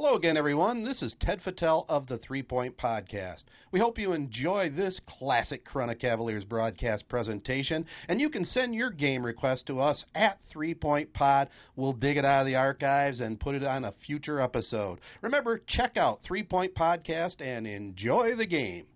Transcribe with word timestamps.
Hello 0.00 0.14
again, 0.14 0.36
everyone. 0.36 0.84
This 0.84 1.02
is 1.02 1.16
Ted 1.18 1.40
Fattel 1.44 1.84
of 1.88 2.06
the 2.06 2.18
Three 2.18 2.44
Point 2.44 2.78
Podcast. 2.78 3.42
We 3.72 3.80
hope 3.80 3.98
you 3.98 4.12
enjoy 4.12 4.70
this 4.70 5.00
classic 5.08 5.66
Corunna 5.66 5.98
Cavaliers 5.98 6.44
broadcast 6.44 7.08
presentation, 7.08 7.84
and 8.08 8.20
you 8.20 8.30
can 8.30 8.44
send 8.44 8.76
your 8.76 8.92
game 8.92 9.26
request 9.26 9.66
to 9.66 9.80
us 9.80 10.04
at 10.14 10.38
Three 10.52 10.72
Point 10.72 11.12
Pod. 11.12 11.48
We'll 11.74 11.94
dig 11.94 12.16
it 12.16 12.24
out 12.24 12.42
of 12.42 12.46
the 12.46 12.54
archives 12.54 13.18
and 13.18 13.40
put 13.40 13.56
it 13.56 13.64
on 13.64 13.86
a 13.86 13.94
future 14.06 14.40
episode. 14.40 15.00
Remember, 15.20 15.60
check 15.66 15.96
out 15.96 16.20
Three 16.22 16.44
Point 16.44 16.76
Podcast 16.76 17.40
and 17.40 17.66
enjoy 17.66 18.36
the 18.36 18.46
game. 18.46 18.86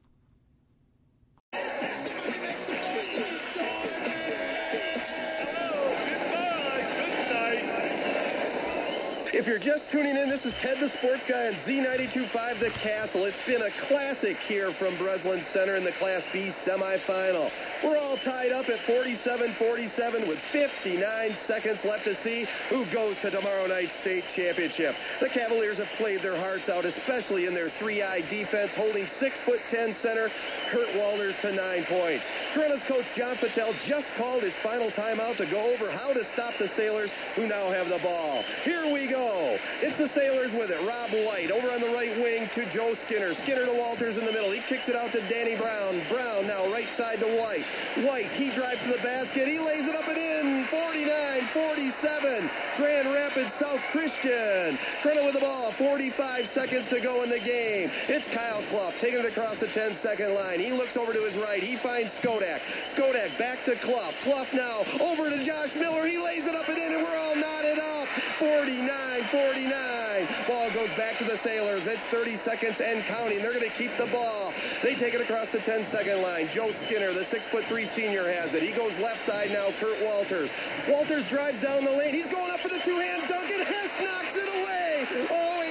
If 9.42 9.48
you're 9.48 9.58
just 9.58 9.90
tuning 9.90 10.14
in, 10.16 10.30
this 10.30 10.44
is 10.44 10.54
Ted 10.62 10.78
the 10.78 10.86
Sports 11.02 11.26
Guy 11.26 11.48
on 11.48 11.54
Z92.5 11.66 12.60
The 12.60 12.70
Castle. 12.78 13.24
It's 13.24 13.34
been 13.44 13.62
a 13.66 13.74
classic 13.88 14.36
here 14.46 14.70
from 14.78 14.96
Breslin 14.98 15.42
Center 15.52 15.74
in 15.74 15.82
the 15.82 15.90
Class 15.98 16.22
B 16.32 16.54
semifinal. 16.64 17.50
We're 17.82 17.98
all 17.98 18.16
tied 18.18 18.52
up 18.52 18.70
at 18.70 18.78
47-47 18.86 20.28
with 20.28 20.38
59 20.52 21.36
seconds 21.48 21.80
left 21.82 22.04
to 22.04 22.14
see 22.22 22.46
who 22.70 22.86
goes 22.94 23.16
to 23.22 23.34
tomorrow 23.34 23.66
night's 23.66 23.90
state 24.02 24.22
championship. 24.36 24.94
The 25.20 25.28
Cavaliers 25.30 25.78
have 25.78 25.90
played 25.98 26.22
their 26.22 26.38
hearts 26.38 26.68
out, 26.70 26.84
especially 26.84 27.46
in 27.46 27.52
their 27.52 27.70
3-I 27.82 28.22
defense, 28.30 28.70
holding 28.76 29.10
6'10 29.18 30.00
center 30.02 30.30
Kurt 30.70 30.94
Walters 30.94 31.34
to 31.42 31.50
9 31.50 31.84
points. 31.90 32.24
Corunna's 32.54 32.86
coach 32.86 33.06
John 33.18 33.34
Patel 33.38 33.74
just 33.88 34.06
called 34.16 34.44
his 34.44 34.54
final 34.62 34.92
timeout 34.92 35.36
to 35.38 35.50
go 35.50 35.74
over 35.74 35.90
how 35.90 36.12
to 36.12 36.22
stop 36.34 36.54
the 36.60 36.70
Sailors, 36.76 37.10
who 37.34 37.48
now 37.48 37.72
have 37.72 37.88
the 37.88 37.98
ball. 37.98 38.44
Here 38.62 38.86
we 38.86 39.10
go. 39.10 39.31
It's 39.80 39.96
the 39.96 40.10
Sailors 40.14 40.52
with 40.52 40.70
it. 40.70 40.80
Rob 40.86 41.10
White 41.24 41.50
over 41.50 41.72
on 41.72 41.80
the 41.80 41.88
right 41.88 42.12
wing 42.20 42.50
to 42.54 42.62
Joe 42.72 42.94
Skinner. 43.06 43.34
Skinner 43.42 43.64
to 43.64 43.72
Walters 43.72 44.16
in 44.18 44.24
the 44.24 44.32
middle. 44.32 44.52
He 44.52 44.60
kicks 44.68 44.88
it 44.88 44.96
out 44.96 45.12
to 45.12 45.20
Danny 45.28 45.56
Brown. 45.56 46.04
Brown 46.12 46.46
now 46.46 46.70
right 46.70 46.88
side 46.96 47.20
to 47.20 47.30
White. 47.40 47.64
White, 48.04 48.30
he 48.36 48.52
drives 48.54 48.80
to 48.84 48.92
the 48.92 49.02
basket. 49.02 49.48
He 49.48 49.58
lays 49.58 49.88
it 49.88 49.96
up 49.96 50.06
and 50.06 50.18
in. 50.20 50.68
49-47. 50.68 52.50
Grand 52.76 53.08
Rapids 53.08 53.52
South 53.58 53.80
Christian. 53.92 54.78
Corunna 55.00 55.24
with 55.24 55.34
the 55.34 55.40
ball. 55.40 55.72
45 55.78 56.44
seconds 56.54 56.86
to 56.90 57.00
go 57.00 57.22
in 57.24 57.30
the 57.30 57.40
game. 57.40 57.90
It's 58.12 58.28
Kyle 58.36 58.62
Clough 58.68 58.92
taking 59.00 59.20
it 59.20 59.26
across 59.26 59.58
the 59.60 59.72
10-second 59.72 60.34
line. 60.34 60.60
He 60.60 60.72
looks 60.72 60.96
over 60.96 61.12
to 61.12 61.24
his 61.24 61.34
right. 61.40 61.62
He 61.62 61.80
finds 61.82 62.12
Skodak. 62.20 62.60
Skodak 62.96 63.38
back 63.38 63.64
to 63.64 63.76
Clough. 63.80 64.12
Clough 64.24 64.52
now 64.52 64.84
over 65.00 65.30
to 65.30 65.40
Josh 65.46 65.72
Miller. 65.76 66.06
He 66.06 66.18
lays 66.18 66.44
it 66.44 66.54
up 66.54 66.68
and 66.68 66.78
in, 66.78 66.92
and 66.92 67.02
we're 67.02 67.16
all 67.16 67.34
knotted 67.34 67.78
up. 67.78 68.01
49-49. 68.42 70.48
Ball 70.48 70.74
goes 70.74 70.90
back 70.98 71.16
to 71.18 71.24
the 71.24 71.38
Sailors. 71.44 71.84
It's 71.86 72.02
30 72.10 72.40
seconds 72.44 72.74
and 72.82 73.04
counting. 73.06 73.38
They're 73.38 73.54
going 73.54 73.70
to 73.70 73.78
keep 73.78 73.96
the 73.98 74.10
ball. 74.10 74.52
They 74.82 74.96
take 74.96 75.14
it 75.14 75.20
across 75.20 75.46
the 75.52 75.58
10-second 75.58 76.22
line. 76.22 76.50
Joe 76.52 76.72
Skinner, 76.86 77.14
the 77.14 77.24
6'3 77.30 77.94
senior, 77.94 78.26
has 78.26 78.52
it. 78.52 78.64
He 78.64 78.72
goes 78.72 78.90
left 78.98 79.24
side 79.26 79.52
now. 79.52 79.70
Kurt 79.78 80.02
Walters. 80.02 80.50
Walters 80.88 81.24
drives 81.30 81.62
down 81.62 81.84
the 81.84 81.92
lane. 81.92 82.14
He's 82.14 82.26
going 82.34 82.50
up 82.50 82.58
for 82.60 82.68
the 82.68 82.80
two-hand 82.84 83.28
dunk, 83.28 83.46
and 83.46 83.62
Hess 83.62 83.90
knocks 84.02 84.34
it 84.34 84.48
away. 84.50 85.06
Oh, 85.30 85.61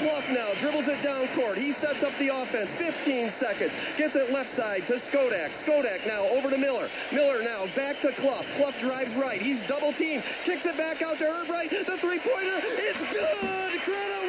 Clough 0.00 0.32
now 0.32 0.52
dribbles 0.60 0.88
it 0.88 1.02
down 1.02 1.28
court. 1.36 1.58
He 1.58 1.74
sets 1.80 2.02
up 2.02 2.16
the 2.18 2.32
offense. 2.32 2.70
15 2.78 3.32
seconds. 3.38 3.72
Gets 3.98 4.16
it 4.16 4.32
left 4.32 4.48
side 4.56 4.88
to 4.88 4.96
Skodak. 5.12 5.52
Skodak 5.66 6.06
now 6.06 6.24
over 6.24 6.48
to 6.48 6.56
Miller. 6.56 6.88
Miller 7.12 7.42
now 7.42 7.66
back 7.76 8.00
to 8.00 8.12
Clough. 8.16 8.44
Clough 8.56 8.80
drives 8.80 9.12
right. 9.20 9.40
He's 9.40 9.60
double 9.68 9.92
teamed. 9.92 10.24
Kicks 10.46 10.64
it 10.64 10.76
back 10.76 11.02
out 11.02 11.18
to 11.18 11.24
Erbright. 11.24 11.68
The 11.70 11.98
three-pointer. 12.00 12.60
It's 12.64 13.12
good. 13.12 13.80
Corunna 13.84 14.19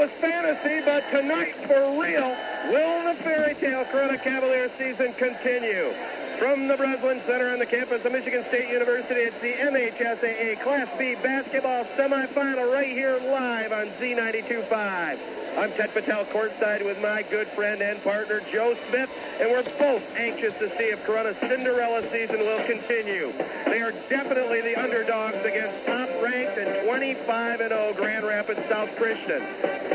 was 0.00 0.08
fantasy, 0.18 0.80
but 0.82 1.04
tonight, 1.10 1.52
for 1.66 2.00
real, 2.00 2.34
will 2.72 3.04
the 3.04 3.22
fairy 3.22 3.54
tale 3.56 3.84
Corunna 3.92 4.16
Cavaliers 4.24 4.70
season 4.78 5.12
continue? 5.18 5.92
From 6.40 6.68
the 6.68 6.76
Breslin 6.78 7.20
Center 7.26 7.52
on 7.52 7.58
the 7.58 7.66
campus 7.66 8.02
of 8.02 8.12
Michigan 8.12 8.42
State 8.48 8.70
University, 8.70 9.28
it's 9.28 9.36
the 9.42 9.52
MHSAA 9.60 10.62
Class 10.62 10.88
B 10.96 11.14
basketball 11.16 11.84
semifinal 11.98 12.72
right 12.72 12.88
here 12.88 13.20
live 13.28 13.72
on 13.72 13.88
Z92.5. 14.00 15.20
I'm 15.58 15.72
Ted 15.72 15.92
Patel 15.92 16.24
courtside 16.32 16.82
with 16.82 16.98
my 17.02 17.22
good 17.28 17.48
friend 17.48 17.82
and 17.82 18.00
partner 18.02 18.40
Joe 18.50 18.74
Smith, 18.88 19.10
and 19.38 19.50
we're 19.50 19.64
both 19.78 20.00
anxious 20.16 20.54
to 20.60 20.68
see 20.78 20.88
if 20.88 21.04
Corunna's 21.04 21.36
Cinderella 21.40 22.08
season 22.10 22.38
will 22.38 22.64
continue. 22.64 23.34
They 23.66 23.82
are 23.82 23.92
definitely 24.08 24.62
the 24.62 24.80
underdogs 24.80 25.44
against 25.44 25.84
top-ranked 25.84 26.56
and 26.56 26.86
25 26.86 27.60
and 27.60 27.68
0 27.68 27.94
Grand 27.98 28.24
Rapids 28.24 28.60
South 28.70 28.88
Christian. 28.96 29.42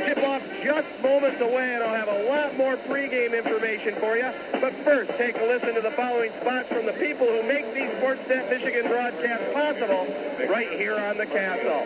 Tip-off 0.05 0.43
just 0.61 0.91
moments 1.01 1.41
away, 1.41 1.73
and 1.73 1.81
I'll 1.81 1.95
have 1.95 2.11
a 2.11 2.23
lot 2.29 2.55
more 2.57 2.75
pregame 2.85 3.33
information 3.33 3.95
for 3.97 4.17
you. 4.17 4.29
But 4.59 4.75
first, 4.83 5.09
take 5.17 5.37
a 5.37 5.45
listen 5.45 5.73
to 5.73 5.81
the 5.81 5.95
following 5.95 6.34
spots 6.41 6.67
from 6.69 6.85
the 6.85 6.93
people 6.93 7.27
who 7.27 7.43
make 7.43 7.73
these 7.73 7.89
Sportsnet 7.99 8.49
Michigan 8.49 8.87
broadcasts 8.87 9.53
possible 9.53 10.07
right 10.49 10.71
here 10.79 10.97
on 10.97 11.17
the 11.17 11.25
Castle. 11.25 11.83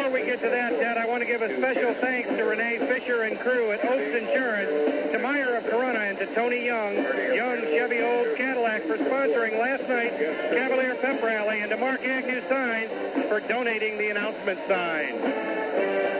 Before 0.00 0.16
we 0.18 0.24
get 0.24 0.40
to 0.40 0.48
that, 0.48 0.70
Ted, 0.80 0.96
I 0.96 1.04
want 1.04 1.20
to 1.20 1.26
give 1.26 1.42
a 1.42 1.54
special 1.58 1.92
thanks 2.00 2.26
to 2.30 2.42
Renee 2.42 2.78
Fisher 2.88 3.24
and 3.24 3.38
crew 3.38 3.70
at 3.72 3.84
Oaks 3.84 4.16
Insurance, 4.16 5.12
to 5.12 5.18
Meyer 5.18 5.56
of 5.56 5.64
Corunna, 5.64 6.08
and 6.08 6.18
to 6.20 6.34
Tony 6.34 6.64
Young, 6.64 6.96
Young 7.36 7.60
Chevy 7.68 8.00
Old 8.00 8.34
Cadillac 8.34 8.84
for 8.88 8.96
sponsoring 8.96 9.60
last 9.60 9.86
night's 9.92 10.16
Cavalier 10.56 10.94
Pep 11.02 11.22
Rally, 11.22 11.60
and 11.60 11.68
to 11.68 11.76
Mark 11.76 12.00
Agnew 12.00 12.40
Signs 12.48 12.88
for 13.28 13.40
donating 13.40 13.98
the 13.98 14.08
announcement 14.08 14.58
sign. 14.66 15.20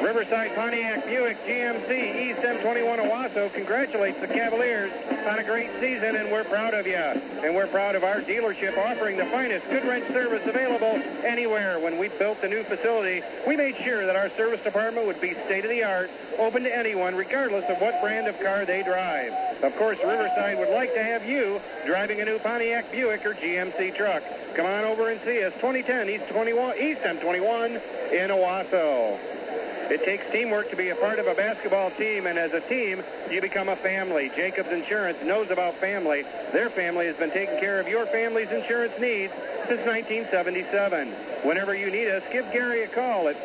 Riverside 0.04 0.54
Pontiac 0.54 1.06
Buick 1.06 1.38
GMC 1.48 2.28
East 2.28 2.40
M21 2.42 3.08
Owosso 3.08 3.52
congratulates 3.54 4.20
the 4.20 4.28
Cavaliers 4.28 4.92
on 5.26 5.40
a 5.40 5.46
great 5.46 5.70
season, 5.80 6.18
and 6.18 6.30
we're 6.30 6.44
proud 6.44 6.74
of 6.74 6.86
you. 6.86 6.94
And 6.96 7.56
we're 7.56 7.68
proud 7.68 7.96
of 7.96 8.04
our 8.04 8.20
dealership 8.20 8.78
offering 8.78 9.16
the 9.16 9.24
finest 9.28 9.66
Goodwrench 9.68 10.06
service 10.12 10.42
available 10.46 11.02
anywhere. 11.24 11.80
When 11.80 11.98
we 11.98 12.10
built 12.20 12.42
the 12.42 12.50
new 12.50 12.66
facility, 12.66 13.24
we 13.48 13.56
made 13.56 13.78
sure 13.86 14.06
that 14.06 14.18
our 14.18 14.30
service 14.36 14.60
department 14.62 15.08
would 15.08 15.22
be 15.22 15.36
state 15.46 15.64
of 15.64 15.72
the 15.72 15.84
art, 15.84 16.12
open 16.38 16.64
to 16.64 16.78
anyone, 16.78 17.16
regardless 17.16 17.64
of 17.70 17.80
what 17.80 18.02
brand 18.02 18.28
of 18.28 18.38
car 18.42 18.66
they 18.66 18.84
drive. 18.84 19.32
Of 19.64 19.74
course, 19.78 20.00
Riverside 20.04 20.60
would 20.60 20.76
like 20.76 20.94
to 20.96 21.04
have 21.04 21.24
you 21.24 21.62
driving 21.86 22.20
a 22.20 22.26
new 22.26 22.40
Pontiac 22.40 22.92
Buick 22.92 23.26
or 23.26 23.36
GMC 23.36 23.96
truck. 23.96 24.22
Come 24.58 24.66
on 24.66 24.84
over 24.84 25.10
and 25.12 25.22
see 25.24 25.42
us, 25.44 25.54
2010 25.62 26.10
East 26.10 26.28
21 26.28 26.78
East 26.78 27.00
M21 27.04 27.82
in 28.12 28.30
Owosso. 28.32 29.43
It 29.90 30.06
takes 30.06 30.24
teamwork 30.32 30.70
to 30.72 30.78
be 30.78 30.90
a 30.90 30.96
part 30.96 31.20
of 31.20 31.28
a 31.28 31.36
basketball 31.36 31.92
team, 31.92 32.26
and 32.26 32.40
as 32.40 32.54
a 32.54 32.62
team, 32.62 33.04
you 33.30 33.42
become 33.42 33.68
a 33.68 33.76
family. 33.78 34.32
Jacobs 34.36 34.70
Insurance 34.72 35.18
knows 35.24 35.52
about 35.52 35.76
family. 35.76 36.24
Their 36.54 36.70
family 36.70 37.08
has 37.08 37.18
been 37.18 37.32
taking 37.32 37.60
care 37.60 37.82
of 37.82 37.88
your 37.88 38.06
family's 38.08 38.50
insurance 38.50 38.94
needs 39.00 39.34
since 39.68 39.86
1977. 39.86 41.12
Whenever 41.44 41.76
you 41.76 41.92
need 41.92 42.08
us, 42.08 42.24
give 42.32 42.50
Gary 42.52 42.84
a 42.84 42.88
call 42.88 43.28
at 43.28 43.36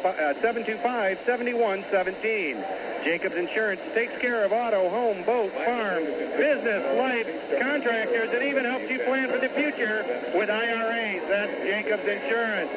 725-7117. 0.43 3.05
Jacobs 3.05 3.37
Insurance 3.37 3.81
takes 3.95 4.17
care 4.21 4.45
of 4.45 4.53
auto, 4.53 4.91
home, 4.91 5.25
boat, 5.25 5.53
farm, 5.53 6.05
business, 6.05 6.99
life, 6.99 7.27
contractors, 7.61 8.31
and 8.33 8.43
even 8.45 8.65
helps 8.65 8.89
you 8.91 8.99
plan 9.01 9.29
for 9.31 9.39
the 9.39 9.49
future 9.51 10.05
with 10.35 10.51
IRAs. 10.51 11.23
That's 11.29 11.53
Jacobs 11.63 12.07
Insurance. 12.07 12.71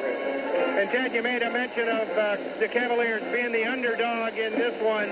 And 0.82 0.90
Ted, 0.90 1.14
you 1.14 1.22
made 1.22 1.42
a 1.42 1.50
mention 1.50 1.88
of 1.88 2.08
uh, 2.10 2.36
the 2.58 2.68
Cavaliers 2.68 3.22
being 3.32 3.51
the 3.52 3.64
underdog 3.64 4.38
in 4.38 4.52
this 4.52 4.80
one. 4.82 5.10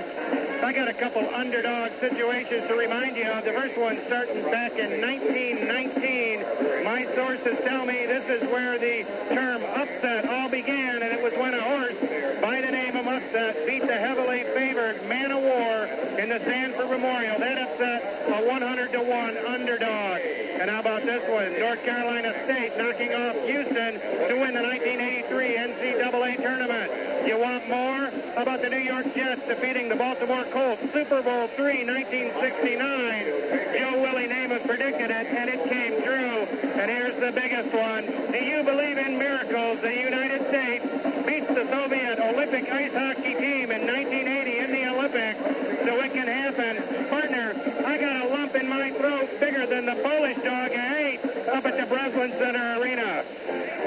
I 0.65 0.73
got 0.73 0.87
a 0.87 0.93
couple 0.93 1.21
underdog 1.33 1.91
situations 1.99 2.67
to 2.67 2.75
remind 2.75 3.15
you 3.15 3.25
of. 3.25 3.45
The 3.45 3.53
first 3.53 3.77
one 3.77 4.01
starting 4.07 4.41
back 4.49 4.73
in 4.77 5.01
1919. 5.01 6.83
My 6.83 7.05
sources 7.15 7.57
tell 7.63 7.85
me 7.85 8.05
this 8.05 8.41
is 8.41 8.49
where 8.49 8.79
the 8.79 9.05
term 9.29 9.63
upset 9.63 10.27
all 10.27 10.49
began, 10.49 11.03
and 11.03 11.13
it 11.13 11.21
was 11.21 11.33
when 11.33 11.53
a 11.53 11.61
horse 11.61 12.41
by 12.41 12.61
the 12.61 12.71
name 12.71 12.90
Upset 13.31 13.65
beat 13.65 13.87
the 13.87 13.95
heavily 13.95 14.43
favored 14.51 15.07
Man 15.07 15.31
o' 15.31 15.39
War 15.39 15.85
in 16.19 16.27
the 16.27 16.39
Sanford 16.43 16.89
Memorial. 16.91 17.39
That 17.39 17.57
upset 17.63 18.27
a 18.27 18.43
100 18.43 18.91
to 18.91 18.99
1 18.99 19.37
underdog. 19.47 20.19
And 20.59 20.69
how 20.69 20.81
about 20.81 21.05
this 21.05 21.23
one? 21.31 21.57
North 21.57 21.79
Carolina 21.87 22.35
State 22.43 22.75
knocking 22.75 23.15
off 23.15 23.35
Houston 23.47 24.03
to 24.27 24.35
win 24.35 24.51
the 24.51 24.59
1983 24.67 25.55
NCAA 25.63 26.43
tournament. 26.43 26.91
You 27.25 27.39
want 27.39 27.69
more? 27.69 28.11
How 28.35 28.43
about 28.43 28.61
the 28.61 28.69
New 28.69 28.83
York 28.83 29.07
Jets 29.15 29.47
defeating 29.47 29.87
the 29.87 29.95
Baltimore 29.95 30.43
Colts? 30.51 30.81
Super 30.91 31.23
Bowl 31.23 31.47
III, 31.55 31.87
1969. 31.87 33.79
Joe 33.79 33.95
Willie 34.01 34.27
Namath 34.27 34.67
predicted 34.67 35.07
it, 35.07 35.27
and 35.27 35.49
it 35.49 35.63
came 35.71 36.03
true. 36.03 36.51
And 36.75 36.91
here's 36.91 37.15
the 37.15 37.31
biggest 37.31 37.71
one. 37.71 38.11
Do 38.27 38.43
you 38.43 38.63
believe 38.63 38.97
in 38.97 39.17
miracles? 39.17 39.79
The 39.79 39.95
United 39.95 40.49
States 40.49 41.00
beats 41.25 41.47
the 41.47 41.67
Soviet 41.69 42.19
Olympic 42.19 42.71
ice 42.71 42.93
hockey 42.93 43.35
team 43.35 43.71
in 43.71 43.85
1980 43.85 44.57
in 44.57 44.71
the 44.71 44.83
Olympics. 44.89 45.39
So 45.85 46.01
it 46.01 46.13
can 46.13 46.27
happen. 46.27 47.09
Partner, 47.09 47.53
I 47.85 47.97
got 47.97 48.25
a 48.25 48.27
lump 48.29 48.55
in 48.55 48.67
my 48.67 48.91
throat 48.91 49.29
bigger 49.39 49.65
than 49.65 49.85
the 49.85 49.95
Polish 50.01 50.37
dog 50.37 50.71
I 50.71 50.97
ate 50.97 51.25
up 51.47 51.65
at 51.65 51.77
the 51.77 51.85
Breslin 51.85 52.31
Center 52.39 52.79
Arena. 52.79 53.23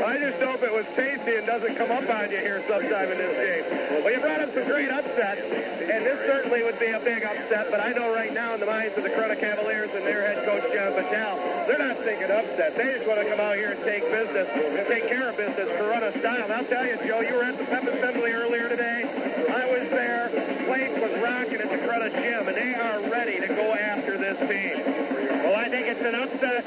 I 0.04 0.20
just 0.20 0.36
hope 0.44 0.60
it 0.60 0.68
was 0.68 0.84
tasty 0.92 1.40
and 1.40 1.48
doesn't 1.48 1.80
come 1.80 1.88
up 1.88 2.04
on 2.04 2.28
you 2.28 2.36
here 2.36 2.60
sometime 2.68 3.08
in 3.08 3.16
this 3.16 3.34
game. 3.40 3.64
Well, 4.04 4.12
you 4.12 4.20
brought 4.20 4.44
up 4.44 4.52
some 4.52 4.68
great 4.68 4.92
upsets, 4.92 5.40
and 5.40 6.04
this 6.04 6.20
certainly 6.28 6.60
would 6.60 6.76
be 6.78 6.92
a 6.92 7.00
big 7.00 7.24
upset, 7.24 7.72
but 7.72 7.80
I 7.80 7.96
know 7.96 8.12
right 8.12 8.28
now 8.28 8.52
in 8.52 8.60
the 8.60 8.68
minds 8.68 8.92
of 9.00 9.02
the 9.02 9.08
Corunna 9.08 9.40
Cavaliers 9.40 9.88
and 9.96 10.04
their 10.04 10.28
head 10.28 10.44
coach, 10.44 10.60
John 10.76 10.92
Patel, 10.92 11.40
they're 11.64 11.80
not 11.80 11.96
thinking 12.04 12.28
upset. 12.28 12.76
They 12.76 13.00
just 13.00 13.08
want 13.08 13.24
to 13.24 13.28
come 13.32 13.40
out 13.40 13.56
here 13.56 13.72
and 13.72 13.80
take 13.88 14.04
business, 14.12 14.44
and 14.52 14.84
take 14.92 15.08
care 15.08 15.32
of 15.32 15.40
business 15.40 15.72
Corunna 15.80 16.12
style. 16.20 16.44
And 16.44 16.52
I'll 16.52 16.68
tell 16.68 16.84
you, 16.84 17.00
Joe, 17.08 17.24
you 17.24 17.34
were 17.40 17.48
at 17.48 17.56
the 17.56 17.64
pep 17.64 17.88
assembly 17.88 18.36
earlier 18.36 18.68
today. 18.68 19.08
I 19.08 19.64
was 19.72 19.88
there. 19.88 20.28
Place 20.68 21.00
was 21.00 21.16
rocking 21.24 21.64
at 21.64 21.70
the 21.72 21.80
Corunna 21.80 22.12
gym, 22.12 22.44
and 22.44 22.56
they 22.60 22.76
are 22.76 23.00
ready 23.08 23.40
to 23.40 23.48
go 23.48 23.72
after 23.72 24.20
this 24.20 24.36
team. 24.52 25.13
I 25.54 25.68
think 25.68 25.86
it's 25.86 26.00
an 26.00 26.14
upset, 26.14 26.64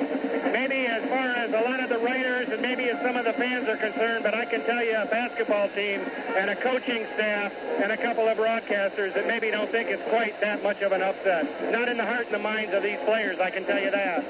maybe 0.54 0.88
as 0.88 1.04
far 1.10 1.28
as 1.36 1.52
a 1.52 1.62
lot 1.62 1.80
of 1.80 1.90
the 1.90 2.00
writers 2.00 2.48
and 2.50 2.62
maybe 2.62 2.90
as 2.90 3.02
some 3.02 3.18
of 3.18 3.26
the 3.26 3.34
fans 3.34 3.68
are 3.68 3.78
concerned, 3.78 4.24
but 4.24 4.34
I 4.34 4.46
can 4.46 4.64
tell 4.66 4.84
you 4.84 4.96
a 4.96 5.06
basketball 5.06 5.70
team 5.70 6.00
and 6.02 6.50
a 6.50 6.56
coaching 6.56 7.06
staff 7.16 7.52
and 7.84 7.92
a 7.92 7.98
couple 7.98 8.28
of 8.28 8.38
broadcasters 8.38 9.14
that 9.14 9.28
maybe 9.28 9.52
don't 9.52 9.70
think 9.72 9.90
it's 9.90 10.04
quite 10.10 10.40
that 10.42 10.64
much 10.64 10.82
of 10.82 10.92
an 10.92 11.02
upset. 11.02 11.72
Not 11.72 11.90
in 11.90 11.98
the 11.98 12.06
heart 12.06 12.26
and 12.26 12.36
the 12.36 12.40
minds 12.40 12.74
of 12.74 12.84
these 12.84 13.00
players, 13.06 13.40
I 13.40 13.50
can 13.50 13.66
tell 13.66 13.80
you 13.80 13.92
that. 13.92 14.24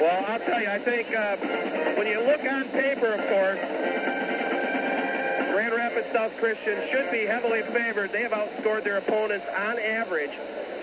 Well, 0.00 0.24
I'll 0.28 0.40
tell 0.40 0.60
you, 0.60 0.68
I 0.68 0.78
think 0.78 1.08
uh, 1.14 1.36
when 1.96 2.06
you 2.06 2.20
look 2.20 2.42
on 2.44 2.68
paper, 2.70 3.12
of 3.14 3.22
course, 3.30 3.60
Grand 5.52 5.74
Rapids 5.74 6.08
South 6.12 6.32
Christian 6.38 6.88
should 6.90 7.10
be 7.10 7.24
heavily 7.26 7.62
favored. 7.72 8.12
They 8.12 8.22
have 8.22 8.32
outscored 8.32 8.84
their 8.84 8.98
opponents 8.98 9.46
on 9.56 9.78
average 9.78 10.32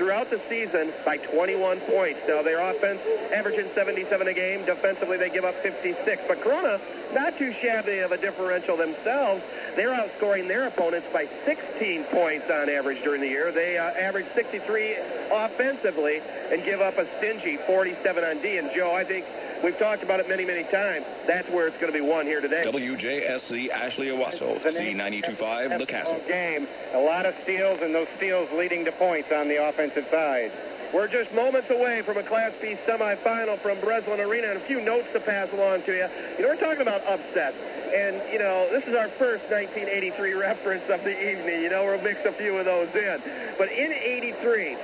throughout 0.02 0.32
the 0.32 0.42
season 0.50 0.92
by 1.06 1.18
21 1.18 1.80
points. 1.82 2.20
Now, 2.28 2.42
their 2.42 2.58
offense 2.58 3.00
averaging 3.32 3.70
77 3.76 4.28
a 4.28 4.34
game. 4.34 4.66
Defensively, 4.66 5.16
they 5.18 5.30
give 5.30 5.46
up 5.46 5.54
56. 5.62 6.24
But 6.28 6.42
Corunna, 6.42 6.82
not 7.14 7.38
too 7.38 7.54
shabby 7.62 8.00
of 8.00 8.12
a 8.12 8.18
differential 8.18 8.76
themselves. 8.78 9.44
They're 9.76 9.94
outscoring 9.94 10.48
their 10.48 10.66
opponents 10.66 11.06
by 11.14 11.30
16 11.46 12.06
points 12.06 12.50
on 12.50 12.68
average 12.68 13.04
during 13.04 13.22
the 13.22 13.28
year. 13.28 13.52
They 13.52 13.78
uh, 13.78 13.94
average 13.94 14.26
63 14.34 14.98
offensively 15.32 16.18
and 16.50 16.66
give 16.66 16.82
up 16.82 16.98
a 16.98 17.06
stingy 17.20 17.60
47 17.68 18.24
on 18.24 18.42
D. 18.42 18.58
And 18.58 18.72
Joe, 18.76 18.96
I 18.96 19.06
think 19.06 19.24
we've 19.64 19.78
talked 19.78 20.04
about 20.04 20.20
it 20.20 20.28
many, 20.30 20.46
many 20.46 20.64
times. 20.64 21.06
That's 21.28 21.48
where 21.50 21.68
it's 21.68 21.78
going 21.78 21.92
to 21.92 21.98
be 21.98 22.06
won 22.06 22.26
here 22.26 22.42
today. 22.42 22.64
WJSC 22.66 23.70
Ashley 23.70 24.08
Owosso, 24.08 24.62
C925 24.62 25.78
The 25.80 25.86
Castle. 25.86 26.22
Game. 26.28 26.68
A 26.94 27.00
lot 27.02 27.26
of 27.26 27.34
steals, 27.44 27.80
and 27.82 27.94
those 27.94 28.08
steals 28.18 28.50
leading 28.54 28.86
to 28.86 28.92
points 28.94 29.30
on 29.32 29.48
the 29.48 29.68
offensive 29.68 30.06
side. 30.12 30.52
We're 30.94 31.08
just 31.08 31.32
moments 31.32 31.70
away 31.70 32.02
from 32.02 32.18
a 32.18 32.24
Class 32.24 32.52
B 32.62 32.76
semifinal 32.86 33.62
from 33.62 33.80
Breslin 33.80 34.20
Arena, 34.20 34.52
and 34.52 34.62
a 34.62 34.68
few 34.68 34.82
notes 34.82 35.08
to 35.14 35.22
pass 35.22 35.48
along 35.54 35.84
to 35.84 35.92
you. 35.94 36.08
You 36.36 36.44
know, 36.44 36.50
we're 36.50 36.60
talking 36.60 36.82
about 36.82 37.00
upsets, 37.08 37.56
and, 37.96 38.22
you 38.32 38.40
know, 38.40 38.68
this 38.72 38.84
is 38.84 38.96
our 38.96 39.08
first 39.16 39.48
1983 39.48 40.34
reference 40.34 40.84
of 40.90 41.00
the 41.04 41.16
evening. 41.16 41.62
You 41.62 41.70
know, 41.70 41.86
we'll 41.86 42.02
mix 42.02 42.20
a 42.26 42.34
few 42.34 42.58
of 42.58 42.66
those 42.66 42.90
in. 42.94 43.24
But 43.58 43.72
in 43.72 43.94
83, 43.94 44.76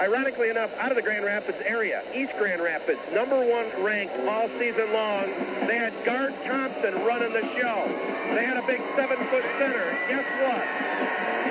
ironically 0.00 0.50
enough, 0.50 0.70
out 0.78 0.90
of 0.90 0.96
the 0.96 1.02
Grand 1.02 1.24
Rapids 1.24 1.58
area, 1.64 2.02
East 2.14 2.32
Grand 2.38 2.62
Rapids, 2.62 3.00
number 3.12 3.38
one 3.38 3.66
ranked 3.82 4.14
all 4.28 4.48
season 4.58 4.92
long. 4.92 5.26
They 5.66 5.78
had 5.78 5.92
Guard 6.04 6.34
Thompson 6.44 6.94
running 7.04 7.32
the 7.32 7.42
show. 7.56 7.78
They 8.34 8.44
had 8.44 8.56
a 8.56 8.66
big 8.66 8.80
seven-foot 8.96 9.44
center. 9.58 9.86
Guess 10.08 10.26
what? 10.42 10.64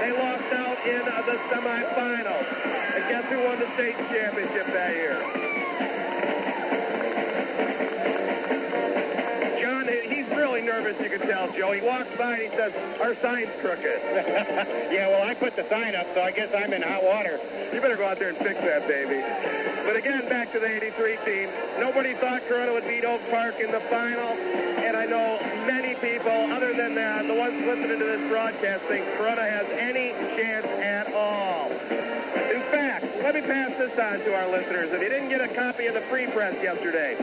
They 0.02 0.12
lost 0.12 0.50
out 0.54 0.78
in 0.86 1.02
uh, 1.02 1.22
the 1.26 1.38
semifinals. 1.50 2.48
And 2.96 3.04
guess 3.10 3.26
who 3.30 3.44
won 3.44 3.60
the 3.60 3.70
state 3.76 3.98
championship 4.10 4.68
that 4.74 4.94
year? 4.94 5.56
Nervous, 10.66 10.98
you 11.00 11.10
can 11.10 11.22
tell, 11.28 11.52
Joe. 11.54 11.72
He 11.74 11.82
walks 11.82 12.10
by 12.18 12.34
and 12.34 12.50
he 12.50 12.52
says, 12.58 12.74
our 13.00 13.14
sign's 13.22 13.54
crooked. 13.62 13.86
yeah, 14.90 15.08
well, 15.14 15.22
I 15.22 15.36
put 15.36 15.56
the 15.56 15.70
sign 15.70 15.94
up, 15.94 16.08
so 16.16 16.22
I 16.22 16.32
guess 16.32 16.50
I'm 16.58 16.74
in 16.74 16.82
hot 16.82 17.04
water. 17.04 17.38
You 17.72 17.80
better 17.82 17.96
go 17.96 18.06
out 18.06 18.18
there 18.18 18.30
and 18.30 18.38
fix 18.40 18.58
that, 18.62 18.88
baby. 18.88 19.22
But 19.86 19.96
again, 19.96 20.28
back 20.28 20.52
to 20.54 20.60
the 20.60 20.66
83 20.66 21.18
team. 21.26 21.48
Nobody 21.78 22.16
thought 22.18 22.42
Corunna 22.50 22.74
would 22.74 22.88
beat 22.90 23.06
Oak 23.06 23.22
Park 23.30 23.62
in 23.62 23.70
the 23.70 23.82
final. 23.94 24.34
And 24.34 24.98
I 24.98 25.06
know 25.06 25.38
many 25.70 25.94
people, 26.02 26.34
other 26.50 26.74
than 26.74 26.98
uh, 26.98 27.22
the 27.28 27.38
ones 27.38 27.62
listening 27.62 28.00
to 28.00 28.06
this 28.06 28.26
broadcast, 28.28 28.82
think 28.90 29.06
Corunna 29.22 29.46
has 29.46 29.70
any 29.78 30.18
chance 30.34 30.66
at 30.66 31.14
all. 31.14 31.70
In 31.70 32.64
fact, 32.74 33.06
let 33.22 33.36
me 33.36 33.42
pass 33.42 33.78
this 33.78 33.94
on 34.00 34.20
to 34.26 34.34
our 34.34 34.50
listeners. 34.50 34.90
If 34.92 35.02
you 35.02 35.10
didn't 35.10 35.30
get 35.30 35.42
a 35.42 35.54
copy 35.54 35.86
of 35.86 35.94
the 35.94 36.02
free 36.10 36.26
press 36.34 36.58
yesterday, 36.62 37.14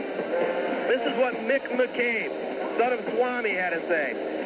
this 0.87 1.01
is 1.03 1.17
what 1.19 1.33
Mick 1.47 1.63
McCabe, 1.73 2.52
son 2.77 2.93
of 2.93 3.01
Swami, 3.13 3.55
had 3.55 3.71
to 3.71 3.81
say. 3.87 4.43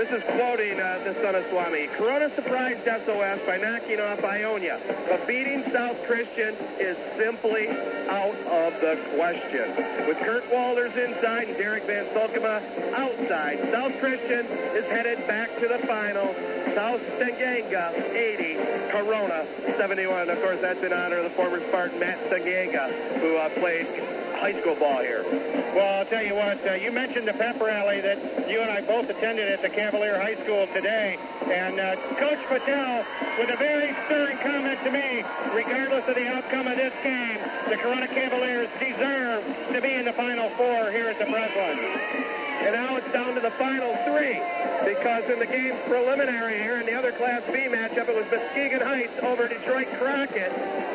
This 0.00 0.08
is 0.16 0.22
quoting 0.38 0.80
uh, 0.80 1.02
the 1.04 1.14
son 1.20 1.34
of 1.34 1.44
Swami. 1.50 1.86
Corunna 1.98 2.34
surprised 2.34 2.80
SOS 2.86 3.40
by 3.44 3.58
knocking 3.58 4.00
off 4.00 4.24
Ionia, 4.24 4.80
but 5.08 5.26
beating 5.26 5.64
South 5.72 5.96
Christian 6.06 6.54
is 6.80 6.96
simply 7.18 7.68
out 8.08 8.38
of 8.48 8.72
the 8.80 8.96
question. 9.18 10.08
With 10.08 10.16
Kurt 10.24 10.50
Walters 10.50 10.96
inside 10.96 11.48
and 11.48 11.56
Derek 11.58 11.84
Van 11.84 12.06
Sulkema 12.16 12.62
outside, 12.94 13.60
South 13.72 13.92
Christian 14.00 14.46
is 14.78 14.84
headed 14.86 15.26
back 15.26 15.50
to 15.60 15.68
the 15.68 15.84
final. 15.86 16.32
South 16.74 17.00
Steigenga 17.18 17.92
80, 18.14 18.54
Corunna 18.94 19.76
71. 19.76 20.30
Of 20.30 20.38
course, 20.38 20.58
that's 20.62 20.82
in 20.82 20.92
honor 20.92 21.18
of 21.18 21.24
the 21.24 21.36
former 21.36 21.60
Spartan 21.68 21.98
Matt 22.00 22.18
Steigenga, 22.30 23.20
who 23.20 23.36
uh, 23.36 23.48
played 23.60 24.19
high 24.40 24.58
school 24.58 24.74
ball 24.74 25.00
here. 25.04 25.22
Well, 25.76 26.00
I'll 26.00 26.06
tell 26.06 26.24
you 26.24 26.34
what, 26.34 26.56
uh, 26.66 26.72
you 26.72 26.90
mentioned 26.90 27.28
the 27.28 27.36
pep 27.36 27.60
rally 27.60 28.00
that 28.00 28.48
you 28.48 28.60
and 28.60 28.70
I 28.72 28.80
both 28.80 29.08
attended 29.08 29.52
at 29.52 29.60
the 29.60 29.68
Cavalier 29.68 30.16
High 30.16 30.42
School 30.42 30.66
today. 30.72 31.18
And 31.44 31.78
uh, 31.78 31.96
Coach 32.16 32.40
Patel, 32.48 33.04
with 33.38 33.50
a 33.52 33.56
very 33.60 33.94
stirring 34.06 34.38
comment 34.38 34.80
to 34.82 34.90
me, 34.90 35.22
regardless 35.52 36.08
of 36.08 36.16
the 36.16 36.26
outcome 36.26 36.66
of 36.66 36.76
this 36.76 36.94
game, 37.04 37.38
the 37.68 37.76
Corunna 37.76 38.08
Cavaliers 38.08 38.70
deserve 38.80 39.44
to 39.72 39.80
be 39.80 39.92
in 39.92 40.06
the 40.06 40.14
Final 40.14 40.48
Four 40.56 40.90
here 40.90 41.08
at 41.08 41.18
the 41.18 41.26
Breslin. 41.26 42.49
And 42.60 42.74
now 42.74 42.96
it's 42.96 43.12
down 43.12 43.34
to 43.34 43.40
the 43.40 43.50
final 43.56 43.96
three 44.04 44.36
because 44.84 45.24
in 45.32 45.38
the 45.38 45.46
game's 45.46 45.80
preliminary 45.88 46.60
here 46.60 46.80
in 46.80 46.86
the 46.86 46.94
other 46.94 47.12
Class 47.12 47.42
B 47.48 47.68
matchup, 47.72 48.08
it 48.08 48.16
was 48.16 48.28
Muskegon 48.30 48.80
Heights 48.80 49.16
over 49.22 49.48
Detroit 49.48 49.88
Crockett, 49.98 50.52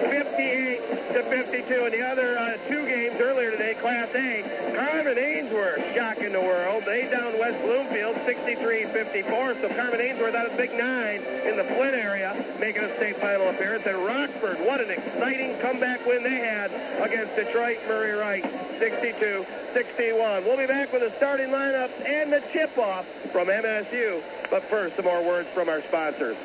58 0.10 1.14
to 1.14 1.24
52. 1.26 1.86
In 1.86 1.92
the 1.92 2.06
other 2.06 2.38
uh, 2.38 2.58
two 2.70 2.86
games 2.86 3.18
earlier 3.20 3.52
today, 3.52 3.74
Class 3.82 4.10
A, 4.14 4.76
Carman 4.76 5.18
Ainsworth 5.18 5.82
shocking 5.96 6.34
the 6.34 6.42
world. 6.42 6.84
They 6.86 7.10
down 7.10 7.40
West 7.40 7.58
Bloomfield 7.64 8.16
63-54. 8.30 9.62
So 9.62 9.70
Carman 9.74 10.02
Ainsworth 10.02 10.36
out 10.36 10.52
of 10.52 10.58
Big 10.58 10.74
Nine 10.74 11.24
in 11.48 11.58
the 11.58 11.64
Flint 11.64 11.96
area, 11.96 12.36
making 12.60 12.84
a 12.84 12.96
state 12.98 13.18
final 13.22 13.50
appearance. 13.50 13.86
And 13.86 13.98
Rockford, 14.06 14.60
what 14.62 14.82
an 14.82 14.92
exciting 14.92 15.58
comeback 15.62 16.06
win 16.06 16.24
they 16.24 16.42
had 16.44 16.70
against 17.02 17.36
Detroit 17.36 17.80
Murray 17.88 18.14
Wright, 18.14 18.44
62-61. 18.78 20.44
We'll 20.44 20.58
be 20.58 20.68
back 20.68 20.92
with 20.92 21.02
the 21.02 21.14
starting 21.18 21.52
lineups 21.56 22.06
and 22.06 22.34
the 22.34 22.42
tip-off 22.52 23.06
from 23.32 23.48
MSU. 23.48 24.22
But 24.52 24.64
first, 24.70 24.96
some 24.96 25.06
more 25.06 25.24
words 25.24 25.48
from 25.54 25.70
our 25.70 25.82
sponsors. 25.88 26.38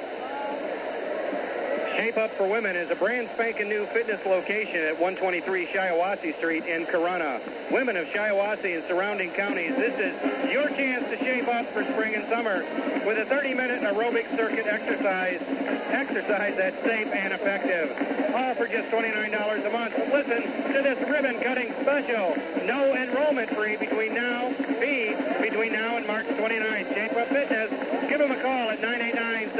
Shape 2.01 2.17
Up 2.17 2.33
for 2.39 2.49
Women 2.49 2.77
is 2.77 2.91
a 2.91 2.97
brand 2.97 3.29
spanking 3.35 3.69
new 3.69 3.85
fitness 3.93 4.25
location 4.25 4.89
at 4.89 4.97
123 4.97 5.69
Shiawassee 5.69 6.33
Street 6.39 6.65
in 6.65 6.87
Corunna. 6.87 7.45
Women 7.71 7.99
of 7.99 8.09
Shiawassee 8.09 8.73
and 8.73 8.89
surrounding 8.89 9.29
counties, 9.37 9.77
this 9.77 9.93
is 10.01 10.17
your 10.49 10.73
chance 10.81 11.05
to 11.13 11.19
shape 11.21 11.47
up 11.47 11.69
for 11.77 11.85
spring 11.93 12.15
and 12.17 12.25
summer 12.33 12.65
with 13.05 13.21
a 13.21 13.29
30-minute 13.29 13.85
aerobic 13.85 14.25
circuit 14.33 14.65
exercise, 14.65 15.45
exercise 15.93 16.57
that's 16.57 16.81
safe 16.89 17.13
and 17.13 17.35
effective. 17.37 17.93
All 18.33 18.55
for 18.55 18.65
just 18.65 18.89
$29 18.89 19.13
a 19.37 19.69
month. 19.69 19.93
Listen 20.09 20.73
to 20.73 20.81
this 20.81 20.97
ribbon-cutting 21.05 21.69
special. 21.85 22.33
No 22.65 22.97
enrollment 22.97 23.53
free 23.53 23.77
between 23.77 24.15
now, 24.15 24.49
fee 24.81 25.13
between 25.45 25.75
now 25.75 25.99
and 25.99 26.07
March 26.07 26.25
29th. 26.25 26.95
Shape 26.97 27.13
Up 27.13 27.29
Fitness. 27.29 28.09
Give 28.09 28.19
them 28.19 28.33
a 28.33 28.41
call 28.41 28.71
at 28.71 28.81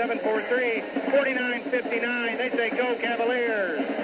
989-743-4959. 0.01 2.39
They 2.39 2.51
say, 2.57 2.71
go 2.71 2.97
Cavaliers. 3.01 4.00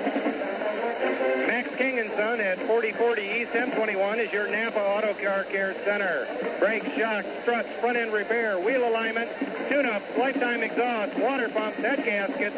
King 1.65 1.97
& 2.13 2.17
Son 2.17 2.41
at 2.41 2.59
4040 2.67 3.23
East 3.23 3.53
M21 3.53 4.19
is 4.19 4.31
your 4.31 4.47
Napa 4.47 4.79
Auto 4.79 5.15
Car 5.15 5.45
Care 5.45 5.75
Center. 5.87 6.27
Brakes, 6.59 6.87
shocks, 6.99 7.27
struts, 7.43 7.71
front 7.81 7.97
end 7.97 8.13
repair, 8.13 8.61
wheel 8.61 8.87
alignment, 8.87 9.31
tune-up, 9.71 10.03
lifetime 10.19 10.63
exhaust, 10.63 11.17
water 11.19 11.49
pumps, 11.49 11.79
head 11.79 12.05
gaskets, 12.05 12.55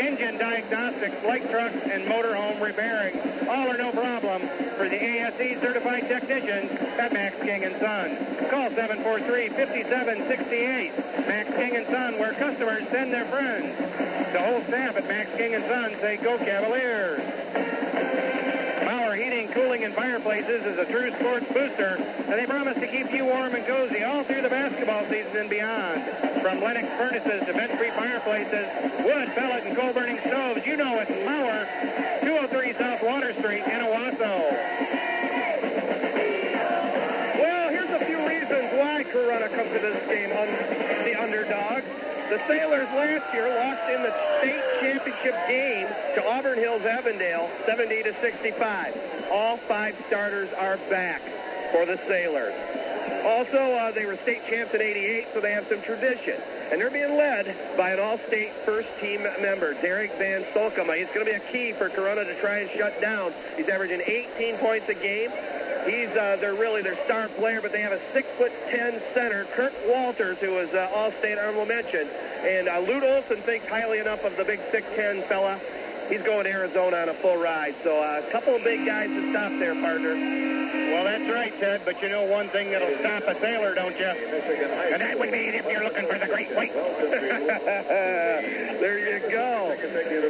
engine 0.00 0.36
diagnostics, 0.38 1.14
light 1.24 1.48
trucks, 1.50 1.76
and 1.84 2.08
motorhome 2.08 2.60
repairing. 2.60 3.16
All 3.48 3.70
are 3.70 3.76
no 3.76 3.92
problem 3.92 4.42
for 4.76 4.88
the 4.88 4.98
ASE 4.98 5.60
certified 5.60 6.08
technicians 6.08 6.72
at 6.98 7.12
Max 7.12 7.36
King 7.42 7.62
& 7.78 7.80
Son. 7.80 8.16
Call 8.50 8.70
743-5768. 8.70 11.28
Max 11.28 11.48
King 11.54 11.86
& 11.86 11.90
Son, 11.90 12.18
where 12.18 12.34
customers 12.34 12.82
send 12.90 13.12
their 13.12 13.26
friends. 13.26 13.76
The 14.32 14.40
whole 14.40 14.64
staff 14.66 14.96
at 14.96 15.06
Max 15.06 15.30
King 15.36 15.52
& 15.62 15.68
Son 15.68 15.94
say, 16.00 16.16
go 16.16 16.36
Cavaliers. 16.38 17.20
Bauer 19.10 19.18
Heating, 19.18 19.50
Cooling, 19.50 19.82
and 19.82 19.92
Fireplaces 19.92 20.62
is 20.62 20.78
a 20.78 20.86
true 20.86 21.10
sports 21.18 21.44
booster, 21.50 21.98
and 21.98 22.38
they 22.38 22.46
promise 22.46 22.78
to 22.78 22.86
keep 22.86 23.10
you 23.10 23.24
warm 23.24 23.52
and 23.56 23.66
cozy 23.66 24.04
all 24.04 24.22
through 24.22 24.42
the 24.42 24.48
basketball 24.48 25.02
season 25.10 25.34
and 25.34 25.50
beyond. 25.50 25.98
From 26.40 26.62
Lennox 26.62 26.86
furnaces 26.94 27.42
to 27.42 27.52
vent-free 27.52 27.90
fireplaces, 27.90 28.70
wood, 29.02 29.26
pellet, 29.34 29.66
and 29.66 29.74
coal-burning 29.74 30.20
stoves, 30.30 30.64
you 30.64 30.76
know 30.76 30.94
it's 31.02 31.10
Bauer, 31.26 31.66
203 32.22 32.78
South 32.78 33.02
Water 33.02 33.34
Street 33.42 33.66
in 33.66 33.82
The 42.30 42.38
Sailors 42.46 42.86
last 42.94 43.34
year 43.34 43.48
lost 43.58 43.90
in 43.90 44.04
the 44.04 44.14
state 44.38 44.62
championship 44.80 45.34
game 45.48 45.88
to 46.14 46.24
Auburn 46.24 46.60
Hills 46.60 46.82
Avondale 46.82 47.50
70 47.66 48.04
to 48.04 48.14
65. 48.20 48.94
All 49.32 49.58
five 49.66 49.96
starters 50.06 50.48
are 50.56 50.76
back 50.88 51.20
for 51.72 51.86
the 51.86 51.98
Sailors. 52.06 52.54
Also, 53.24 53.58
uh, 53.58 53.90
they 53.92 54.06
were 54.06 54.16
state 54.22 54.40
champs 54.48 54.74
in 54.74 54.80
88, 54.80 55.26
so 55.34 55.40
they 55.40 55.52
have 55.52 55.66
some 55.68 55.82
tradition. 55.82 56.40
And 56.72 56.80
they're 56.80 56.90
being 56.90 57.16
led 57.16 57.76
by 57.76 57.90
an 57.90 58.00
all-state 58.00 58.52
first-team 58.64 59.22
member, 59.40 59.74
Derek 59.82 60.12
Van 60.18 60.44
Stolkema. 60.54 60.96
He's 60.96 61.10
going 61.14 61.26
to 61.26 61.32
be 61.32 61.36
a 61.36 61.52
key 61.52 61.72
for 61.76 61.90
Corunna 61.90 62.24
to 62.24 62.40
try 62.40 62.58
and 62.58 62.70
shut 62.78 63.00
down. 63.00 63.32
He's 63.56 63.68
averaging 63.68 64.02
18 64.06 64.58
points 64.58 64.88
a 64.88 64.94
game. 64.94 65.30
He's 65.86 66.12
uh, 66.12 66.36
they're 66.40 66.54
really 66.54 66.82
their 66.82 66.98
star 67.06 67.28
player, 67.40 67.62
but 67.62 67.72
they 67.72 67.80
have 67.80 67.92
a 67.92 68.00
six 68.12 68.28
foot 68.36 68.52
ten 68.68 69.00
center, 69.14 69.46
Kurt 69.56 69.72
Walters, 69.88 70.36
who 70.38 70.52
was 70.52 70.68
uh, 70.74 70.92
All-State 70.92 71.38
honorable 71.38 71.64
mention, 71.64 72.06
and 72.06 72.68
uh, 72.68 72.80
Lute 72.80 73.02
Olson 73.02 73.42
thinks 73.44 73.66
highly 73.66 73.98
enough 73.98 74.20
of 74.20 74.36
the 74.36 74.44
big 74.44 74.60
six 74.70 74.86
ten 74.94 75.24
fella. 75.26 75.58
He's 76.10 76.22
going 76.22 76.44
to 76.44 76.50
Arizona 76.50 77.06
on 77.06 77.08
a 77.08 77.14
full 77.22 77.36
ride, 77.36 77.76
so 77.84 78.02
uh, 78.02 78.22
a 78.26 78.32
couple 78.32 78.56
of 78.56 78.64
big 78.64 78.84
guys 78.84 79.08
to 79.08 79.30
stop 79.30 79.52
there, 79.62 79.74
partner. 79.78 80.18
Well, 80.90 81.06
that's 81.06 81.30
right, 81.30 81.54
Ted, 81.62 81.82
but 81.84 82.02
you 82.02 82.08
know 82.10 82.26
one 82.26 82.48
thing 82.50 82.72
that'll 82.74 82.98
stop 82.98 83.22
a 83.30 83.38
sailor, 83.38 83.78
don't 83.78 83.94
you? 83.94 84.10
And 84.10 84.98
that 85.00 85.16
would 85.18 85.30
be 85.30 85.54
if 85.54 85.64
you're 85.70 85.84
looking 85.86 86.10
for 86.10 86.18
the 86.18 86.26
great 86.26 86.50
white. 86.50 86.74
there 88.82 88.98
you 88.98 89.22
go. 89.30 89.78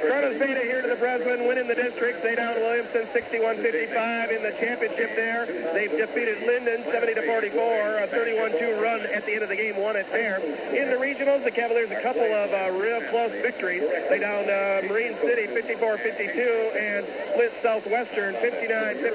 Corunna's 0.04 0.36
Beta 0.36 0.60
here 0.60 0.82
to 0.82 0.88
the 0.88 1.00
Breslin, 1.00 1.48
winning 1.48 1.66
the 1.66 1.74
district. 1.74 2.22
They 2.22 2.36
down 2.36 2.60
Williamson 2.60 3.08
61-55 3.16 4.36
in 4.36 4.42
the 4.44 4.52
championship 4.60 5.16
there. 5.16 5.48
They've 5.72 5.96
defeated 5.96 6.44
Linden 6.44 6.84
70-44, 6.92 8.04
a 8.04 8.08
31-2 8.12 8.82
run 8.82 9.00
at 9.08 9.24
the 9.24 9.32
end 9.32 9.42
of 9.42 9.48
the 9.48 9.56
game, 9.56 9.80
won 9.80 9.96
it 9.96 10.04
there. 10.12 10.44
In 10.44 10.92
the 10.92 11.00
regionals, 11.00 11.42
the 11.44 11.50
Cavaliers 11.50 11.90
a 11.90 12.02
couple 12.02 12.28
of 12.28 12.52
uh, 12.52 12.68
real 12.76 13.00
close 13.08 13.32
victories. 13.40 13.82
They 14.08 14.18
down 14.18 14.44
uh, 14.44 14.82
Marine 14.92 15.16
City 15.24 15.46
54-52 15.78 16.74
and 16.74 17.06
split 17.30 17.52
Southwestern 17.62 18.34
59-58 18.42 19.06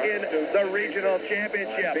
in 0.00 0.24
the 0.56 0.64
regional 0.72 1.18
championship. 1.28 1.92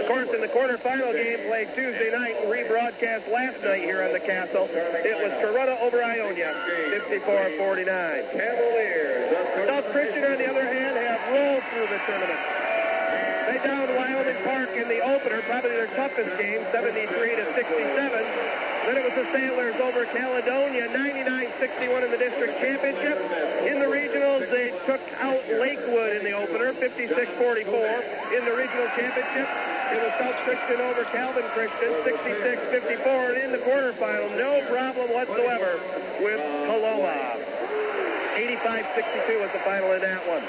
Of 0.00 0.08
course, 0.08 0.32
in 0.32 0.40
the 0.40 0.48
quarterfinal 0.48 1.12
game 1.12 1.44
played 1.44 1.68
Tuesday 1.76 2.08
night, 2.10 2.40
rebroadcast 2.48 3.28
last 3.28 3.60
night 3.60 3.84
here 3.84 4.00
on 4.02 4.14
the 4.16 4.20
Castle, 4.20 4.64
it 4.72 5.12
was 5.20 5.28
Corunna 5.44 5.76
over 5.84 6.02
Ionia, 6.02 6.56
54-49. 7.12 8.32
South 9.68 9.92
Christian, 9.92 10.24
on 10.24 10.38
the 10.40 10.48
other 10.48 10.64
hand, 10.64 10.96
have 10.96 11.20
rolled 11.36 11.64
through 11.68 11.88
the 11.92 12.00
tournament. 12.08 12.40
They 13.44 13.60
downed 13.60 13.92
Wyoming 13.92 14.40
Park 14.42 14.72
in 14.72 14.88
the 14.88 15.04
opener, 15.04 15.42
probably 15.44 15.70
their 15.70 15.92
toughest 16.00 16.32
game, 16.40 16.64
73 16.72 17.12
to 17.12 17.44
67. 17.52 18.65
Then 18.86 19.02
it 19.02 19.02
was 19.02 19.18
the 19.18 19.26
Sailors 19.34 19.74
over 19.82 20.06
Caledonia, 20.14 20.86
99-61 20.94 22.06
in 22.06 22.10
the 22.14 22.22
district 22.22 22.54
championship. 22.62 23.18
In 23.66 23.82
the 23.82 23.90
regionals, 23.90 24.46
they 24.54 24.70
took 24.86 25.02
out 25.18 25.42
Lakewood 25.58 26.14
in 26.14 26.22
the 26.22 26.30
opener, 26.30 26.70
56-44. 26.78 27.66
In 28.30 28.46
the 28.46 28.54
regional 28.54 28.86
championship, 28.94 29.48
it 29.90 29.98
was 29.98 30.14
South 30.22 30.38
Christian 30.46 30.78
over 30.86 31.02
Calvin 31.10 31.42
Christian, 31.50 31.90
66-54. 32.06 33.34
And 33.34 33.38
in 33.42 33.50
the 33.50 33.62
quarterfinal, 33.66 34.38
no 34.38 34.62
problem 34.70 35.10
whatsoever 35.10 35.82
with 36.22 36.38
Coloma. 36.70 37.42
85-62 38.38 39.40
was 39.42 39.50
the 39.50 39.66
final 39.66 39.98
in 39.98 40.02
that 40.02 40.22
one. 40.30 40.46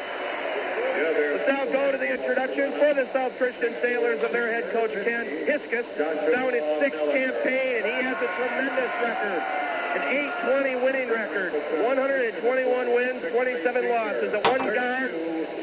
Let's 0.98 1.46
now 1.46 1.66
go 1.70 1.92
to 1.94 1.98
the 2.02 2.10
introduction 2.10 2.74
for 2.82 2.90
the 2.98 3.06
South 3.14 3.38
Christian 3.38 3.70
Sailors 3.86 4.18
of 4.26 4.34
their 4.34 4.50
head 4.50 4.74
coach, 4.74 4.90
Ken 4.90 5.26
Hiskus. 5.46 5.86
Down 5.94 6.54
his 6.58 6.66
sixth 6.82 6.98
campaign, 7.14 7.86
and 7.86 7.86
he 7.86 7.98
has 8.02 8.18
a 8.18 8.30
tremendous 8.34 8.94
record. 9.06 9.42
An 9.94 10.04
820 10.50 10.82
winning 10.82 11.10
record, 11.14 11.54
121 11.86 12.42
wins, 12.98 13.22
27 13.30 13.90
losses. 13.90 14.34
A 14.34 14.42
one 14.50 14.66
guard, 14.74 15.10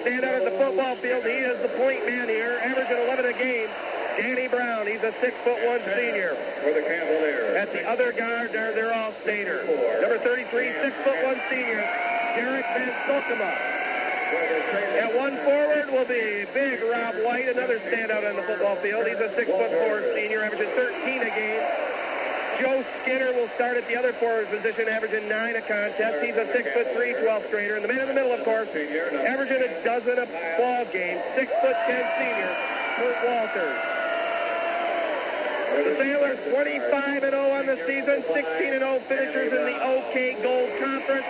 stand 0.06 0.22
out 0.22 0.38
at 0.38 0.44
the 0.46 0.54
football 0.54 0.94
field. 1.02 1.26
He 1.26 1.42
is 1.42 1.58
the 1.66 1.74
point 1.82 2.06
man 2.06 2.30
here, 2.30 2.62
averaging 2.62 3.02
11 3.10 3.26
a 3.26 3.34
game. 3.34 3.70
Danny 4.14 4.46
Brown, 4.46 4.86
he's 4.86 5.02
a 5.02 5.10
six 5.18 5.34
foot 5.42 5.58
one 5.66 5.82
senior. 5.98 6.38
For 6.62 6.70
the 6.70 6.86
Cavaliers. 6.86 7.58
At 7.58 7.74
the 7.74 7.82
other 7.90 8.14
guard, 8.14 8.54
they're, 8.54 8.70
they're 8.70 8.94
all 8.94 9.10
stater. 9.26 9.66
Number 9.98 10.22
33, 10.22 10.46
six 10.78 10.94
foot 11.02 11.18
one 11.26 11.42
senior, 11.50 11.82
Derek 12.38 12.66
Van. 12.78 13.83
At 14.34 15.14
one 15.14 15.36
forward 15.44 15.90
will 15.90 16.06
be 16.06 16.46
big 16.54 16.82
Rob 16.82 17.14
White, 17.22 17.48
another 17.48 17.78
standout 17.90 18.28
on 18.28 18.36
the 18.36 18.42
football 18.42 18.76
field. 18.82 19.06
He's 19.06 19.18
a 19.18 19.30
six 19.34 19.46
foot 19.50 19.70
four 19.70 20.02
senior, 20.14 20.42
averaging 20.42 20.70
13 20.74 21.22
a 21.22 21.32
game. 21.34 21.64
Joe 22.60 22.84
Skinner 23.02 23.34
will 23.34 23.50
start 23.58 23.76
at 23.76 23.86
the 23.88 23.96
other 23.98 24.12
forward 24.22 24.46
position, 24.46 24.86
averaging 24.86 25.28
nine 25.28 25.56
a 25.56 25.62
contest. 25.62 26.22
He's 26.22 26.38
a 26.38 26.46
six 26.54 26.70
foot 26.70 26.86
three 26.94 27.14
12th 27.18 27.50
grader. 27.50 27.74
And 27.74 27.84
the 27.84 27.90
man 27.90 28.06
in 28.06 28.08
the 28.08 28.14
middle, 28.14 28.32
of 28.32 28.44
course, 28.44 28.68
averaging 28.70 29.62
a 29.62 29.70
dozen 29.82 30.18
a 30.18 30.26
ball 30.58 30.86
game, 30.94 31.18
six 31.34 31.50
foot 31.62 31.76
ten 31.90 32.04
senior, 32.18 32.50
Kurt 32.98 33.18
Walters. 33.26 33.94
The 35.74 35.96
Sailors 35.98 36.38
25 36.54 37.22
and 37.24 37.34
0 37.34 37.50
on 37.50 37.66
the 37.66 37.74
season, 37.82 38.22
16 38.22 38.78
and 38.78 38.86
0 38.86 39.02
finishers 39.08 39.50
in 39.50 39.62
the 39.66 39.78
OK 39.82 40.38
Gold 40.40 40.70
Conference 40.78 41.26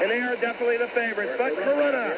and 0.00 0.10
they 0.10 0.20
are 0.20 0.36
definitely 0.36 0.78
the 0.78 0.88
favorites. 0.88 1.36
But 1.36 1.52
Corunna, 1.60 2.16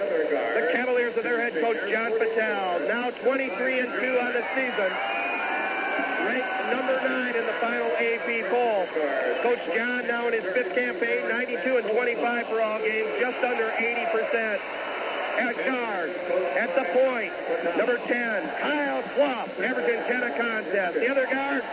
the 0.55 0.71
Cavaliers 0.73 1.17
of 1.17 1.25
their 1.25 1.43
head 1.43 1.55
coach 1.59 1.79
John 1.91 2.15
Patel, 2.19 2.87
now 2.87 3.11
23 3.11 3.81
and 3.81 3.91
2 3.91 4.19
on 4.23 4.33
the 4.33 4.45
season, 4.55 4.91
ranked 6.23 6.55
number 6.71 6.95
nine 7.03 7.35
in 7.35 7.45
the 7.45 7.59
final 7.59 7.91
AP 7.99 8.29
poll. 8.55 8.87
Coach 9.43 9.63
John 9.75 10.07
now 10.07 10.29
in 10.29 10.35
his 10.35 10.47
fifth 10.55 10.75
campaign, 10.75 11.29
92 11.29 11.77
and 11.83 11.87
25 11.91 12.47
for 12.47 12.63
all 12.63 12.79
games, 12.79 13.11
just 13.19 13.43
under 13.43 13.71
80 13.75 14.07
percent. 14.15 14.61
At 15.33 15.57
guard, 15.65 16.11
at 16.61 16.77
the 16.77 16.85
point, 16.93 17.33
number 17.79 17.97
10, 17.97 18.07
Kyle 18.61 19.03
Clough, 19.17 19.49
averaging 19.65 20.05
10 20.05 20.23
a 20.23 20.37
contest. 20.37 20.95
The 20.95 21.09
other 21.09 21.25
guard, 21.25 21.65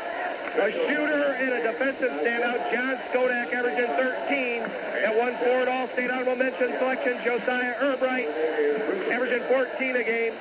a 0.59 0.71
shooter 0.71 1.23
and 1.39 1.51
a 1.55 1.71
defensive 1.71 2.11
standout, 2.19 2.59
John 2.71 2.99
Skodak, 3.09 3.53
averaging 3.53 3.87
13. 3.95 4.61
At 5.07 5.15
one 5.15 5.37
forward, 5.39 5.69
all-state 5.69 6.11
honorable 6.11 6.35
mention 6.35 6.75
selection, 6.79 7.15
Josiah 7.23 7.79
Erbright, 7.79 8.27
averaging 9.09 9.47
14 9.47 9.95
a 9.95 10.03
game. 10.03 10.33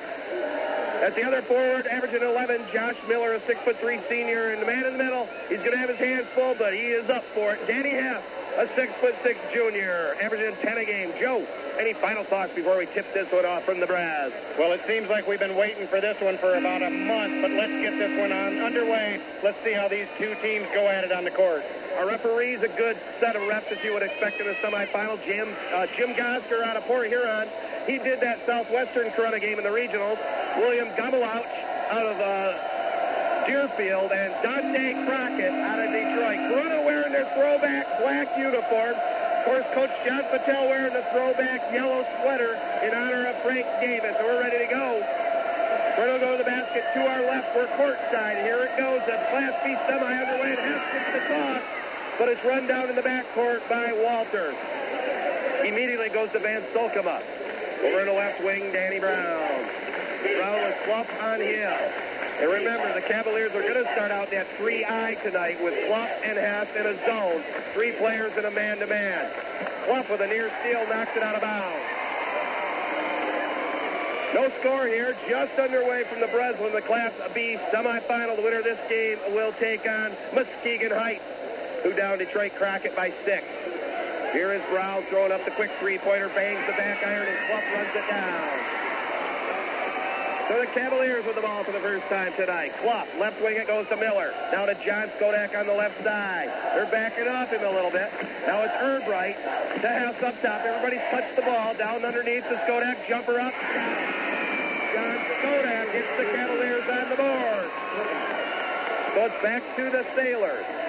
At 0.99 1.15
the 1.15 1.23
other 1.23 1.41
forward, 1.43 1.87
averaging 1.87 2.21
11, 2.21 2.67
Josh 2.73 2.97
Miller, 3.07 3.35
a 3.35 3.41
six 3.47 3.61
foot 3.63 3.79
three 3.79 4.01
senior, 4.09 4.51
and 4.51 4.61
the 4.61 4.67
man 4.67 4.83
in 4.83 4.91
the 4.91 5.03
middle, 5.03 5.29
he's 5.47 5.59
going 5.59 5.71
to 5.71 5.77
have 5.77 5.89
his 5.89 5.97
hands 5.97 6.27
full, 6.35 6.53
but 6.59 6.73
he 6.73 6.91
is 6.91 7.09
up 7.09 7.23
for 7.33 7.53
it. 7.53 7.65
Danny 7.65 7.91
Hess, 7.91 8.21
a 8.59 8.67
six 8.75 8.91
foot 8.99 9.15
six 9.23 9.39
junior, 9.53 10.19
averaging 10.21 10.51
10 10.59 10.77
a 10.77 10.83
game. 10.83 11.13
Joe, 11.17 11.47
any 11.79 11.93
final 11.93 12.25
thoughts 12.25 12.51
before 12.53 12.77
we 12.77 12.87
tip 12.91 13.07
this 13.13 13.31
one 13.31 13.45
off 13.45 13.63
from 13.63 13.79
the 13.79 13.87
brass? 13.87 14.31
Well, 14.59 14.73
it 14.73 14.81
seems 14.85 15.07
like 15.07 15.27
we've 15.27 15.39
been 15.39 15.55
waiting 15.55 15.87
for 15.87 16.01
this 16.01 16.19
one 16.19 16.37
for 16.39 16.55
about 16.55 16.83
a 16.83 16.89
month, 16.91 17.39
but 17.39 17.51
let's 17.55 17.71
get 17.79 17.95
this 17.95 18.19
one 18.19 18.35
on 18.35 18.59
underway. 18.59 19.23
Let's 19.41 19.55
see 19.63 19.71
how 19.71 19.87
these 19.87 20.07
two 20.19 20.35
teams 20.43 20.67
go 20.75 20.91
at 20.91 21.05
it 21.05 21.11
on 21.13 21.23
the 21.23 21.31
court. 21.31 21.63
Our 21.95 22.07
referee's 22.07 22.59
a 22.59 22.67
good 22.75 22.99
set 23.23 23.37
of 23.39 23.47
reps 23.47 23.71
as 23.71 23.79
you 23.81 23.93
would 23.93 24.03
expect 24.03 24.41
in 24.41 24.47
a 24.47 24.55
semifinal. 24.59 25.23
Jim 25.23 25.47
uh, 25.71 25.87
Jim 25.95 26.11
Gosker 26.11 26.59
out 26.61 26.75
of 26.75 26.83
Port 26.83 27.07
Huron. 27.07 27.47
He 27.87 27.97
did 27.97 28.19
that 28.19 28.43
Southwestern 28.45 29.07
Corunna 29.15 29.39
game 29.39 29.57
in 29.57 29.63
the 29.63 29.71
regionals. 29.71 30.19
William 30.59 30.89
Gamelouch 30.99 31.47
out 31.95 32.05
of 32.05 32.19
uh, 32.19 32.78
Deerfield 33.49 34.13
and 34.13 34.29
Dante 34.45 34.93
Crockett 35.09 35.49
out 35.49 35.81
of 35.81 35.89
Detroit. 35.89 36.37
Corunna 36.53 36.85
wearing 36.85 37.09
their 37.09 37.25
throwback 37.33 37.89
black 37.97 38.29
uniform. 38.37 38.93
Of 38.93 39.41
course, 39.49 39.65
Coach 39.73 39.89
John 40.05 40.21
Patel 40.29 40.69
wearing 40.69 40.93
the 40.93 41.01
throwback 41.09 41.65
yellow 41.73 42.05
sweater 42.21 42.53
in 42.85 42.93
honor 42.93 43.25
of 43.25 43.41
Frank 43.41 43.65
Davis. 43.81 44.13
We're 44.21 44.37
ready 44.37 44.61
to 44.61 44.69
go. 44.69 45.01
We're 45.97 46.13
going 46.13 46.21
to 46.21 46.25
go 46.29 46.31
to 46.37 46.37
the 46.37 46.45
basket 46.45 46.85
to 46.93 47.01
our 47.09 47.25
left. 47.25 47.49
We're 47.57 47.65
courtside. 47.73 48.45
Here 48.45 48.69
it 48.69 48.77
goes. 48.77 49.01
The 49.09 49.17
Class 49.33 49.57
B 49.65 49.73
semi 49.89 50.13
underway. 50.13 50.53
To 50.53 51.09
the 51.17 51.23
toss, 51.33 51.63
but 52.21 52.29
it's 52.29 52.45
run 52.45 52.67
down 52.67 52.93
in 52.93 52.95
the 52.95 53.01
backcourt 53.01 53.65
by 53.65 53.89
Walters. 53.97 54.53
Immediately 55.65 56.09
goes 56.09 56.29
to 56.37 56.39
Van 56.39 56.61
Stolkema. 56.69 57.17
Over 57.81 58.01
in 58.01 58.05
the 58.05 58.13
left 58.13 58.43
wing, 58.45 58.71
Danny 58.71 58.99
Brown. 58.99 59.65
Brown 60.37 60.61
with 60.61 60.77
Clough 60.85 61.09
on 61.25 61.41
him. 61.41 62.08
And 62.39 62.49
remember, 62.49 62.93
the 62.93 63.05
Cavaliers 63.05 63.51
are 63.51 63.61
going 63.61 63.83
to 63.83 63.91
start 63.91 64.11
out 64.11 64.31
that 64.31 64.47
3-I 64.57 65.15
tonight 65.23 65.61
with 65.61 65.75
Clough 65.87 66.23
and 66.23 66.37
Hess 66.39 66.67
in 66.71 66.87
a 66.87 66.95
zone. 67.05 67.43
Three 67.73 67.91
players 67.99 68.31
in 68.37 68.45
a 68.45 68.51
man-to-man. 68.51 69.29
Clough 69.85 70.05
with 70.09 70.21
a 70.21 70.27
near 70.27 70.49
steal 70.61 70.87
knocks 70.87 71.11
it 71.17 71.23
out 71.23 71.35
of 71.35 71.41
bounds. 71.41 71.83
No 74.33 74.47
score 74.61 74.87
here, 74.87 75.17
just 75.27 75.51
underway 75.59 76.05
from 76.07 76.21
the 76.21 76.27
Breslin, 76.27 76.71
the 76.71 76.81
Class 76.81 77.11
B 77.35 77.57
semifinal. 77.73 78.37
The 78.37 78.43
winner 78.43 78.59
of 78.59 78.63
this 78.63 78.79
game 78.87 79.17
will 79.35 79.51
take 79.59 79.85
on 79.85 80.15
Muskegon 80.33 80.91
Heights, 80.91 81.25
who 81.83 81.91
down 81.91 82.19
Detroit 82.19 82.53
Crockett 82.55 82.95
by 82.95 83.11
six. 83.25 83.43
Here 84.31 84.53
is 84.53 84.61
Brown 84.69 85.03
throwing 85.09 85.33
up 85.33 85.43
the 85.43 85.51
quick 85.51 85.71
three-pointer, 85.81 86.29
bangs 86.29 86.63
the 86.67 86.73
back 86.73 87.03
iron, 87.03 87.27
and 87.27 87.37
Clough 87.47 87.73
runs 87.75 87.95
it 87.95 88.07
down. 88.07 88.88
So 90.49 90.57
the 90.57 90.65
Cavaliers 90.73 91.23
with 91.29 91.35
the 91.35 91.45
ball 91.45 91.63
for 91.63 91.71
the 91.71 91.79
first 91.79 92.09
time 92.09 92.33
tonight. 92.33 92.73
Clough, 92.81 93.05
left 93.21 93.39
wing 93.39 93.57
it 93.57 93.67
goes 93.67 93.87
to 93.89 93.95
Miller. 93.95 94.33
Now 94.51 94.65
to 94.65 94.73
John 94.81 95.05
Skodak 95.21 95.53
on 95.53 95.67
the 95.67 95.77
left 95.77 96.03
side. 96.03 96.49
They're 96.73 96.89
backing 96.89 97.27
off 97.27 97.49
him 97.49 97.61
a 97.61 97.69
little 97.69 97.91
bit. 97.91 98.09
Now 98.49 98.65
it's 98.65 98.73
Erbright 98.81 99.37
to 99.37 99.87
Hess 99.87 100.17
up 100.25 100.33
top. 100.41 100.65
Everybody's 100.65 101.05
touched 101.13 101.35
the 101.35 101.43
ball. 101.43 101.77
Down 101.77 102.03
underneath 102.03 102.49
the 102.49 102.57
Skodak 102.65 102.97
jumper 103.07 103.39
up. 103.39 103.53
John 104.89 105.17
Skodak 105.37 105.91
hits 105.93 106.17
the 106.17 106.25
Cavaliers 106.33 106.89
on 106.97 107.09
the 107.13 107.17
board. 107.21 107.69
It's 109.21 109.43
back 109.43 109.61
to 109.77 109.91
the 109.91 110.03
Sailors. 110.15 110.88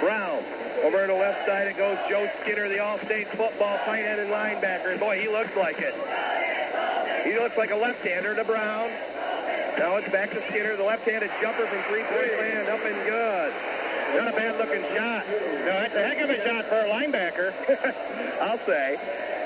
Brown. 0.00 0.42
Over 0.82 1.06
to 1.06 1.12
the 1.12 1.18
left 1.18 1.46
side 1.46 1.68
it 1.68 1.76
goes 1.76 1.98
Joe 2.08 2.28
Skinner, 2.42 2.68
the 2.68 2.80
All-State 2.80 3.28
football 3.36 3.78
tight 3.84 4.04
end 4.04 4.20
and 4.20 4.30
linebacker. 4.30 4.90
And 4.90 5.00
boy, 5.00 5.20
he 5.20 5.28
looks 5.28 5.54
like 5.56 5.76
it. 5.78 5.94
He 7.24 7.38
looks 7.38 7.56
like 7.56 7.70
a 7.70 7.76
left-hander 7.76 8.34
to 8.34 8.44
Brown. 8.44 8.90
Now 9.78 9.96
it's 9.96 10.10
back 10.10 10.30
to 10.30 10.42
Skinner, 10.48 10.76
the 10.76 10.84
left-handed 10.84 11.30
jumper 11.40 11.66
from 11.66 11.82
three-point 11.88 12.32
land, 12.38 12.68
up 12.68 12.80
and 12.80 12.96
good. 13.06 13.52
Not 14.14 14.28
a 14.28 14.36
bad-looking 14.36 14.82
shot. 14.94 15.26
No, 15.26 15.72
that's 15.80 15.94
a 15.94 16.02
heck 16.02 16.18
of 16.18 16.30
a 16.30 16.38
shot 16.44 16.66
for 16.66 16.80
a 16.80 16.88
linebacker. 16.90 17.54
I'll 18.42 18.60
say. 18.66 18.98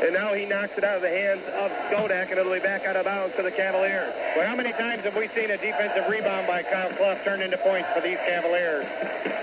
And 0.04 0.12
now 0.12 0.34
he 0.34 0.44
knocks 0.44 0.72
it 0.76 0.84
out 0.84 0.96
of 0.96 1.02
the 1.02 1.08
hands 1.08 1.42
of 1.54 1.70
Skodak, 1.88 2.30
and 2.30 2.38
it'll 2.38 2.52
be 2.52 2.60
back 2.60 2.84
out 2.84 2.96
of 2.96 3.04
bounds 3.04 3.34
for 3.34 3.42
the 3.42 3.50
Cavaliers. 3.50 4.12
Well, 4.36 4.46
how 4.46 4.56
many 4.56 4.72
times 4.72 5.04
have 5.04 5.14
we 5.14 5.28
seen 5.34 5.50
a 5.50 5.56
defensive 5.56 6.08
rebound 6.10 6.46
by 6.46 6.62
Kyle 6.62 6.92
Clough 6.96 7.22
turn 7.24 7.42
into 7.42 7.58
points 7.58 7.88
for 7.94 8.00
these 8.00 8.18
Cavaliers? 8.26 8.86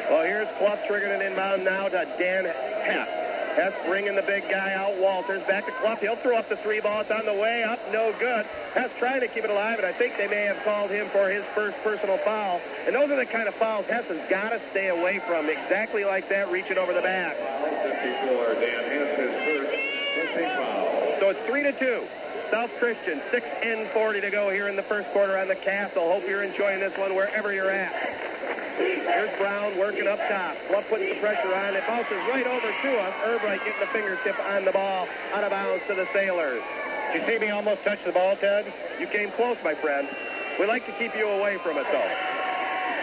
Well, 0.10 0.24
here's 0.24 0.50
Clough 0.58 0.78
triggering 0.90 1.16
an 1.16 1.22
inbound 1.22 1.64
now 1.64 1.88
to 1.88 2.06
Dan 2.20 2.46
Hess. 2.46 3.31
Hess 3.56 3.74
bringing 3.86 4.16
the 4.16 4.22
big 4.24 4.44
guy 4.50 4.74
out. 4.74 4.98
Walters 4.98 5.44
back 5.48 5.66
to 5.66 5.72
Clough. 5.82 5.98
He'll 5.98 6.16
throw 6.18 6.38
up 6.38 6.48
the 6.50 6.58
three 6.58 6.80
ball. 6.80 7.02
It's 7.02 7.12
on 7.12 7.26
the 7.26 7.34
way 7.34 7.64
up. 7.64 7.80
No 7.92 8.14
good. 8.20 8.46
Hess 8.74 8.90
trying 9.00 9.22
to 9.22 9.28
keep 9.28 9.44
it 9.44 9.50
alive, 9.50 9.78
and 9.78 9.86
I 9.86 9.92
think 9.94 10.16
they 10.18 10.28
may 10.28 10.44
have 10.46 10.64
called 10.64 10.92
him 10.92 11.10
for 11.12 11.30
his 11.30 11.44
first 11.54 11.76
personal 11.84 12.18
foul. 12.20 12.62
And 12.88 12.96
those 12.96 13.10
are 13.10 13.18
the 13.18 13.26
kind 13.26 13.48
of 13.48 13.56
fouls 13.56 13.86
Hess 13.88 14.06
has 14.06 14.30
got 14.30 14.50
to 14.50 14.62
stay 14.72 14.88
away 14.88 15.20
from. 15.28 15.50
Exactly 15.50 16.06
like 16.06 16.30
that, 16.30 16.52
reaching 16.52 16.78
over 16.78 16.94
the 16.94 17.02
back. 17.02 17.36
54, 17.36 18.56
Dan 18.56 18.84
Hess, 18.88 19.20
his 19.20 19.34
first 19.44 20.56
foul. 20.56 21.20
So 21.20 21.30
it's 21.30 21.46
3 21.48 21.64
to 21.64 21.74
2. 21.74 22.21
South 22.52 22.70
Christian, 22.80 23.22
6 23.32 23.48
and 23.64 23.90
40 23.92 24.20
to 24.22 24.30
go 24.30 24.50
here 24.50 24.68
in 24.68 24.76
the 24.76 24.84
first 24.84 25.08
quarter 25.16 25.38
on 25.38 25.48
the 25.48 25.56
Castle. 25.56 26.12
Hope 26.12 26.28
you're 26.28 26.44
enjoying 26.44 26.82
this 26.82 26.92
one 26.98 27.16
wherever 27.16 27.54
you're 27.54 27.72
at. 27.72 27.96
Here's 28.76 29.32
Brown 29.40 29.80
working 29.80 30.06
up 30.06 30.20
top. 30.28 30.58
Clough 30.68 30.84
putting 30.90 31.08
the 31.08 31.20
pressure 31.22 31.56
on. 31.56 31.76
It 31.76 31.88
bounces 31.88 32.20
right 32.28 32.46
over 32.46 32.68
to 32.68 32.92
us. 33.00 33.14
Erbright 33.24 33.64
getting 33.64 33.80
the 33.80 33.88
fingertip 33.94 34.38
on 34.40 34.66
the 34.66 34.72
ball. 34.74 35.08
Out 35.32 35.46
of 35.46 35.52
bounds 35.52 35.84
to 35.88 35.96
the 35.96 36.08
Sailors. 36.12 36.62
Did 37.14 37.22
you 37.22 37.28
see 37.28 37.40
me 37.40 37.52
almost 37.52 37.84
touch 37.84 38.00
the 38.06 38.12
ball, 38.12 38.36
Ted? 38.36 38.68
You 39.00 39.08
came 39.08 39.32
close, 39.32 39.58
my 39.64 39.76
friend. 39.76 40.10
We 40.60 40.66
like 40.66 40.86
to 40.88 40.94
keep 41.00 41.16
you 41.16 41.30
away 41.30 41.58
from 41.64 41.78
it, 41.78 41.86
though. 41.90 42.51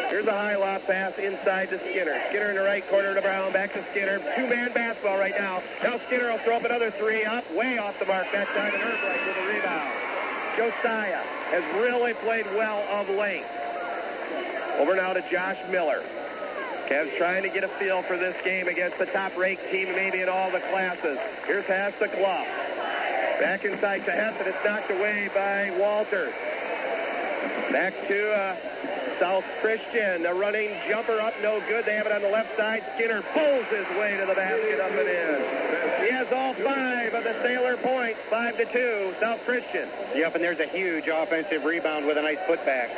Here's 0.09 0.27
a 0.27 0.33
high 0.33 0.57
lob 0.57 0.83
pass 0.85 1.13
inside 1.19 1.69
to 1.69 1.79
Skinner. 1.79 2.17
Skinner 2.31 2.51
in 2.51 2.57
the 2.57 2.63
right 2.63 2.87
corner 2.89 3.15
to 3.15 3.21
Brown. 3.21 3.53
Back 3.53 3.75
to 3.75 3.85
Skinner. 3.91 4.19
Two-man 4.37 4.73
basketball 4.73 5.19
right 5.19 5.35
now. 5.37 5.63
Now 5.83 6.01
Skinner 6.07 6.33
will 6.33 6.39
throw 6.45 6.57
up 6.57 6.65
another 6.65 6.91
three. 6.99 7.25
Up, 7.25 7.45
way 7.55 7.77
off 7.77 7.95
the 8.01 8.07
mark 8.07 8.27
that 8.33 8.49
time, 8.49 8.73
and 8.73 8.83
Erbright 8.83 9.27
with 9.27 9.37
a 9.37 9.47
rebound. 9.47 9.91
Josiah 10.57 11.23
has 11.53 11.63
really 11.77 12.15
played 12.15 12.47
well 12.57 12.83
of 12.89 13.09
late. 13.11 13.45
Over 14.79 14.97
now 14.97 15.13
to 15.13 15.23
Josh 15.31 15.59
Miller. 15.71 16.03
Cavs 16.89 17.17
trying 17.19 17.43
to 17.43 17.51
get 17.51 17.65
a 17.65 17.69
feel 17.79 18.03
for 18.05 18.17
this 18.17 18.35
game 18.45 18.67
against 18.67 18.99
the 18.99 19.07
top-ranked 19.07 19.63
team 19.71 19.93
maybe 19.93 20.23
in 20.23 20.29
all 20.29 20.51
the 20.51 20.61
classes. 20.73 21.19
Here's 21.47 21.67
Hess 21.67 21.93
the 22.01 22.09
Clough. 22.09 22.47
Back 23.41 23.65
inside 23.65 24.07
to 24.07 24.11
Hess, 24.11 24.35
and 24.39 24.49
it's 24.49 24.65
knocked 24.65 24.91
away 24.91 25.29
by 25.35 25.71
Walters. 25.79 26.33
Back 27.71 27.93
to 28.09 28.33
uh, 28.33 28.57
South 29.21 29.45
Christian. 29.61 30.27
A 30.27 30.35
running 30.35 30.71
jumper 30.89 31.21
up, 31.21 31.35
no 31.43 31.61
good. 31.69 31.85
They 31.85 31.95
have 31.95 32.07
it 32.07 32.13
on 32.13 32.23
the 32.23 32.31
left 32.31 32.57
side. 32.57 32.83
Skinner 32.95 33.23
pulls 33.35 33.67
his 33.67 33.87
way 33.99 34.17
to 34.19 34.27
the 34.27 34.35
basket, 34.35 34.81
up 34.81 34.91
and 34.91 35.09
in. 35.09 36.07
He 36.07 36.11
has 36.15 36.27
all 36.33 36.55
five 36.55 37.15
of 37.15 37.25
the 37.25 37.35
Sailor 37.43 37.77
points, 37.79 38.21
five 38.31 38.57
to 38.57 38.65
two. 38.73 39.15
South 39.21 39.41
Christian. 39.45 39.89
Yep, 40.15 40.37
and 40.37 40.45
there's 40.45 40.61
a 40.61 40.69
huge 40.69 41.09
offensive 41.09 41.65
rebound 41.65 42.07
with 42.07 42.17
a 42.19 42.23
nice 42.23 42.39
putback. 42.49 42.89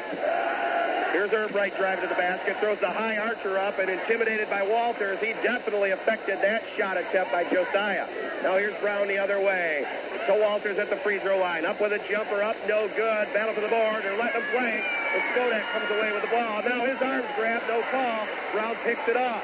Here's 1.12 1.30
Erbright 1.30 1.76
driving 1.76 2.02
to 2.02 2.09
the 2.09 2.14
basket, 2.14 2.56
throws 2.61 2.78
the 2.80 2.90
high 2.90 3.16
archer 3.18 3.59
up, 3.59 3.80
and 3.80 3.90
intimidated 3.90 4.48
by 4.48 4.62
Walters, 4.62 5.18
he 5.18 5.33
definitely 5.42 5.90
affected 5.90 6.38
that 6.38 6.62
shot 6.78 6.96
attempt 6.96 7.33
by 7.33 7.42
Josiah. 7.50 8.06
Now 8.44 8.56
here's 8.56 8.78
Brown 8.80 9.09
the 9.09 9.18
other 9.18 9.40
way. 9.40 9.85
So 10.28 10.40
Walters 10.40 10.78
at 10.78 10.88
the 10.88 10.96
free 11.02 11.18
throw 11.18 11.38
line, 11.38 11.66
up 11.66 11.80
with 11.80 11.92
a 11.92 11.98
jumper, 12.09 12.42
up, 12.42 12.54
no 12.68 12.87
good. 12.94 13.26
Battle 13.35 13.54
for 13.54 13.61
the 13.61 13.68
board, 13.68 14.04
and 14.04 14.18
let 14.18 14.35
him 14.35 14.42
play. 14.52 14.99
Skodak 15.11 15.64
comes 15.73 15.90
away 15.90 16.12
with 16.12 16.23
the 16.23 16.31
ball. 16.31 16.62
Now 16.62 16.87
his 16.87 17.01
arms 17.03 17.27
grabbed, 17.37 17.66
no 17.66 17.83
call. 17.90 18.27
Brown 18.53 18.77
picks 18.85 19.07
it 19.09 19.16
off. 19.16 19.42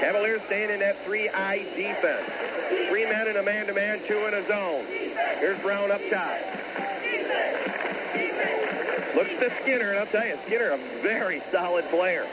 Cavaliers 0.00 0.42
staying 0.46 0.70
in 0.70 0.80
that 0.80 0.96
3-I 1.06 1.58
defense. 1.76 2.26
Three 2.88 3.06
men 3.06 3.28
in 3.28 3.36
a 3.36 3.42
man-to-man, 3.42 4.02
two 4.06 4.26
in 4.26 4.34
a 4.34 4.46
zone. 4.46 4.84
Here's 5.38 5.60
Brown 5.62 5.90
up 5.90 6.00
top. 6.10 6.36
Looks 9.14 9.30
to 9.40 9.50
Skinner, 9.62 9.90
and 9.90 9.98
I'll 9.98 10.12
tell 10.12 10.26
you, 10.26 10.36
Skinner, 10.46 10.72
a 10.72 10.78
very 11.02 11.42
solid 11.50 11.88
player. 11.88 12.26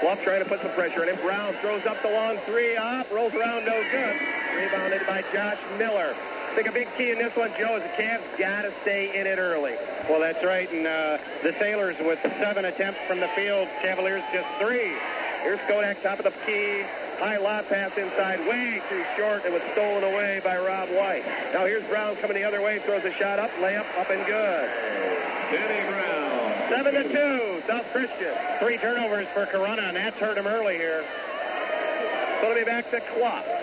Clough 0.00 0.22
trying 0.22 0.44
to 0.44 0.48
put 0.48 0.62
some 0.62 0.72
pressure 0.72 1.02
on 1.02 1.08
him. 1.08 1.16
Brown 1.16 1.56
throws 1.60 1.84
up 1.86 2.00
the 2.02 2.10
long 2.10 2.38
three, 2.46 2.76
up, 2.76 3.10
rolls 3.10 3.34
around, 3.34 3.64
no 3.64 3.82
good. 3.90 4.16
Rebounded 4.56 5.06
by 5.06 5.22
Josh 5.32 5.58
Miller. 5.76 6.14
I 6.58 6.62
think 6.62 6.74
a 6.74 6.80
big 6.82 6.90
key 6.98 7.12
in 7.14 7.22
this 7.22 7.30
one, 7.36 7.54
Joe, 7.54 7.78
is 7.78 7.86
the 7.86 7.94
Cavs 8.02 8.26
got 8.34 8.62
to 8.66 8.74
stay 8.82 9.14
in 9.14 9.30
it 9.30 9.38
early. 9.38 9.78
Well, 10.10 10.18
that's 10.18 10.42
right, 10.42 10.66
and 10.66 10.82
uh, 10.90 11.18
the 11.46 11.54
Sailors 11.54 11.94
with 12.02 12.18
seven 12.42 12.64
attempts 12.64 12.98
from 13.06 13.20
the 13.20 13.30
field, 13.38 13.68
Cavaliers 13.78 14.26
just 14.34 14.48
three. 14.58 14.90
Here's 15.46 15.62
Skodak, 15.70 16.02
top 16.02 16.18
of 16.18 16.26
the 16.26 16.34
key. 16.42 16.82
High 17.22 17.38
lob 17.38 17.70
pass 17.70 17.94
inside, 17.94 18.42
way 18.50 18.82
too 18.90 19.04
short. 19.14 19.46
It 19.46 19.54
was 19.54 19.62
stolen 19.70 20.02
away 20.02 20.42
by 20.42 20.58
Rob 20.58 20.90
White. 20.90 21.22
Now 21.54 21.62
here's 21.62 21.86
Brown 21.86 22.16
coming 22.16 22.34
the 22.34 22.42
other 22.42 22.60
way, 22.60 22.82
throws 22.82 23.04
a 23.04 23.14
shot 23.22 23.38
up, 23.38 23.54
layup, 23.62 23.86
up 23.94 24.10
and 24.10 24.26
good. 24.26 24.66
Danny 25.54 25.86
Brown. 25.86 26.74
Seven 26.74 26.90
to 26.90 27.04
two, 27.06 27.62
South 27.68 27.86
Christian. 27.94 28.34
Three 28.58 28.78
turnovers 28.78 29.28
for 29.32 29.46
Corunna, 29.46 29.94
and 29.94 29.96
that's 29.96 30.16
hurt 30.16 30.36
him 30.36 30.48
early 30.48 30.74
here. 30.74 31.06
So 32.42 32.50
it'll 32.50 32.58
be 32.58 32.66
back 32.66 32.90
to 32.90 32.98
Clough. 33.14 33.57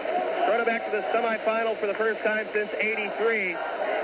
Running 0.47 0.65
back 0.65 0.85
to 0.85 0.91
the 0.91 1.01
semifinal 1.09 1.79
for 1.79 1.87
the 1.87 1.95
first 1.95 2.21
time 2.21 2.47
since 2.53 2.69
83. 2.79 3.55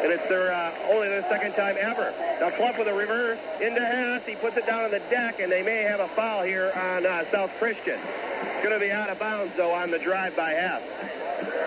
And 0.01 0.11
it's 0.11 0.27
their 0.27 0.51
uh, 0.51 0.73
only 0.89 1.07
their 1.07 1.21
second 1.29 1.53
time 1.53 1.77
ever. 1.79 2.11
Now 2.41 2.49
Clough 2.57 2.77
with 2.79 2.87
a 2.87 2.93
reverse 2.93 3.37
into 3.61 3.79
Hess. 3.79 4.23
He 4.25 4.35
puts 4.35 4.57
it 4.57 4.65
down 4.65 4.83
on 4.83 4.89
the 4.89 5.03
deck, 5.11 5.39
and 5.39 5.51
they 5.51 5.61
may 5.61 5.83
have 5.83 5.99
a 5.99 6.09
foul 6.15 6.43
here 6.43 6.71
on 6.73 7.05
uh, 7.05 7.29
South 7.31 7.51
Christian. 7.59 7.99
It's 8.01 8.63
going 8.65 8.73
to 8.73 8.83
be 8.83 8.91
out 8.91 9.09
of 9.09 9.19
bounds, 9.19 9.53
though, 9.55 9.71
on 9.71 9.91
the 9.91 9.99
drive 9.99 10.35
by 10.35 10.51
Hess. 10.51 10.81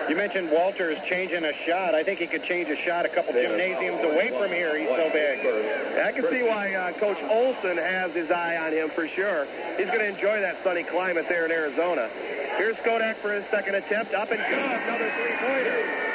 You 0.09 0.15
mentioned 0.15 0.51
Walters 0.51 0.97
changing 1.09 1.43
a 1.43 1.53
shot. 1.65 1.95
I 1.95 2.03
think 2.03 2.19
he 2.19 2.27
could 2.27 2.43
change 2.43 2.69
a 2.69 2.75
shot 2.85 3.05
a 3.05 3.09
couple 3.09 3.33
gymnasiums 3.33 4.03
away 4.03 4.29
from 4.29 4.51
here. 4.51 4.77
He's 4.77 4.89
so 4.89 5.09
big. 5.11 5.39
I 5.97 6.11
can 6.11 6.29
see 6.29 6.43
why 6.43 6.73
uh, 6.75 6.93
Coach 6.99 7.17
Olson 7.23 7.77
has 7.77 8.11
his 8.13 8.29
eye 8.29 8.57
on 8.57 8.71
him 8.71 8.91
for 8.93 9.07
sure. 9.07 9.47
He's 9.77 9.87
going 9.87 9.99
to 9.99 10.09
enjoy 10.13 10.41
that 10.41 10.61
sunny 10.63 10.83
climate 10.83 11.25
there 11.27 11.45
in 11.45 11.51
Arizona. 11.51 12.09
Here's 12.57 12.77
Skodak 12.77 13.17
for 13.21 13.33
his 13.33 13.43
second 13.51 13.75
attempt. 13.75 14.13
Up 14.13 14.31
and 14.31 14.39
good. 14.39 14.64
Another 14.65 15.11
three-pointer. 15.17 16.05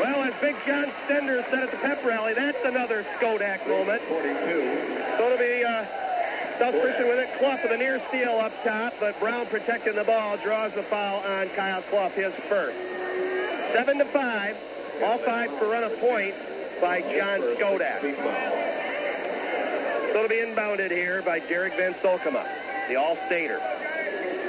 Well, 0.00 0.24
as 0.24 0.34
Big 0.40 0.56
John 0.66 0.90
Stender 1.06 1.48
said 1.50 1.62
at 1.62 1.70
the 1.70 1.76
pep 1.78 2.04
rally, 2.04 2.34
that's 2.34 2.58
another 2.64 3.06
Skodak 3.16 3.66
moment. 3.68 4.02
42. 4.08 4.26
So 5.16 5.26
it'll 5.26 5.38
be 5.38 5.64
uh, 5.64 5.86
South 6.58 6.74
Christian 6.80 7.08
with 7.08 7.18
it. 7.18 7.28
Clough 7.38 7.58
with 7.62 7.72
a 7.72 7.76
near 7.76 8.02
steal 8.08 8.38
up 8.40 8.52
top, 8.64 8.92
but 8.98 9.18
Brown 9.20 9.46
protecting 9.46 9.94
the 9.94 10.04
ball 10.04 10.36
draws 10.38 10.72
the 10.74 10.82
foul 10.84 11.20
on 11.20 11.48
Kyle 11.50 11.82
Clough, 11.90 12.10
his 12.10 12.32
first. 12.48 12.76
Seven 13.72 13.98
to 13.98 14.04
five. 14.06 14.56
All 15.02 15.18
five 15.18 15.50
Corunna 15.58 15.98
point 16.00 16.34
by 16.80 17.00
John 17.00 17.40
Skodak. 17.56 18.00
So 20.12 20.16
it'll 20.18 20.28
be 20.28 20.36
inbounded 20.36 20.90
here 20.90 21.22
by 21.22 21.40
Derek 21.40 21.74
Van 21.76 21.94
Solkema, 21.94 22.46
the 22.88 22.94
All-Stater. 22.94 23.58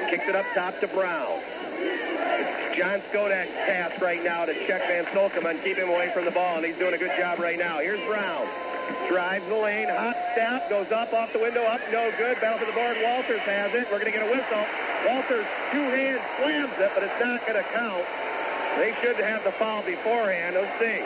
Kicks 0.09 0.25
it 0.27 0.35
up 0.35 0.45
top 0.53 0.79
to 0.81 0.87
Brown. 0.87 1.41
John 2.75 2.99
Skodak's 3.07 3.55
pass 3.65 3.95
right 4.01 4.23
now 4.23 4.43
to 4.43 4.53
check 4.67 4.83
Van 4.87 5.05
Solkema 5.15 5.55
and 5.55 5.63
keep 5.63 5.77
him 5.77 5.89
away 5.89 6.11
from 6.13 6.25
the 6.25 6.31
ball, 6.31 6.57
and 6.57 6.65
he's 6.65 6.75
doing 6.75 6.93
a 6.93 6.97
good 6.97 7.15
job 7.17 7.39
right 7.39 7.57
now. 7.57 7.79
Here's 7.79 8.03
Brown. 8.07 8.47
Drives 9.07 9.47
the 9.47 9.55
lane, 9.55 9.87
hot 9.89 10.15
step, 10.33 10.69
goes 10.69 10.91
up 10.91 11.13
off 11.13 11.31
the 11.33 11.39
window, 11.39 11.63
up, 11.63 11.79
no 11.91 12.11
good. 12.17 12.39
Battle 12.41 12.59
for 12.59 12.65
the 12.67 12.75
board. 12.75 12.97
Walters 13.01 13.41
has 13.47 13.73
it. 13.73 13.87
We're 13.89 14.03
going 14.03 14.11
to 14.11 14.17
get 14.17 14.27
a 14.27 14.31
whistle. 14.31 14.65
Walters 15.07 15.47
two 15.71 15.87
hand 15.89 16.21
slams 16.37 16.75
it, 16.77 16.91
but 16.93 17.01
it's 17.01 17.19
not 17.21 17.41
going 17.47 17.57
to 17.57 17.67
count. 17.73 18.05
They 18.77 18.93
should 19.01 19.15
have 19.23 19.43
the 19.43 19.55
foul 19.55 19.81
beforehand. 19.81 20.59
Let's 20.59 20.75
see. 20.77 20.99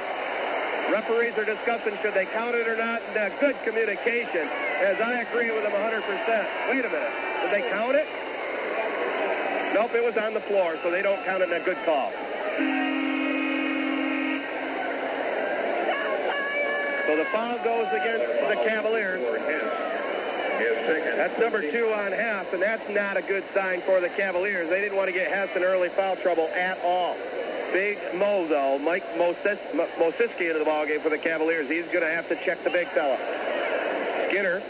Referees 0.90 1.38
are 1.38 1.46
discussing 1.46 1.94
should 2.02 2.18
they 2.18 2.26
count 2.34 2.56
it 2.56 2.68
or 2.68 2.76
not. 2.76 3.00
And, 3.14 3.30
uh, 3.30 3.40
good 3.40 3.56
communication, 3.64 4.50
as 4.82 4.98
I 5.00 5.22
agree 5.22 5.52
with 5.52 5.62
them 5.62 5.72
100%. 5.72 6.02
Wait 6.74 6.84
a 6.84 6.90
minute. 6.90 7.14
Did 7.46 7.52
they 7.54 7.70
count 7.70 7.96
it? 7.96 8.08
Nope, 9.74 9.92
it 9.94 10.04
was 10.04 10.18
on 10.18 10.34
the 10.34 10.42
floor, 10.42 10.78
so 10.84 10.90
they 10.92 11.02
don't 11.02 11.24
count 11.26 11.42
it 11.44 11.50
in 11.50 11.62
a 11.62 11.66
good 11.66 11.78
call. 11.86 12.12
So 17.08 17.16
the 17.16 17.26
foul 17.32 17.58
goes 17.64 17.88
against 17.90 18.26
the 18.50 18.56
Cavaliers. 18.68 19.22
That's 21.18 21.40
number 21.40 21.62
two 21.72 21.94
on 21.94 22.12
Hess, 22.12 22.48
and 22.54 22.62
that's 22.62 22.88
not 22.90 23.18
a 23.18 23.22
good 23.22 23.44
sign 23.54 23.82
for 23.86 24.00
the 24.02 24.10
Cavaliers. 24.10 24.70
They 24.70 24.82
didn't 24.82 24.98
want 24.98 25.08
to 25.08 25.14
get 25.14 25.32
Hess 25.32 25.50
in 25.56 25.64
early 25.64 25.90
foul 25.90 26.18
trouble 26.18 26.48
at 26.50 26.78
all. 26.84 27.16
Big 27.72 27.98
Mo, 28.16 28.48
though, 28.48 28.80
Mike 28.80 29.06
Mosis- 29.16 29.60
Mo- 29.76 29.88
Mosiski 30.00 30.50
into 30.50 30.60
the 30.60 30.66
ballgame 30.66 31.02
for 31.02 31.10
the 31.10 31.18
Cavaliers. 31.18 31.70
He's 31.70 31.86
going 31.86 32.02
to 32.02 32.10
have 32.10 32.28
to 32.30 32.36
check 32.46 32.64
the 32.64 32.70
big 32.72 32.88
fella. 32.90 33.18
Skinner 34.30 34.62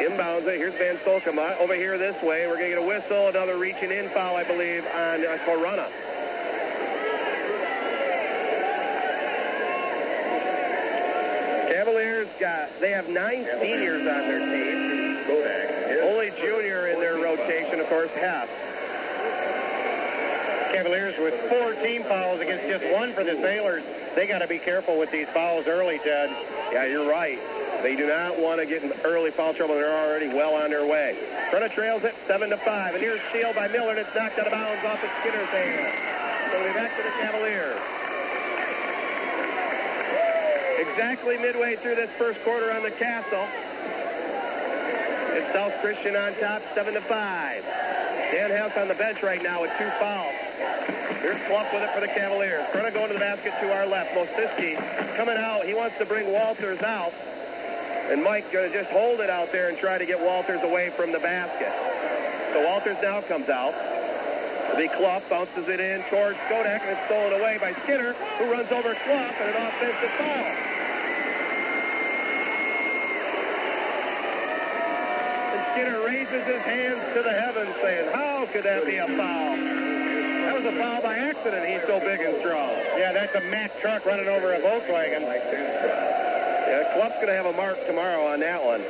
inbounds 0.00 0.46
it. 0.46 0.58
Here's 0.58 0.74
Van 0.74 0.96
Solkema. 1.06 1.58
Over 1.60 1.74
here 1.74 1.98
this 1.98 2.16
way. 2.22 2.46
We're 2.46 2.56
going 2.56 2.70
to 2.70 2.76
get 2.76 2.82
a 2.82 2.86
whistle. 2.86 3.28
Another 3.28 3.58
reaching 3.58 3.90
in 3.90 4.10
foul, 4.10 4.36
I 4.36 4.44
believe, 4.44 4.84
on 4.86 5.24
uh, 5.24 5.38
Corunna. 5.46 5.88
Cavaliers 11.70 12.28
got, 12.40 12.70
they 12.80 12.90
have 12.90 13.08
nine 13.08 13.46
seniors 13.60 14.06
on 14.06 14.28
their 14.28 14.38
team. 14.38 14.94
Only 16.02 16.30
junior 16.40 16.88
in 16.88 17.00
their 17.00 17.16
rotation, 17.16 17.80
of 17.80 17.86
course, 17.88 18.10
Hess. 18.10 18.48
Cavaliers 20.84 21.16
with 21.16 21.32
four 21.48 21.72
team 21.80 22.04
fouls 22.04 22.44
against 22.44 22.68
just 22.68 22.84
one 22.92 23.14
for 23.14 23.24
the 23.24 23.40
Sailors. 23.40 23.82
They 24.14 24.26
got 24.26 24.40
to 24.40 24.46
be 24.46 24.58
careful 24.58 24.98
with 24.98 25.10
these 25.10 25.24
fouls 25.32 25.64
early, 25.66 25.96
Ted. 26.04 26.28
Yeah, 26.76 26.84
you're 26.84 27.08
right. 27.08 27.40
They 27.80 27.96
do 27.96 28.06
not 28.06 28.36
want 28.36 28.60
to 28.60 28.66
get 28.66 28.84
in 28.84 28.92
early 29.00 29.30
foul 29.30 29.54
trouble. 29.54 29.76
They're 29.76 29.88
already 29.88 30.28
well 30.28 30.52
on 30.52 30.68
their 30.68 30.84
way. 30.84 31.16
Front 31.48 31.64
of 31.64 31.72
trails 31.72 32.04
it 32.04 32.14
seven 32.28 32.50
to 32.50 32.58
five. 32.58 32.92
And 32.92 33.02
here's 33.02 33.20
steal 33.30 33.54
by 33.54 33.66
Miller, 33.68 33.96
it's 33.96 34.14
knocked 34.14 34.38
out 34.38 34.44
of 34.44 34.52
bounds 34.52 34.84
off 34.84 35.00
of 35.00 35.08
Skinner's 35.24 35.48
hand. 35.48 36.52
So 36.52 36.60
we're 36.60 36.76
back 36.76 36.92
to 36.98 37.02
the 37.02 37.16
Cavaliers. 37.16 37.80
Exactly 40.84 41.38
midway 41.38 41.76
through 41.76 41.94
this 41.94 42.10
first 42.18 42.44
quarter 42.44 42.70
on 42.70 42.82
the 42.82 42.92
Castle. 42.92 43.48
It's 45.32 45.52
South 45.54 45.72
Christian 45.80 46.16
on 46.16 46.34
top, 46.36 46.62
seven 46.74 46.94
to 46.94 47.00
five. 47.02 47.64
Dan 48.32 48.50
Hess 48.50 48.76
on 48.76 48.88
the 48.88 48.94
bench 48.94 49.22
right 49.22 49.42
now 49.42 49.62
with 49.62 49.70
two 49.78 49.88
fouls. 50.00 50.34
Here's 51.22 51.40
Clough 51.48 51.72
with 51.72 51.82
it 51.82 51.94
for 51.94 52.00
the 52.00 52.12
Cavaliers. 52.12 52.68
Front 52.72 52.92
going 52.92 53.08
to 53.08 53.14
the 53.14 53.20
basket 53.20 53.54
to 53.60 53.72
our 53.72 53.86
left. 53.86 54.12
Mosiski 54.12 54.76
coming 55.16 55.36
out. 55.36 55.64
He 55.64 55.72
wants 55.72 55.96
to 55.98 56.04
bring 56.04 56.30
Walters 56.32 56.82
out. 56.82 57.12
And 58.10 58.22
Mike 58.22 58.52
going 58.52 58.70
to 58.70 58.76
just 58.76 58.90
hold 58.92 59.20
it 59.20 59.30
out 59.30 59.50
there 59.50 59.70
and 59.70 59.78
try 59.78 59.96
to 59.96 60.04
get 60.04 60.20
Walters 60.20 60.60
away 60.62 60.92
from 60.96 61.12
the 61.12 61.20
basket. 61.20 61.72
So 62.52 62.62
Walters 62.68 62.98
now 63.02 63.22
comes 63.22 63.48
out. 63.48 63.72
The 64.76 64.88
Clough 64.98 65.22
bounces 65.30 65.68
it 65.68 65.80
in 65.80 66.02
towards 66.10 66.36
Skodak, 66.50 66.82
and 66.82 66.90
it's 66.98 67.06
stolen 67.06 67.40
away 67.40 67.58
by 67.58 67.72
Skinner, 67.84 68.12
who 68.38 68.50
runs 68.50 68.70
over 68.72 68.94
Clough 69.06 69.32
and 69.40 69.48
an 69.48 69.56
offensive 69.56 70.10
foul. 70.18 70.50
And 75.54 75.63
Skinner 75.74 76.06
raises 76.06 76.46
his 76.46 76.62
hands 76.62 77.02
to 77.14 77.22
the 77.22 77.34
heavens, 77.34 77.74
saying, 77.82 78.06
"How 78.14 78.46
could 78.52 78.62
that 78.62 78.86
be 78.86 78.96
a 78.96 79.06
foul?" 79.18 79.56
That 79.58 80.54
was 80.54 80.64
a 80.64 80.78
foul 80.78 81.02
by 81.02 81.16
accident. 81.18 81.66
He's 81.66 81.82
so 81.82 81.98
big 81.98 82.20
and 82.20 82.38
strong. 82.38 82.70
Yeah, 82.96 83.12
that's 83.12 83.34
a 83.34 83.40
Mack 83.40 83.72
truck 83.80 84.06
running 84.06 84.28
over 84.28 84.54
a 84.54 84.60
Volkswagen. 84.60 85.22
Yeah, 85.22 86.94
Clough's 86.94 87.14
going 87.14 87.26
to 87.26 87.34
have 87.34 87.46
a 87.46 87.52
mark 87.52 87.84
tomorrow 87.86 88.24
on 88.26 88.38
that 88.40 88.64
one. 88.64 88.82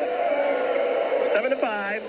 Seven 1.33 1.51
to 1.51 1.57
five. 1.57 2.03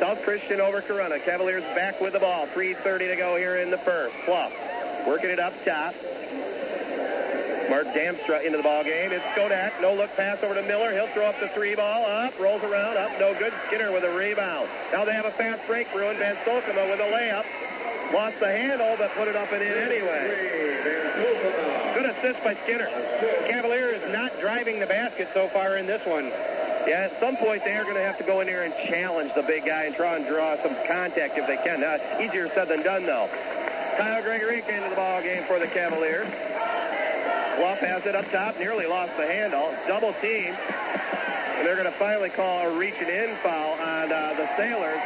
South 0.00 0.22
Christian 0.22 0.60
over 0.60 0.80
Corunna. 0.80 1.22
Cavaliers 1.24 1.64
back 1.74 2.00
with 2.00 2.14
the 2.14 2.20
ball. 2.20 2.46
3.30 2.54 3.08
to 3.08 3.16
go 3.16 3.36
here 3.36 3.58
in 3.58 3.70
the 3.70 3.78
first. 3.78 4.14
Clough 4.24 4.52
working 5.06 5.30
it 5.30 5.38
up 5.38 5.52
top. 5.64 5.94
Mark 7.68 7.86
Damstra 7.92 8.44
into 8.44 8.56
the 8.56 8.64
ball 8.64 8.82
game. 8.82 9.12
It's 9.12 9.24
Skodak. 9.36 9.80
No 9.80 9.92
look 9.92 10.08
pass 10.16 10.38
over 10.42 10.54
to 10.54 10.62
Miller. 10.62 10.92
He'll 10.92 11.12
throw 11.12 11.26
up 11.26 11.36
the 11.40 11.48
three 11.54 11.76
ball. 11.76 12.04
Up. 12.04 12.32
Rolls 12.40 12.62
around. 12.64 12.96
Up. 12.96 13.12
No 13.20 13.36
good. 13.38 13.52
Skinner 13.68 13.92
with 13.92 14.04
a 14.04 14.12
rebound. 14.16 14.68
Now 14.92 15.04
they 15.04 15.12
have 15.12 15.26
a 15.26 15.36
fast 15.36 15.60
break. 15.66 15.92
Bruin 15.92 16.16
Van 16.16 16.36
Solkema 16.48 16.88
with 16.88 17.00
a 17.00 17.08
layup. 17.12 17.44
Lost 18.12 18.40
the 18.40 18.48
handle, 18.48 18.96
but 18.96 19.12
put 19.16 19.28
it 19.28 19.36
up 19.36 19.52
and 19.52 19.62
in 19.62 19.76
anyway. 19.76 20.24
Good 21.92 22.08
assist 22.08 22.42
by 22.42 22.56
Skinner. 22.64 22.88
Cavaliers 23.48 24.00
not 24.12 24.32
driving 24.40 24.80
the 24.80 24.86
basket 24.86 25.28
so 25.34 25.48
far 25.52 25.76
in 25.76 25.86
this 25.86 26.00
one. 26.06 26.32
Yeah, 26.88 27.12
at 27.12 27.20
some 27.20 27.36
point 27.36 27.64
they 27.64 27.76
are 27.76 27.84
going 27.84 27.96
to 27.96 28.02
have 28.02 28.16
to 28.16 28.24
go 28.24 28.40
in 28.40 28.46
there 28.46 28.64
and 28.64 28.72
challenge 28.88 29.32
the 29.36 29.42
big 29.42 29.66
guy 29.66 29.84
and 29.84 29.94
try 29.94 30.16
and 30.16 30.26
draw 30.26 30.56
some 30.62 30.74
contact 30.88 31.36
if 31.36 31.46
they 31.46 31.60
can. 31.60 31.84
Uh, 31.84 31.98
easier 32.24 32.48
said 32.54 32.68
than 32.68 32.82
done, 32.82 33.04
though. 33.04 33.28
Kyle 33.98 34.22
Gregorica 34.22 34.70
into 34.70 34.88
the 34.88 34.96
ball 34.96 35.20
game 35.20 35.44
for 35.46 35.58
the 35.58 35.66
Cavaliers. 35.66 36.30
Clough 37.58 37.82
has 37.82 38.06
it 38.06 38.14
up 38.14 38.30
top, 38.30 38.56
nearly 38.58 38.86
lost 38.86 39.10
the 39.18 39.26
handle. 39.26 39.74
Double 39.88 40.14
team. 40.22 40.54
And 40.54 41.66
they're 41.66 41.74
going 41.74 41.90
to 41.90 41.98
finally 41.98 42.30
call 42.30 42.70
a 42.70 42.78
reaching 42.78 43.08
in 43.10 43.34
foul 43.42 43.74
on 43.82 44.12
uh, 44.12 44.34
the 44.38 44.46
Sailors. 44.56 45.02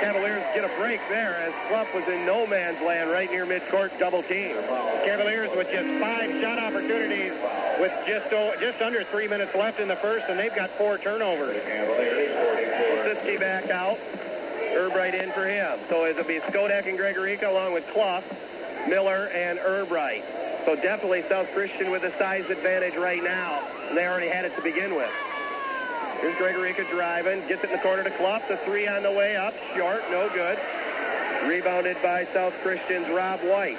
Cavaliers 0.00 0.42
get 0.54 0.64
a 0.64 0.72
break 0.80 1.00
there 1.08 1.36
as 1.36 1.52
Clough 1.68 1.86
was 1.94 2.08
in 2.08 2.24
no 2.24 2.46
man's 2.46 2.80
land 2.80 3.10
right 3.10 3.30
near 3.30 3.44
midcourt, 3.44 3.96
double 3.98 4.22
team. 4.24 4.56
Cavaliers 5.04 5.50
with 5.54 5.68
just 5.68 6.00
five 6.00 6.30
shot 6.40 6.58
opportunities 6.58 7.32
with 7.80 7.92
just 8.08 8.32
just 8.60 8.80
under 8.80 9.04
three 9.12 9.28
minutes 9.28 9.54
left 9.54 9.78
in 9.78 9.88
the 9.88 9.96
first, 9.96 10.24
and 10.28 10.38
they've 10.38 10.54
got 10.54 10.70
four 10.78 10.96
turnovers. 10.98 11.60
Siski 13.04 13.38
back 13.38 13.68
out. 13.70 13.98
Erbright 14.72 15.14
in 15.14 15.30
for 15.32 15.46
him. 15.46 15.78
So 15.88 16.06
it'll 16.06 16.24
be 16.24 16.40
Skodak 16.50 16.88
and 16.88 16.98
Gregorica 16.98 17.44
along 17.44 17.74
with 17.74 17.84
Clough, 17.92 18.24
Miller, 18.88 19.28
and 19.28 19.58
Erbright. 19.60 20.43
So 20.64 20.74
definitely 20.76 21.22
South 21.28 21.48
Christian 21.52 21.90
with 21.90 22.04
a 22.04 22.12
size 22.16 22.48
advantage 22.48 22.96
right 22.96 23.22
now. 23.22 23.60
And 23.88 23.96
they 23.96 24.06
already 24.06 24.28
had 24.28 24.44
it 24.44 24.56
to 24.56 24.62
begin 24.62 24.96
with. 24.96 25.10
Here's 26.20 26.36
Gregorica 26.40 26.88
driving, 26.88 27.44
gets 27.48 27.60
it 27.64 27.68
in 27.68 27.76
the 27.76 27.82
corner 27.84 28.02
to 28.02 28.10
Clough. 28.16 28.48
The 28.48 28.56
three 28.64 28.88
on 28.88 29.02
the 29.02 29.12
way 29.12 29.36
up, 29.36 29.52
short, 29.76 30.00
no 30.08 30.32
good. 30.32 30.56
Rebounded 31.44 32.00
by 32.00 32.24
South 32.32 32.54
Christian's 32.64 33.12
Rob 33.12 33.44
White. 33.44 33.76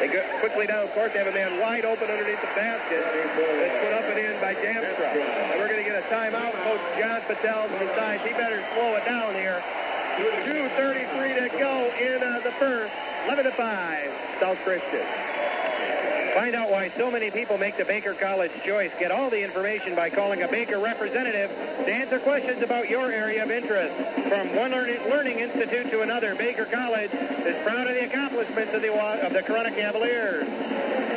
They 0.00 0.08
go 0.08 0.24
quickly 0.40 0.66
down 0.66 0.88
court. 0.96 1.12
They 1.12 1.20
have 1.20 1.28
a 1.28 1.36
man 1.36 1.60
wide 1.60 1.84
open 1.84 2.08
underneath 2.08 2.40
the 2.40 2.52
basket. 2.56 3.04
It's 3.04 3.78
put 3.84 3.92
up 3.92 4.04
and 4.08 4.16
in 4.16 4.40
by 4.40 4.56
Damstra. 4.56 5.12
And 5.12 5.60
we're 5.60 5.68
going 5.68 5.84
to 5.84 5.88
get 5.88 6.00
a 6.00 6.06
timeout. 6.08 6.56
Coach 6.64 6.80
John 6.96 7.20
Patel 7.28 7.68
decides 7.68 8.24
he 8.24 8.32
better 8.32 8.64
slow 8.72 8.96
it 8.96 9.04
down 9.04 9.34
here. 9.34 9.60
2.33 10.48 11.52
to 11.52 11.58
go 11.58 11.92
in 12.00 12.22
uh, 12.22 12.40
the 12.40 12.52
first. 12.56 12.94
11 13.26 13.44
to 13.44 13.52
5, 13.52 14.12
South 14.40 14.58
Christian. 14.64 15.33
Find 16.34 16.56
out 16.56 16.68
why 16.68 16.92
so 16.98 17.12
many 17.12 17.30
people 17.30 17.58
make 17.58 17.78
the 17.78 17.84
Baker 17.84 18.12
College 18.12 18.50
choice. 18.66 18.90
Get 18.98 19.12
all 19.12 19.30
the 19.30 19.38
information 19.38 19.94
by 19.94 20.10
calling 20.10 20.42
a 20.42 20.48
Baker 20.48 20.80
representative 20.80 21.48
to 21.48 21.92
answer 21.92 22.18
questions 22.18 22.60
about 22.60 22.90
your 22.90 23.12
area 23.12 23.44
of 23.44 23.52
interest. 23.52 23.94
From 24.28 24.56
one 24.56 24.72
learning, 24.72 25.38
institute 25.38 25.90
to 25.92 26.00
another, 26.02 26.34
Baker 26.34 26.66
College 26.66 27.12
is 27.12 27.62
proud 27.62 27.86
of 27.86 27.94
the 27.94 28.04
accomplishments 28.04 28.74
of 28.74 28.82
the, 28.82 28.92
of 28.92 29.32
the 29.32 29.42
Corunna 29.42 29.74
Cavaliers. 29.76 30.44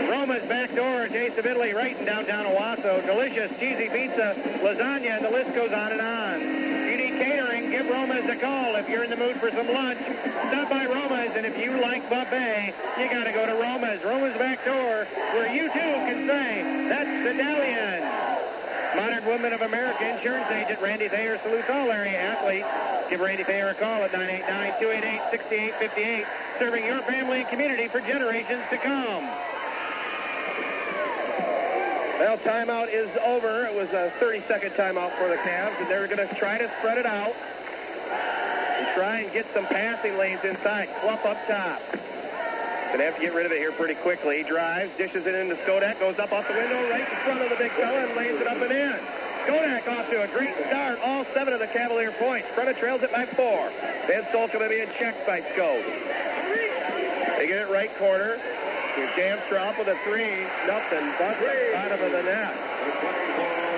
Roma's 0.07 0.47
back 0.47 0.73
door, 0.75 1.07
taste 1.07 1.37
of 1.39 1.45
Italy 1.47 1.73
right 1.73 1.97
in 1.97 2.05
downtown 2.05 2.45
Owosso. 2.45 3.03
Delicious 3.05 3.49
cheesy 3.59 3.89
pizza, 3.89 4.35
lasagna, 4.61 5.17
and 5.17 5.25
the 5.25 5.29
list 5.29 5.53
goes 5.55 5.73
on 5.73 5.91
and 5.93 6.01
on. 6.01 6.86
Catering, 7.17 7.71
give 7.71 7.89
Roma's 7.89 8.29
a 8.29 8.35
call. 8.37 8.75
If 8.75 8.87
you're 8.87 9.03
in 9.03 9.09
the 9.09 9.17
mood 9.17 9.39
for 9.39 9.49
some 9.49 9.67
lunch, 9.67 9.97
stop 10.49 10.69
by 10.69 10.85
Roma's, 10.85 11.31
and 11.35 11.45
if 11.45 11.57
you 11.57 11.71
like 11.81 12.07
buffet, 12.09 12.73
you 12.99 13.09
got 13.09 13.23
to 13.25 13.33
go 13.33 13.45
to 13.45 13.53
Roma's. 13.53 14.01
Roma's 14.03 14.37
back 14.37 14.63
door, 14.65 15.07
where 15.33 15.47
you 15.53 15.67
too 15.73 15.93
can 16.05 16.27
say, 16.27 16.63
that's 16.89 17.23
the 17.25 17.33
Dalian. 17.33 18.03
Modern 18.95 19.25
Woodmen 19.25 19.51
of 19.53 19.61
America 19.61 20.07
insurance 20.07 20.49
agent 20.51 20.79
Randy 20.81 21.09
Thayer 21.09 21.37
salutes 21.43 21.69
all 21.69 21.91
area 21.91 22.17
athletes. 22.17 22.67
Give 23.09 23.19
Randy 23.19 23.43
Thayer 23.43 23.69
a 23.69 23.75
call 23.75 24.03
at 24.03 24.11
989-288-6858, 24.11 26.25
serving 26.59 26.85
your 26.85 27.01
family 27.03 27.41
and 27.41 27.49
community 27.49 27.89
for 27.89 27.99
generations 28.01 28.63
to 28.69 28.77
come. 28.77 29.29
Well, 32.19 32.37
timeout 32.39 32.89
is 32.89 33.09
over. 33.23 33.65
It 33.69 33.75
was 33.75 33.89
a 33.93 34.11
30-second 34.17 34.71
timeout 34.71 35.15
for 35.21 35.29
the 35.29 35.37
Cavs, 35.45 35.79
and 35.79 35.85
they're 35.85 36.07
going 36.07 36.27
to 36.27 36.33
try 36.35 36.57
to 36.57 36.65
spread 36.79 36.97
it 36.97 37.05
out 37.05 37.33
and 37.33 38.87
try 38.97 39.21
and 39.21 39.31
get 39.33 39.45
some 39.53 39.65
passing 39.67 40.17
lanes 40.17 40.41
inside. 40.43 40.89
Clump 41.01 41.23
up 41.25 41.37
top. 41.45 41.81
Gonna 42.89 43.03
have 43.03 43.15
to 43.15 43.21
get 43.21 43.35
rid 43.35 43.45
of 43.45 43.51
it 43.51 43.59
here 43.59 43.71
pretty 43.73 43.95
quickly. 44.01 44.41
He 44.41 44.43
drives, 44.49 44.89
dishes 44.97 45.27
it 45.27 45.35
into 45.35 45.55
Skodak, 45.67 45.99
goes 45.99 46.17
up 46.17 46.31
off 46.31 46.47
the 46.47 46.55
window, 46.55 46.89
right 46.89 47.05
in 47.05 47.19
front 47.21 47.41
of 47.41 47.49
the 47.49 47.59
big 47.59 47.71
fella, 47.73 48.07
and 48.07 48.15
lays 48.15 48.39
it 48.39 48.47
up 48.47 48.57
and 48.57 48.71
in. 48.71 48.97
Skodak 49.45 49.85
off 49.87 50.09
to 50.09 50.23
a 50.23 50.27
great 50.33 50.55
start. 50.67 50.97
All 51.03 51.25
seven 51.35 51.53
of 51.53 51.59
the 51.59 51.67
Cavalier 51.67 52.13
points. 52.17 52.47
Front 52.55 52.69
of 52.69 52.77
trails 52.77 53.03
it 53.03 53.11
by 53.11 53.25
four. 53.37 53.69
Van 54.07 54.23
Stolka 54.33 54.57
being 54.69 54.89
checked 54.97 55.27
by 55.27 55.41
Skode. 55.53 55.85
They 57.37 57.45
get 57.45 57.61
it 57.61 57.69
right 57.69 57.93
corner. 57.99 58.39
Damstra 58.97 59.69
up 59.69 59.77
with 59.77 59.87
a 59.87 59.97
three. 60.03 60.41
Nothing 60.65 61.13
but 61.21 61.37
the 61.37 61.69
bottom 61.73 62.01
of 62.01 62.11
the 62.11 62.23
net. 62.23 62.53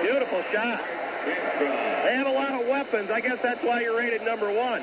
Beautiful 0.02 0.42
shot. 0.52 0.80
They 1.24 2.16
have 2.16 2.26
a 2.26 2.32
lot 2.32 2.56
of 2.56 2.66
weapons. 2.66 3.10
I 3.10 3.20
guess 3.20 3.38
that's 3.42 3.62
why 3.62 3.82
you're 3.82 3.96
rated 3.96 4.22
number 4.22 4.50
one. 4.52 4.80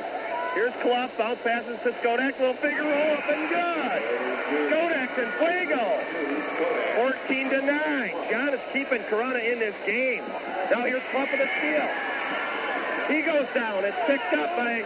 Here's 0.53 0.73
Clough. 0.81 1.09
Bounce 1.17 1.39
passes 1.43 1.77
to 1.83 1.91
Skodak. 2.01 2.39
Little 2.39 2.53
figure 2.61 2.85
roll 2.85 3.17
up 3.17 3.25
and 3.29 3.49
good. 3.49 4.01
Skodak 4.69 5.11
and 5.17 5.31
Fuego. 5.41 5.85
14 7.27 7.49
to 7.49 7.61
9. 7.61 8.29
John 8.29 8.53
is 8.53 8.61
keeping 8.73 9.01
Corunna 9.09 9.41
in 9.41 9.59
this 9.59 9.75
game. 9.85 10.23
Now 10.69 10.85
here's 10.85 11.01
Clough 11.09 11.29
with 11.31 11.41
a 11.41 11.49
steal. 11.57 11.89
He 13.09 13.21
goes 13.21 13.47
down. 13.53 13.85
It's 13.85 13.97
picked 14.05 14.33
up 14.33 14.55
by 14.57 14.85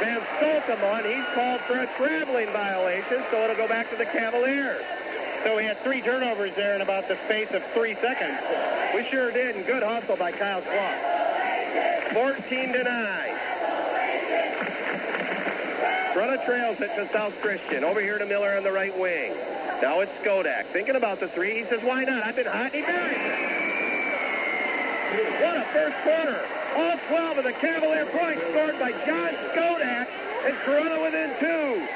Van 0.00 0.20
Stolkamon. 0.38 1.04
He's 1.04 1.34
called 1.34 1.60
for 1.66 1.78
a 1.78 1.86
traveling 1.96 2.52
violation, 2.52 3.22
so 3.30 3.44
it'll 3.44 3.56
go 3.56 3.68
back 3.68 3.90
to 3.90 3.96
the 3.96 4.06
Cavaliers. 4.06 4.84
So 5.44 5.56
we 5.56 5.64
had 5.64 5.78
three 5.82 6.00
turnovers 6.00 6.52
there 6.56 6.74
in 6.74 6.80
about 6.80 7.06
the 7.06 7.18
space 7.26 7.48
of 7.52 7.62
three 7.74 7.94
seconds. 8.00 8.38
We 8.94 9.06
sure 9.10 9.30
did, 9.30 9.56
and 9.56 9.66
good 9.66 9.82
hustle 9.82 10.16
by 10.16 10.32
Kyle 10.32 10.62
Clough. 10.62 11.14
14 12.14 12.72
to 12.72 12.82
9. 12.84 13.24
Corunna 16.14 16.44
trails 16.46 16.78
it 16.80 16.94
to 16.94 17.10
South 17.12 17.34
Christian. 17.42 17.82
Over 17.84 18.00
here 18.00 18.18
to 18.18 18.26
Miller 18.26 18.56
on 18.56 18.62
the 18.62 18.72
right 18.72 18.96
wing. 18.98 19.34
Now 19.82 20.00
it's 20.00 20.12
Skodak. 20.22 20.72
Thinking 20.72 20.96
about 20.96 21.20
the 21.20 21.28
three. 21.28 21.62
He 21.62 21.68
says, 21.68 21.80
why 21.82 22.04
not? 22.04 22.24
I've 22.24 22.36
been 22.36 22.46
hot. 22.46 22.72
He 22.72 22.78
it. 22.78 23.73
What 25.14 25.56
a 25.56 25.64
first 25.72 25.96
quarter. 26.02 26.42
All 26.74 26.98
12 27.08 27.38
of 27.38 27.44
the 27.44 27.52
Cavalier 27.52 28.06
points 28.06 28.42
scored 28.50 28.78
by 28.80 28.90
John 29.06 29.30
Skodak, 29.54 30.08
and 30.44 30.54
Corunna 30.66 31.02
within 31.02 31.30
two. 31.38 31.86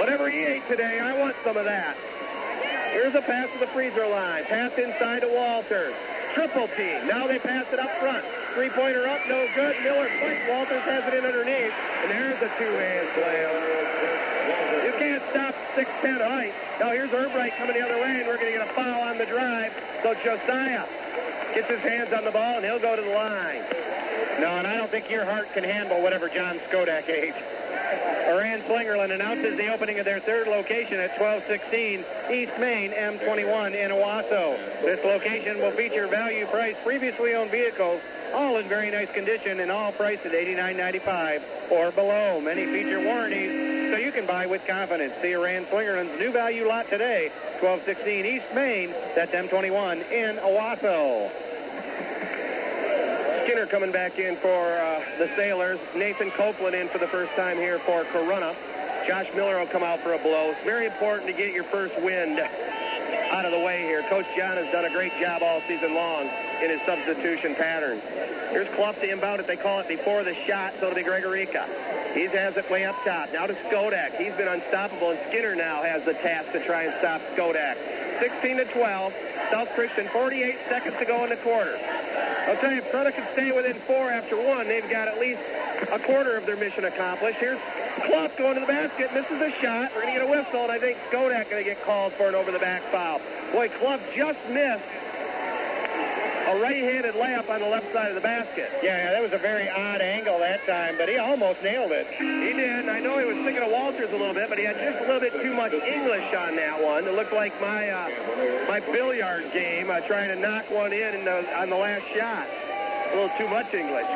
Whatever 0.00 0.30
he 0.30 0.38
ate 0.38 0.66
today, 0.66 0.98
I 0.98 1.18
want 1.18 1.36
some 1.44 1.58
of 1.58 1.66
that. 1.66 1.94
Here's 2.92 3.14
a 3.14 3.20
pass 3.20 3.48
to 3.52 3.58
the 3.58 3.70
freezer 3.72 4.06
line. 4.06 4.44
Pass 4.46 4.72
inside 4.78 5.20
to 5.20 5.28
Walters. 5.28 5.94
Triple 6.34 6.68
team. 6.76 7.06
Now 7.06 7.26
they 7.26 7.38
pass 7.38 7.66
it 7.72 7.80
up 7.80 7.90
front. 7.98 8.24
Three-pointer 8.54 9.06
up, 9.08 9.20
no 9.28 9.46
good. 9.54 9.74
Miller 9.82 10.08
fights. 10.20 10.42
Walters 10.48 10.82
has 10.84 11.02
it 11.06 11.14
in 11.14 11.24
underneath. 11.24 11.74
And 12.02 12.10
there's 12.10 12.38
a 12.38 12.50
two-hand 12.58 13.06
slam. 13.14 13.50
You 14.86 14.92
can't 14.98 15.22
stop 15.30 15.54
6'10 15.74 16.22
height. 16.22 16.54
Now 16.78 16.90
here's 16.92 17.10
Erbright 17.10 17.56
coming 17.58 17.74
the 17.74 17.84
other 17.84 17.98
way, 17.98 18.22
and 18.22 18.26
we're 18.26 18.38
going 18.38 18.52
to 18.52 18.58
get 18.58 18.68
a 18.68 18.72
foul 18.74 19.02
on 19.02 19.18
the 19.18 19.26
drive. 19.26 19.72
So 20.02 20.14
Josiah 20.22 20.86
gets 21.54 21.68
his 21.68 21.80
hands 21.80 22.12
on 22.12 22.24
the 22.24 22.30
ball, 22.30 22.56
and 22.56 22.64
he'll 22.64 22.78
go 22.78 22.94
to 22.96 23.02
the 23.02 23.14
line. 23.14 23.62
No, 24.40 24.56
and 24.56 24.66
I 24.66 24.76
don't 24.76 24.90
think 24.90 25.10
your 25.10 25.24
heart 25.24 25.52
can 25.52 25.64
handle 25.64 26.02
whatever 26.02 26.28
John 26.28 26.58
Skodak 26.70 27.08
ate. 27.08 27.34
Oran 28.28 28.62
Slingerland 28.62 29.12
announces 29.12 29.56
the 29.56 29.72
opening 29.72 29.98
of 29.98 30.04
their 30.04 30.20
third 30.20 30.46
location 30.46 31.00
at 31.00 31.18
1216 31.20 32.04
East 32.30 32.52
Main 32.60 32.92
M21 32.92 33.74
in 33.74 33.90
Owosso. 33.90 34.56
This 34.82 35.04
location 35.04 35.58
will 35.58 35.72
feature 35.72 36.06
value 36.06 36.46
price 36.46 36.76
previously 36.84 37.34
owned 37.34 37.50
vehicles, 37.50 38.00
all 38.32 38.58
in 38.58 38.68
very 38.68 38.90
nice 38.90 39.10
condition 39.12 39.60
and 39.60 39.70
all 39.70 39.92
priced 39.92 40.24
at 40.24 40.32
$89.95 40.32 41.42
or 41.70 41.90
below. 41.92 42.40
Many 42.40 42.66
feature 42.66 43.00
warranties, 43.00 43.92
so 43.92 43.98
you 43.98 44.12
can 44.12 44.26
buy 44.26 44.46
with 44.46 44.64
confidence. 44.66 45.14
See 45.22 45.34
Oran 45.34 45.66
Slingerland's 45.66 46.18
new 46.18 46.32
value 46.32 46.66
lot 46.68 46.88
today, 46.88 47.32
1216 47.60 48.26
East 48.26 48.46
Main, 48.54 48.90
that's 49.16 49.32
M21 49.32 50.10
in 50.10 50.36
Owosso. 50.36 51.49
Skinner 53.44 53.66
coming 53.66 53.92
back 53.92 54.18
in 54.18 54.36
for 54.38 54.78
uh, 54.78 55.00
the 55.18 55.30
Sailors. 55.36 55.78
Nathan 55.94 56.30
Copeland 56.32 56.74
in 56.74 56.88
for 56.88 56.98
the 56.98 57.08
first 57.08 57.32
time 57.32 57.56
here 57.56 57.78
for 57.80 58.04
Corunna. 58.04 58.54
Josh 59.06 59.26
Miller 59.34 59.58
will 59.58 59.66
come 59.66 59.82
out 59.82 60.00
for 60.00 60.14
a 60.14 60.18
blow. 60.18 60.50
It's 60.50 60.64
very 60.64 60.86
important 60.86 61.26
to 61.26 61.32
get 61.32 61.52
your 61.52 61.64
first 61.64 61.98
wind 62.02 62.38
out 62.38 63.44
of 63.44 63.52
the 63.52 63.60
way 63.60 63.82
here. 63.82 64.02
Coach 64.08 64.26
John 64.36 64.56
has 64.56 64.70
done 64.72 64.84
a 64.84 64.90
great 64.90 65.12
job 65.20 65.42
all 65.42 65.62
season 65.68 65.94
long 65.94 66.28
in 66.62 66.70
his 66.70 66.80
substitution 66.86 67.54
pattern. 67.54 68.00
Here's 68.50 68.68
Clough 68.74 68.92
to 68.92 69.10
inbound 69.10 69.40
it. 69.40 69.46
They 69.46 69.56
call 69.56 69.80
it 69.80 69.88
before 69.88 70.24
the 70.24 70.34
shot, 70.46 70.74
so 70.80 70.86
it'll 70.86 70.96
be 70.96 71.04
Gregorica. 71.04 71.64
He 72.14 72.26
has 72.26 72.56
it 72.56 72.70
way 72.70 72.84
up 72.84 72.96
top. 73.04 73.32
Now 73.32 73.46
to 73.46 73.54
Skodak. 73.70 74.16
He's 74.16 74.34
been 74.34 74.48
unstoppable, 74.48 75.10
and 75.10 75.20
Skinner 75.28 75.54
now 75.54 75.82
has 75.82 76.04
the 76.04 76.14
task 76.14 76.52
to 76.52 76.64
try 76.66 76.84
and 76.84 76.94
stop 76.98 77.20
Skodak. 77.36 77.76
16 78.20 78.56
to 78.58 78.64
12. 78.66 79.12
South 79.50 79.68
Christian, 79.74 80.08
48 80.12 80.58
seconds 80.68 80.94
to 80.98 81.04
go 81.04 81.24
in 81.24 81.30
the 81.30 81.36
quarter. 81.36 81.78
I'll 82.46 82.56
tell 82.56 82.70
you, 82.70 82.78
if 82.78 82.90
Corunna 82.92 83.14
can 83.14 83.26
stay 83.32 83.50
within 83.52 83.80
four 83.86 84.10
after 84.10 84.36
one, 84.36 84.68
they've 84.68 84.88
got 84.90 85.08
at 85.08 85.18
least 85.18 85.40
a 85.90 85.98
quarter 85.98 86.36
of 86.36 86.46
their 86.46 86.56
mission 86.56 86.84
accomplished. 86.84 87.38
Here's 87.38 87.58
Clough 88.06 88.30
going 88.38 88.54
to 88.54 88.60
the 88.60 88.66
basket, 88.66 89.12
misses 89.14 89.40
a 89.40 89.50
shot. 89.62 89.90
We're 89.94 90.02
going 90.02 90.14
to 90.14 90.20
get 90.20 90.28
a 90.28 90.30
whistle, 90.30 90.62
and 90.62 90.72
I 90.72 90.78
think 90.78 90.98
Skodak 91.10 91.50
going 91.50 91.64
to 91.64 91.68
get 91.68 91.82
called 91.84 92.12
for 92.14 92.28
an 92.28 92.34
over-the-back 92.34 92.82
foul. 92.92 93.20
Boy, 93.52 93.68
Clough 93.78 93.98
just 94.14 94.38
missed 94.50 94.99
a 96.50 96.58
right-handed 96.58 97.14
layup 97.14 97.48
on 97.48 97.60
the 97.60 97.68
left 97.68 97.86
side 97.92 98.08
of 98.08 98.16
the 98.16 98.20
basket. 98.20 98.68
Yeah, 98.82 99.12
that 99.12 99.22
was 99.22 99.32
a 99.32 99.38
very 99.38 99.70
odd 99.70 100.00
angle 100.00 100.38
that 100.40 100.66
time, 100.66 100.98
but 100.98 101.08
he 101.08 101.16
almost 101.16 101.62
nailed 101.62 101.92
it. 101.92 102.06
He 102.18 102.52
did. 102.58 102.88
I 102.88 102.98
know 102.98 103.18
he 103.18 103.24
was 103.24 103.38
thinking 103.46 103.62
of 103.62 103.70
Walters 103.70 104.10
a 104.10 104.18
little 104.18 104.34
bit, 104.34 104.48
but 104.48 104.58
he 104.58 104.64
had 104.64 104.74
just 104.74 104.98
a 104.98 105.06
little 105.06 105.20
bit 105.20 105.32
too 105.38 105.54
much 105.54 105.72
English 105.72 106.34
on 106.34 106.56
that 106.56 106.82
one. 106.82 107.06
It 107.06 107.14
looked 107.14 107.32
like 107.32 107.54
my 107.60 107.88
uh, 107.88 108.10
my 108.66 108.80
billiard 108.80 109.52
game, 109.52 109.90
uh, 109.90 110.00
trying 110.10 110.28
to 110.34 110.36
knock 110.36 110.68
one 110.70 110.92
in, 110.92 111.14
in 111.14 111.24
the, 111.24 111.46
on 111.54 111.70
the 111.70 111.76
last 111.76 112.02
shot. 112.18 112.48
A 112.50 113.14
little 113.14 113.30
too 113.38 113.48
much 113.48 113.72
English. 113.72 114.10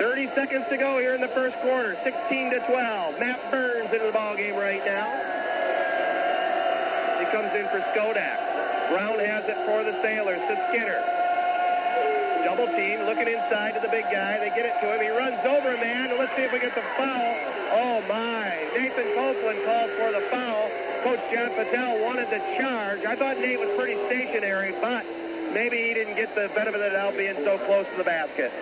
30 0.00 0.28
seconds 0.34 0.64
to 0.70 0.76
go 0.76 0.98
here 0.98 1.14
in 1.14 1.20
the 1.20 1.32
first 1.36 1.56
quarter. 1.60 1.96
16 2.04 2.50
to 2.50 2.60
12. 2.68 3.20
Matt 3.20 3.50
Burns 3.50 3.92
into 3.92 4.06
the 4.06 4.12
ball 4.12 4.36
game 4.36 4.56
right 4.56 4.84
now. 4.84 5.08
He 7.20 7.24
comes 7.32 7.52
in 7.56 7.68
for 7.68 7.80
Skodak. 7.92 8.55
Brown 8.88 9.18
has 9.18 9.44
it 9.50 9.58
for 9.66 9.82
the 9.82 9.94
Sailors 10.02 10.40
to 10.46 10.54
Skinner. 10.70 11.02
Double 12.46 12.70
team, 12.78 13.02
looking 13.02 13.26
inside 13.26 13.74
to 13.74 13.80
the 13.80 13.90
big 13.90 14.06
guy. 14.06 14.38
They 14.38 14.50
get 14.54 14.66
it 14.66 14.78
to 14.78 14.94
him. 14.94 15.02
He 15.02 15.10
runs 15.10 15.42
over 15.42 15.74
a 15.74 15.80
man. 15.80 16.16
Let's 16.16 16.30
see 16.36 16.46
if 16.46 16.52
we 16.52 16.60
get 16.60 16.74
the 16.74 16.86
foul. 16.94 17.34
Oh, 17.74 17.98
my. 18.06 18.54
Nathan 18.78 19.10
Copeland 19.18 19.60
called 19.66 19.90
for 19.98 20.12
the 20.14 20.22
foul. 20.30 20.70
Coach 21.02 21.20
John 21.34 21.50
Patel 21.58 22.02
wanted 22.02 22.30
the 22.30 22.38
charge. 22.58 23.04
I 23.04 23.16
thought 23.16 23.38
Nate 23.38 23.58
was 23.58 23.70
pretty 23.76 23.98
stationary, 24.06 24.72
but 24.80 25.04
maybe 25.52 25.76
he 25.82 25.94
didn't 25.94 26.14
get 26.14 26.34
the 26.34 26.48
benefit 26.54 26.80
of 26.80 27.12
the 27.12 27.18
being 27.18 27.36
so 27.42 27.58
close 27.66 27.86
to 27.90 27.96
the 27.98 28.04
basket. 28.04 28.52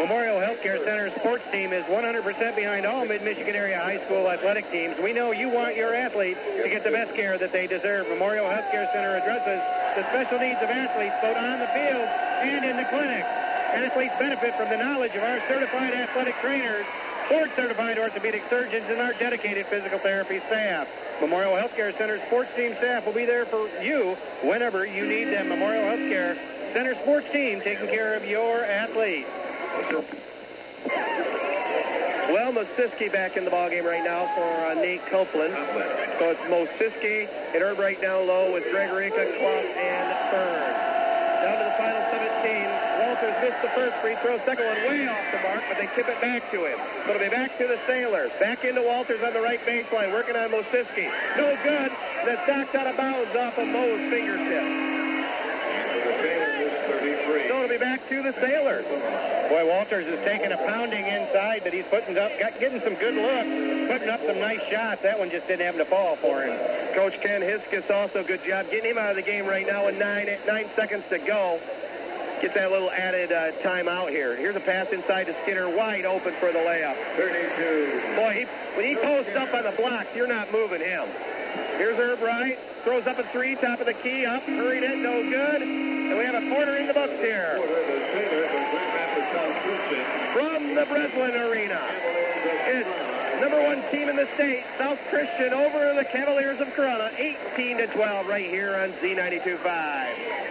Memorial 0.00 0.40
Healthcare 0.40 0.80
Center 0.80 1.12
sports 1.20 1.44
team 1.52 1.76
is 1.76 1.84
100% 1.84 2.24
behind 2.56 2.88
all 2.88 3.04
mid-Michigan 3.04 3.52
area 3.52 3.76
high 3.76 4.00
school 4.08 4.32
athletic 4.32 4.64
teams. 4.72 4.96
We 4.96 5.12
know 5.12 5.28
you 5.36 5.52
want 5.52 5.76
your 5.76 5.92
athletes 5.92 6.40
to 6.40 6.72
get 6.72 6.88
the 6.88 6.90
best 6.90 7.12
care 7.12 7.36
that 7.36 7.52
they 7.52 7.68
deserve. 7.68 8.08
Memorial 8.08 8.48
Healthcare 8.48 8.88
Center 8.96 9.20
addresses 9.20 9.60
the 10.00 10.08
special 10.08 10.40
needs 10.40 10.56
of 10.64 10.72
athletes 10.72 11.12
both 11.20 11.36
on 11.36 11.60
the 11.60 11.68
field 11.76 12.08
and 12.40 12.64
in 12.64 12.80
the 12.80 12.88
clinic. 12.88 13.28
Athletes 13.76 14.16
benefit 14.16 14.56
from 14.56 14.72
the 14.72 14.80
knowledge 14.80 15.12
of 15.12 15.22
our 15.22 15.36
certified 15.52 15.92
athletic 15.92 16.34
trainers, 16.40 16.86
board-certified 17.28 17.98
orthopedic 17.98 18.40
surgeons, 18.48 18.88
and 18.88 19.04
our 19.04 19.12
dedicated 19.20 19.66
physical 19.68 19.98
therapy 20.00 20.40
staff. 20.48 20.88
Memorial 21.20 21.60
Healthcare 21.60 21.92
Center 22.00 22.16
sports 22.32 22.48
team 22.56 22.72
staff 22.80 23.04
will 23.04 23.12
be 23.12 23.28
there 23.28 23.44
for 23.44 23.68
you 23.84 24.16
whenever 24.48 24.86
you 24.86 25.04
need 25.04 25.28
them. 25.28 25.52
Memorial 25.52 25.84
Healthcare 25.92 26.40
Center 26.72 26.96
sports 27.04 27.28
team 27.36 27.60
taking 27.60 27.92
care 27.92 28.16
of 28.16 28.24
your 28.24 28.64
athletes. 28.64 29.28
Well, 32.30 32.54
Mosiski 32.54 33.10
back 33.10 33.36
in 33.36 33.44
the 33.44 33.50
ballgame 33.50 33.84
right 33.84 34.04
now 34.04 34.30
for 34.34 34.46
uh, 34.46 34.74
Nate 34.74 35.02
Copeland. 35.10 35.52
So 36.18 36.30
it's 36.30 36.40
Mosiski 36.46 37.26
and 37.26 37.62
Erbright 37.62 38.00
down 38.00 38.26
low 38.26 38.52
with 38.52 38.62
Gregorica, 38.70 39.18
Clough, 39.18 39.66
and 39.74 40.06
Burns. 40.30 40.78
Down 41.42 41.58
to 41.58 41.64
the 41.66 41.74
final 41.74 42.02
17. 42.10 42.70
Walters 43.02 43.34
missed 43.42 43.62
the 43.62 43.72
first 43.74 43.96
free 43.98 44.14
throw. 44.22 44.38
Second 44.46 44.62
one 44.62 44.78
way 44.86 45.08
off 45.10 45.26
the 45.34 45.42
mark, 45.42 45.62
but 45.66 45.78
they 45.78 45.90
tip 45.98 46.06
it 46.06 46.20
back 46.20 46.50
to 46.52 46.66
him. 46.70 46.78
So 47.06 47.14
it'll 47.14 47.22
be 47.22 47.30
back 47.34 47.58
to 47.58 47.66
the 47.66 47.78
Sailors. 47.86 48.30
Back 48.38 48.64
into 48.64 48.82
Walters 48.82 49.22
on 49.26 49.32
the 49.32 49.42
right 49.42 49.60
baseline, 49.66 50.12
working 50.12 50.36
on 50.36 50.50
Mosiski. 50.50 51.10
No 51.34 51.56
good. 51.66 51.90
That's 52.26 52.46
knocked 52.46 52.74
out 52.74 52.86
of 52.86 52.96
bounds 52.96 53.34
off 53.34 53.58
of 53.58 53.66
Mo's 53.66 54.06
fingertip. 54.06 54.66
So 57.30 57.62
it'll 57.62 57.68
be 57.68 57.78
back 57.78 58.08
to 58.08 58.22
the 58.22 58.32
Sailors. 58.40 58.86
Boy, 59.50 59.66
Walters 59.66 60.06
is 60.06 60.18
taking 60.24 60.50
a 60.50 60.56
pounding 60.56 61.06
inside, 61.06 61.62
but 61.62 61.72
he's 61.72 61.84
putting 61.90 62.18
up, 62.18 62.30
got, 62.38 62.58
getting 62.58 62.80
some 62.82 62.94
good 62.94 63.14
looks, 63.14 63.90
putting 63.90 64.08
up 64.08 64.20
some 64.26 64.38
nice 64.38 64.62
shots. 64.70 65.02
That 65.02 65.18
one 65.18 65.30
just 65.30 65.46
didn't 65.46 65.64
happen 65.66 65.78
to 65.78 65.86
fall 65.86 66.16
for 66.16 66.42
him. 66.42 66.58
Coach 66.94 67.14
Ken 67.22 67.40
Hiskis 67.40 67.88
also 67.90 68.24
good 68.24 68.42
job 68.44 68.66
getting 68.70 68.90
him 68.90 68.98
out 68.98 69.10
of 69.10 69.16
the 69.16 69.22
game 69.22 69.46
right 69.46 69.66
now 69.66 69.86
with 69.86 69.96
nine 69.96 70.26
nine 70.46 70.66
seconds 70.74 71.04
to 71.10 71.18
go. 71.18 71.60
Get 72.40 72.54
that 72.54 72.70
little 72.70 72.90
added 72.90 73.32
uh, 73.32 73.52
timeout 73.60 74.08
here. 74.08 74.34
Here's 74.34 74.56
a 74.56 74.60
pass 74.60 74.88
inside 74.92 75.24
to 75.24 75.36
Skinner, 75.42 75.68
wide 75.68 76.06
open 76.06 76.32
for 76.40 76.50
the 76.52 76.58
layup. 76.58 76.96
32. 77.16 78.16
Boy, 78.16 78.32
he, 78.32 78.44
when 78.76 78.88
he 78.88 78.96
posts 78.96 79.36
up 79.36 79.52
on 79.52 79.64
the 79.64 79.76
block, 79.76 80.06
you're 80.14 80.26
not 80.26 80.50
moving 80.50 80.80
him. 80.80 81.06
Here's 81.76 81.98
Erbright, 81.98 82.56
throws 82.84 83.06
up 83.06 83.18
a 83.18 83.24
three, 83.32 83.56
top 83.56 83.80
of 83.80 83.86
the 83.86 83.92
key, 83.92 84.24
up, 84.24 84.42
hurried 84.44 84.84
in, 84.84 85.02
no 85.02 85.22
good. 85.28 85.62
And 85.62 86.16
we 86.16 86.24
have 86.24 86.34
a 86.34 86.48
quarter 86.48 86.76
in 86.76 86.86
the 86.86 86.94
books 86.94 87.20
here 87.20 87.60
from 90.32 90.74
the 90.74 90.86
Breslin 90.86 91.34
Arena. 91.36 91.80
It's 92.72 93.09
number 93.40 93.62
one 93.62 93.82
team 93.90 94.08
in 94.08 94.16
the 94.16 94.28
state, 94.34 94.64
South 94.76 94.98
Christian, 95.08 95.54
over 95.54 95.94
the 95.94 96.04
Cavaliers 96.04 96.60
of 96.60 96.68
Corunna, 96.68 97.10
18 97.18 97.78
to 97.78 97.86
12, 97.86 98.26
right 98.26 98.50
here 98.50 98.76
on 98.76 98.92
Z92.5. 99.00 100.50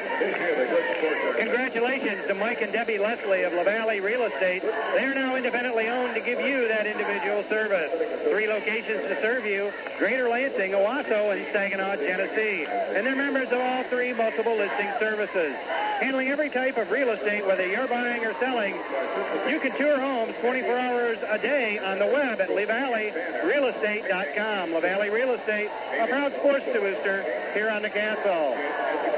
Congratulations 1.38 2.28
to 2.28 2.34
Mike 2.34 2.62
and 2.62 2.73
Debbie 2.73 2.97
Leslie 2.97 3.43
of 3.43 3.54
LaValley 3.54 4.04
Real 4.04 4.23
Estate. 4.23 4.63
They're 4.63 5.15
now 5.15 5.36
independently 5.38 5.88
owned 5.88 6.15
to 6.15 6.21
give 6.21 6.41
you 6.41 6.67
that 6.67 6.86
individual 6.86 7.45
service. 7.47 7.91
Three 8.30 8.47
locations 8.47 9.04
to 9.08 9.21
serve 9.21 9.45
you 9.45 9.71
Greater 9.97 10.28
Lansing, 10.28 10.71
Owosso, 10.71 11.32
and 11.32 11.45
Saginaw, 11.54 11.95
Genesee. 11.97 12.65
And 12.65 13.06
they're 13.06 13.15
members 13.15 13.47
of 13.52 13.60
all 13.62 13.84
three 13.86 14.12
multiple 14.13 14.58
listing 14.58 14.91
services. 14.99 15.56
Handling 16.02 16.30
every 16.30 16.49
type 16.49 16.78
of 16.78 16.89
real 16.91 17.12
estate, 17.12 17.45
whether 17.45 17.67
you're 17.67 17.88
buying 17.88 18.25
or 18.25 18.34
selling. 18.39 18.73
You 19.47 19.60
can 19.60 19.78
tour 19.78 19.99
homes 19.99 20.34
24 20.41 20.78
hours 20.78 21.17
a 21.30 21.38
day 21.38 21.78
on 21.78 21.99
the 21.99 22.08
web 22.08 22.41
at 22.41 22.49
LaValleyRealEstate.com. 22.49 22.78
LaValley 24.79 25.11
Real 25.11 25.33
Estate, 25.33 25.69
a 25.99 26.07
proud 26.07 26.31
sports 26.39 26.63
booster 26.65 27.25
here 27.53 27.69
on 27.69 27.81
the 27.81 27.89
castle. 27.89 28.55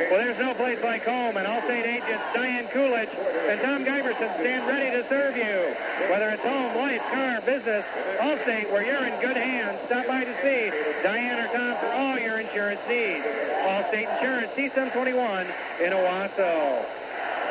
Well, 0.10 0.18
there's 0.18 0.40
no 0.40 0.56
place 0.56 0.80
like 0.84 1.04
home, 1.04 1.38
and 1.38 1.46
Allstate 1.46 1.86
agents 1.86 2.24
Diane 2.34 2.68
Coolidge 2.74 3.10
and 3.14 3.62
Tom 3.62 3.86
Giberson 3.86 4.34
stand 4.42 4.66
ready 4.68 4.90
to 4.98 5.08
serve 5.08 5.38
you. 5.38 5.76
Whether 6.10 6.32
it's 6.32 6.42
home, 6.42 6.76
life, 6.76 7.02
car, 7.14 7.42
business, 7.46 7.86
Allstate, 8.20 8.72
where 8.72 8.84
you're 8.84 9.06
in 9.06 9.22
good 9.22 9.38
hands. 9.38 9.78
Stop 9.86 10.08
by 10.08 10.24
to 10.24 10.36
see 10.42 10.72
Diane 11.04 11.38
or 11.38 11.48
Tom 11.54 11.78
for 11.80 11.94
all 11.94 12.18
your 12.18 12.40
insurance 12.40 12.82
needs. 12.90 13.26
Allstate 13.62 14.10
Insurance, 14.18 14.50
C721 14.58 15.46
in 15.86 15.94
Owosso. 15.94 17.01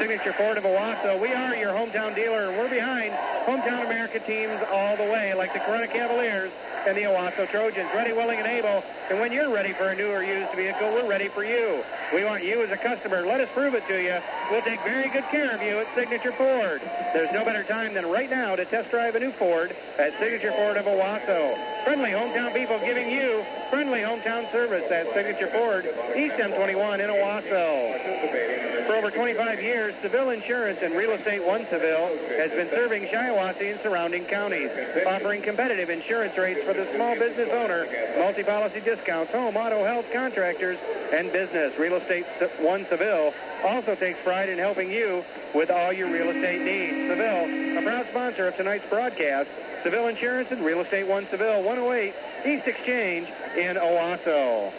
Signature 0.01 0.33
Ford 0.33 0.57
of 0.57 0.65
Owosso. 0.65 1.21
We 1.21 1.35
are 1.35 1.55
your 1.55 1.73
hometown 1.73 2.15
dealer, 2.15 2.49
and 2.49 2.57
we're 2.57 2.71
behind 2.71 3.13
hometown 3.45 3.85
America 3.85 4.19
teams 4.21 4.59
all 4.73 4.97
the 4.97 5.05
way, 5.05 5.35
like 5.35 5.53
the 5.53 5.59
Corunna 5.59 5.93
Cavaliers 5.93 6.51
and 6.87 6.97
the 6.97 7.03
Owosso 7.03 7.45
Trojans. 7.51 7.91
Ready, 7.95 8.15
willing, 8.15 8.39
and 8.39 8.49
able. 8.49 8.83
And 9.11 9.21
when 9.21 9.31
you're 9.31 9.53
ready 9.53 9.75
for 9.75 9.91
a 9.91 9.95
new 9.95 10.09
or 10.09 10.25
used 10.25 10.57
vehicle, 10.57 10.89
we're 10.95 11.07
ready 11.07 11.29
for 11.29 11.45
you. 11.45 11.85
We 12.15 12.25
want 12.25 12.43
you 12.43 12.63
as 12.65 12.71
a 12.71 12.79
customer. 12.79 13.27
Let 13.27 13.43
us 13.43 13.49
prove 13.53 13.75
it 13.75 13.87
to 13.89 14.01
you. 14.01 14.17
We'll 14.51 14.63
take 14.63 14.83
very 14.85 15.11
good 15.11 15.25
care 15.31 15.51
of 15.55 15.61
you 15.61 15.79
at 15.79 15.87
Signature 15.95 16.33
Ford. 16.33 16.81
There's 17.13 17.33
no 17.33 17.45
better 17.45 17.65
time 17.65 17.93
than 17.93 18.07
right 18.07 18.31
now 18.31 18.57
to 18.57 18.65
test 18.65 18.91
drive 18.91 19.17
a 19.17 19.21
new 19.21 19.33
Ford 19.33 19.77
at 19.99 20.19
Signature 20.19 20.53
Ford 20.53 20.79
of 20.79 20.87
Owosso. 20.87 21.85
Friendly 21.85 22.11
hometown 22.11 22.55
people 22.55 22.79
giving 22.81 23.11
you 23.11 23.45
friendly 23.69 24.01
hometown 24.01 24.51
service 24.51 24.91
at 24.91 25.13
Signature 25.15 25.49
Ford, 25.53 25.85
East 26.17 26.35
M21 26.35 27.01
in 27.01 27.11
Owosso. 27.11 28.87
For 28.87 28.97
over 28.97 29.11
25 29.11 29.63
years, 29.63 29.90
Seville 30.03 30.31
Insurance 30.31 30.79
and 30.83 30.95
Real 30.95 31.13
Estate 31.13 31.45
One 31.45 31.67
Seville 31.71 32.17
has 32.39 32.51
been 32.51 32.69
serving 32.71 33.07
Shiawassee 33.07 33.73
and 33.73 33.81
surrounding 33.83 34.25
counties, 34.27 34.71
offering 35.07 35.43
competitive 35.43 35.91
insurance 35.91 36.37
rates 36.37 36.61
for 36.65 36.75
the 36.75 36.87
small 36.95 37.15
business 37.15 37.49
owner, 37.53 37.87
multi-policy 38.19 38.81
discounts, 38.81 39.33
home, 39.33 39.57
auto, 39.57 39.85
health, 39.85 40.07
contractors, 40.13 40.79
and 41.13 41.33
business. 41.33 41.73
Real 41.79 41.97
Estate 41.97 42.27
One 42.61 42.87
Seville 42.89 43.33
also 43.65 43.95
takes 43.95 44.19
pride 44.23 44.49
in 44.49 44.59
helping 44.59 44.91
you 44.91 45.25
with 45.55 45.71
all 45.71 45.93
your 45.93 46.11
real 46.11 46.31
estate 46.31 46.61
needs. 46.63 47.09
Seville, 47.09 47.79
a 47.79 47.83
proud 47.83 48.07
sponsor 48.11 48.49
of 48.49 48.57
tonight's 48.57 48.89
broadcast, 48.89 49.49
Seville 49.83 50.09
Insurance 50.09 50.49
and 50.51 50.65
Real 50.65 50.81
Estate 50.81 51.07
One 51.07 51.27
Seville, 51.31 51.63
108 51.63 52.15
East 52.47 52.67
Exchange 52.67 53.29
in 53.57 53.77
Owosso. 53.77 54.73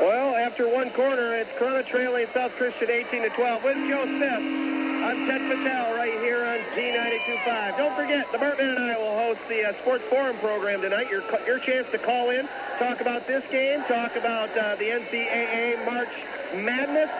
Well, 0.00 0.36
after 0.36 0.68
one 0.68 0.90
corner, 0.90 1.34
it's 1.36 1.50
Corunna 1.58 1.86
trailing 1.88 2.26
South 2.34 2.52
Christian 2.58 2.90
18 2.90 3.22
to 3.22 3.30
12 3.30 3.64
with 3.64 3.76
Joe 3.88 4.04
Smith. 4.04 4.44
I'm 5.00 5.24
Ted 5.24 5.40
Patel 5.48 5.94
right 5.96 6.12
here 6.20 6.44
on 6.44 6.58
Z92.5. 6.76 7.78
Don't 7.78 7.96
forget, 7.96 8.30
the 8.30 8.36
Bartman 8.38 8.76
and 8.76 8.92
I 8.92 8.98
will 8.98 9.16
host 9.16 9.40
the 9.48 9.64
uh, 9.64 9.72
Sports 9.80 10.04
Forum 10.10 10.36
program 10.38 10.82
tonight. 10.82 11.08
Your, 11.10 11.22
your 11.46 11.60
chance 11.60 11.86
to 11.92 11.98
call 11.98 12.28
in, 12.28 12.46
talk 12.78 13.00
about 13.00 13.26
this 13.26 13.42
game, 13.50 13.80
talk 13.88 14.16
about 14.16 14.50
uh, 14.56 14.76
the 14.76 14.84
NCAA 14.84 15.84
March 15.86 16.12
Madness, 16.54 17.10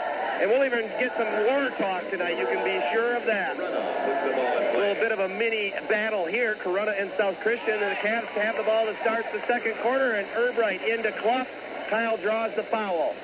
and 0.41 0.51
we'll 0.51 0.65
even 0.65 0.85
get 1.01 1.17
some 1.17 1.33
war 1.49 1.71
talk 1.79 2.05
tonight. 2.11 2.37
You 2.37 2.47
can 2.47 2.61
be 2.61 2.77
sure 2.93 3.17
of 3.17 3.25
that. 3.25 3.57
A 3.57 4.77
little 4.77 5.01
bit 5.01 5.13
of 5.13 5.21
a 5.21 5.29
mini 5.29 5.73
battle 5.89 6.27
here, 6.27 6.57
Corunna 6.63 7.01
and 7.01 7.11
South 7.17 7.41
Christian, 7.41 7.81
and 7.81 7.93
the 7.93 8.01
Cavs 8.05 8.29
have 8.37 8.57
the 8.57 8.65
ball 8.65 8.85
to 8.85 8.97
start 9.01 9.25
the 9.33 9.41
second 9.49 9.75
quarter, 9.81 10.13
and 10.13 10.29
Erbright 10.37 10.87
into 10.87 11.13
Clough. 11.23 11.47
Kyle 11.89 12.17
draws 12.17 12.55
the 12.57 12.65
foul. 12.65 13.15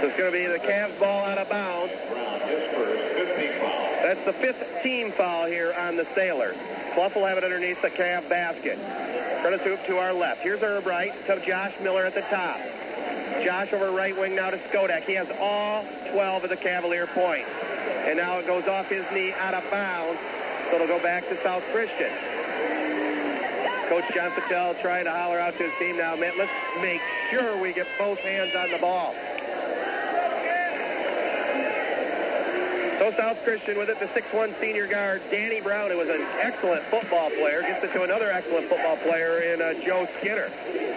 So 0.00 0.06
it's 0.08 0.16
going 0.16 0.32
to 0.32 0.38
be 0.38 0.46
the 0.46 0.58
Cavs 0.58 0.98
ball 0.98 1.24
out 1.24 1.36
of 1.36 1.48
bounds. 1.50 1.92
That's 4.02 4.24
the 4.24 4.32
fifth 4.32 4.82
team 4.82 5.12
foul 5.12 5.46
here 5.46 5.74
on 5.74 5.96
the 5.96 6.06
Sailors. 6.14 6.56
Clough 6.94 7.12
will 7.14 7.26
have 7.26 7.36
it 7.36 7.44
underneath 7.44 7.80
the 7.82 7.90
Cav 7.90 8.28
basket. 8.28 8.78
Credit 9.42 9.60
hoop 9.60 9.84
to 9.86 9.98
our 9.98 10.12
left. 10.12 10.40
Here's 10.40 10.60
Erbright 10.60 11.26
to 11.26 11.44
Josh 11.46 11.74
Miller 11.82 12.06
at 12.06 12.14
the 12.14 12.22
top. 12.22 12.58
Josh 13.44 13.72
over 13.72 13.90
right 13.92 14.16
wing 14.18 14.34
now 14.34 14.50
to 14.50 14.58
Skodak. 14.68 15.04
He 15.04 15.14
has 15.14 15.28
all 15.38 15.84
12 16.12 16.44
of 16.44 16.50
the 16.50 16.56
Cavalier 16.56 17.06
points. 17.06 17.48
And 18.08 18.16
now 18.16 18.38
it 18.38 18.46
goes 18.46 18.66
off 18.66 18.86
his 18.86 19.04
knee 19.12 19.32
out 19.34 19.54
of 19.54 19.70
bounds. 19.70 20.18
So 20.70 20.76
it'll 20.76 20.86
go 20.86 21.02
back 21.02 21.28
to 21.28 21.42
South 21.42 21.62
Christian. 21.72 22.10
Coach 23.90 24.06
John 24.14 24.30
Patel 24.38 24.76
trying 24.80 25.02
to 25.06 25.10
holler 25.10 25.40
out 25.40 25.58
to 25.58 25.64
his 25.66 25.72
team 25.80 25.98
now, 25.98 26.14
man, 26.14 26.30
let's 26.38 26.52
make 26.80 27.02
sure 27.28 27.60
we 27.60 27.72
get 27.72 27.88
both 27.98 28.20
hands 28.20 28.54
on 28.54 28.70
the 28.70 28.78
ball. 28.78 29.12
So 33.02 33.10
South 33.18 33.42
Christian 33.42 33.78
with 33.78 33.88
it, 33.88 33.98
the 33.98 34.06
6'1 34.14 34.60
senior 34.60 34.86
guard, 34.86 35.22
Danny 35.32 35.60
Brown, 35.60 35.90
who 35.90 35.96
was 35.96 36.08
an 36.08 36.22
excellent 36.38 36.86
football 36.86 37.30
player, 37.30 37.62
gets 37.62 37.82
it 37.82 37.92
to 37.94 38.04
another 38.04 38.30
excellent 38.30 38.68
football 38.68 38.96
player 38.98 39.42
in 39.42 39.60
uh, 39.60 39.74
Joe 39.84 40.06
Skinner. 40.20 40.52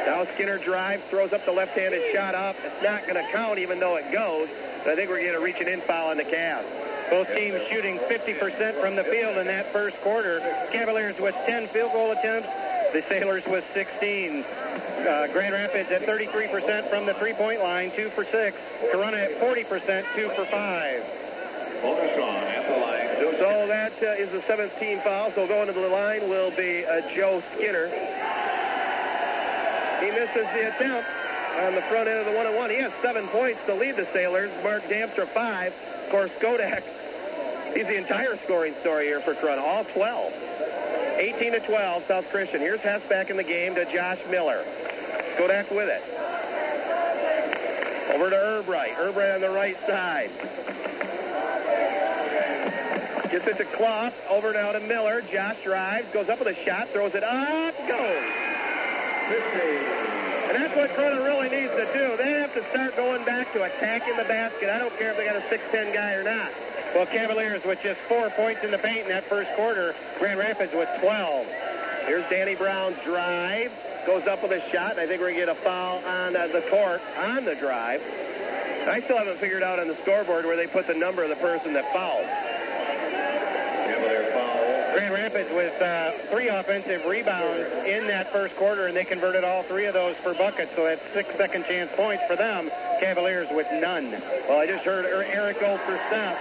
Now 0.06 0.27
Skinner 0.36 0.60
drives, 0.60 1.01
throws 1.10 1.34
up 1.34 1.43
the 1.45 1.51
left-handed 1.51 2.13
shot 2.13 2.36
up. 2.36 2.56
It's 2.62 2.84
not 2.84 3.10
going 3.10 3.15
to 3.15 3.25
count 3.32 3.58
even 3.58 3.79
though 3.79 3.95
it 3.95 4.12
goes. 4.12 4.49
But 4.86 4.93
I 4.93 4.95
think 4.97 5.10
we're 5.10 5.25
going 5.25 5.34
to 5.34 5.41
reach 5.41 5.58
an 5.58 5.67
in 5.67 5.82
foul 5.88 6.12
on 6.12 6.17
the 6.17 6.29
Cavs. 6.29 6.69
Both 7.10 7.27
teams 7.34 7.58
shooting 7.71 7.97
50% 8.06 8.79
from 8.79 8.95
the 8.95 9.03
field 9.06 9.38
in 9.38 9.47
that 9.47 9.73
first 9.73 9.97
quarter. 10.03 10.41
Cavaliers 10.71 11.15
with 11.19 11.34
10 11.47 11.69
field 11.69 11.91
goal 11.93 12.12
attempts. 12.12 12.49
The 12.93 13.03
Sailors 13.10 13.43
with 13.47 13.63
16. 13.73 14.43
Uh, 14.43 15.27
Grand 15.34 15.53
Rapids 15.53 15.89
at 15.89 16.03
33% 16.03 16.89
from 16.91 17.08
the 17.08 17.15
three-point 17.15 17.60
line, 17.60 17.91
2 17.95 18.12
for 18.12 18.23
6. 18.23 18.58
Corunna 18.93 19.17
at 19.17 19.41
40%, 19.41 20.06
2 20.15 20.29
for 20.36 20.45
5. 20.45 21.03
Olderson 21.82 22.21
at 22.21 22.69
the 22.69 22.77
line. 22.77 23.38
So 23.39 23.65
that 23.67 23.93
uh, 23.97 24.21
is 24.21 24.29
the 24.29 24.41
17th 24.45 25.03
foul. 25.03 25.34
So 25.34 25.47
going 25.47 25.67
to 25.67 25.73
the 25.73 25.88
line 25.88 26.29
will 26.29 26.51
be 26.51 26.86
uh, 26.86 27.01
Joe 27.15 27.41
Skinner. 27.56 27.89
He 29.99 30.11
misses 30.11 30.45
the 30.53 30.76
attempt 30.76 31.09
on 31.65 31.74
the 31.74 31.82
front 31.89 32.07
end 32.07 32.20
of 32.20 32.26
the 32.26 32.32
one-on-one. 32.34 32.70
He 32.70 32.78
has 32.78 32.91
seven 33.01 33.28
points 33.30 33.59
to 33.65 33.74
lead 33.74 33.95
the 33.95 34.07
Sailors. 34.13 34.51
Mark 34.61 34.84
Damster 34.84 35.28
five. 35.34 35.74
Of 36.05 36.11
course, 36.11 36.32
Skodak. 36.39 36.84
He's 37.74 37.88
the 37.88 37.97
entire 37.97 38.38
scoring 38.45 38.76
story 38.82 39.07
here 39.07 39.21
for 39.21 39.34
Corunna. 39.34 39.61
All 39.61 39.84
12. 39.86 40.34
18 41.17 41.51
to 41.53 41.59
12, 41.59 42.03
South 42.07 42.26
Christian. 42.30 42.59
Here's 42.59 42.80
Hess 42.82 43.01
back 43.09 43.30
in 43.30 43.38
the 43.38 43.43
game 43.43 43.76
to 43.76 43.86
Josh 43.93 44.19
Miller. 44.30 44.63
Skodak 45.36 45.74
with 45.74 45.89
it. 45.89 46.03
Over 48.13 48.30
to 48.30 48.36
Erbright. 48.36 48.95
Erbright 48.95 49.36
on 49.36 49.41
the 49.41 49.49
right 49.49 49.78
side. 49.88 50.30
Gets 53.32 53.47
it 53.47 53.57
to 53.57 53.65
Clough. 53.78 54.13
Over 54.30 54.53
now 54.53 54.71
to 54.71 54.80
Miller. 54.80 55.21
Josh 55.32 55.57
drives, 55.63 56.05
goes 56.13 56.30
up 56.30 56.39
with 56.39 56.49
a 56.49 56.65
shot, 56.65 56.89
throws 56.93 57.15
it 57.15 57.24
up, 57.24 57.74
goes. 57.88 58.24
50. 59.30 60.03
And 60.49 60.61
that's 60.61 60.76
what 60.76 60.91
Corunna 60.91 61.24
really 61.24 61.49
needs 61.49 61.71
to 61.74 61.86
do. 61.93 62.17
They 62.17 62.34
have 62.34 62.53
to 62.53 62.61
start 62.69 62.95
going 62.95 63.26
back 63.26 63.51
to 63.53 63.63
attacking 63.63 64.17
the 64.17 64.26
basket. 64.26 64.69
I 64.69 64.78
don't 64.78 64.95
care 64.99 65.11
if 65.11 65.17
they 65.17 65.26
got 65.26 65.38
a 65.38 65.45
6'10 65.49 65.93
guy 65.93 66.13
or 66.13 66.24
not. 66.24 66.51
Well, 66.94 67.08
Cavaliers 67.08 67.64
with 67.66 67.80
just 67.82 68.00
four 68.08 68.30
points 68.32 68.62
in 68.64 68.70
the 68.70 68.78
paint 68.78 69.00
in 69.00 69.10
that 69.10 69.28
first 69.28 69.50
quarter. 69.56 69.96
Grand 70.20 70.38
Rapids 70.38 70.72
with 70.76 70.88
12. 71.02 71.48
Here's 72.06 72.30
Danny 72.30 72.54
Brown's 72.54 72.98
drive. 73.04 73.72
Goes 74.06 74.28
up 74.28 74.44
with 74.44 74.52
a 74.52 74.62
shot. 74.72 75.00
I 75.00 75.08
think 75.08 75.20
we're 75.20 75.34
going 75.34 75.39
to 75.39 75.46
get 75.48 75.58
a 75.58 75.62
foul 75.64 76.06
on 76.06 76.36
uh, 76.36 76.48
the 76.54 76.62
court 76.70 77.02
on 77.18 77.46
the 77.46 77.56
drive. 77.56 78.00
I 78.86 79.02
still 79.06 79.18
haven't 79.18 79.39
figured 79.39 79.64
out 79.64 79.80
on 79.80 79.88
the 79.88 79.98
scoreboard 80.04 80.46
where 80.46 80.56
they 80.56 80.68
put 80.68 80.86
the 80.86 80.94
number 80.94 81.24
of 81.24 81.30
the 81.30 81.38
person 81.38 81.74
that 81.74 81.91
fouled. 81.94 82.28
Grand 84.94 85.14
Rapids 85.14 85.50
with 85.50 85.74
uh, 85.82 86.12
three 86.30 86.50
offensive 86.50 87.06
rebounds 87.08 87.88
in 87.88 88.06
that 88.06 88.32
first 88.32 88.56
quarter, 88.58 88.86
and 88.86 88.96
they 88.96 89.06
converted 89.06 89.44
all 89.44 89.64
three 89.64 89.86
of 89.86 89.96
those 89.96 90.16
for 90.22 90.36
buckets, 90.36 90.72
so 90.76 90.84
that's 90.84 91.02
six 91.14 91.28
second 91.38 91.66
chance 91.66 91.89
points 91.96 92.24
for 92.28 92.36
them. 92.36 92.70
Cavaliers 93.00 93.48
with 93.50 93.66
none. 93.82 94.12
Well, 94.48 94.60
I 94.60 94.68
just 94.68 94.86
heard 94.86 95.06
Er- 95.06 95.26
for 95.26 95.60
Goldstein 95.60 96.38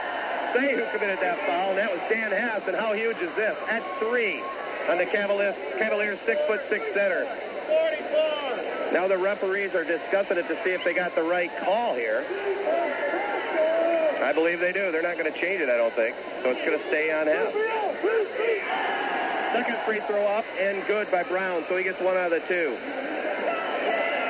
say 0.55 0.75
who 0.75 0.85
committed 0.93 1.19
that 1.21 1.39
foul, 1.47 1.71
and 1.71 1.79
that 1.79 1.91
was 1.91 2.01
Dan 2.09 2.31
Hess. 2.33 2.63
And 2.67 2.77
how 2.77 2.93
huge 2.93 3.17
is 3.19 3.35
this? 3.37 3.57
At 3.69 3.83
three 3.99 4.43
on 4.89 4.99
the 4.99 5.07
Cavaliers, 5.07 5.55
Cavaliers 5.79 6.19
six 6.27 6.41
foot 6.47 6.61
six 6.69 6.85
center. 6.95 7.25
44. 7.69 8.93
Now 8.93 9.09
the 9.09 9.17
referees 9.19 9.75
are 9.75 9.85
discussing 9.85 10.37
it 10.37 10.47
to 10.49 10.57
see 10.65 10.71
if 10.71 10.85
they 10.85 10.93
got 10.95 11.15
the 11.15 11.23
right 11.23 11.51
call 11.65 11.95
here. 11.95 12.25
I 14.23 14.33
believe 14.33 14.61
they 14.61 14.73
do. 14.73 14.93
They're 14.93 15.03
not 15.03 15.19
going 15.19 15.33
to 15.33 15.39
change 15.41 15.61
it, 15.61 15.69
I 15.69 15.77
don't 15.77 15.95
think. 15.95 16.15
So 16.43 16.51
it's 16.51 16.65
going 16.65 16.79
to 16.79 16.87
stay 16.89 17.11
on 17.11 17.27
Hess. 17.27 17.53
Second 19.53 19.77
free 19.85 20.01
throw 20.07 20.25
up 20.27 20.45
and 20.59 20.87
good 20.87 21.11
by 21.11 21.23
Brown, 21.25 21.65
so 21.69 21.77
he 21.77 21.85
gets 21.85 22.01
one 22.01 22.17
out 22.17 22.33
of 22.33 22.41
the 22.41 22.47
two. 22.49 22.77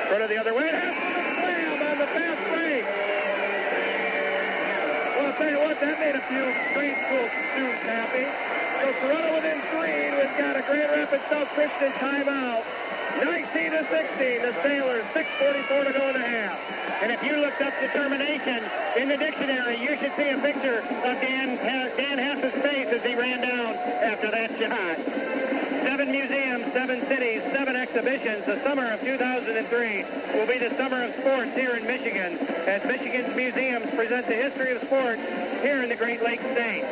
Front 0.08 0.22
of 0.24 0.30
the 0.30 0.38
other 0.38 0.54
way. 0.54 0.68
Hess 0.70 0.96
slam 1.38 1.82
on 1.82 1.98
the 1.98 2.06
fast 2.06 2.42
break. 2.50 2.84
Well, 5.16 5.26
I'll 5.26 5.38
tell 5.52 5.60
you 5.60 5.68
what, 5.68 5.80
that 5.80 6.00
made 6.00 6.16
a 6.16 6.24
few 6.32 6.44
grade 6.72 6.96
school 7.04 7.28
students 7.52 7.84
happy. 7.84 8.24
So 8.80 8.88
Corunna 9.04 9.36
within 9.36 9.60
three. 9.68 10.08
We've 10.16 10.36
got 10.40 10.56
a 10.56 10.62
Grand 10.64 10.90
Rapids 10.96 11.24
South 11.28 11.48
Christian 11.52 11.92
timeout. 12.00 12.64
19 13.20 13.70
to 13.76 13.84
16. 13.84 14.48
The 14.48 14.52
Sailors, 14.64 15.04
6.44 15.12 15.84
to 15.84 15.92
go 15.92 16.08
in 16.08 16.14
the 16.16 16.24
half. 16.24 16.56
And 17.04 17.12
if 17.12 17.22
you 17.22 17.36
looked 17.36 17.60
up 17.60 17.74
determination 17.80 18.64
in 18.96 19.08
the 19.08 19.18
dictionary, 19.18 19.76
you 19.76 19.92
should 20.00 20.16
see 20.16 20.30
a 20.32 20.38
picture 20.40 20.80
of 20.80 21.20
Dan, 21.20 21.60
Dan 22.00 22.16
Hess's 22.16 22.62
face 22.62 22.88
as 22.88 23.02
he 23.02 23.14
ran 23.14 23.42
down 23.42 23.76
after 23.76 24.30
that 24.30 24.48
shot. 24.56 25.31
Seven 25.82 26.12
museums, 26.12 26.72
seven 26.72 27.02
cities, 27.08 27.42
seven 27.52 27.74
exhibitions. 27.74 28.46
The 28.46 28.62
summer 28.62 28.86
of 28.92 29.00
2003 29.00 30.38
will 30.38 30.46
be 30.46 30.58
the 30.58 30.70
summer 30.78 31.02
of 31.02 31.10
sports 31.18 31.50
here 31.58 31.74
in 31.74 31.86
Michigan 31.86 32.38
as 32.70 32.84
Michigan's 32.86 33.34
museums 33.34 33.90
present 33.94 34.26
the 34.28 34.38
history 34.38 34.76
of 34.76 34.82
sports 34.86 35.20
here 35.60 35.82
in 35.82 35.88
the 35.88 35.96
Great 35.96 36.22
Lakes 36.22 36.44
State. 36.54 36.86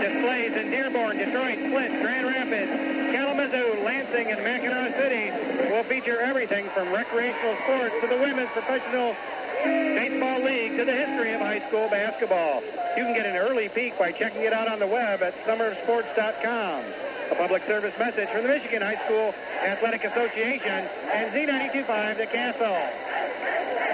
Displays 0.00 0.56
in 0.56 0.70
Dearborn, 0.72 1.18
Detroit, 1.18 1.58
Flint, 1.68 2.00
Grand 2.00 2.26
Rapids, 2.26 2.72
Kalamazoo, 3.12 3.84
Lansing, 3.84 4.32
and 4.32 4.40
Mackinaw 4.40 4.88
City 4.96 5.28
will 5.68 5.84
feature 5.84 6.20
everything 6.20 6.68
from 6.72 6.92
recreational 6.92 7.56
sports 7.68 7.94
to 8.00 8.06
the 8.08 8.16
women's 8.16 8.50
professional 8.56 9.14
baseball 9.62 10.40
league 10.40 10.76
to 10.78 10.84
the 10.84 10.96
history 10.96 11.34
of 11.34 11.40
high 11.40 11.60
school 11.68 11.88
basketball. 11.90 12.62
You 12.96 13.04
can 13.04 13.14
get 13.14 13.26
an 13.26 13.36
early 13.36 13.68
peek 13.68 13.98
by 13.98 14.12
checking 14.12 14.42
it 14.42 14.52
out 14.52 14.68
on 14.68 14.78
the 14.78 14.86
web 14.86 15.22
at 15.22 15.34
summerofsports.com. 15.44 17.09
A 17.30 17.34
public 17.36 17.62
service 17.66 17.94
message 17.98 18.28
from 18.30 18.42
the 18.42 18.48
Michigan 18.48 18.82
High 18.82 18.98
School 19.06 19.32
Athletic 19.62 20.02
Association 20.02 20.88
and 21.14 21.30
Z925 21.30 22.18
The 22.18 22.26
Castle. 22.26 22.74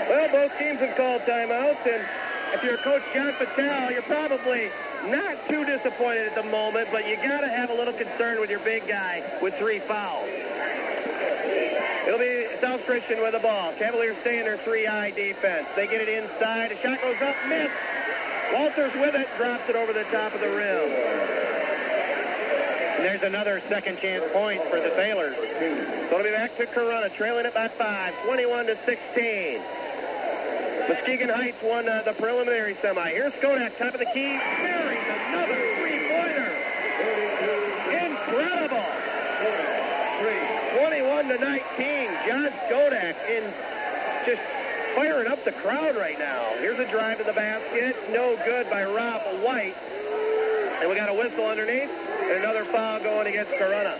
Well, 0.09 0.28
both 0.32 0.57
teams 0.59 0.80
have 0.80 0.97
called 0.97 1.20
timeouts, 1.22 1.84
and 1.84 2.01
if 2.55 2.62
you're 2.62 2.78
Coach 2.78 3.03
John 3.12 3.34
Patel, 3.37 3.93
you're 3.93 4.09
probably 4.09 4.70
not 5.07 5.37
too 5.49 5.64
disappointed 5.66 6.28
at 6.28 6.34
the 6.34 6.49
moment, 6.49 6.89
but 6.91 7.07
you 7.09 7.16
got 7.16 7.41
to 7.41 7.49
have 7.49 7.70
a 7.70 7.74
little 7.74 7.93
concern 7.93 8.41
with 8.41 8.49
your 8.49 8.61
big 8.61 8.89
guy 8.89 9.22
with 9.43 9.55
three 9.59 9.80
fouls. 9.80 10.30
It'll 12.07 12.18
be 12.18 12.47
South 12.62 12.87
Christian 12.87 13.20
with 13.20 13.32
the 13.32 13.41
ball. 13.41 13.74
Cavaliers 13.78 14.16
stay 14.22 14.39
in 14.39 14.45
their 14.45 14.59
3-I 14.59 15.11
defense. 15.11 15.66
They 15.76 15.87
get 15.89 16.01
it 16.01 16.09
inside. 16.09 16.72
A 16.72 16.80
shot 16.80 17.03
goes 17.03 17.20
up, 17.20 17.37
missed. 17.49 17.74
Walters 18.55 18.95
with 18.95 19.14
it, 19.14 19.26
drops 19.37 19.68
it 19.68 19.76
over 19.76 19.93
the 19.93 20.05
top 20.05 20.32
of 20.32 20.41
the 20.41 20.49
rim. 20.49 21.55
And 22.97 23.05
there's 23.05 23.22
another 23.22 23.62
second 23.68 23.99
chance 23.99 24.24
point 24.32 24.62
for 24.70 24.80
the 24.80 24.88
Sailors. 24.97 25.36
So 25.36 26.16
it'll 26.16 26.22
be 26.24 26.30
back 26.30 26.57
to 26.57 26.64
Corunna, 26.64 27.14
trailing 27.14 27.44
it 27.44 27.53
by 27.53 27.68
five, 27.68 28.14
21 28.24 28.66
to 28.66 28.78
16. 28.86 29.61
Muskegon 30.88 31.28
Heights 31.28 31.59
won 31.62 31.86
uh, 31.86 32.03
the 32.07 32.14
preliminary 32.14 32.74
semi. 32.80 33.11
Here's 33.11 33.34
Skodak, 33.34 33.76
top 33.76 33.92
of 33.92 34.01
the 34.01 34.07
key. 34.14 34.32
Buries 34.32 35.05
another 35.28 35.61
three-pointer. 35.76 36.49
Incredible. 38.01 38.86
21 40.80 41.28
to 41.28 41.38
19. 41.38 42.11
John 42.26 42.49
Skodak 42.64 43.16
in 43.28 43.44
just 44.24 44.40
firing 44.94 45.26
up 45.26 45.44
the 45.44 45.53
crowd 45.53 45.97
right 45.97 46.18
now. 46.18 46.55
Here's 46.61 46.78
a 46.78 46.90
drive 46.90 47.18
to 47.18 47.24
the 47.24 47.34
basket. 47.34 47.94
No 48.11 48.36
good 48.47 48.70
by 48.70 48.84
Rob 48.84 49.20
White. 49.44 49.76
And 50.80 50.88
we 50.88 50.97
got 50.97 51.11
a 51.11 51.14
whistle 51.14 51.44
underneath 51.47 51.90
another 52.30 52.64
foul 52.66 53.02
going 53.02 53.26
against 53.28 53.52
Corunna. 53.52 53.98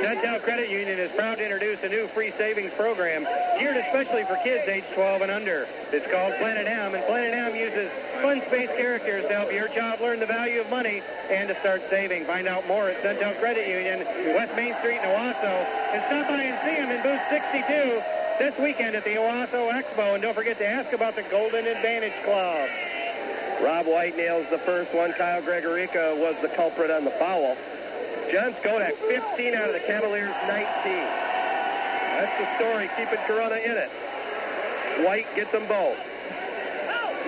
Centel 0.00 0.40
Credit 0.42 0.70
Union 0.70 0.98
is 0.98 1.10
proud 1.12 1.36
to 1.36 1.44
introduce 1.44 1.78
a 1.82 1.88
new 1.88 2.08
free 2.14 2.32
savings 2.38 2.72
program 2.76 3.24
geared 3.60 3.76
especially 3.76 4.24
for 4.24 4.40
kids 4.42 4.64
age 4.66 4.84
12 4.94 5.22
and 5.22 5.30
under. 5.30 5.68
It's 5.92 6.08
called 6.10 6.32
Planet 6.40 6.66
M, 6.66 6.94
and 6.94 7.04
Planet 7.04 7.34
M 7.34 7.54
uses 7.54 7.92
fun 8.22 8.40
space 8.48 8.72
characters 8.80 9.28
to 9.28 9.32
help 9.36 9.52
your 9.52 9.68
child 9.68 10.00
learn 10.00 10.18
the 10.18 10.26
value 10.26 10.60
of 10.60 10.70
money 10.70 11.02
and 11.28 11.48
to 11.48 11.54
start 11.60 11.82
saving. 11.90 12.24
Find 12.24 12.48
out 12.48 12.66
more 12.66 12.88
at 12.88 12.96
Centel 13.04 13.38
Credit 13.40 13.68
Union, 13.68 14.00
West 14.34 14.56
Main 14.56 14.74
Street 14.80 14.98
in 14.98 15.04
Owosso, 15.04 15.52
and 15.92 16.00
stop 16.08 16.28
by 16.32 16.40
and 16.40 16.56
see 16.64 16.80
them 16.80 16.90
in 16.90 17.02
booth 17.04 17.20
62 17.28 18.02
this 18.40 18.56
weekend 18.58 18.96
at 18.96 19.04
the 19.04 19.20
Owosso 19.20 19.68
Expo. 19.68 20.14
And 20.14 20.22
don't 20.22 20.34
forget 20.34 20.56
to 20.58 20.66
ask 20.66 20.92
about 20.94 21.14
the 21.14 21.24
Golden 21.28 21.66
Advantage 21.66 22.16
Club. 22.24 22.68
Rob 23.62 23.86
White 23.86 24.16
nails 24.16 24.46
the 24.50 24.58
first 24.58 24.94
one. 24.94 25.12
Kyle 25.12 25.42
Gregorica 25.42 26.16
was 26.16 26.34
the 26.40 26.48
culprit 26.56 26.90
on 26.90 27.04
the 27.04 27.12
foul. 27.12 27.56
John 28.32 28.54
Skodak, 28.62 28.96
15 29.08 29.54
out 29.54 29.68
of 29.68 29.74
the 29.74 29.84
Cavaliers' 29.86 30.34
19. 30.48 30.60
That's 32.16 32.36
the 32.40 32.48
story, 32.56 32.88
keeping 32.96 33.18
Corunna 33.28 33.62
in 33.64 33.76
it. 33.76 33.90
White 35.04 35.26
gets 35.36 35.52
them 35.52 35.66
both. 35.68 35.98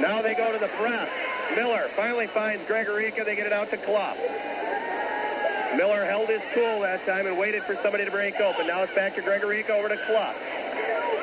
Now 0.00 0.22
they 0.22 0.34
go 0.34 0.52
to 0.52 0.58
the 0.58 0.68
press. 0.80 1.08
Miller 1.54 1.90
finally 1.96 2.26
finds 2.28 2.64
Gregorica. 2.64 3.24
They 3.24 3.36
get 3.36 3.46
it 3.46 3.52
out 3.52 3.70
to 3.70 3.76
Clough. 3.76 4.16
Miller 5.76 6.04
held 6.04 6.28
his 6.28 6.42
cool 6.54 6.80
that 6.80 7.04
time 7.06 7.26
and 7.26 7.38
waited 7.38 7.62
for 7.64 7.76
somebody 7.82 8.04
to 8.04 8.10
break 8.10 8.40
open. 8.40 8.66
Now 8.66 8.82
it's 8.82 8.94
back 8.94 9.14
to 9.16 9.22
Gregorica 9.22 9.70
over 9.70 9.88
to 9.88 9.96
Clough. 10.06 10.34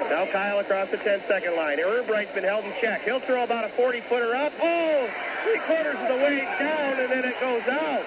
Now 0.09 0.25
Kyle 0.31 0.59
across 0.59 0.89
the 0.89 0.97
10-second 0.97 1.55
line. 1.55 1.79
Erbright's 1.79 2.33
been 2.33 2.43
held 2.43 2.65
in 2.65 2.73
check. 2.81 3.03
He'll 3.03 3.19
throw 3.21 3.43
about 3.43 3.65
a 3.65 3.69
40-footer 3.77 4.35
up. 4.35 4.53
Oh, 4.61 5.09
three 5.43 5.59
quarters 5.69 5.97
of 6.01 6.07
the 6.09 6.17
way 6.17 6.41
down, 6.57 6.99
and 6.99 7.11
then 7.11 7.25
it 7.25 7.39
goes 7.39 7.61
out. 7.69 8.05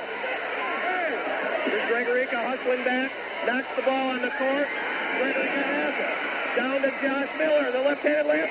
Here's 1.65 1.87
Gregorica 1.89 2.43
hustling 2.43 2.83
back, 2.85 3.13
knocks 3.47 3.69
the 3.77 3.83
ball 3.83 4.11
on 4.11 4.23
the 4.23 4.31
court. 4.35 4.67
Gregorica 4.67 5.63
has 5.63 5.95
it. 5.95 6.33
Down 6.57 6.83
to 6.83 6.91
Josh 7.01 7.31
Miller, 7.39 7.71
the 7.71 7.81
left-handed 7.81 8.27
layup. 8.27 8.51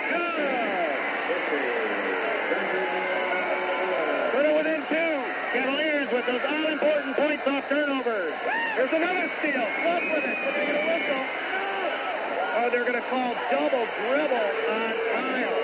Put 4.32 4.46
it 4.46 4.56
within 4.58 4.82
two. 4.88 5.12
Cavaliers 5.54 6.10
with 6.12 6.26
those 6.26 6.42
all-important 6.48 7.16
points 7.18 7.31
off 7.48 7.68
turnovers. 7.70 8.34
There's 8.76 8.94
another 8.94 9.32
steal. 9.40 9.62
Love 9.62 10.04
with 10.14 10.26
it. 10.26 10.38
They're 10.42 10.68
going 10.68 10.80
to 10.80 10.86
whistle. 10.92 11.24
Oh, 12.54 12.70
they're 12.72 12.88
going 12.88 13.02
to 13.02 13.08
call 13.10 13.34
double 13.50 13.86
dribble 14.06 14.50
on 14.70 14.94
Kyle. 15.14 15.60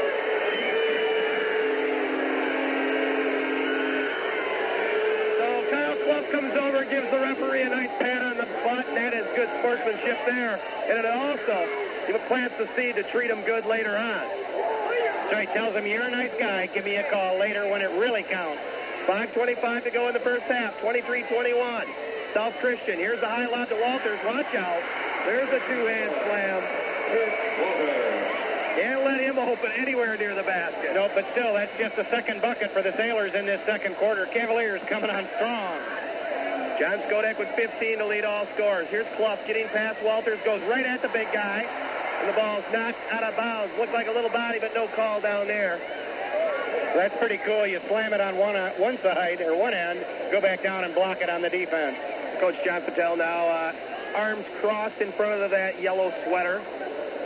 So 5.38 5.48
Kyle 5.70 5.98
Clough 6.04 6.32
comes 6.32 6.54
over, 6.58 6.86
gives 6.86 7.10
the 7.12 7.20
referee 7.20 7.62
a 7.62 7.70
nice 7.70 7.94
pat 8.00 8.22
on 8.22 8.38
the 8.38 8.48
butt. 8.64 8.86
That 8.96 9.14
is 9.14 9.28
good 9.36 9.50
sportsmanship 9.60 10.18
there. 10.26 10.60
And 10.90 10.98
it 11.00 11.06
also 11.06 11.88
plants 12.28 12.56
the 12.58 12.68
seed 12.76 12.96
to 12.96 13.04
treat 13.12 13.32
him 13.32 13.42
good 13.46 13.66
later 13.66 13.96
on. 13.96 14.28
So 15.32 15.38
he 15.40 15.46
tells 15.48 15.74
him, 15.76 15.88
you're 15.88 16.04
a 16.04 16.12
nice 16.12 16.32
guy. 16.40 16.68
Give 16.68 16.84
me 16.84 16.96
a 16.96 17.10
call 17.10 17.40
later 17.40 17.70
when 17.70 17.82
it 17.82 17.90
really 18.00 18.24
counts. 18.24 18.62
5.25 19.08 19.84
to 19.86 19.92
go 19.92 20.08
in 20.10 20.14
the 20.14 20.20
first 20.20 20.44
half. 20.44 20.76
23-21. 20.84 21.88
South 22.34 22.54
Christian. 22.60 23.00
Here's 23.00 23.22
the 23.22 23.28
high 23.28 23.48
lob 23.48 23.70
to 23.70 23.80
Walters. 23.80 24.20
Watch 24.26 24.54
out. 24.54 24.84
There's 25.26 25.48
a 25.48 25.60
two-hand 25.64 26.12
slam. 26.28 26.60
Can't 28.76 29.06
let 29.06 29.20
him 29.22 29.40
open 29.40 29.72
anywhere 29.72 30.18
near 30.18 30.36
the 30.36 30.44
basket. 30.44 30.94
No, 30.94 31.10
but 31.16 31.26
still, 31.32 31.54
that's 31.54 31.72
just 31.80 31.96
the 31.96 32.06
second 32.12 32.42
bucket 32.42 32.72
for 32.72 32.84
the 32.84 32.92
Sailors 32.98 33.34
in 33.34 33.46
this 33.46 33.64
second 33.66 33.96
quarter. 33.96 34.28
Cavaliers 34.28 34.82
coming 34.90 35.10
on 35.10 35.26
strong. 35.38 35.80
John 36.78 37.00
Skodak 37.10 37.40
with 37.40 37.50
15 37.56 37.98
to 37.98 38.06
lead 38.06 38.26
all 38.26 38.46
scores. 38.54 38.88
Here's 38.90 39.08
Clough 39.16 39.40
getting 39.48 39.68
past 39.70 40.04
Walters. 40.04 40.38
Goes 40.46 40.62
right 40.70 40.86
at 40.86 41.02
the 41.02 41.10
big 41.10 41.32
guy. 41.34 41.66
And 42.20 42.30
the 42.30 42.34
ball's 42.34 42.66
knocked 42.74 43.00
out 43.10 43.24
of 43.24 43.36
bounds. 43.36 43.74
Looked 43.80 43.94
like 43.94 44.08
a 44.08 44.12
little 44.12 44.30
body, 44.30 44.60
but 44.60 44.76
no 44.76 44.88
call 44.90 45.22
down 45.22 45.48
there. 45.48 45.80
That's 46.96 47.16
pretty 47.18 47.38
cool. 47.46 47.68
You 47.68 47.80
slam 47.88 48.14
it 48.14 48.22
on 48.22 48.38
one 48.38 48.56
uh, 48.56 48.74
one 48.78 48.98
side 49.04 49.42
or 49.42 49.56
one 49.56 49.74
end, 49.74 50.04
go 50.32 50.42
back 50.42 50.64
down 50.64 50.84
and 50.84 50.96
block 50.96 51.22
it 51.22 51.30
on 51.30 51.42
the 51.42 51.50
defense. 51.50 51.98
Coach 52.40 52.56
John 52.66 52.82
Patel 52.82 53.18
now 53.18 53.48
uh, 53.48 53.74
arms 54.16 54.46
crossed 54.62 55.00
in 55.00 55.12
front 55.14 55.42
of 55.42 55.52
that 55.52 55.82
yellow 55.82 56.12
sweater. 56.26 56.62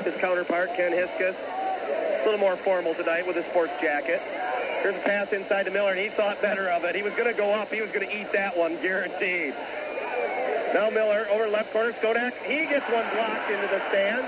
His 0.04 0.14
counterpart, 0.20 0.76
Ken 0.76 0.92
Hiskus, 0.92 1.36
a 1.36 2.26
little 2.26 2.40
more 2.40 2.58
formal 2.58 2.96
tonight 2.96 3.28
with 3.28 3.36
his 3.36 3.46
sports 3.46 3.74
jacket. 3.80 4.20
Here's 4.82 4.96
a 4.96 5.06
pass 5.06 5.32
inside 5.32 5.64
to 5.64 5.72
Miller, 5.72 5.92
and 5.92 6.00
he 6.00 6.10
thought 6.18 6.42
better 6.42 6.68
of 6.70 6.84
it. 6.84 6.96
He 6.96 7.04
was 7.04 7.14
going 7.14 7.30
to 7.30 7.38
go 7.38 7.54
up. 7.54 7.70
He 7.70 7.82
was 7.82 7.92
going 7.92 8.08
to 8.08 8.12
eat 8.12 8.32
that 8.34 8.58
one, 8.58 8.82
guaranteed. 8.82 9.54
Now 10.74 10.90
Miller 10.90 11.28
over 11.30 11.48
left 11.48 11.72
corner. 11.72 11.94
Skodak, 11.94 12.34
he 12.44 12.66
gets 12.66 12.90
one 12.90 13.06
blocked 13.14 13.52
into 13.52 13.68
the 13.68 13.82
stand. 13.90 14.26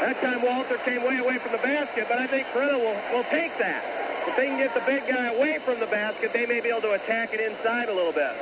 That 0.00 0.20
time 0.22 0.40
Walter 0.42 0.78
came 0.78 1.04
way 1.04 1.18
away 1.18 1.38
from 1.38 1.52
the 1.52 1.60
basket, 1.60 2.06
but 2.08 2.18
I 2.18 2.26
think 2.26 2.46
Corunna 2.48 2.80
will, 2.80 2.96
will 3.12 3.28
take 3.28 3.52
that. 3.58 3.84
If 4.28 4.36
they 4.36 4.46
can 4.46 4.56
get 4.56 4.72
the 4.72 4.80
big 4.88 5.06
guy 5.06 5.28
away 5.28 5.58
from 5.64 5.78
the 5.78 5.86
basket, 5.86 6.32
they 6.32 6.46
may 6.46 6.60
be 6.60 6.68
able 6.68 6.80
to 6.82 6.92
attack 6.92 7.34
it 7.34 7.40
inside 7.40 7.88
a 7.88 7.94
little 7.94 8.12
bit. 8.12 8.32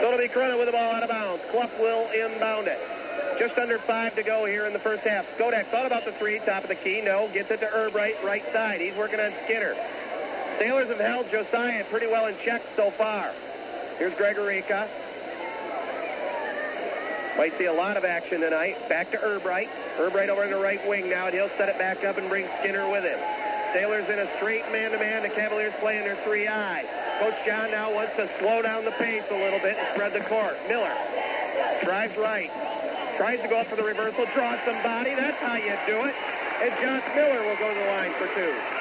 So 0.00 0.08
it'll 0.08 0.18
be 0.18 0.28
Corunna 0.28 0.56
with 0.56 0.68
the 0.68 0.72
ball 0.72 0.92
out 0.94 1.02
of 1.02 1.10
bounds. 1.10 1.44
Clough 1.50 1.68
will 1.78 2.08
inbound 2.16 2.66
it. 2.66 2.80
Just 3.38 3.58
under 3.58 3.78
five 3.80 4.16
to 4.16 4.22
go 4.22 4.46
here 4.46 4.66
in 4.66 4.72
the 4.72 4.80
first 4.80 5.02
half. 5.02 5.26
Skodak 5.36 5.70
thought 5.70 5.86
about 5.86 6.04
the 6.04 6.12
three, 6.12 6.40
top 6.40 6.62
of 6.62 6.68
the 6.68 6.74
key. 6.74 7.02
No, 7.02 7.28
gets 7.32 7.50
it 7.50 7.60
to 7.60 7.66
Erbright, 7.66 8.22
right 8.24 8.44
side. 8.52 8.80
He's 8.80 8.96
working 8.96 9.20
on 9.20 9.32
Skinner. 9.44 9.76
Sailors 10.58 10.88
have 10.88 10.98
held 10.98 11.30
Josiah 11.30 11.84
pretty 11.90 12.06
well 12.06 12.26
in 12.26 12.36
check 12.44 12.62
so 12.74 12.90
far. 12.92 13.32
Here's 13.98 14.14
Gregorica. 14.14 14.88
Might 17.38 17.56
see 17.56 17.66
a 17.66 17.72
lot 17.72 17.96
of 17.96 18.04
action 18.04 18.40
tonight. 18.40 18.74
Back 18.88 19.12
to 19.12 19.16
Erbright. 19.16 19.70
Erbright 19.96 20.28
over 20.28 20.42
in 20.42 20.50
the 20.50 20.58
right 20.58 20.82
wing 20.88 21.08
now, 21.08 21.30
and 21.30 21.34
he'll 21.34 21.54
set 21.56 21.68
it 21.68 21.78
back 21.78 22.02
up 22.02 22.18
and 22.18 22.28
bring 22.28 22.50
Skinner 22.58 22.90
with 22.90 23.04
him. 23.04 23.18
Sailors 23.72 24.10
in 24.10 24.18
a 24.18 24.26
straight 24.36 24.66
man-to-man. 24.72 25.22
The 25.22 25.30
Cavaliers 25.30 25.72
playing 25.78 26.02
their 26.02 26.16
3-I. 26.26 26.82
Coach 27.22 27.38
John 27.46 27.70
now 27.70 27.94
wants 27.94 28.16
to 28.16 28.28
slow 28.40 28.60
down 28.60 28.84
the 28.84 28.90
pace 28.98 29.22
a 29.30 29.38
little 29.38 29.60
bit 29.60 29.78
and 29.78 29.86
spread 29.94 30.12
the 30.14 30.26
court. 30.26 30.58
Miller 30.66 30.90
drives 31.84 32.16
right. 32.18 32.50
Tries 33.16 33.38
to 33.40 33.46
go 33.46 33.62
up 33.62 33.68
for 33.68 33.76
the 33.76 33.86
reversal. 33.86 34.26
Draws 34.34 34.58
somebody. 34.66 35.14
That's 35.14 35.38
how 35.38 35.54
you 35.54 35.78
do 35.86 36.10
it. 36.10 36.14
And 36.58 36.74
Josh 36.82 37.06
Miller 37.14 37.46
will 37.46 37.58
go 37.62 37.70
to 37.70 37.78
the 37.78 37.86
line 37.86 38.14
for 38.18 38.26
two. 38.34 38.77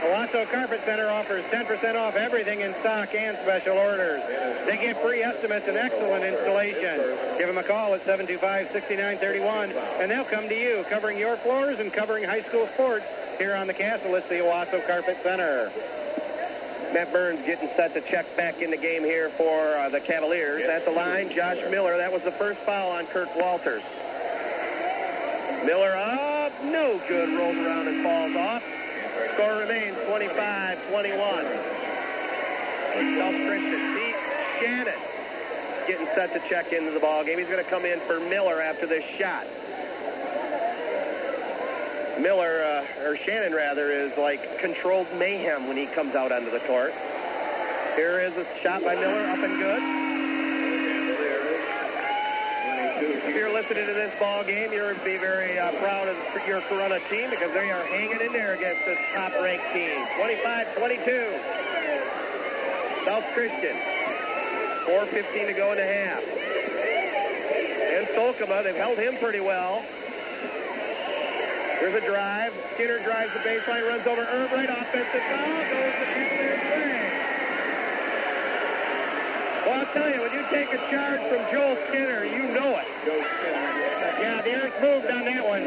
Owosso 0.00 0.50
Carpet 0.50 0.80
Center 0.86 1.10
offers 1.10 1.44
10% 1.52 1.94
off 1.94 2.14
everything 2.14 2.60
in 2.60 2.72
stock 2.80 3.14
and 3.14 3.36
special 3.42 3.76
orders. 3.76 4.22
They 4.64 4.78
give 4.78 4.96
free 5.02 5.22
estimates 5.22 5.66
and 5.68 5.76
excellent 5.76 6.24
installation. 6.24 7.36
Give 7.36 7.46
them 7.46 7.58
a 7.58 7.64
call 7.64 7.94
at 7.94 8.04
725-6931, 8.06 9.76
and 10.00 10.10
they'll 10.10 10.24
come 10.24 10.48
to 10.48 10.54
you, 10.54 10.84
covering 10.88 11.18
your 11.18 11.36
floors 11.38 11.78
and 11.78 11.92
covering 11.92 12.24
high 12.24 12.42
school 12.48 12.66
sports 12.74 13.04
here 13.36 13.54
on 13.54 13.66
the 13.66 13.74
castle. 13.74 14.14
It's 14.14 14.28
the 14.28 14.36
Owosso 14.36 14.86
Carpet 14.86 15.18
Center. 15.22 15.70
Matt 16.94 17.12
Burns 17.12 17.44
getting 17.44 17.68
set 17.76 17.92
to 17.94 18.00
check 18.10 18.24
back 18.36 18.62
in 18.62 18.70
the 18.70 18.76
game 18.76 19.04
here 19.04 19.30
for 19.36 19.76
uh, 19.76 19.90
the 19.90 20.00
Cavaliers. 20.00 20.64
At 20.68 20.84
the 20.86 20.92
line, 20.92 21.30
Josh 21.34 21.58
Miller. 21.70 21.96
That 21.98 22.10
was 22.10 22.22
the 22.22 22.32
first 22.32 22.58
foul 22.64 22.90
on 22.90 23.06
Kirk 23.08 23.28
Walters. 23.36 23.82
Miller 25.64 25.94
up, 25.94 26.52
no 26.64 27.00
good, 27.06 27.28
rolls 27.36 27.56
around 27.56 27.86
and 27.86 28.02
falls 28.02 28.34
off. 28.34 28.62
Score 29.34 29.58
remains 29.58 29.96
25-21. 30.08 31.80
South 33.18 33.34
Christian. 33.46 33.94
Pete 33.94 34.16
Shannon 34.60 35.00
getting 35.86 36.06
set 36.14 36.32
to 36.34 36.40
check 36.48 36.72
into 36.72 36.92
the 36.92 37.00
ball 37.00 37.24
game. 37.24 37.38
He's 37.38 37.48
going 37.48 37.64
to 37.64 37.70
come 37.70 37.84
in 37.84 38.00
for 38.06 38.20
Miller 38.20 38.60
after 38.60 38.86
this 38.86 39.04
shot. 39.18 39.46
Miller, 42.20 42.62
uh, 42.62 43.04
or 43.04 43.16
Shannon 43.24 43.54
rather, 43.54 43.90
is 43.90 44.12
like 44.18 44.58
controlled 44.60 45.06
mayhem 45.16 45.66
when 45.66 45.76
he 45.76 45.86
comes 45.86 46.14
out 46.14 46.32
onto 46.32 46.50
the 46.50 46.60
court. 46.60 46.92
Here 47.96 48.20
is 48.20 48.34
a 48.34 48.46
shot 48.62 48.84
by 48.84 48.94
Miller, 48.94 49.26
up 49.30 49.38
and 49.38 49.58
good. 49.58 50.09
If 53.10 53.34
you're 53.34 53.52
listening 53.52 53.86
to 53.86 53.92
this 53.92 54.14
ball 54.20 54.44
game, 54.44 54.72
you'll 54.72 54.94
be 55.02 55.16
very 55.16 55.58
uh, 55.58 55.72
proud 55.82 56.06
of 56.06 56.16
your 56.46 56.60
Corunna 56.70 57.02
team 57.10 57.28
because 57.30 57.50
they 57.52 57.70
are 57.70 57.84
hanging 57.86 58.20
in 58.20 58.32
there 58.32 58.54
against 58.54 58.86
this 58.86 58.98
top-ranked 59.12 59.66
team. 59.74 60.06
25-22. 60.14 61.10
South 63.04 63.24
Christian. 63.34 63.74
4.15 64.86 65.46
to 65.46 65.52
go 65.54 65.72
in 65.72 65.78
the 65.78 65.84
half. 65.84 66.22
And 67.98 68.06
Solkema, 68.14 68.62
they've 68.62 68.76
held 68.76 68.98
him 68.98 69.18
pretty 69.18 69.40
well. 69.40 69.82
There's 71.80 72.00
a 72.00 72.06
drive. 72.06 72.52
Skinner 72.74 73.02
drives 73.02 73.32
the 73.32 73.40
baseline, 73.40 73.88
runs 73.88 74.06
over 74.06 74.22
Erbright. 74.22 74.70
Offensive 74.70 75.22
foul 75.34 75.66
goes 75.66 75.94
the 75.98 76.06
Cavaliers'. 76.14 76.89
Well, 79.66 79.80
I'll 79.80 79.92
tell 79.92 80.10
you, 80.10 80.20
when 80.20 80.32
you 80.32 80.44
take 80.50 80.72
a 80.72 80.80
charge 80.90 81.20
from 81.28 81.42
Joel 81.52 81.76
Skinner, 81.88 82.24
you 82.24 82.54
know 82.54 82.78
it. 82.78 82.88
Yeah, 84.20 84.42
the 84.42 84.52
earth 84.54 84.76
moved 84.80 85.10
on 85.10 85.24
that 85.24 85.44
one. 85.46 85.62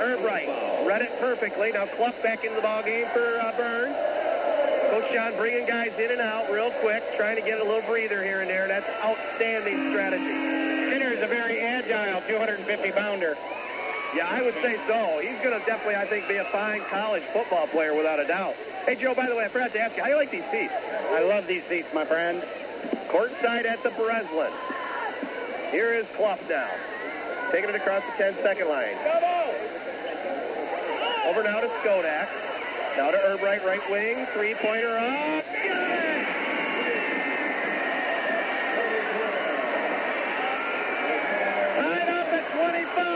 Erbright 0.00 0.86
read 0.86 1.02
it 1.02 1.12
perfectly. 1.20 1.72
Now 1.72 1.86
Clough 1.96 2.16
back 2.22 2.42
into 2.42 2.56
the 2.56 2.62
ball 2.62 2.82
game 2.82 3.06
for 3.12 3.38
uh, 3.40 3.52
Burns. 3.56 3.96
Coach 4.90 5.12
John 5.14 5.36
bringing 5.36 5.66
guys 5.66 5.92
in 6.02 6.10
and 6.10 6.20
out 6.20 6.50
real 6.50 6.72
quick, 6.82 7.04
trying 7.16 7.36
to 7.36 7.42
get 7.42 7.60
a 7.60 7.64
little 7.64 7.86
breather 7.86 8.24
here 8.24 8.40
and 8.40 8.50
there. 8.50 8.66
That's 8.66 8.88
outstanding 9.04 9.92
strategy. 9.92 10.24
Skinner 10.90 11.12
is 11.14 11.22
a 11.22 11.28
very 11.28 11.60
agile 11.60 12.20
250 12.26 12.90
pounder. 12.92 13.38
Yeah, 14.14 14.26
I 14.26 14.42
would 14.42 14.54
say 14.54 14.74
so. 14.88 15.20
He's 15.22 15.38
going 15.38 15.54
to 15.58 15.64
definitely, 15.66 15.94
I 15.94 16.06
think, 16.06 16.26
be 16.26 16.36
a 16.36 16.44
fine 16.50 16.82
college 16.90 17.22
football 17.32 17.68
player 17.68 17.94
without 17.94 18.18
a 18.18 18.26
doubt. 18.26 18.54
Hey, 18.84 18.96
Joe, 18.96 19.14
by 19.14 19.28
the 19.28 19.36
way, 19.36 19.44
I 19.44 19.48
forgot 19.48 19.72
to 19.72 19.78
ask 19.78 19.96
you, 19.96 20.02
how 20.02 20.08
do 20.08 20.14
you 20.14 20.18
like 20.18 20.32
these 20.32 20.44
seats? 20.50 20.72
I 21.10 21.22
love 21.22 21.46
these 21.46 21.62
seats, 21.68 21.86
my 21.94 22.04
friend. 22.04 22.42
Courtside 23.08 23.66
at 23.66 23.82
the 23.84 23.90
Breslin. 23.90 24.52
Here 25.70 25.94
is 25.94 26.06
Clough 26.16 26.38
now. 26.48 26.70
Taking 27.52 27.70
it 27.70 27.76
across 27.76 28.02
the 28.02 28.24
10-second 28.24 28.68
line. 28.68 28.96
Over 31.26 31.44
now 31.44 31.60
to 31.60 31.68
Skodak. 31.82 32.28
Now 32.96 33.10
to 33.12 33.18
Erbright, 33.18 33.64
right 33.64 33.90
wing. 33.90 34.26
Three-pointer 34.34 34.98
up. 34.98 35.44
Tied 41.76 42.08
up 42.08 42.26
at 42.26 42.52
25. 42.52 43.09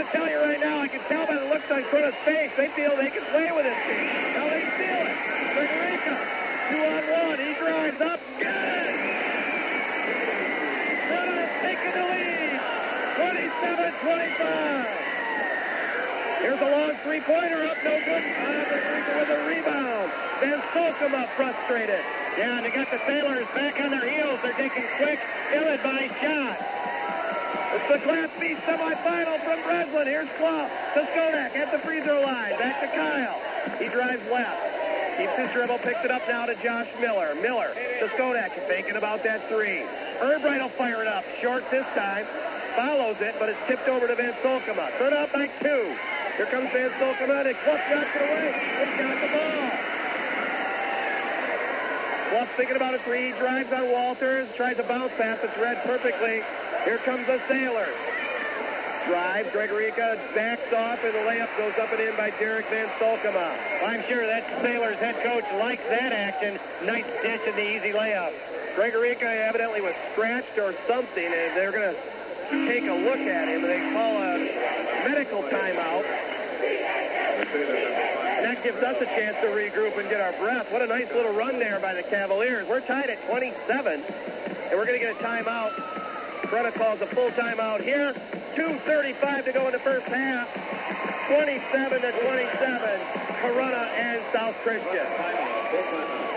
Going 0.00 0.12
to 0.12 0.16
tell 0.16 0.30
you 0.32 0.40
right 0.40 0.60
now, 0.64 0.80
I 0.80 0.88
can 0.88 1.04
tell 1.12 1.28
by 1.28 1.36
the 1.36 1.44
looks 1.52 1.68
on 1.68 1.84
Corunna's 1.92 2.16
face, 2.24 2.48
they 2.56 2.72
feel 2.72 2.96
they 2.96 3.12
can 3.12 3.20
play 3.36 3.52
with 3.52 3.68
this 3.68 3.76
team. 3.84 4.00
Now 4.32 4.48
they 4.48 4.64
feel 4.80 4.96
it. 4.96 5.12
Federico, 5.52 6.16
two 6.72 6.80
on 6.88 7.04
one. 7.20 7.36
He 7.36 7.52
drives 7.60 8.00
up. 8.00 8.16
Good. 8.40 8.96
Corunna 11.04 11.44
taking 11.60 11.92
the 11.92 12.06
lead. 12.16 12.48
27-25. 14.00 16.48
Here's 16.48 16.64
a 16.64 16.70
long 16.72 16.96
three-pointer 17.04 17.60
up, 17.68 17.76
no 17.84 18.00
good. 18.00 18.24
Ah, 18.24 18.72
Federico 18.72 19.12
with 19.20 19.36
a 19.36 19.40
rebound. 19.52 20.08
Then 20.40 20.64
Solkema 20.72 21.28
frustrated. 21.36 22.00
Yeah, 22.40 22.56
and 22.56 22.64
they 22.64 22.72
got 22.72 22.88
the 22.88 23.04
Sailors 23.04 23.44
back 23.52 23.76
on 23.76 23.92
their 23.92 24.08
heels. 24.08 24.40
They're 24.40 24.56
taking 24.56 24.88
quick, 24.96 25.20
ill-advised 25.52 26.16
shots. 26.24 26.64
It's 27.74 27.88
the 27.90 27.98
Class 28.02 28.30
B 28.38 28.54
semifinal 28.66 29.42
from 29.44 29.62
Breslin. 29.62 30.06
Here's 30.06 30.28
Clough 30.38 30.68
to 30.94 31.00
Skodak 31.14 31.56
at 31.56 31.70
the 31.72 31.78
free 31.86 32.02
throw 32.02 32.22
line. 32.22 32.58
Back 32.58 32.80
to 32.80 32.88
Kyle. 32.94 33.38
He 33.78 33.88
drives 33.88 34.22
left. 34.30 34.58
Keeps 35.18 35.36
his 35.36 35.50
dribble, 35.52 35.78
picks 35.78 36.02
it 36.04 36.10
up 36.10 36.22
now 36.28 36.46
to 36.46 36.54
Josh 36.62 36.88
Miller. 37.00 37.34
Miller 37.34 37.74
to 37.74 38.06
Skodak, 38.16 38.50
thinking 38.68 38.96
about 38.96 39.22
that 39.24 39.46
three. 39.48 39.84
Erbright 40.22 40.62
will 40.62 40.74
fire 40.78 41.02
it 41.02 41.08
up. 41.08 41.24
Short 41.42 41.64
this 41.70 41.86
time. 41.94 42.26
Follows 42.76 43.16
it, 43.20 43.34
but 43.38 43.48
it's 43.48 43.58
tipped 43.66 43.88
over 43.88 44.06
to 44.06 44.14
Van 44.14 44.32
Solkema. 44.42 44.96
Third 44.98 45.12
out 45.12 45.32
by 45.32 45.46
two. 45.60 45.96
Here 46.36 46.46
comes 46.46 46.70
Van 46.72 46.90
Solkema, 47.02 47.46
and 47.46 47.56
Clough 47.64 47.76
knocks 47.90 48.16
it 48.16 48.22
away. 48.22 48.50
He's 48.80 48.98
got 48.98 49.20
the 49.20 49.28
ball. 49.28 49.99
Clough 52.30 52.46
thinking 52.56 52.76
about 52.76 52.94
a 52.94 53.02
three. 53.02 53.32
Drives 53.42 53.72
on 53.72 53.90
Walters. 53.90 54.46
Tries 54.56 54.76
to 54.76 54.84
bounce 54.84 55.10
pass. 55.18 55.38
It's 55.42 55.58
read 55.58 55.82
perfectly. 55.82 56.42
Here 56.84 56.98
comes 57.04 57.26
the 57.26 57.42
Sailor. 57.48 57.88
Drive. 59.08 59.46
Gregorica 59.46 60.14
backs 60.32 60.72
off, 60.72 61.02
and 61.02 61.12
the 61.12 61.26
layup 61.26 61.50
goes 61.58 61.74
up 61.82 61.90
and 61.90 62.00
in 62.00 62.16
by 62.16 62.30
Derek 62.38 62.70
Van 62.70 62.86
Solkema. 63.00 63.34
Well, 63.82 63.90
I'm 63.90 64.06
sure 64.06 64.24
that 64.26 64.46
Sailors 64.62 64.98
head 64.98 65.16
coach 65.24 65.42
likes 65.58 65.82
that 65.90 66.12
action. 66.12 66.60
Nice 66.86 67.10
dish 67.20 67.40
and 67.46 67.56
the 67.58 67.66
easy 67.66 67.90
layup. 67.90 68.30
Gregorica 68.76 69.26
evidently 69.48 69.80
was 69.80 69.94
scratched 70.12 70.56
or 70.56 70.72
something, 70.86 71.26
and 71.26 71.56
they're 71.56 71.72
going 71.72 71.94
to 71.94 72.66
take 72.70 72.84
a 72.84 72.94
look 72.94 73.18
at 73.18 73.48
him, 73.48 73.62
they 73.62 73.90
call 73.92 74.22
a 74.22 74.38
medical 75.02 75.42
timeout. 75.50 76.06
That 78.42 78.62
gives 78.64 78.82
us 78.82 78.96
a 79.00 79.06
chance 79.06 79.36
to 79.42 79.48
regroup 79.48 79.98
and 79.98 80.08
get 80.08 80.20
our 80.20 80.32
breath. 80.40 80.70
What 80.72 80.82
a 80.82 80.86
nice 80.86 81.08
little 81.12 81.32
run 81.32 81.58
there 81.58 81.78
by 81.80 81.94
the 81.94 82.02
Cavaliers. 82.02 82.66
We're 82.68 82.80
tied 82.80 83.10
at 83.10 83.24
27, 83.28 84.02
and 84.02 84.78
we're 84.78 84.86
going 84.86 84.98
to 84.98 85.04
get 85.04 85.16
a 85.16 85.22
timeout 85.22 85.72
Corunna 86.50 86.74
calls 86.74 87.00
a 87.00 87.06
full 87.14 87.30
timeout 87.30 87.80
here. 87.80 88.12
2.35 88.56 89.44
to 89.44 89.52
go 89.52 89.66
in 89.66 89.72
the 89.72 89.78
first 89.78 90.06
half. 90.06 90.48
27 91.28 92.02
to 92.02 92.10
27. 92.10 93.00
Corunna 93.40 93.86
and 93.94 94.20
South 94.32 94.56
Christian. 94.64 96.29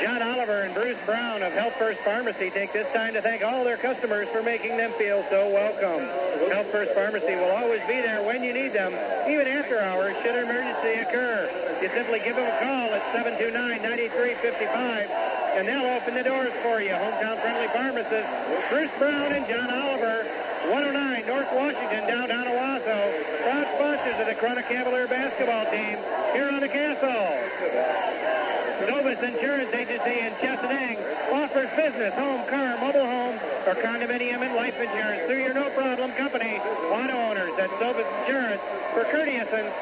John 0.00 0.20
Oliver 0.20 0.68
and 0.68 0.74
Bruce 0.74 0.98
Brown 1.06 1.42
of 1.42 1.52
Health 1.54 1.72
First 1.78 2.00
Pharmacy 2.04 2.50
take 2.50 2.72
this 2.72 2.86
time 2.92 3.14
to 3.14 3.22
thank 3.22 3.42
all 3.42 3.64
their 3.64 3.78
customers 3.78 4.28
for 4.28 4.42
making 4.42 4.76
them 4.76 4.92
feel 4.98 5.24
so 5.30 5.48
welcome. 5.48 6.04
Health 6.52 6.68
First 6.68 6.92
Pharmacy 6.92 7.32
will 7.32 7.56
always 7.56 7.80
be 7.88 8.04
there 8.04 8.20
when 8.20 8.44
you 8.44 8.52
need 8.52 8.76
them, 8.76 8.92
even 9.24 9.48
after 9.48 9.80
hours 9.80 10.12
should 10.20 10.36
an 10.36 10.44
emergency 10.44 11.00
occur. 11.00 11.48
You 11.80 11.88
simply 11.96 12.20
give 12.20 12.36
them 12.36 12.44
a 12.44 12.56
call 12.60 12.92
at 12.92 13.00
729-9355 13.24 15.08
and 15.56 15.64
they'll 15.64 15.88
open 15.96 16.12
the 16.12 16.24
doors 16.28 16.52
for 16.60 16.84
you. 16.84 16.92
Hometown 16.92 17.40
friendly 17.40 17.68
pharmacist 17.72 18.28
Bruce 18.68 18.92
Brown 19.00 19.32
and 19.32 19.48
John 19.48 19.72
Oliver, 19.72 20.28
109 20.76 21.24
North 21.24 21.48
Washington, 21.56 22.04
downtown 22.04 22.44
Owosso, 22.44 23.00
proud 23.48 23.64
sponsors 23.80 24.20
of 24.20 24.28
the 24.28 24.36
Corunna 24.36 24.68
Cavalier 24.68 25.08
basketball 25.08 25.64
team 25.72 25.96
here 26.36 26.52
on 26.52 26.60
the 26.60 26.68
castle. 26.68 28.55
Novus 28.84 29.16
Insurance 29.24 29.72
Agency 29.72 30.20
in 30.20 30.32
Chesaning 30.36 31.00
offers 31.32 31.70
business, 31.76 32.12
home, 32.14 32.44
car, 32.48 32.76
mobile 32.76 33.06
home, 33.08 33.40
or 33.66 33.74
condominium 33.80 34.44
and 34.44 34.54
life 34.54 34.74
insurance 34.76 35.24
through 35.24 35.42
your 35.42 35.54
no-problem 35.54 36.12
company, 36.12 36.60
auto 36.92 37.16
owners 37.16 37.56
at 37.58 37.70
Novus 37.80 38.04
Insurance 38.20 38.60
for 38.92 39.04
courteous 39.10 39.48
and 39.48 39.72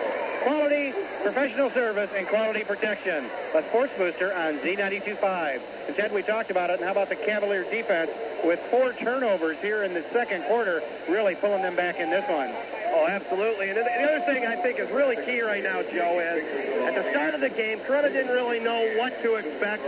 quality 0.44 0.92
professional 1.24 1.70
service 1.70 2.10
and 2.14 2.28
quality 2.28 2.62
protection. 2.62 3.24
A 3.54 3.64
sports 3.70 3.92
booster 3.96 4.32
on 4.34 4.58
Z92.5. 4.60 5.60
And 5.88 5.96
Ted, 5.96 6.12
we 6.12 6.22
talked 6.22 6.50
about 6.50 6.70
it, 6.70 6.74
and 6.74 6.84
how 6.84 6.92
about 6.92 7.08
the 7.08 7.16
Cavalier 7.16 7.64
defense 7.64 8.10
with 8.44 8.60
four 8.70 8.92
turnovers 8.92 9.56
here 9.60 9.84
in 9.84 9.94
the 9.94 10.04
second 10.12 10.44
quarter, 10.44 10.82
really 11.08 11.34
pulling 11.34 11.62
them 11.62 11.74
back 11.74 11.98
in 11.98 12.10
this 12.10 12.24
one. 12.28 12.52
Oh, 12.94 13.06
absolutely. 13.08 13.70
And 13.70 13.78
the 13.78 13.84
other 14.04 14.20
thing 14.26 14.46
I 14.46 14.54
think 14.62 14.78
is 14.78 14.88
really 14.90 15.16
key 15.24 15.40
right 15.40 15.62
now, 15.62 15.82
Joe, 15.82 16.20
is 16.20 16.44
at 16.84 16.94
the 16.94 17.10
start 17.10 17.34
of 17.34 17.40
the 17.40 17.48
game, 17.50 17.80
Corunna 17.80 18.12
didn't 18.12 18.32
really 18.32 18.60
know 18.60 18.83
what 18.98 19.22
to 19.22 19.34
expect. 19.36 19.82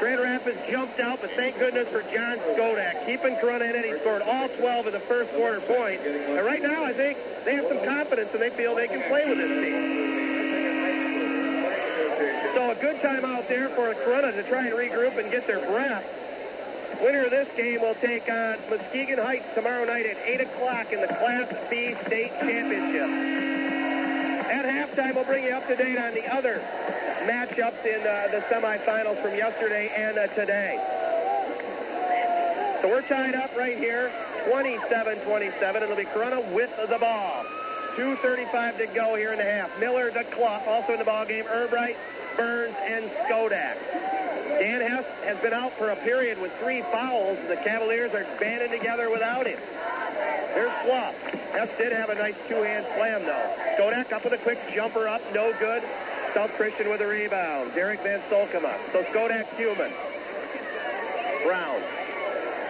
Grand 0.00 0.20
Rapids 0.20 0.58
jumped 0.70 1.00
out, 1.00 1.20
but 1.20 1.30
thank 1.36 1.58
goodness 1.58 1.88
for 1.88 2.02
John 2.02 2.38
Skodak, 2.54 3.06
keeping 3.06 3.34
Corunna 3.36 3.68
in 3.70 3.76
it. 3.76 3.84
He 3.84 3.98
scored 4.00 4.22
all 4.22 4.48
12 4.48 4.86
of 4.86 4.92
the 4.92 5.00
first 5.00 5.30
quarter 5.32 5.60
points. 5.60 6.04
And 6.04 6.44
right 6.44 6.62
now, 6.62 6.84
I 6.84 6.92
think 6.92 7.18
they 7.44 7.54
have 7.56 7.68
some 7.68 7.84
confidence 7.84 8.30
and 8.32 8.42
they 8.42 8.50
feel 8.50 8.74
they 8.74 8.88
can 8.88 9.02
play 9.08 9.24
with 9.28 9.38
this 9.38 9.50
team. 9.64 10.08
So 12.54 12.70
a 12.70 12.74
good 12.80 13.00
time 13.02 13.24
out 13.24 13.48
there 13.48 13.68
for 13.70 13.94
Corunna 13.94 14.32
to 14.32 14.42
try 14.48 14.66
and 14.66 14.74
regroup 14.74 15.18
and 15.18 15.30
get 15.30 15.46
their 15.46 15.60
breath. 15.66 16.04
Winner 17.02 17.24
of 17.26 17.30
this 17.30 17.48
game 17.56 17.80
will 17.80 17.94
take 17.96 18.28
on 18.28 18.58
Muskegon 18.70 19.18
Heights 19.18 19.46
tomorrow 19.54 19.84
night 19.84 20.06
at 20.06 20.16
8 20.18 20.40
o'clock 20.40 20.92
in 20.92 21.00
the 21.00 21.06
Class 21.06 21.46
B 21.70 21.94
State 22.06 22.32
Championship. 22.40 23.57
At 24.48 24.64
halftime, 24.64 25.14
we'll 25.14 25.24
bring 25.24 25.44
you 25.44 25.50
up 25.50 25.66
to 25.68 25.76
date 25.76 25.98
on 25.98 26.14
the 26.14 26.24
other 26.26 26.64
matchups 27.28 27.84
in 27.84 28.00
uh, 28.00 28.28
the 28.32 28.40
semifinals 28.48 29.20
from 29.20 29.34
yesterday 29.34 29.92
and 29.94 30.16
uh, 30.16 30.26
today. 30.28 30.80
So 32.80 32.88
we're 32.88 33.02
tied 33.02 33.34
up 33.34 33.54
right 33.58 33.76
here, 33.76 34.10
27-27. 34.48 35.82
It'll 35.82 35.96
be 35.96 36.04
Corunna 36.04 36.50
with 36.54 36.70
the 36.88 36.96
ball. 36.96 37.44
2.35 37.96 38.78
to 38.78 38.86
go 38.94 39.16
here 39.16 39.32
in 39.32 39.38
the 39.38 39.44
half. 39.44 39.68
Miller, 39.78 40.10
the 40.10 40.24
Clough, 40.32 40.62
also 40.66 40.94
in 40.94 40.98
the 40.98 41.04
ball 41.04 41.26
game. 41.26 41.44
Erbright, 41.44 41.96
Burns, 42.38 42.76
and 42.86 43.10
Skodak. 43.26 43.76
Dan 44.62 44.80
Hess 44.80 45.04
has 45.24 45.36
been 45.42 45.52
out 45.52 45.72
for 45.76 45.90
a 45.90 45.96
period 45.96 46.40
with 46.40 46.52
three 46.62 46.82
fouls. 46.90 47.36
The 47.48 47.56
Cavaliers 47.56 48.14
are 48.14 48.24
banding 48.38 48.70
together 48.70 49.10
without 49.10 49.46
him. 49.46 49.58
There's 50.54 50.72
Clough. 50.86 51.12
Hess 51.52 51.68
did 51.76 51.92
have 51.92 52.08
a 52.08 52.14
nice 52.14 52.34
two-hand 52.48 52.86
slam, 52.96 53.26
though. 53.26 53.54
Skodak 53.76 54.12
up 54.12 54.24
with 54.24 54.32
a 54.32 54.38
quick 54.38 54.58
jumper 54.74 55.06
up, 55.06 55.20
no 55.34 55.52
good. 55.58 55.82
South 56.32 56.50
Christian 56.56 56.88
with 56.88 57.00
a 57.00 57.06
rebound. 57.06 57.74
Derek 57.74 58.00
Van 58.02 58.20
Solkema. 58.30 58.78
So 58.92 59.02
Skodak 59.12 59.46
Human. 59.56 59.92
Brown. 61.44 61.82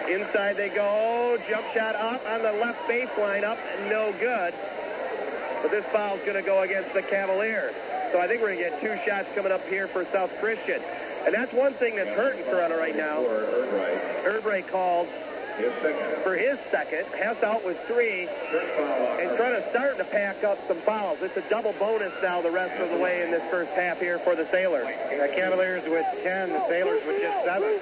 Inside 0.09 0.57
they 0.57 0.69
go. 0.69 1.37
Jump 1.49 1.65
shot 1.73 1.95
up 1.95 2.25
on 2.25 2.41
the 2.41 2.53
left 2.53 2.79
baseline 2.89 3.43
up, 3.43 3.57
no 3.89 4.11
good. 4.19 4.53
But 5.61 5.71
this 5.71 5.85
foul's 5.91 6.21
going 6.21 6.35
to 6.35 6.41
go 6.41 6.61
against 6.61 6.93
the 6.93 7.01
Cavaliers. 7.01 7.75
So 8.11 8.19
I 8.19 8.27
think 8.27 8.41
we're 8.41 8.55
going 8.55 8.63
to 8.63 8.69
get 8.69 8.81
two 8.81 8.95
shots 9.05 9.27
coming 9.35 9.51
up 9.51 9.65
here 9.67 9.87
for 9.87 10.05
South 10.11 10.31
Christian. 10.39 10.81
And 11.25 11.33
that's 11.33 11.53
one 11.53 11.73
thing 11.75 11.95
that's 11.95 12.15
hurting 12.15 12.43
Corunna 12.45 12.77
right 12.77 12.95
now. 12.95 13.21
Erbright 14.23 14.69
called 14.71 15.07
for 16.23 16.35
his 16.35 16.57
second. 16.71 17.05
Hess 17.13 17.43
out 17.43 17.65
with 17.65 17.77
three. 17.87 18.27
And 18.27 19.29
Corunna's 19.37 19.67
starting 19.71 19.97
to 19.97 20.05
pack 20.05 20.43
up 20.43 20.57
some 20.67 20.79
fouls. 20.81 21.19
It's 21.21 21.35
a 21.35 21.47
double 21.49 21.73
bonus 21.73 22.13
now 22.23 22.41
the 22.41 22.51
rest 22.51 22.79
of 22.81 22.89
the 22.89 22.97
way 22.97 23.23
in 23.23 23.31
this 23.31 23.43
first 23.51 23.71
half 23.71 23.99
here 23.99 24.19
for 24.19 24.35
the 24.35 24.47
Sailors. 24.51 24.87
The 24.87 25.31
Cavaliers 25.35 25.83
with 25.83 26.05
10, 26.23 26.49
the 26.49 26.67
Sailors 26.67 27.01
with 27.05 27.21
just 27.21 27.45
7. 27.45 27.79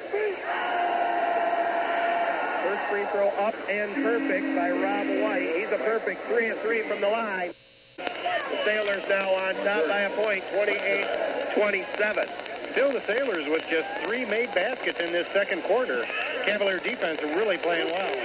First 2.64 2.90
free 2.90 3.06
throw 3.14 3.30
up 3.40 3.56
and 3.70 3.94
perfect 4.04 4.56
by 4.56 4.72
Rob 4.72 5.08
White. 5.24 5.56
He's 5.56 5.72
a 5.72 5.82
perfect 5.86 6.26
3 6.28 6.50
and 6.50 6.60
3 6.62 6.90
from 6.90 7.02
the 7.02 7.08
line. 7.08 7.54
The 7.98 8.64
Sailors 8.64 9.04
now 9.10 9.34
on 9.34 9.56
top 9.66 9.88
by 9.88 10.02
a 10.02 10.16
point, 10.16 10.44
28-27 10.54 12.48
still 12.78 12.94
the 12.94 13.02
Sailors 13.08 13.50
with 13.50 13.64
just 13.72 13.90
three 14.06 14.24
made 14.24 14.54
baskets 14.54 15.00
in 15.02 15.12
this 15.12 15.26
second 15.34 15.64
quarter. 15.64 16.06
Cavalier 16.46 16.78
defense 16.78 17.20
are 17.24 17.36
really 17.36 17.58
playing 17.58 17.90
well. 17.90 18.16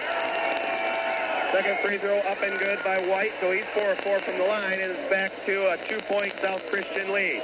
Second 1.57 1.79
free 1.81 1.97
throw 1.97 2.19
up 2.21 2.37
and 2.43 2.59
good 2.59 2.79
by 2.85 3.01
White, 3.09 3.33
so 3.41 3.51
he's 3.51 3.65
4 3.73 3.97
4 4.05 4.21
from 4.21 4.37
the 4.37 4.45
line, 4.45 4.79
and 4.79 4.93
it's 4.93 5.11
back 5.11 5.33
to 5.47 5.73
a 5.73 5.79
two 5.89 6.01
point 6.05 6.35
South 6.43 6.61
Christian 6.69 7.13
lead. 7.13 7.41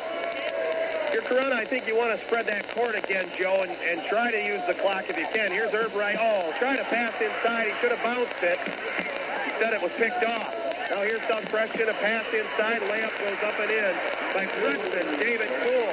Your 1.14 1.22
Corunna, 1.22 1.54
I 1.54 1.64
think 1.64 1.86
you 1.86 1.96
want 1.96 2.12
to 2.12 2.26
spread 2.26 2.46
that 2.48 2.68
court 2.74 2.94
again, 2.94 3.32
Joe, 3.38 3.64
and, 3.64 3.72
and 3.72 4.06
try 4.10 4.30
to 4.30 4.44
use 4.44 4.60
the 4.68 4.74
clock 4.74 5.04
if 5.08 5.16
you 5.16 5.26
can. 5.32 5.50
Here's 5.50 5.72
Erbright. 5.72 6.20
Oh, 6.20 6.52
trying 6.58 6.76
to 6.76 6.84
pass 6.84 7.14
inside. 7.20 7.68
He 7.68 7.74
should 7.80 7.96
have 7.96 8.04
bounced 8.04 8.36
it. 8.42 8.58
He 8.60 9.50
said 9.64 9.72
it 9.72 9.80
was 9.80 9.92
picked 9.96 10.24
off. 10.24 10.67
Now 10.90 11.04
here's 11.04 11.20
South 11.28 11.44
Christian, 11.52 11.88
a 11.88 11.92
pass 12.00 12.24
inside, 12.32 12.80
layup 12.88 13.12
goes 13.20 13.36
up 13.44 13.60
and 13.60 13.70
in 13.70 13.94
by 14.32 14.48
freshman 14.56 15.20
David 15.20 15.52
Cool. 15.60 15.92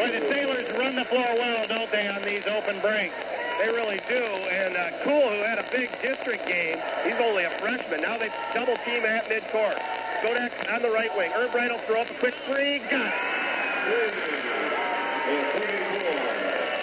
Boy, 0.00 0.08
the 0.08 0.24
Sailors 0.32 0.68
run 0.78 0.96
the 0.96 1.04
floor 1.04 1.36
well, 1.36 1.68
don't 1.68 1.90
they, 1.92 2.08
on 2.08 2.24
these 2.24 2.44
open 2.48 2.80
breaks? 2.80 3.12
They 3.60 3.68
really 3.68 4.00
do. 4.08 4.24
And 4.24 4.76
uh, 4.76 5.04
Cool, 5.04 5.20
who 5.20 5.44
had 5.44 5.58
a 5.60 5.68
big 5.68 5.92
district 6.00 6.48
game, 6.48 6.80
he's 7.04 7.20
only 7.20 7.44
a 7.44 7.52
freshman. 7.60 8.00
Now 8.00 8.16
they 8.16 8.32
double 8.56 8.76
team 8.88 9.04
at 9.04 9.28
midcourt. 9.28 9.76
Skodak 10.24 10.52
on 10.72 10.80
the 10.80 10.90
right 10.90 11.12
wing. 11.16 11.30
Erbright 11.36 11.68
will 11.68 11.84
throw 11.84 12.00
up 12.00 12.08
a 12.08 12.16
quick 12.16 12.34
three. 12.48 12.80
Got 12.88 13.12
it. 13.12 14.16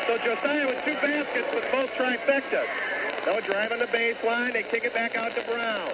So 0.05 0.17
Josiah 0.21 0.67
with 0.67 0.85
two 0.85 0.93
baskets 1.01 1.49
with 1.49 1.65
both 1.71 1.89
trifectas. 1.97 2.69
No 3.25 3.41
drive 3.41 3.71
on 3.71 3.79
the 3.79 3.89
baseline. 3.89 4.53
They 4.53 4.63
kick 4.63 4.83
it 4.83 4.93
back 4.93 5.15
out 5.15 5.33
to 5.33 5.41
Brown. 5.49 5.93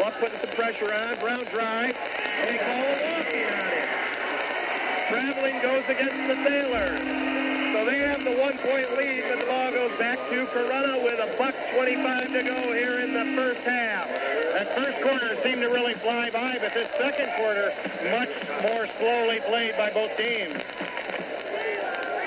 Clough 0.00 0.16
putting 0.18 0.40
some 0.40 0.56
pressure 0.56 0.94
on. 0.94 1.20
Brown 1.20 1.44
drive. 1.52 1.92
They 1.92 2.56
call 2.56 2.88
a 2.88 2.96
on 3.04 3.24
him. 3.28 3.52
Traveling 5.12 5.60
goes 5.60 5.84
against 5.92 6.24
the 6.24 6.36
Sailors. 6.40 7.04
So 7.76 7.84
they 7.84 7.98
have 8.08 8.24
the 8.24 8.32
one-point 8.32 8.96
lead, 8.96 9.24
but 9.28 9.40
the 9.40 9.44
ball 9.44 9.70
goes 9.72 9.92
back 9.98 10.16
to 10.30 10.46
Corunna 10.56 11.04
with 11.04 11.20
a 11.20 11.36
buck 11.36 11.54
25 11.76 12.32
to 12.32 12.42
go 12.42 12.72
here 12.72 13.00
in 13.00 13.12
the 13.12 13.36
first 13.36 13.60
half. 13.60 14.08
That 14.08 14.74
first 14.74 15.02
quarter 15.02 15.36
seemed 15.44 15.60
to 15.60 15.68
really 15.68 15.94
fly 16.00 16.30
by, 16.30 16.56
but 16.58 16.72
this 16.72 16.88
second 16.96 17.28
quarter 17.36 17.68
much 18.08 18.32
more 18.62 18.88
slowly 18.98 19.40
played 19.48 19.76
by 19.76 19.90
both 19.92 20.16
teams. 20.16 20.89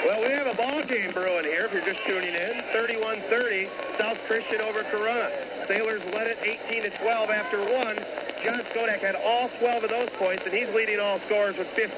Well, 0.04 0.20
we 0.20 0.36
have 0.36 0.48
a 0.48 0.54
ball 0.60 0.84
game 0.84 1.16
brewing 1.16 1.46
here 1.48 1.64
if 1.64 1.72
you're 1.72 1.88
just 1.88 2.04
tuning 2.04 2.36
in. 2.36 2.60
31-30, 2.76 3.72
South 3.98 4.18
Christian 4.28 4.60
over 4.60 4.84
Corunna. 4.84 5.32
Sailors 5.66 6.04
led 6.12 6.28
it 6.28 6.38
18 6.44 6.84
to 6.84 6.90
12 7.00 7.30
after 7.30 7.64
one. 7.64 7.96
John 8.44 8.60
Skodak 8.76 9.00
had 9.00 9.16
all 9.16 9.48
12 9.64 9.86
of 9.86 9.90
those 9.90 10.10
points, 10.20 10.44
and 10.44 10.54
he's 10.54 10.68
leading 10.76 11.00
all 11.00 11.22
scorers 11.32 11.56
with 11.56 11.72
15. 11.80 11.96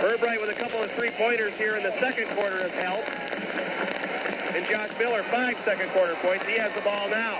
Erbright 0.00 0.40
with 0.40 0.48
a 0.48 0.56
couple 0.56 0.82
of 0.82 0.90
three-pointers 0.96 1.52
here 1.60 1.76
in 1.76 1.82
the 1.82 1.92
second 2.00 2.24
quarter 2.32 2.64
has 2.64 2.72
helped. 2.72 3.12
And 4.56 4.64
Josh 4.64 4.96
Miller, 4.98 5.22
five 5.30 5.60
second 5.66 5.92
quarter 5.92 6.16
points. 6.24 6.46
He 6.48 6.56
has 6.56 6.72
the 6.72 6.80
ball 6.80 7.10
now. 7.10 7.36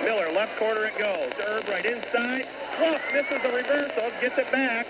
Miller, 0.00 0.32
left 0.32 0.56
corner 0.56 0.88
it 0.88 0.96
goes. 0.96 1.36
Erbright 1.36 1.84
inside. 1.84 2.48
Clough 2.80 2.96
misses 3.12 3.42
the 3.44 3.52
reversal, 3.52 4.08
gets 4.24 4.38
it 4.38 4.50
back. 4.50 4.86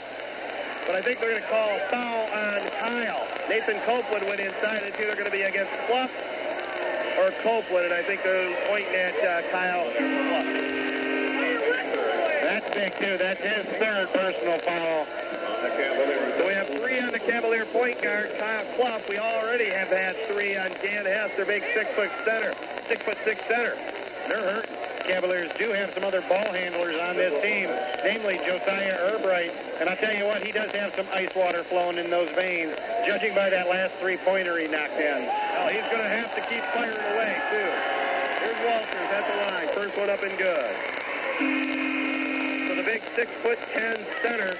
But 0.86 0.96
I 0.96 1.02
think 1.02 1.20
they're 1.20 1.30
going 1.30 1.42
to 1.42 1.48
call 1.48 1.70
a 1.70 1.80
foul 1.90 2.26
on 2.26 2.58
Kyle. 2.80 3.26
Nathan 3.48 3.80
Copeland 3.86 4.26
went 4.26 4.40
inside. 4.40 4.82
It's 4.82 4.98
either 4.98 5.14
going 5.14 5.30
to 5.30 5.30
be 5.30 5.42
against 5.42 5.70
Clough 5.86 6.10
or 7.18 7.30
Copeland, 7.42 7.86
and 7.86 7.94
I 7.94 8.02
think 8.02 8.22
they're 8.22 8.50
pointing 8.68 8.94
at 8.94 9.14
uh, 9.22 9.42
Kyle 9.50 9.86
Clough. 9.94 10.42
That 12.42 12.74
big, 12.74 12.92
too. 12.98 13.16
That's 13.16 13.40
his 13.40 13.64
third 13.78 14.10
personal 14.12 14.58
foul. 14.66 15.06
So 16.38 16.46
we 16.46 16.52
have 16.52 16.66
three 16.66 16.98
on 17.00 17.12
the 17.12 17.20
Cavalier 17.20 17.66
point 17.66 18.02
guard, 18.02 18.32
Kyle 18.38 18.66
Clough. 18.76 19.02
We 19.08 19.18
already 19.18 19.70
have 19.70 19.88
had 19.88 20.16
three 20.28 20.56
on 20.56 20.70
Dan 20.82 21.06
Hess, 21.06 21.30
their 21.36 21.46
big 21.46 21.62
six-foot 21.74 22.10
center, 22.24 22.54
six-foot-six 22.88 23.40
center. 23.48 23.74
They're 24.28 24.42
hurt. 24.42 24.68
Cavaliers 25.07 25.50
do 25.59 25.72
have 25.72 25.92
some 25.94 26.05
other 26.05 26.22
ball 26.28 26.53
handlers 26.53 26.98
on 27.00 27.16
this 27.16 27.34
team, 27.42 27.68
namely 28.05 28.38
Josiah 28.46 28.98
Erbright. 29.12 29.53
And 29.80 29.88
I'll 29.88 29.96
tell 29.96 30.14
you 30.14 30.24
what, 30.26 30.42
he 30.42 30.53
does 30.53 30.70
have 30.72 30.94
some 30.96 31.07
ice 31.12 31.30
water 31.34 31.64
flowing 31.68 31.98
in 31.98 32.11
those 32.11 32.30
veins, 32.34 32.74
judging 33.07 33.34
by 33.34 33.50
that 33.50 33.68
last 33.68 33.94
three-pointer 34.00 34.59
he 34.59 34.68
knocked 34.68 34.98
in. 34.98 35.26
Well, 35.26 35.68
he's 35.68 35.86
going 35.90 36.03
to 36.03 36.12
have 36.12 36.34
to 36.34 36.42
keep 36.48 36.62
firing 36.72 37.07
away, 37.14 37.34
too. 37.50 37.70
Here's 38.42 38.61
Walters 38.66 39.11
at 39.11 39.24
the 39.26 39.36
line. 39.42 39.68
First 39.74 39.96
one 39.98 40.11
up 40.11 40.22
and 40.22 40.38
good. 40.38 40.74
So 42.68 42.76
the 42.76 42.86
big 42.86 43.03
six-foot-ten 43.14 44.07
center 44.22 44.57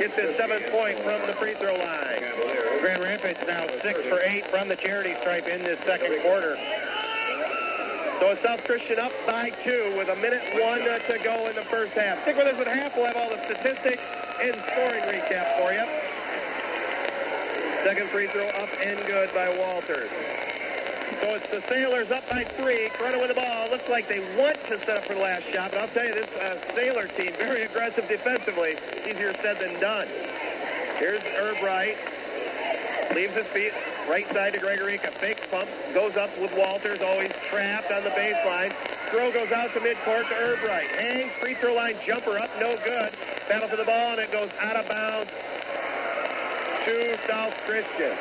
gets 0.00 0.14
his 0.14 0.36
seventh 0.36 0.66
point 0.72 0.98
from 1.04 1.26
the 1.26 1.34
free 1.38 1.54
throw 1.54 1.76
line. 1.76 2.22
Grand 2.80 3.02
Rapids 3.02 3.38
now 3.46 3.66
six 3.82 4.00
for 4.08 4.20
eight 4.20 4.44
from 4.50 4.68
the 4.68 4.76
charity 4.76 5.14
stripe 5.20 5.46
in 5.46 5.62
this 5.62 5.78
second 5.86 6.20
quarter. 6.22 6.56
So 8.24 8.32
South 8.40 8.64
Christian 8.64 8.98
up 8.98 9.12
by 9.26 9.52
two 9.68 9.92
with 10.00 10.08
a 10.08 10.16
minute 10.16 10.40
one 10.56 10.80
to 10.80 11.16
go 11.22 11.44
in 11.44 11.54
the 11.60 11.68
first 11.68 11.92
half. 11.92 12.22
Stick 12.22 12.40
with 12.40 12.48
us 12.48 12.56
at 12.56 12.66
half. 12.66 12.96
We'll 12.96 13.04
have 13.04 13.20
all 13.20 13.28
the 13.28 13.44
statistics 13.44 14.00
and 14.40 14.56
scoring 14.72 15.04
recap 15.12 15.60
for 15.60 15.68
you. 15.76 15.84
Second 17.84 18.08
free 18.08 18.32
throw 18.32 18.48
up 18.48 18.70
and 18.80 18.96
good 19.04 19.28
by 19.36 19.52
Walters. 19.60 20.08
So 21.20 21.36
it's 21.36 21.50
the 21.52 21.60
Sailors 21.68 22.08
up 22.10 22.24
by 22.32 22.48
three. 22.56 22.88
Corunna 22.96 23.20
with 23.20 23.28
the 23.28 23.36
ball. 23.36 23.68
Looks 23.68 23.90
like 23.92 24.08
they 24.08 24.24
want 24.40 24.56
to 24.72 24.80
set 24.88 24.96
up 24.96 25.04
for 25.04 25.12
the 25.12 25.20
last 25.20 25.44
shot, 25.52 25.72
but 25.72 25.84
I'll 25.84 25.92
tell 25.92 26.08
you, 26.08 26.16
this 26.16 26.32
uh, 26.40 26.56
Sailor 26.72 27.08
team, 27.20 27.28
very 27.36 27.68
aggressive 27.68 28.08
defensively. 28.08 28.80
Easier 29.04 29.36
said 29.44 29.60
than 29.60 29.78
done. 29.84 30.08
Here's 30.96 31.20
Erbright. 31.36 32.13
Leaves 33.14 33.34
his 33.34 33.46
feet. 33.54 33.70
Right 34.10 34.26
side 34.34 34.54
to 34.54 34.58
Gregorica. 34.58 35.14
Fake 35.20 35.38
pump. 35.48 35.68
Goes 35.94 36.16
up 36.16 36.30
with 36.40 36.50
Walters. 36.56 36.98
Always 37.00 37.30
trapped 37.48 37.92
on 37.92 38.02
the 38.02 38.10
baseline. 38.10 38.74
Throw 39.10 39.32
goes 39.32 39.52
out 39.52 39.72
to 39.74 39.80
midcourt 39.80 40.28
to 40.28 40.34
Erbright. 40.34 40.88
Hangs. 40.98 41.30
Free 41.40 41.54
throw 41.60 41.74
line 41.74 41.94
jumper 42.04 42.36
up. 42.36 42.50
No 42.58 42.76
good. 42.84 43.14
Battle 43.48 43.68
for 43.68 43.76
the 43.76 43.84
ball, 43.84 44.12
and 44.12 44.20
it 44.20 44.32
goes 44.32 44.50
out 44.60 44.76
of 44.76 44.88
bounds 44.88 45.30
to 46.86 47.16
South 47.28 47.54
Christian. 47.66 48.18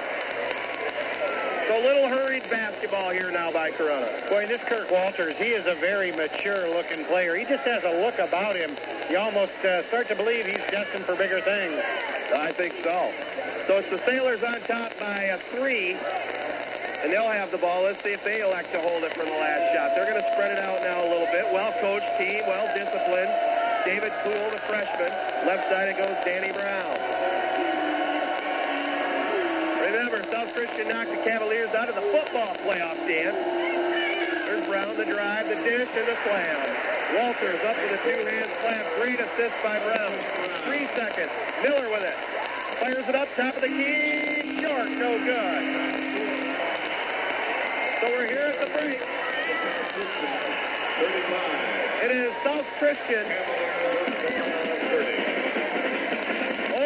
So 1.68 1.80
a 1.80 1.86
little 1.86 2.10
hurried 2.10 2.44
basketball 2.50 3.12
here 3.12 3.32
now 3.32 3.52
by 3.52 3.72
Corunna. 3.72 4.30
Boy, 4.30 4.48
this 4.48 4.60
Kirk 4.68 4.92
Walters, 4.92 5.36
he 5.38 5.56
is 5.56 5.66
a 5.66 5.80
very 5.80 6.12
mature-looking 6.12 7.06
player. 7.06 7.36
He 7.36 7.46
just 7.46 7.64
has 7.64 7.84
a 7.84 8.04
look 8.04 8.20
about 8.20 8.56
him. 8.56 8.76
You 9.10 9.18
almost 9.18 9.56
uh, 9.64 9.88
start 9.88 10.10
to 10.10 10.16
believe 10.16 10.46
he's 10.46 10.64
destined 10.70 11.06
for 11.06 11.16
bigger 11.16 11.40
things. 11.40 11.80
I 12.36 12.52
think 12.52 12.76
so. 12.84 13.14
So 13.68 13.80
it's 13.80 13.90
the 13.90 14.04
Sailors 14.04 14.44
on 14.44 14.60
top 14.68 14.92
by 15.00 15.32
a 15.32 15.40
three, 15.56 15.96
and 15.96 17.14
they'll 17.14 17.32
have 17.32 17.52
the 17.52 17.60
ball. 17.60 17.84
Let's 17.84 18.04
see 18.04 18.12
if 18.12 18.24
they 18.26 18.42
elect 18.42 18.74
to 18.74 18.82
hold 18.82 19.04
it 19.08 19.14
for 19.16 19.24
the 19.24 19.32
last 19.32 19.72
shot. 19.72 19.96
They're 19.96 20.10
going 20.10 20.20
to 20.20 20.30
spread 20.36 20.52
it 20.52 20.60
out 20.60 20.84
now 20.84 21.00
a 21.00 21.08
little 21.08 21.32
bit. 21.32 21.48
Well-coached 21.54 22.18
team, 22.20 22.44
well-disciplined. 22.44 23.32
David 23.88 24.12
Cool, 24.24 24.52
the 24.52 24.60
freshman. 24.68 25.12
Left 25.48 25.64
side 25.72 25.88
it 25.88 25.98
goes 25.98 26.16
Danny 26.28 26.52
Brown. 26.52 27.13
Remember, 29.94 30.26
South 30.34 30.50
Christian 30.58 30.90
knocked 30.90 31.12
the 31.12 31.22
Cavaliers 31.22 31.70
out 31.78 31.88
of 31.88 31.94
the 31.94 32.02
football 32.02 32.58
playoff 32.66 32.98
dance. 33.06 33.38
There's 33.38 34.66
Brown, 34.66 34.98
the 34.98 35.06
drive, 35.06 35.46
the 35.46 35.62
dish, 35.62 35.86
and 35.94 36.08
the 36.10 36.18
slam. 36.26 36.58
Walters 37.14 37.62
up 37.62 37.78
with 37.78 37.94
a 37.94 38.02
two-hand 38.02 38.50
slam. 38.66 38.84
Great 38.98 39.20
assist 39.22 39.54
by 39.62 39.78
Brown. 39.86 40.18
Three 40.66 40.90
seconds. 40.98 41.30
Miller 41.62 41.94
with 41.94 42.02
it. 42.02 42.18
Fires 42.82 43.06
it 43.06 43.14
up, 43.14 43.30
top 43.38 43.54
of 43.54 43.62
the 43.62 43.70
key. 43.70 44.66
Short, 44.66 44.90
no 44.98 45.14
good. 45.14 45.62
So 48.02 48.10
we're 48.18 48.34
here 48.34 48.50
at 48.50 48.66
the 48.66 48.74
break. 48.74 48.98
It 52.02 52.12
is 52.18 52.34
South 52.42 52.66
Christian 52.82 53.30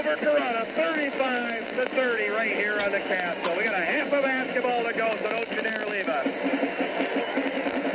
over 0.08 0.16
Corunna, 0.24 0.76
35 0.76 1.76
to 1.76 1.96
30 1.96 2.30
right 2.30 2.56
here 2.56 2.80
on 2.80 2.92
the 2.92 3.00
castle. 3.00 3.56
We 3.58 3.64
got 3.64 3.74
a 3.74 3.84
half 3.84 4.08
a 4.08 4.22
basketball 4.22 4.84
to 4.84 4.94
go, 4.94 5.18
so 5.22 5.30
don't 5.30 5.52
you 5.52 5.62
dare 5.62 5.86
leave 5.86 6.08
us. 6.08 6.28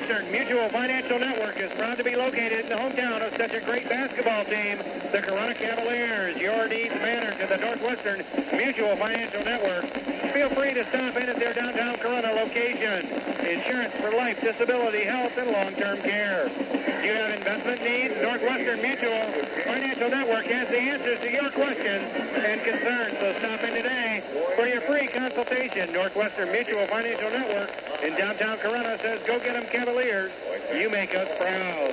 Northwestern 0.01 0.31
Mutual 0.31 0.67
Financial 0.69 1.19
Network 1.19 1.61
is 1.61 1.69
proud 1.77 1.95
to 1.97 2.03
be 2.03 2.15
located 2.15 2.65
in 2.65 2.69
the 2.69 2.75
hometown 2.75 3.21
of 3.21 3.37
such 3.37 3.53
a 3.53 3.61
great 3.61 3.87
basketball 3.87 4.43
team, 4.45 4.81
the 5.13 5.21
Corunna 5.21 5.53
Cavaliers. 5.53 6.35
Your 6.41 6.67
needs 6.67 6.95
matter 6.95 7.37
to 7.37 7.45
the 7.45 7.57
Northwestern 7.61 8.25
Mutual 8.57 8.97
Financial 8.97 9.45
Network. 9.45 9.85
Feel 10.33 10.49
free 10.57 10.73
to 10.73 10.89
stop 10.89 11.15
in 11.17 11.29
at 11.29 11.37
their 11.37 11.53
downtown 11.53 12.01
Corunna 12.01 12.33
location. 12.33 13.13
Insurance 13.45 13.93
for 14.01 14.09
life, 14.17 14.41
disability, 14.41 15.05
health, 15.05 15.37
and 15.37 15.51
long-term 15.51 16.01
care. 16.01 16.49
Do 16.49 17.05
you 17.05 17.13
have 17.13 17.37
investment 17.37 17.83
needs? 17.85 18.17
Northwestern 18.25 18.81
Mutual 18.81 19.21
Financial 19.69 20.09
Network 20.09 20.45
has 20.49 20.67
the 20.69 20.81
answers 20.81 21.19
to 21.21 21.29
your 21.29 21.51
questions 21.53 22.09
and 22.41 22.57
concerns. 22.65 23.13
So 23.21 23.37
stop 23.37 23.61
in 23.69 23.73
today 23.77 24.23
for 24.57 24.65
your 24.65 24.81
free 24.81 25.07
consultation. 25.13 25.93
Northwestern 25.93 26.51
Mutual 26.51 26.87
Financial 26.87 27.29
Network 27.29 27.69
in 28.01 28.17
downtown 28.17 28.57
Corunna 28.57 28.99
says, 29.01 29.21
go 29.27 29.37
get 29.37 29.53
them 29.53 29.69
Cavaliers. 29.69 30.00
You 30.01 30.89
make 30.89 31.13
us 31.13 31.27
proud. 31.37 31.91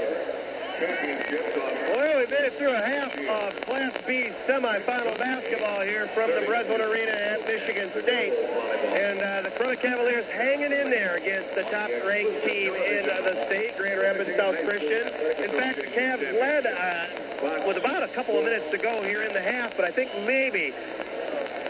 Well, 1.93 2.17
we 2.17 2.25
made 2.25 2.47
it 2.49 2.57
through 2.57 2.73
a 2.73 2.81
half 2.81 3.13
of 3.13 3.61
Class 3.67 3.93
B 4.07 4.31
semifinal 4.49 5.19
basketball 5.19 5.83
here 5.83 6.09
from 6.15 6.31
the 6.31 6.41
Breslin 6.47 6.81
Arena 6.81 7.13
at 7.13 7.45
Michigan 7.45 7.91
State. 7.91 8.33
And 8.33 9.21
uh, 9.21 9.43
the 9.43 9.51
Corunna 9.51 9.79
Cavaliers 9.83 10.25
hanging 10.33 10.73
in 10.73 10.89
there 10.89 11.17
against 11.17 11.55
the 11.55 11.65
top-ranked 11.65 12.47
team 12.47 12.73
in 12.73 13.11
uh, 13.11 13.21
the 13.29 13.45
state, 13.45 13.77
Grand 13.77 14.01
Rapids 14.01 14.31
South 14.39 14.57
Christian. 14.65 15.13
In 15.45 15.53
fact, 15.59 15.77
the 15.77 15.93
Cavs 15.93 16.33
led 16.41 16.65
uh, 16.65 17.67
with 17.67 17.77
about 17.77 18.03
a 18.03 18.09
couple 18.15 18.39
of 18.39 18.45
minutes 18.45 18.71
to 18.71 18.79
go 18.79 19.03
here 19.03 19.25
in 19.25 19.35
the 19.35 19.43
half, 19.43 19.77
but 19.77 19.85
I 19.85 19.93
think 19.93 20.09
maybe 20.25 20.73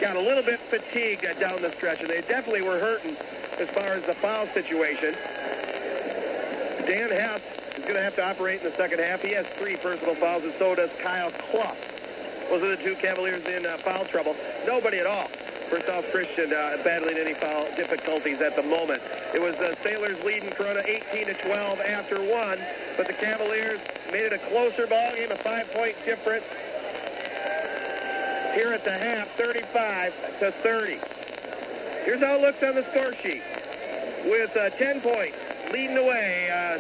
got 0.00 0.14
a 0.14 0.20
little 0.20 0.44
bit 0.44 0.60
fatigued 0.70 1.26
uh, 1.26 1.34
down 1.40 1.62
the 1.62 1.72
stretch, 1.72 1.98
and 1.98 2.08
they 2.08 2.20
definitely 2.20 2.62
were 2.62 2.78
hurting 2.78 3.16
as 3.58 3.68
far 3.70 3.98
as 3.98 4.06
the 4.06 4.14
foul 4.22 4.46
situation. 4.54 5.16
Dan 6.88 7.12
Hess 7.12 7.44
is 7.76 7.84
going 7.84 8.00
to 8.00 8.02
have 8.02 8.16
to 8.16 8.24
operate 8.24 8.64
in 8.64 8.70
the 8.72 8.76
second 8.80 8.98
half. 8.98 9.20
He 9.20 9.36
has 9.36 9.44
three 9.60 9.76
personal 9.76 10.16
fouls, 10.16 10.42
and 10.42 10.54
so 10.58 10.74
does 10.74 10.88
Kyle 11.04 11.30
Clough. 11.52 11.76
Those 12.48 12.62
are 12.64 12.72
the 12.76 12.82
two 12.82 12.96
Cavaliers 12.96 13.44
in 13.44 13.66
uh, 13.66 13.76
foul 13.84 14.08
trouble. 14.08 14.34
Nobody 14.64 14.96
at 14.96 15.06
all 15.06 15.28
for 15.68 15.84
South 15.84 16.08
Christian 16.10 16.48
uh, 16.48 16.80
battling 16.82 17.18
any 17.20 17.34
foul 17.34 17.68
difficulties 17.76 18.40
at 18.40 18.56
the 18.56 18.62
moment. 18.62 19.02
It 19.34 19.40
was 19.40 19.52
the 19.60 19.76
Sailors 19.84 20.16
leading 20.24 20.48
Corunna 20.56 20.80
18 21.12 21.26
to 21.26 21.34
12 21.44 21.80
after 21.80 22.24
one, 22.24 22.56
but 22.96 23.06
the 23.06 23.12
Cavaliers 23.20 23.80
made 24.10 24.24
it 24.24 24.32
a 24.32 24.40
closer 24.48 24.86
ball 24.88 25.12
game, 25.12 25.30
a 25.30 25.36
five-point 25.44 25.94
difference 26.06 26.48
here 28.56 28.72
at 28.72 28.82
the 28.82 28.96
half, 28.96 29.28
35 29.36 30.12
to 30.40 30.52
30. 30.62 30.98
Here's 32.08 32.20
how 32.20 32.36
it 32.36 32.40
looks 32.40 32.62
on 32.64 32.74
the 32.74 32.88
score 32.90 33.12
sheet. 33.20 33.42
With 34.24 34.56
uh, 34.56 34.70
10 34.70 35.00
points, 35.02 35.36
leading 35.72 35.94
the 35.94 36.02
way. 36.02 36.50
Uh, 36.50 36.78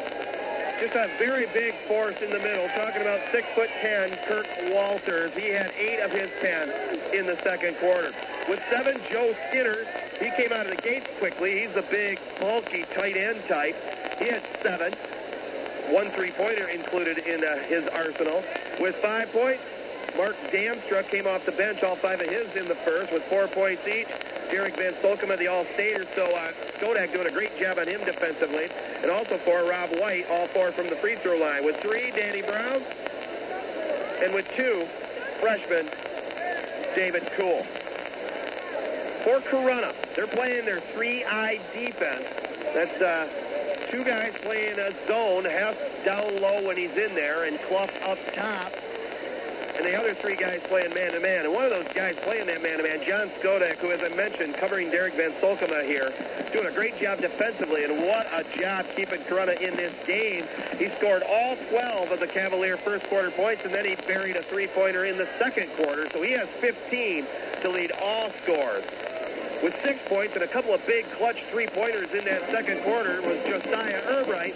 just 0.80 0.94
a 0.94 1.10
very 1.18 1.46
big 1.52 1.74
force 1.88 2.14
in 2.22 2.30
the 2.30 2.38
middle. 2.38 2.68
Talking 2.68 3.02
about 3.02 3.20
six 3.32 3.46
foot 3.54 3.68
ten, 3.80 4.16
Kirk 4.28 4.46
Walters. 4.70 5.32
He 5.34 5.48
had 5.50 5.72
eight 5.76 6.00
of 6.00 6.10
his 6.10 6.30
ten 6.40 6.70
in 7.12 7.26
the 7.26 7.36
second 7.42 7.76
quarter. 7.78 8.12
With 8.48 8.60
seven, 8.70 9.00
Joe 9.10 9.34
Skinner. 9.48 9.84
He 10.20 10.30
came 10.40 10.52
out 10.52 10.66
of 10.66 10.76
the 10.76 10.82
gates 10.82 11.06
quickly. 11.18 11.66
He's 11.66 11.76
a 11.76 11.86
big, 11.90 12.18
bulky, 12.40 12.84
tight 12.94 13.16
end 13.16 13.42
type. 13.48 13.76
He 14.18 14.26
had 14.26 14.42
seven. 14.62 14.94
One 15.90 16.10
three-pointer 16.12 16.68
included 16.68 17.18
in 17.18 17.42
uh, 17.42 17.58
his 17.66 17.84
arsenal. 17.88 18.44
With 18.78 18.94
five 19.02 19.28
points, 19.30 19.62
Mark 20.16 20.36
Damstruck 20.52 21.10
came 21.10 21.26
off 21.26 21.44
the 21.44 21.52
bench, 21.52 21.82
all 21.82 21.96
five 21.96 22.20
of 22.20 22.28
his 22.28 22.54
in 22.56 22.68
the 22.68 22.76
first 22.84 23.12
with 23.12 23.22
four 23.28 23.48
points 23.48 23.82
each. 23.86 24.08
Derek 24.50 24.76
Van 24.76 24.94
Solkema, 25.04 25.38
the 25.38 25.46
All-Stater, 25.46 26.06
so 26.16 26.24
uh, 26.24 26.52
Skodak 26.78 27.12
doing 27.12 27.26
a 27.26 27.30
great 27.30 27.58
job 27.60 27.78
on 27.78 27.86
him 27.86 28.00
defensively. 28.04 28.68
And 29.02 29.10
also 29.10 29.38
for 29.44 29.68
Rob 29.68 29.90
White, 30.00 30.24
all 30.30 30.48
four 30.48 30.72
from 30.72 30.88
the 30.88 30.96
free 30.96 31.16
throw 31.22 31.36
line. 31.36 31.64
With 31.64 31.76
three, 31.82 32.10
Danny 32.12 32.42
Brown. 32.42 32.82
And 34.24 34.34
with 34.34 34.46
two, 34.56 34.88
freshman 35.40 35.90
David 36.96 37.28
Cool. 37.36 37.64
For 39.24 39.40
Corunna, 39.50 39.94
they're 40.16 40.26
playing 40.26 40.64
their 40.64 40.80
3-I 40.96 41.60
defense. 41.74 42.24
That's 42.74 43.02
uh, 43.02 43.90
two 43.90 44.04
guys 44.04 44.32
playing 44.42 44.78
a 44.78 44.90
zone, 45.06 45.44
Hess 45.44 45.76
down 46.04 46.40
low 46.40 46.66
when 46.66 46.76
he's 46.76 46.96
in 46.96 47.14
there, 47.14 47.44
and 47.44 47.58
Clough 47.68 47.90
up 48.04 48.18
top 48.34 48.72
and 49.78 49.86
the 49.86 49.94
other 49.94 50.14
three 50.20 50.34
guys 50.34 50.58
playing 50.66 50.92
man-to-man. 50.92 51.46
And 51.46 51.54
one 51.54 51.64
of 51.64 51.70
those 51.70 51.86
guys 51.94 52.16
playing 52.24 52.46
that 52.48 52.62
man-to-man, 52.62 53.06
John 53.06 53.30
Skodak, 53.38 53.78
who, 53.78 53.92
as 53.92 54.00
I 54.02 54.10
mentioned, 54.14 54.56
covering 54.58 54.90
Derek 54.90 55.14
Van 55.14 55.30
Solkema 55.40 55.86
here, 55.86 56.10
doing 56.52 56.66
a 56.66 56.74
great 56.74 56.98
job 57.00 57.20
defensively, 57.20 57.84
and 57.84 58.02
what 58.02 58.26
a 58.26 58.42
job 58.58 58.86
keeping 58.96 59.22
Corunna 59.30 59.54
in 59.62 59.76
this 59.76 59.94
game. 60.04 60.44
He 60.78 60.90
scored 60.98 61.22
all 61.22 61.56
12 61.70 62.10
of 62.10 62.18
the 62.18 62.26
Cavalier 62.26 62.76
first 62.78 63.06
quarter 63.06 63.30
points, 63.30 63.62
and 63.64 63.72
then 63.72 63.84
he 63.84 63.94
buried 63.94 64.36
a 64.36 64.42
three-pointer 64.50 65.04
in 65.04 65.16
the 65.16 65.28
second 65.38 65.70
quarter, 65.76 66.08
so 66.12 66.22
he 66.22 66.32
has 66.32 66.48
15 66.60 67.26
to 67.62 67.70
lead 67.70 67.92
all 67.92 68.32
scores. 68.42 68.84
With 69.62 69.74
six 69.82 69.98
points 70.08 70.34
and 70.34 70.42
a 70.42 70.48
couple 70.48 70.74
of 70.74 70.84
big 70.86 71.04
clutch 71.18 71.38
three-pointers 71.50 72.10
in 72.18 72.24
that 72.26 72.50
second 72.50 72.82
quarter 72.82 73.22
was 73.22 73.38
Josiah 73.46 74.02
Erbright. 74.06 74.54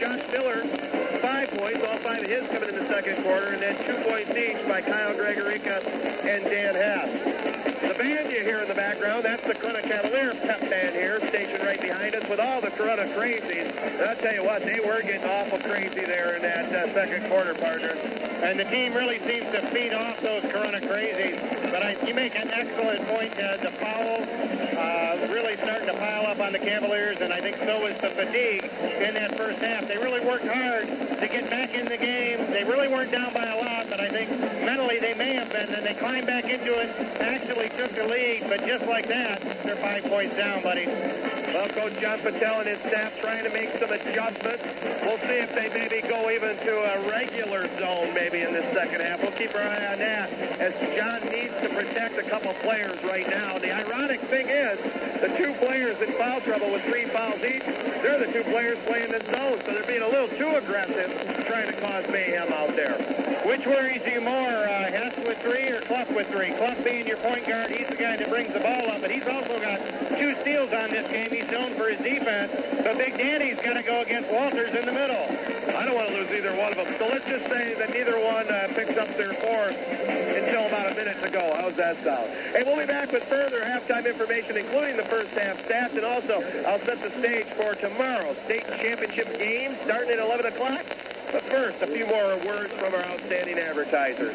Josh 0.00 0.22
Miller 0.32 0.99
five 1.20 1.50
points, 1.50 1.80
all 1.86 1.98
five 1.98 2.22
of 2.22 2.30
his 2.30 2.46
coming 2.50 2.68
in 2.68 2.76
the 2.76 2.88
second 2.88 3.22
quarter, 3.22 3.48
and 3.48 3.62
then 3.62 3.76
two 3.86 4.08
points 4.08 4.30
each 4.30 4.66
by 4.68 4.80
Kyle 4.80 5.14
Gregorica 5.14 5.84
and 6.24 6.44
Dan 6.44 6.74
Hess. 6.74 7.69
Band 8.10 8.32
you 8.32 8.42
hear 8.42 8.58
in 8.58 8.66
the 8.66 8.74
background, 8.74 9.24
that's 9.24 9.42
the 9.46 9.54
Corunna 9.54 9.86
Cavalier 9.86 10.34
pep 10.42 10.58
band 10.66 10.96
here, 10.96 11.22
stationed 11.28 11.62
right 11.62 11.80
behind 11.80 12.12
us 12.16 12.28
with 12.28 12.40
all 12.40 12.60
the 12.60 12.74
Corunna 12.74 13.06
crazies. 13.14 13.70
And 13.70 14.02
I'll 14.02 14.16
tell 14.16 14.34
you 14.34 14.42
what, 14.42 14.66
they 14.66 14.80
were 14.80 15.00
getting 15.02 15.22
awful 15.22 15.60
crazy 15.60 16.02
there 16.02 16.34
in 16.34 16.42
that 16.42 16.74
uh, 16.74 16.92
second 16.92 17.30
quarter, 17.30 17.54
partner. 17.54 17.94
And 17.94 18.58
the 18.58 18.64
team 18.64 18.94
really 18.94 19.22
seems 19.30 19.46
to 19.54 19.62
feed 19.70 19.94
off 19.94 20.18
those 20.22 20.42
Corunna 20.50 20.82
crazies. 20.90 21.38
But 21.70 21.86
I, 21.86 21.94
you 22.04 22.14
make 22.14 22.34
an 22.34 22.50
excellent 22.50 23.06
point, 23.06 23.30
uh, 23.38 23.62
the 23.62 23.70
foul 23.78 24.26
uh, 24.26 25.28
really 25.30 25.54
starting 25.62 25.86
to 25.86 25.94
pile 25.94 26.26
up 26.26 26.40
on 26.40 26.52
the 26.52 26.58
Cavaliers, 26.58 27.18
and 27.20 27.32
I 27.32 27.40
think 27.40 27.58
so 27.62 27.86
is 27.86 27.94
the 28.02 28.10
fatigue 28.10 28.64
in 28.64 29.14
that 29.14 29.36
first 29.36 29.58
half. 29.58 29.86
They 29.86 29.98
really 29.98 30.24
worked 30.26 30.46
hard 30.46 30.88
to 30.88 31.26
get 31.28 31.48
back 31.50 31.74
in 31.74 31.86
the 31.86 31.98
game. 31.98 32.50
They 32.50 32.64
really 32.64 32.88
weren't 32.88 33.12
down 33.12 33.32
by 33.34 33.44
a 33.44 33.56
lot, 33.56 33.86
but 33.88 34.00
I 34.00 34.10
think 34.10 34.30
mentally 34.66 34.98
they 34.98 35.14
may 35.14 35.34
have 35.34 35.52
been. 35.52 35.68
And 35.74 35.86
they 35.86 35.94
climbed 35.94 36.26
back 36.26 36.44
into 36.44 36.74
it, 36.74 36.88
actually 37.20 37.68
took 37.76 37.92
the 38.00 38.08
lead, 38.08 38.44
but 38.48 38.64
just 38.66 38.84
like 38.86 39.08
that, 39.08 39.42
they're 39.64 39.76
five 39.76 40.04
points 40.04 40.36
down, 40.36 40.62
buddy. 40.62 40.86
Well, 40.86 41.68
Coach 41.68 42.00
John 42.00 42.20
Patel 42.20 42.60
and 42.60 42.68
his 42.68 42.78
staff 42.88 43.12
trying 43.20 43.44
to 43.44 43.50
make 43.50 43.68
some 43.76 43.92
adjustments. 43.92 44.64
We'll 45.04 45.20
see 45.28 45.36
if 45.44 45.52
they 45.52 45.68
maybe 45.68 46.00
go 46.08 46.30
even 46.30 46.56
to 46.56 46.74
a 46.80 47.08
regular 47.10 47.68
zone 47.76 48.14
maybe 48.14 48.40
in 48.40 48.54
this 48.54 48.64
second 48.72 49.00
half. 49.02 49.20
We'll 49.20 49.36
keep 49.36 49.54
our 49.54 49.60
eye 49.60 49.92
on 49.92 49.98
that 49.98 50.32
as 50.32 50.72
John 50.96 51.28
needs 51.28 51.52
to 51.60 51.68
protect 51.68 52.16
a 52.16 52.24
couple 52.30 52.54
players 52.62 52.96
right 53.04 53.28
now. 53.28 53.58
The 53.58 53.72
ironic 53.72 54.20
thing 54.30 54.48
is 54.48 54.78
the 55.20 55.36
two 55.36 55.52
players 55.60 56.00
in 56.00 56.16
foul 56.16 56.40
trouble 56.40 56.72
with 56.72 56.84
three 56.88 57.04
fouls 57.12 57.42
each, 57.44 57.66
they're 58.00 58.24
the 58.24 58.32
two 58.32 58.44
players 58.48 58.78
playing 58.86 59.12
the 59.12 59.20
zone, 59.28 59.60
so 59.66 59.74
they're 59.74 59.84
being 59.84 60.02
a 60.02 60.08
little 60.08 60.30
too 60.38 60.56
aggressive 60.56 61.44
trying 61.44 61.68
to 61.68 61.76
cause 61.80 62.04
mayhem 62.08 62.52
out 62.52 62.72
there. 62.76 63.19
Which 63.46 63.64
worries 63.64 64.02
you 64.04 64.20
more, 64.20 64.68
uh, 64.68 64.92
Hess 64.92 65.16
with 65.16 65.40
three 65.40 65.72
or 65.72 65.80
Clough 65.88 66.12
with 66.14 66.28
three? 66.28 66.52
Clough 66.60 66.84
being 66.84 67.06
your 67.06 67.16
point 67.18 67.48
guard, 67.48 67.70
he's 67.70 67.88
the 67.88 67.96
guy 67.96 68.16
that 68.16 68.28
brings 68.28 68.52
the 68.52 68.60
ball 68.60 68.90
up, 68.92 69.00
but 69.00 69.10
he's 69.10 69.26
also 69.26 69.58
got 69.60 69.80
two 70.20 70.36
steals 70.42 70.72
on 70.72 70.90
this 70.90 71.08
game. 71.08 71.32
He's 71.32 71.50
known 71.50 71.74
for 71.76 71.88
his 71.88 71.98
defense, 72.04 72.52
but 72.84 72.98
Big 72.98 73.16
Danny's 73.16 73.60
to 73.80 73.88
go 73.88 74.02
against 74.02 74.28
Walters 74.28 74.76
in 74.76 74.84
the 74.84 74.92
middle. 74.92 75.24
I 75.72 75.88
don't 75.88 75.96
want 75.96 76.12
to 76.12 76.14
lose 76.20 76.28
either 76.36 76.52
one 76.52 76.68
of 76.68 76.76
them, 76.76 76.92
so 77.00 77.08
let's 77.08 77.24
just 77.24 77.48
say 77.48 77.72
that 77.80 77.88
neither 77.96 78.20
one 78.20 78.44
uh, 78.44 78.68
picks 78.76 78.92
up 79.00 79.08
their 79.16 79.32
fourth 79.40 79.72
until 79.72 80.68
about 80.68 80.92
a 80.92 80.94
minute 80.94 81.16
to 81.24 81.30
go. 81.32 81.56
How's 81.56 81.76
that 81.80 81.96
sound? 82.04 82.28
Hey, 82.52 82.60
we'll 82.60 82.76
be 82.76 82.84
back 82.84 83.08
with 83.08 83.24
further 83.32 83.64
halftime 83.64 84.04
information, 84.04 84.60
including 84.60 85.00
the 85.00 85.08
first 85.08 85.32
half 85.32 85.56
stats, 85.64 85.96
and 85.96 86.04
also 86.04 86.44
I'll 86.68 86.84
set 86.84 87.00
the 87.00 87.08
stage 87.24 87.48
for 87.56 87.72
tomorrow's 87.80 88.36
state 88.44 88.68
championship 88.68 89.32
game 89.40 89.80
starting 89.88 90.12
at 90.12 90.20
11 90.20 90.52
o'clock. 90.52 90.84
But 91.32 91.42
first, 91.44 91.82
a 91.82 91.86
few 91.86 92.06
more 92.06 92.36
words 92.44 92.72
from 92.78 92.94
our 92.94 93.04
outstanding 93.04 93.58
advertisers. 93.58 94.34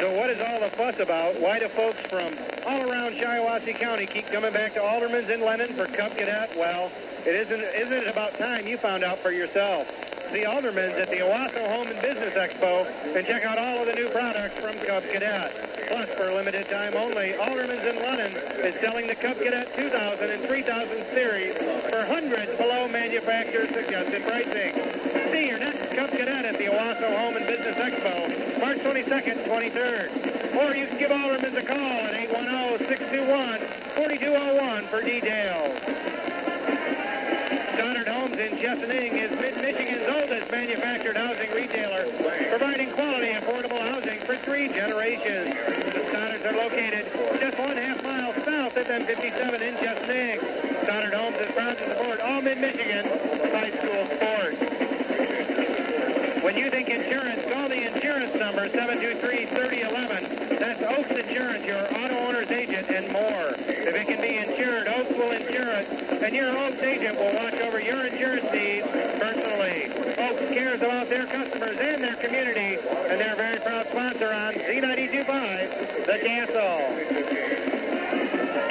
So 0.00 0.10
what 0.16 0.30
is 0.30 0.40
all 0.40 0.60
the 0.60 0.70
fuss 0.76 0.98
about? 0.98 1.40
Why 1.40 1.58
do 1.58 1.68
folks 1.76 2.00
from 2.10 2.34
all 2.66 2.90
around 2.90 3.14
Shiawassee 3.14 3.78
County 3.78 4.06
keep 4.06 4.26
coming 4.26 4.52
back 4.52 4.74
to 4.74 4.82
Alderman's 4.82 5.30
in 5.30 5.40
Lennon 5.40 5.76
for 5.76 5.86
Cub 5.86 6.16
Cadet? 6.16 6.50
Well, 6.56 6.90
it 7.24 7.34
isn't, 7.46 7.62
isn't 7.62 7.92
it 8.04 8.08
about 8.08 8.36
time 8.38 8.66
you 8.66 8.76
found 8.78 9.04
out 9.04 9.22
for 9.22 9.30
yourself? 9.30 9.86
See 10.32 10.44
Alderman's 10.44 10.98
at 10.98 11.10
the 11.10 11.22
Owosso 11.22 11.62
Home 11.70 11.86
and 11.86 12.00
Business 12.02 12.34
Expo 12.34 12.82
and 13.14 13.26
check 13.26 13.44
out 13.44 13.58
all 13.58 13.80
of 13.80 13.86
the 13.86 13.94
new 13.94 14.10
products 14.10 14.58
from 14.58 14.74
Cub 14.82 15.04
Cadet. 15.12 15.52
Plus, 15.86 16.08
for 16.16 16.30
a 16.30 16.34
limited 16.34 16.66
time 16.70 16.94
only, 16.96 17.36
Alderman's 17.36 17.86
in 17.86 18.02
Lennon 18.02 18.34
is 18.66 18.74
selling 18.80 19.06
the 19.06 19.14
Cub 19.14 19.38
Cadet 19.38 19.68
2000 19.76 20.30
and 20.30 20.42
3000 20.48 21.06
series 21.14 21.54
for 21.86 22.02
hundreds 22.08 22.50
below 22.58 22.88
manufacturer 22.88 23.68
suggested 23.70 24.26
pricing. 24.26 24.74
See 25.30 25.46
your 25.46 25.58
next 25.62 25.94
Cub 25.94 26.10
Cadet 26.10 26.50
at 26.50 26.58
the 26.58 26.66
Owosso 26.66 27.08
Home 27.14 27.36
and 27.36 27.46
Business 27.46 27.76
Expo, 27.76 28.58
March 28.58 28.78
22nd, 28.78 29.46
23rd. 29.46 29.83
Or 29.84 30.72
you 30.72 30.88
can 30.88 30.96
give 30.98 31.12
Alderman's 31.12 31.58
a 31.58 31.62
call 31.62 31.76
at 31.76 32.14
810-621-4201 32.88 34.88
for 34.88 35.02
details. 35.04 35.76
Stoddard 37.76 38.08
Homes 38.08 38.40
in 38.40 38.56
Chesaning 38.64 39.12
is 39.20 39.28
Mid-Michigan's 39.36 40.08
oldest 40.08 40.50
manufactured 40.50 41.18
housing 41.18 41.50
retailer, 41.52 42.08
providing 42.48 42.92
quality, 42.92 43.36
affordable 43.36 43.76
housing 43.76 44.24
for 44.24 44.38
three 44.48 44.68
generations. 44.68 45.52
The 45.52 46.00
Stoddards 46.08 46.46
are 46.48 46.56
located 46.56 47.04
just 47.40 47.58
one 47.58 47.76
half 47.76 48.02
mile 48.02 48.32
south 48.40 48.74
of 48.80 48.86
M57 48.86 49.60
in 49.60 49.74
Chesaning. 49.84 50.40
Stoddard 50.84 51.12
Homes 51.12 51.36
is 51.44 51.52
proud 51.52 51.76
to 51.76 51.84
support 51.92 52.20
all 52.20 52.40
Mid-Michigan 52.40 53.04
high 53.52 53.68
school 53.68 54.06
sports. 54.16 54.56
When 56.42 56.56
you 56.56 56.70
think 56.70 56.88
insurance, 56.88 57.44
insurance 58.34 58.40
number 58.40 58.68
723-3011. 58.70 60.58
That's 60.58 60.82
Oaks 60.82 61.10
Insurance, 61.10 61.64
your 61.64 61.84
auto 61.94 62.18
owner's 62.18 62.50
agent, 62.50 62.88
and 62.90 63.12
more. 63.12 63.54
If 63.58 63.94
it 63.94 64.06
can 64.06 64.20
be 64.20 64.36
insured, 64.36 64.88
Oaks 64.88 65.10
will 65.10 65.30
insure 65.32 65.70
it, 65.70 66.22
and 66.22 66.34
your 66.34 66.56
Oaks 66.58 66.82
agent 66.82 67.18
will 67.18 67.34
watch 67.34 67.54
over 67.54 67.80
your 67.80 68.06
insurance 68.06 68.46
needs 68.52 68.86
personally. 69.18 69.90
Oaks 70.18 70.52
cares 70.52 70.80
about 70.80 71.08
their 71.08 71.26
customers 71.26 71.76
and 71.80 72.02
their 72.02 72.16
community, 72.16 72.78
and 73.08 73.20
they're 73.20 73.34
a 73.34 73.36
very 73.36 73.60
proud 73.60 73.86
sponsor 73.90 74.32
on 74.32 74.54
Z925, 74.54 76.06
The 76.06 76.18
Castle. 76.26 77.63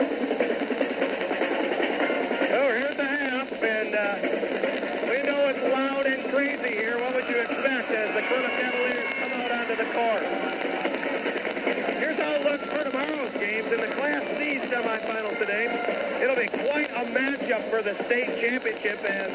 Oh, 2.59 2.75
here's 2.75 2.99
the 2.99 3.07
half, 3.07 3.47
and 3.55 3.95
uh, 3.95 4.19
we 5.07 5.23
know 5.23 5.47
it's 5.47 5.63
loud 5.71 6.11
and 6.11 6.27
crazy 6.35 6.75
here. 6.75 6.99
What 6.99 7.15
would 7.15 7.29
you 7.29 7.39
expect 7.39 7.95
as 7.95 8.11
the 8.19 8.23
Corunna 8.27 8.51
Cavaliers 8.59 9.07
come 9.23 9.31
out 9.31 9.53
onto 9.53 9.77
the 9.79 9.87
court? 9.95 10.27
Here's 12.03 12.19
how 12.19 12.35
it 12.35 12.43
looks 12.43 12.65
for 12.65 12.83
tomorrow's 12.83 13.31
games 13.53 13.69
in 13.71 13.81
the 13.81 13.95
Class 13.97 14.25
C 14.39 14.57
semifinal 14.73 15.39
today. 15.39 15.69
It'll 16.23 16.37
be 16.37 16.49
quite 16.49 16.89
a 16.89 17.05
matchup 17.13 17.69
for 17.69 17.83
the 17.83 17.93
state 18.07 18.41
championship 18.41 19.05
as 19.05 19.29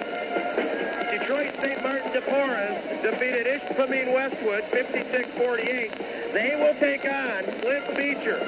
Detroit 1.20 1.54
St. 1.62 1.84
Martin 1.84 2.12
de 2.14 2.22
Porres 2.22 2.82
defeated 3.04 3.46
Ishpeming 3.46 4.12
Westwood 4.12 4.64
56-48. 4.74 6.34
They 6.34 6.56
will 6.58 6.74
take 6.80 7.06
on 7.06 7.44
Cliff 7.62 7.86
Beecher. 7.96 8.42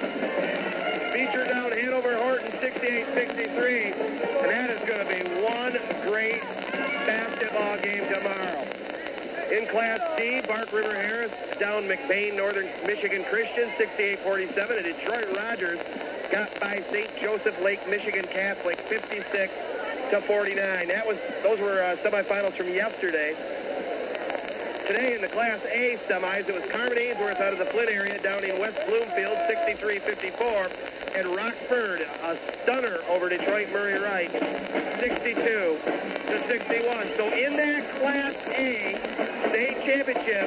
Beecher 1.13 1.45
down 1.45 1.71
Hanover 1.71 2.17
Horton 2.17 2.51
68-63. 2.53 3.93
And 4.41 4.49
that 4.49 4.69
is 4.71 4.89
going 4.89 5.05
to 5.05 5.13
be 5.13 5.21
one 5.43 5.77
great 6.09 6.41
basketball 7.05 7.77
game 7.77 8.11
tomorrow. 8.11 8.88
In 9.49 9.65
Class 9.65 9.99
D, 10.15 10.41
Bark 10.45 10.71
River 10.71 10.93
Harris 10.93 11.31
down 11.59 11.83
McBain 11.89 12.37
Northern 12.37 12.69
Michigan 12.85 13.25
Christian 13.31 13.71
68-47. 13.81 14.77
And 14.77 14.85
Detroit 14.85 15.35
Rogers 15.35 15.79
got 16.31 16.53
by 16.59 16.85
St. 16.91 17.09
Joseph 17.19 17.57
Lake 17.59 17.81
Michigan 17.89 18.25
Catholic 18.31 18.77
56 18.89 19.25
to 20.11 20.21
49. 20.27 20.87
That 20.89 21.07
was 21.07 21.17
those 21.41 21.59
were 21.59 21.81
uh, 21.81 21.97
semifinals 22.05 22.55
from 22.57 22.69
yesterday. 22.69 23.33
Today 24.85 25.15
in 25.15 25.21
the 25.21 25.29
Class 25.29 25.59
A 25.65 25.97
semis, 26.07 26.47
it 26.47 26.53
was 26.53 26.69
Carman 26.71 26.99
Ainsworth 26.99 27.41
out 27.41 27.53
of 27.53 27.57
the 27.57 27.65
Flint 27.73 27.89
area 27.89 28.21
down 28.21 28.43
in 28.43 28.59
West 28.59 28.77
Bloomfield, 28.85 29.37
63-54, 29.49 30.71
and 31.15 31.35
Rockford, 31.35 32.01
a 32.01 32.37
stunner 32.61 32.97
over 33.09 33.29
Detroit 33.29 33.69
Murray 33.69 33.97
Wright, 33.97 34.31
62 34.99 36.18
to 36.29 36.37
61. 36.47 37.09
So 37.17 37.25
in 37.33 37.57
that 37.57 37.81
Class 37.99 38.35
A 38.53 38.93
state 39.49 39.81
championship, 39.81 40.45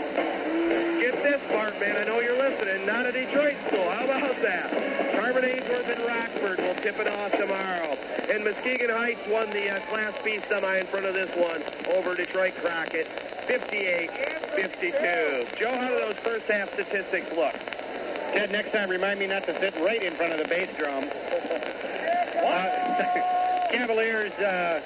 get 1.03 1.19
this 1.27 1.43
part, 1.51 1.75
man. 1.81 1.97
I 1.99 2.05
know 2.05 2.21
you're 2.21 2.39
listening. 2.39 2.87
Not 2.87 3.07
a 3.07 3.13
Detroit 3.13 3.57
school. 3.67 3.91
How 3.91 4.05
about 4.07 4.41
that? 4.43 4.71
Carman 5.19 5.45
Ainsworth 5.45 5.89
and 5.91 6.07
Rockford 6.07 6.61
will 6.63 6.77
tip 6.83 7.01
it 7.03 7.09
off 7.09 7.33
tomorrow. 7.33 7.99
And 8.31 8.45
Muskegon 8.45 8.91
Heights 8.91 9.27
won 9.29 9.51
the 9.51 9.71
uh, 9.71 9.81
Class 9.91 10.15
B 10.25 10.39
semi 10.49 10.79
in 10.79 10.87
front 10.87 11.07
of 11.07 11.15
this 11.15 11.31
one 11.35 11.65
over 11.99 12.15
Detroit 12.15 12.55
Crockett, 12.63 13.09
58-52. 13.51 15.59
Joe, 15.59 15.75
how 15.75 15.89
do 15.89 15.99
those 15.99 16.15
first 16.23 16.47
half 16.47 16.73
statistics 16.75 17.27
look? 17.35 17.55
Ted, 18.33 18.51
next 18.51 18.73
time 18.73 18.89
remind 18.89 19.19
me 19.19 19.27
not 19.27 19.45
to 19.47 19.53
sit 19.61 19.75
right 19.83 20.03
in 20.03 20.17
front 20.17 20.33
of 20.33 20.39
the 20.39 20.49
bass 20.49 20.71
drum. 20.79 21.11
Uh, 22.43 23.69
Cavaliers 23.71 24.33
uh, 24.33 24.81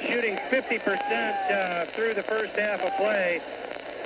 shooting 0.00 0.36
50% 0.50 0.80
uh, 0.80 1.86
through 1.94 2.14
the 2.14 2.22
first 2.22 2.52
half 2.54 2.80
of 2.80 2.92
play. 2.96 3.40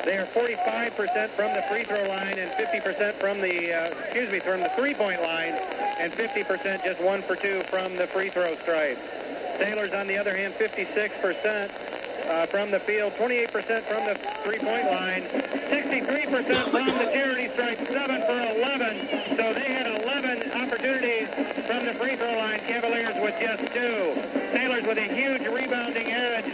They 0.04 0.18
are 0.18 0.26
45% 0.34 1.36
from 1.36 1.54
the 1.54 1.62
free 1.70 1.84
throw 1.84 2.02
line 2.08 2.38
and 2.38 2.50
50% 2.58 3.20
from 3.20 3.40
the, 3.40 3.72
uh, 3.72 3.94
excuse 4.02 4.32
me, 4.32 4.40
from 4.40 4.60
the 4.60 4.70
three-point 4.76 5.22
line 5.22 5.54
and 5.54 6.12
50% 6.12 6.84
just 6.84 7.00
one 7.00 7.22
for 7.22 7.36
two 7.36 7.62
from 7.70 7.96
the 7.96 8.08
free 8.08 8.30
throw 8.30 8.56
stripe. 8.62 8.98
Sailors, 9.58 9.92
on 9.94 10.08
the 10.08 10.18
other 10.18 10.36
hand, 10.36 10.54
56% 10.58 11.70
uh, 12.26 12.46
from 12.46 12.72
the 12.72 12.80
field, 12.80 13.12
28% 13.14 13.52
from 13.86 14.06
the 14.06 14.18
three-point 14.42 14.86
line, 14.90 15.22
63% 15.70 16.70
from 16.72 16.86
the 16.86 17.06
charity 17.14 17.48
stripe, 17.54 17.78
7 17.78 17.94
for 18.26 18.40
11. 18.58 19.36
So 19.38 19.54
they 19.54 19.70
had 19.70 19.86
11 20.02 20.50
opportunities 20.50 21.28
from 21.68 21.86
the 21.86 21.94
free 21.94 22.16
throw 22.16 22.36
line. 22.38 22.58
Cavaliers 22.66 23.14
with 23.22 23.38
just 23.38 23.72
two. 23.72 24.41
Sailors 24.52 24.84
with 24.86 24.98
a 24.98 25.08
huge 25.14 25.46
rebounding 25.48 26.12
edge, 26.12 26.44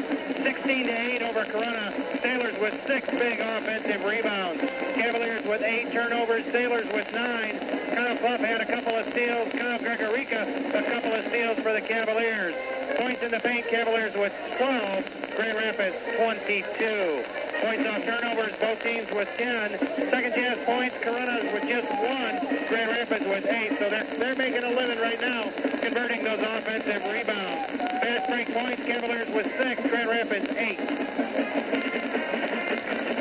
16 0.42 0.86
to 0.86 0.92
8 0.92 1.22
over 1.22 1.44
Corunna. 1.44 2.22
Sailors 2.22 2.54
with 2.60 2.74
six 2.86 3.06
big 3.10 3.40
offensive 3.40 4.04
rebounds. 4.04 4.60
Cavaliers 4.94 5.44
with 5.46 5.62
eight 5.62 5.92
turnovers. 5.92 6.44
Sailors 6.52 6.86
with 6.92 7.10
nine. 7.12 7.58
Kyle 7.94 8.16
Clough 8.18 8.38
had 8.38 8.60
a 8.60 8.66
couple 8.66 8.94
of 8.94 9.06
steals. 9.12 9.50
Kyle 9.52 9.78
Gregorica 9.78 10.74
a 10.74 10.82
couple 10.84 11.12
of 11.12 11.26
steals 11.26 11.58
for 11.58 11.72
the 11.72 11.80
Cavaliers. 11.80 12.54
Points 12.98 13.22
in 13.22 13.30
the 13.30 13.38
paint. 13.38 13.64
Cavaliers 13.70 14.12
with 14.16 14.32
12. 14.58 15.04
Grand 15.36 15.56
Rapids 15.56 15.94
22. 16.18 17.22
Points 17.62 17.86
off 17.86 18.02
turnovers, 18.02 18.52
both 18.58 18.82
teams 18.82 19.06
with 19.14 19.28
10. 19.38 20.10
Second 20.10 20.34
chance 20.34 20.58
points, 20.66 20.96
Corunnas 21.06 21.46
with 21.54 21.62
just 21.70 21.86
one. 21.86 22.66
Grand 22.66 22.90
Rapids 22.90 23.24
with 23.24 23.46
eight. 23.46 23.78
So 23.78 23.88
they're, 23.88 24.06
they're 24.18 24.34
making 24.34 24.64
a 24.64 24.70
living 24.70 24.98
right 24.98 25.20
now 25.20 25.46
converting 25.78 26.24
those 26.24 26.40
offensive 26.42 27.02
rebounds. 27.06 27.78
Fast 28.02 28.30
break 28.30 28.52
points, 28.52 28.82
Cavaliers 28.82 29.30
with 29.30 29.46
six. 29.46 29.78
Grand 29.88 30.10
Rapids 30.10 30.50
eight. 30.58 30.80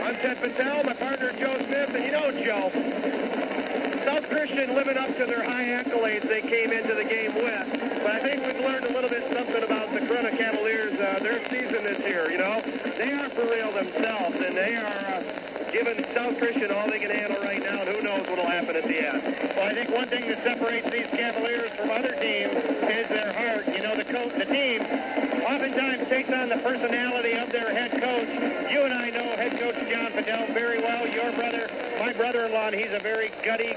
I'm 0.02 0.16
Ted 0.26 0.42
Patel, 0.42 0.84
my 0.86 0.94
partner 0.94 1.34
Joe 1.38 1.58
Smith, 1.66 1.90
and 1.94 2.04
you 2.04 2.12
know, 2.12 2.32
Joe, 2.34 3.37
Christian 4.30 4.76
living 4.76 4.98
up 4.98 5.08
to 5.18 5.26
their 5.26 5.44
high 5.44 5.66
accolades 5.80 6.28
they 6.28 6.42
came 6.42 6.72
into 6.72 6.96
the 6.96 7.04
game 7.04 7.34
with. 7.36 7.68
But 8.04 8.12
I 8.12 8.20
think 8.24 8.44
we've 8.44 8.60
learned 8.60 8.86
a 8.86 8.94
little 8.94 9.10
bit 9.10 9.24
something 9.32 9.64
about 9.64 9.94
the 9.94 10.02
Corunna 10.04 10.36
Cavaliers, 10.38 11.00
uh, 11.00 11.20
their 11.24 11.40
season 11.50 11.84
this 11.84 12.00
year, 12.00 12.30
you 12.32 12.38
know. 12.38 12.62
They 12.98 13.12
are 13.12 13.30
for 13.32 13.48
real 13.48 13.72
themselves, 13.72 14.36
and 14.36 14.56
they 14.56 14.76
are 14.76 15.00
uh, 15.16 15.72
giving 15.72 16.04
South 16.14 16.38
Christian 16.40 16.72
all 16.72 16.90
they 16.90 17.00
can 17.00 17.12
handle 17.12 17.42
right 17.42 17.64
now, 17.64 17.82
and 17.82 17.90
who 17.90 18.02
knows 18.04 18.28
what 18.28 18.38
will 18.38 18.52
happen 18.52 18.76
at 18.76 18.84
the 18.84 19.00
end. 19.00 19.24
Well, 19.56 19.66
I 19.66 19.74
think 19.74 19.90
one 19.90 20.08
thing 20.10 20.28
that 20.28 20.44
separates 20.44 20.92
these 20.92 21.08
Cavaliers 21.16 21.72
from 21.80 21.90
other 21.92 22.14
teams 22.20 22.56
is 22.56 23.08
their 23.08 23.32
heart. 23.32 23.68
You 23.68 23.82
know, 23.82 23.96
the 23.96 24.06
coach, 24.06 24.34
the 24.38 24.46
team 24.46 25.27
oftentimes 25.78 26.10
takes 26.10 26.30
on 26.30 26.50
the 26.50 26.58
personality 26.58 27.34
of 27.34 27.52
their 27.52 27.72
head 27.72 27.92
coach. 27.92 28.28
You 28.72 28.82
and 28.82 28.94
I 28.94 29.10
know 29.10 29.36
head 29.36 29.60
coach 29.60 29.76
John 29.90 30.12
Fidel 30.12 30.48
very 30.54 30.82
well. 30.82 31.08
Your 31.08 31.32
brother, 31.34 31.70
my 32.00 32.14
brother-in-law, 32.14 32.72
he's 32.72 32.94
a 32.94 33.00
very 33.00 33.32
gutty, 33.46 33.74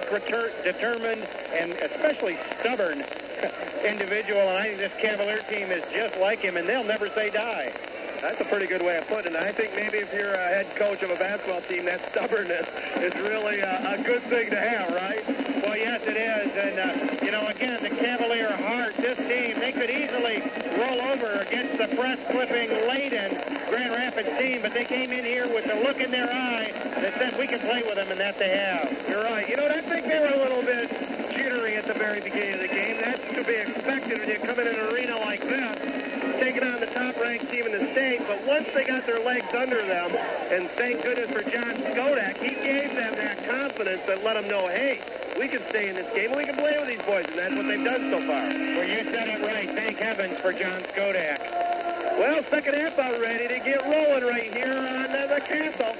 determined, 0.64 1.22
and 1.53 1.72
especially 1.72 2.38
stubborn 2.61 3.05
individual. 3.86 4.40
And 4.40 4.57
I 4.57 4.64
think 4.68 4.78
this 4.78 4.92
Cavalier 5.01 5.42
team 5.51 5.70
is 5.70 5.84
just 5.92 6.16
like 6.18 6.40
him, 6.40 6.57
and 6.57 6.68
they'll 6.68 6.84
never 6.84 7.11
say 7.14 7.30
die. 7.30 7.72
That's 8.20 8.40
a 8.40 8.44
pretty 8.44 8.66
good 8.66 8.82
way 8.82 8.98
of 8.98 9.08
putting 9.08 9.32
it. 9.32 9.42
I 9.42 9.52
think 9.52 9.72
maybe 9.74 9.96
if 9.96 10.12
you're 10.12 10.34
a 10.34 10.48
head 10.48 10.76
coach 10.76 11.00
of 11.02 11.08
a 11.08 11.16
basketball 11.16 11.62
team, 11.62 11.86
that 11.86 12.04
stubbornness 12.12 12.68
is 13.00 13.14
really 13.24 13.60
a, 13.60 13.96
a 13.96 14.02
good 14.04 14.20
thing 14.28 14.50
to 14.50 14.60
have, 14.60 14.92
right? 14.92 15.24
Well, 15.64 15.76
yes, 15.76 16.04
it 16.04 16.20
is. 16.20 16.48
And, 16.52 16.76
uh, 16.76 17.24
you 17.24 17.32
know, 17.32 17.48
again, 17.48 17.80
the 17.82 17.88
Cavalier 17.96 18.52
heart, 18.52 18.92
this 19.00 19.16
team, 19.24 19.56
they 19.56 19.72
could 19.72 19.88
easily 19.88 20.44
roll 20.76 21.00
over 21.00 21.40
against 21.48 21.80
the 21.80 21.88
press 21.96 22.20
clipping 22.28 22.68
Leyden 22.92 23.40
Grand 23.72 23.92
Rapids 23.96 24.36
team, 24.36 24.60
but 24.60 24.74
they 24.74 24.84
came 24.84 25.12
in 25.12 25.24
here 25.24 25.48
with 25.48 25.64
the 25.64 25.80
look 25.80 25.96
in 25.96 26.10
their 26.10 26.28
eye 26.28 26.68
that 27.00 27.16
said 27.16 27.38
we 27.38 27.48
can 27.48 27.60
play 27.60 27.80
with 27.88 27.96
them, 27.96 28.12
and 28.12 28.20
that 28.20 28.36
they 28.38 28.52
have. 28.52 29.08
You're 29.08 29.24
right. 29.24 29.48
You 29.48 29.56
know, 29.56 29.64
I 29.64 29.80
think 29.80 30.04
they 30.04 30.20
were 30.20 30.36
a 30.36 30.42
little 30.44 30.60
bit 30.60 30.92
jittery 31.32 31.76
at 31.76 31.86
the 31.86 31.94
very 31.94 32.20
beginning 32.20 32.54
of 32.54 32.60
the 32.60 32.68
game. 32.68 33.00
That's 33.00 33.24
to 33.32 33.44
be 33.48 33.56
expected 33.64 34.20
when 34.20 34.28
you 34.28 34.38
come 34.44 34.60
in 34.60 34.68
an 34.68 34.76
arena 34.92 35.16
like 35.24 35.40
this, 35.40 36.09
taking 36.41 36.64
on 36.64 36.80
the 36.80 36.88
top-ranked 36.97 37.53
team 37.53 37.66
in 37.66 37.72
the 37.72 37.93
state. 37.93 38.24
But 38.26 38.45
once 38.49 38.66
they 38.74 38.84
got 38.84 39.07
their 39.07 39.20
legs 39.20 39.47
under 39.55 39.84
them, 39.86 40.11
and 40.16 40.68
thank 40.76 41.05
goodness 41.05 41.30
for 41.30 41.45
John 41.45 41.76
Skodak, 41.93 42.41
he 42.41 42.57
gave 42.64 42.97
them 42.97 43.14
that 43.14 43.47
confidence 43.47 44.03
that 44.09 44.24
let 44.24 44.34
them 44.34 44.49
know, 44.49 44.66
hey, 44.68 44.99
we 45.38 45.49
can 45.49 45.61
stay 45.68 45.88
in 45.88 45.95
this 45.95 46.09
game 46.14 46.32
and 46.32 46.36
we 46.36 46.45
can 46.47 46.57
play 46.57 46.76
with 46.80 46.88
these 46.88 47.05
boys, 47.07 47.26
and 47.28 47.38
that's 47.38 47.55
what 47.55 47.68
they've 47.68 47.84
done 47.84 48.11
so 48.11 48.18
far. 48.26 48.49
Well, 48.49 48.88
you 48.88 49.05
said 49.12 49.28
it 49.28 49.45
right. 49.45 49.68
Thank 49.76 49.99
heavens 49.99 50.41
for 50.41 50.53
John 50.53 50.82
Skodak. 50.97 51.69
Well, 52.18 52.42
second 52.50 52.74
half 52.74 52.94
about 52.94 53.20
ready 53.20 53.46
to 53.48 53.58
get 53.64 53.82
rolling 53.84 54.24
right 54.24 54.52
here 54.52 54.72
on 54.72 55.11
uh, 55.11 55.26
the 55.30 55.40
Castle. 55.46 55.94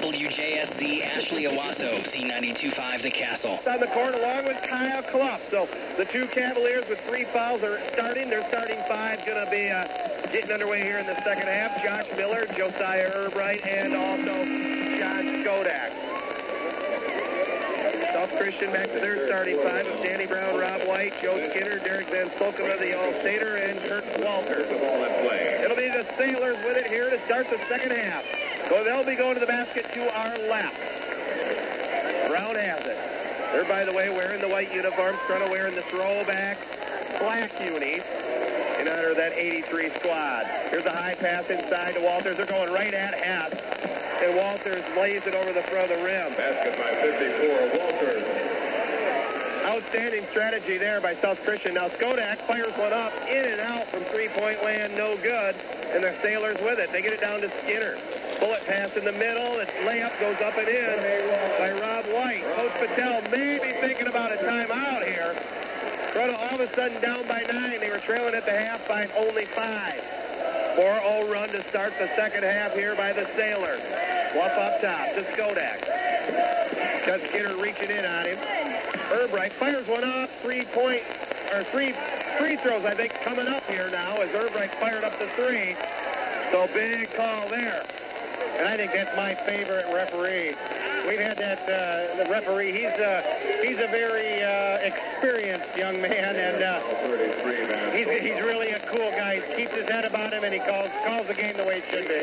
WJSZ 0.00 1.04
Ashley 1.04 1.44
Owosso, 1.44 2.02
C92.5 2.12 3.02
The 3.02 3.10
Castle. 3.10 3.58
On 3.66 3.80
the 3.80 3.86
court 3.88 4.14
along 4.14 4.46
with 4.46 4.56
Kyle 4.68 5.02
Clough. 5.10 5.40
So 5.50 5.68
the 5.98 6.06
two 6.12 6.26
Cavaliers 6.34 6.84
with 6.88 6.98
three 7.08 7.26
fouls 7.32 7.62
are 7.62 7.78
starting. 7.92 8.30
Their 8.30 8.46
starting 8.48 8.78
five 8.88 9.18
going 9.26 9.44
to 9.44 9.50
be 9.50 9.68
uh, 9.68 10.32
getting 10.32 10.50
underway 10.50 10.82
here 10.82 10.98
in 10.98 11.06
the 11.06 11.16
second 11.24 11.46
half. 11.46 11.82
Josh 11.82 12.06
Miller, 12.16 12.46
Josiah 12.56 13.12
Erbright, 13.12 13.66
and 13.66 13.94
also 13.94 14.34
John 14.98 15.44
Skodak. 15.44 16.11
South 18.22 18.38
Christian 18.38 18.70
back 18.70 18.86
to 18.86 19.00
their 19.02 19.26
starting 19.26 19.58
five 19.66 19.84
of 19.84 19.98
Danny 19.98 20.26
Brown, 20.26 20.54
Rob 20.54 20.86
White, 20.86 21.10
Joe 21.20 21.42
Skinner, 21.50 21.80
Derek 21.80 22.06
Van 22.06 22.30
Spoken 22.36 22.70
the 22.78 22.94
All-Stater, 22.94 23.56
and 23.56 23.80
Kurt 23.80 24.04
Walter. 24.22 24.62
It'll 24.62 25.74
be 25.74 25.90
the 25.90 26.06
Sailors 26.16 26.56
with 26.64 26.76
it 26.76 26.86
here 26.86 27.10
to 27.10 27.18
start 27.26 27.50
the 27.50 27.58
second 27.68 27.90
half. 27.90 28.22
So 28.70 28.84
they'll 28.84 29.02
be 29.02 29.16
going 29.16 29.34
to 29.34 29.40
the 29.40 29.50
basket 29.50 29.86
to 29.94 30.02
our 30.14 30.38
left. 30.38 30.78
Brown 32.30 32.54
has 32.54 32.86
it. 32.86 32.98
They're, 33.50 33.66
by 33.66 33.84
the 33.84 33.92
way, 33.92 34.08
wearing 34.08 34.40
the 34.40 34.48
white 34.48 34.72
uniforms, 34.72 35.18
trying 35.26 35.44
to 35.44 35.50
wear 35.50 35.66
in 35.66 35.74
the 35.74 35.82
throwback 35.90 36.58
black 37.18 37.50
unis 37.58 38.06
in 38.82 38.88
honor 38.88 39.10
of 39.10 39.16
that 39.16 39.32
83 39.38 39.94
squad. 40.02 40.42
Here's 40.70 40.84
a 40.84 40.90
high 40.90 41.14
pass 41.14 41.46
inside 41.48 41.94
to 41.94 42.02
Walters. 42.02 42.36
They're 42.36 42.50
going 42.50 42.72
right 42.72 42.92
at 42.92 43.14
Hess. 43.14 43.54
And 43.54 44.34
Walters 44.34 44.82
lays 44.98 45.22
it 45.22 45.34
over 45.34 45.52
the 45.52 45.62
front 45.70 45.90
of 45.90 45.98
the 45.98 46.02
rim. 46.02 46.34
Basket 46.34 46.74
by 46.74 46.90
54, 46.98 47.78
Walters. 47.78 48.26
Outstanding 49.62 50.26
strategy 50.34 50.78
there 50.78 51.00
by 51.00 51.14
South 51.22 51.38
Christian. 51.44 51.74
Now 51.74 51.88
Skodak 51.94 52.44
fires 52.48 52.74
one 52.76 52.92
up, 52.92 53.12
in 53.30 53.54
and 53.54 53.60
out 53.60 53.86
from 53.94 54.02
three-point 54.10 54.64
land, 54.64 54.96
no 54.98 55.14
good. 55.16 55.54
And 55.94 56.02
the 56.02 56.18
Sailors 56.20 56.58
with 56.62 56.80
it. 56.80 56.90
They 56.90 57.02
get 57.02 57.12
it 57.12 57.20
down 57.20 57.40
to 57.40 57.50
Skinner. 57.62 57.94
Bullet 58.40 58.66
pass 58.66 58.90
in 58.96 59.04
the 59.04 59.14
middle. 59.14 59.62
The 59.62 59.66
layup 59.86 60.18
goes 60.18 60.42
up 60.42 60.58
and 60.58 60.66
in 60.66 60.98
by 61.58 61.70
Rob 61.70 62.04
White. 62.10 62.42
Coach 62.58 62.74
Patel 62.82 63.22
may 63.30 63.62
be 63.62 63.78
thinking 63.78 64.08
about 64.08 64.32
a 64.32 64.42
timeout 64.42 65.06
here. 65.06 65.61
All 66.14 66.60
of 66.60 66.60
a 66.60 66.68
sudden 66.76 67.00
down 67.00 67.26
by 67.26 67.40
nine. 67.50 67.80
They 67.80 67.88
were 67.88 68.02
trailing 68.04 68.34
at 68.34 68.44
the 68.44 68.52
half 68.52 68.86
by 68.86 69.06
only 69.16 69.46
five. 69.56 70.00
4-0 70.76 71.32
run 71.32 71.48
to 71.48 71.64
start 71.70 71.94
the 71.98 72.08
second 72.16 72.42
half 72.42 72.72
here 72.72 72.94
by 72.94 73.14
the 73.14 73.26
Sailors. 73.34 73.80
Clough 74.32 74.44
up 74.44 74.80
top 74.82 75.08
to 75.16 75.24
Skodak. 75.32 77.06
Got 77.06 77.20
Skinner 77.30 77.56
reaching 77.56 77.90
in 77.90 78.04
on 78.04 78.26
him. 78.26 78.38
Erbright 79.08 79.52
fires 79.58 79.88
one 79.88 80.04
off. 80.04 80.28
Three 80.42 80.66
point, 80.66 81.02
or 81.50 81.64
three 81.72 81.94
free 82.38 82.58
throws, 82.62 82.84
I 82.84 82.94
think, 82.94 83.12
coming 83.24 83.48
up 83.48 83.64
here 83.64 83.90
now 83.90 84.20
as 84.20 84.28
Erbright 84.30 84.78
fired 84.80 85.04
up 85.04 85.18
the 85.18 85.28
three. 85.36 85.74
So 86.52 86.68
big 86.74 87.08
call 87.16 87.48
there. 87.48 87.84
And 88.58 88.68
I 88.68 88.76
think 88.76 88.92
that's 88.92 89.14
my 89.16 89.34
favorite 89.46 89.86
referee. 89.92 90.54
We've 91.06 91.18
had 91.18 91.38
that 91.38 91.60
uh, 91.66 92.24
the 92.24 92.30
referee. 92.30 92.72
He's 92.72 92.94
uh, 93.00 93.22
he's 93.62 93.78
a 93.78 93.90
very 93.90 94.42
uh, 94.42 94.86
experienced 94.86 95.76
young 95.76 96.00
man, 96.00 96.36
and 96.36 96.62
uh, 96.62 97.92
he's 97.96 98.06
he's 98.22 98.40
really 98.44 98.70
a 98.70 98.80
cool 98.92 99.10
guy. 99.10 99.40
He 99.40 99.62
keeps 99.62 99.74
his 99.74 99.88
head 99.88 100.04
about 100.04 100.32
him, 100.32 100.44
and 100.44 100.54
he 100.54 100.60
calls 100.60 100.90
calls 101.04 101.26
the 101.26 101.34
game 101.34 101.56
the 101.56 101.64
way 101.64 101.82
it 101.82 101.86
should 101.90 102.06
be. 102.06 102.22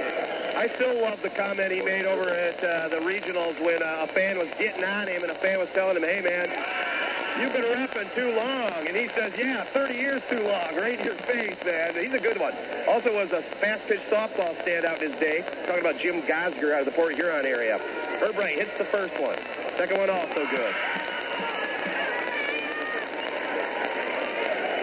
I 0.56 0.72
still 0.76 1.02
love 1.02 1.20
the 1.24 1.30
comment 1.32 1.72
he 1.72 1.82
made 1.82 2.06
over 2.06 2.30
at 2.30 2.64
uh, 2.64 2.90
the 2.90 3.04
regionals 3.04 3.60
when 3.64 3.84
uh, 3.84 4.08
a 4.10 4.14
fan 4.14 4.38
was 4.38 4.50
getting 4.58 4.84
on 4.84 5.08
him 5.08 5.24
and 5.24 5.32
a 5.32 5.40
fan 5.40 5.60
was 5.60 5.70
telling 5.74 5.98
him, 5.98 6.04
"Hey, 6.04 6.22
man." 6.22 7.19
You've 7.40 7.54
been 7.54 7.64
repping 7.64 8.14
too 8.16 8.36
long. 8.36 8.86
And 8.86 8.98
he 8.98 9.08
says, 9.16 9.32
yeah, 9.38 9.64
30 9.72 9.94
years 9.96 10.22
too 10.30 10.44
long. 10.44 10.76
Right 10.76 11.00
in 11.00 11.06
your 11.06 11.16
face, 11.24 11.56
man. 11.64 11.96
He's 11.96 12.14
a 12.14 12.20
good 12.20 12.38
one. 12.38 12.52
Also 12.88 13.16
was 13.16 13.32
a 13.32 13.42
fast 13.62 13.88
pitch 13.88 14.02
softball 14.12 14.60
standout 14.68 15.02
in 15.02 15.12
his 15.12 15.20
day. 15.22 15.48
Talking 15.66 15.80
about 15.80 16.02
Jim 16.02 16.22
Gosger 16.24 16.74
out 16.74 16.82
of 16.82 16.86
the 16.86 16.92
Port 16.92 17.16
Huron 17.16 17.46
area. 17.46 17.80
Erbright 18.20 18.56
hits 18.60 18.72
the 18.78 18.86
first 18.92 19.14
one. 19.22 19.38
Second 19.78 19.98
one 19.98 20.10
also 20.10 20.44
good. 20.52 20.76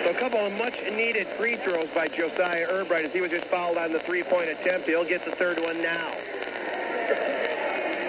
So 0.04 0.16
a 0.16 0.18
couple 0.20 0.40
of 0.40 0.52
much-needed 0.52 1.26
free 1.36 1.58
throws 1.62 1.88
by 1.94 2.08
Josiah 2.08 2.68
Erbright 2.72 3.04
as 3.04 3.12
he 3.12 3.20
was 3.20 3.30
just 3.30 3.46
fouled 3.48 3.76
on 3.76 3.92
the 3.92 4.00
three-point 4.06 4.48
attempt. 4.48 4.88
He'll 4.88 5.04
get 5.04 5.24
the 5.26 5.36
third 5.36 5.60
one 5.60 5.82
now. 5.82 6.14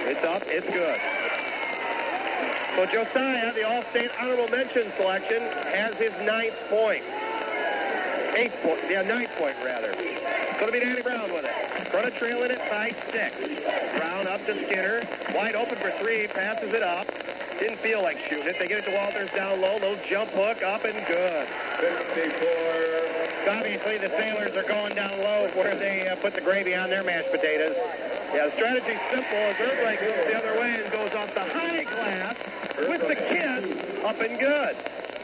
It's 0.07 0.23
up. 0.23 0.43
It's 0.45 0.67
good. 0.71 1.26
So 2.77 2.85
Josiah, 2.85 3.51
the 3.55 3.65
All-State 3.65 4.11
Honorable 4.21 4.49
Mention 4.49 4.93
selection, 4.97 5.41
has 5.73 5.97
his 5.97 6.13
ninth 6.21 6.53
point. 6.69 7.01
Eighth 8.37 8.53
point. 8.61 8.81
Yeah, 8.87 9.01
ninth 9.01 9.31
point, 9.39 9.57
rather. 9.65 9.95
It's 9.97 10.59
Going 10.59 10.73
to 10.73 10.79
be 10.79 10.85
Danny 10.85 11.01
Brown 11.01 11.33
with 11.33 11.43
it. 11.43 11.89
Front 11.89 12.05
of 12.05 12.13
trailing 12.21 12.51
it 12.51 12.61
by 12.69 12.93
six. 13.09 13.33
Brown 13.97 14.27
up 14.27 14.45
to 14.45 14.53
Skinner. 14.67 15.01
Wide 15.33 15.55
open 15.55 15.79
for 15.81 15.91
three. 15.97 16.27
Passes 16.27 16.71
it 16.71 16.83
up. 16.83 17.07
Didn't 17.59 17.81
feel 17.81 18.03
like 18.03 18.17
shooting 18.29 18.45
it. 18.45 18.55
They 18.59 18.67
get 18.67 18.79
it 18.79 18.85
to 18.85 18.93
Walters 18.93 19.29
down 19.35 19.61
low. 19.61 19.73
Little 19.81 19.97
jump 20.09 20.29
hook 20.31 20.61
up 20.61 20.85
and 20.85 21.01
good. 21.07 21.47
54. 22.13 23.49
Obviously, 23.49 23.97
the 23.97 24.09
Sailors 24.13 24.55
are 24.55 24.67
going 24.67 24.93
down 24.93 25.17
low 25.19 25.49
where 25.55 25.73
they 25.73 26.07
uh, 26.07 26.15
put 26.17 26.35
the 26.35 26.41
gravy 26.41 26.75
on 26.75 26.89
their 26.89 27.03
mashed 27.03 27.31
potatoes. 27.31 27.75
Yeah, 28.35 28.47
the 28.47 28.53
strategy's 28.61 29.01
simple. 29.09 29.41
As 29.41 29.55
Erbright 29.57 30.01
moves 30.05 30.25
the 30.29 30.37
other 30.37 30.59
way 30.59 30.83
and 30.83 30.91
goes 30.91 31.11
off 31.17 31.33
the 31.33 31.45
high 31.49 31.83
glass 31.83 32.35
with 32.77 33.01
the 33.01 33.15
kiss 33.15 34.05
up 34.05 34.21
and 34.21 34.37
good. 34.37 34.75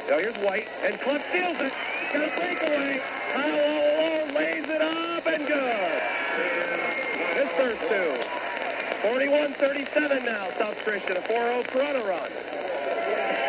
Now 0.09 0.17
here's 0.17 0.37
White, 0.37 0.67
and 0.83 0.99
Clough 1.01 1.21
steals 1.29 1.57
it. 1.61 1.73
Got 2.13 2.23
a 2.23 2.35
breakaway. 2.35 2.99
Howell 3.33 4.33
lays 4.33 4.65
it 4.69 4.81
up 4.81 5.25
and 5.27 5.47
good. 5.47 6.01
His 7.37 7.49
first 7.57 7.81
two. 7.89 8.42
41-37 9.03 10.23
now, 10.23 10.47
South 10.57 10.77
Christian. 10.85 11.17
A 11.17 11.21
4-0 11.27 11.67
Corunna 11.71 12.07
run. 12.07 12.31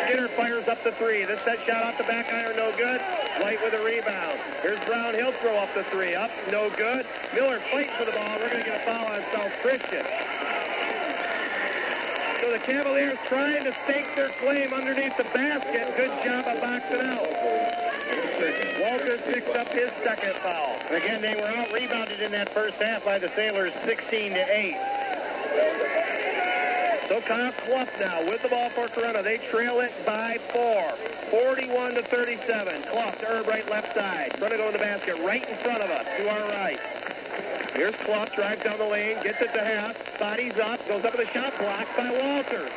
Skinner 0.07 0.29
fires 0.37 0.67
up 0.69 0.83
the 0.83 0.91
three. 0.99 1.25
This 1.25 1.39
set 1.45 1.65
shot 1.65 1.83
off 1.83 1.97
the 1.97 2.05
back 2.05 2.27
iron, 2.33 2.57
no 2.57 2.75
good. 2.77 3.01
White 3.41 3.63
with 3.63 3.73
a 3.73 3.83
rebound. 3.83 4.39
Here's 4.63 4.83
Brown. 4.85 5.15
He'll 5.15 5.33
throw 5.41 5.57
up 5.57 5.73
the 5.75 5.85
three. 5.93 6.15
Up, 6.15 6.31
no 6.51 6.71
good. 6.77 7.07
Miller 7.35 7.63
fights 7.71 7.95
for 7.97 8.05
the 8.05 8.13
ball. 8.13 8.39
We're 8.39 8.51
going 8.51 8.65
to 8.65 8.69
get 8.69 8.83
a 8.83 8.85
foul 8.85 9.07
on 9.07 9.23
South 9.33 9.53
Christian. 9.63 10.05
So 12.41 12.51
the 12.51 12.59
Cavaliers 12.59 13.19
trying 13.29 13.65
to 13.65 13.75
stake 13.85 14.07
their 14.17 14.31
claim 14.41 14.73
underneath 14.73 15.17
the 15.17 15.25
basket. 15.25 15.97
Good 15.97 16.11
job 16.25 16.47
of 16.47 16.61
boxing 16.61 17.01
out. 17.01 17.29
Walters 18.81 19.21
picks 19.27 19.49
up 19.57 19.69
his 19.69 19.91
second 20.05 20.35
foul. 20.43 20.77
Again, 20.91 21.23
they 21.23 21.35
were 21.35 21.49
out 21.49 21.73
rebounded 21.73 22.21
in 22.21 22.33
that 22.33 22.53
first 22.53 22.75
half 22.77 23.05
by 23.05 23.19
the 23.19 23.31
Sailors 23.37 23.73
16 23.85 24.33
to 24.33 24.41
8. 24.41 24.77
So 27.09 27.21
Kyle 27.21 27.53
Clough 27.67 27.87
now 28.01 28.29
with 28.29 28.43
the 28.43 28.49
ball 28.49 28.71
for 28.71 28.89
Corunna. 28.89 29.23
They 29.23 29.39
trail 29.51 29.81
it 29.81 29.93
by 30.05 30.39
four. 30.53 30.93
41 31.31 31.95
to 31.95 32.03
37. 32.05 32.83
Clough 32.91 33.11
to 33.13 33.27
Erbright 33.27 33.71
left 33.71 33.95
side. 33.95 34.37
Going 34.41 34.53
to 34.53 34.59
go 34.59 34.67
in 34.69 34.73
the 34.73 34.79
basket 34.79 35.17
right 35.23 35.47
in 35.49 35.59
front 35.63 35.83
of 35.83 35.91
us 35.91 36.07
to 36.19 36.29
our 36.29 36.49
right. 36.49 36.81
Here's 37.75 37.95
Clough, 38.07 38.27
drives 38.37 38.63
down 38.63 38.79
the 38.79 38.87
lane, 38.87 39.21
gets 39.25 39.43
it 39.43 39.53
to 39.53 39.65
half, 39.65 39.97
bodies 40.21 40.55
up, 40.63 40.79
goes 40.87 41.05
up 41.05 41.11
to 41.11 41.19
the 41.19 41.31
shot 41.33 41.59
block 41.59 41.87
by 41.97 42.09
Walters. 42.09 42.71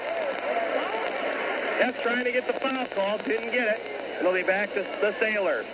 Hess 1.77 1.93
trying 2.01 2.25
to 2.25 2.31
get 2.31 2.47
the 2.47 2.57
foul 2.59 2.87
call, 2.95 3.19
didn't 3.19 3.51
get 3.51 3.67
it. 3.67 3.79
They'll 4.19 4.33
be 4.33 4.41
back 4.41 4.73
to 4.73 4.81
the 4.81 5.13
Sailors. 5.19 5.67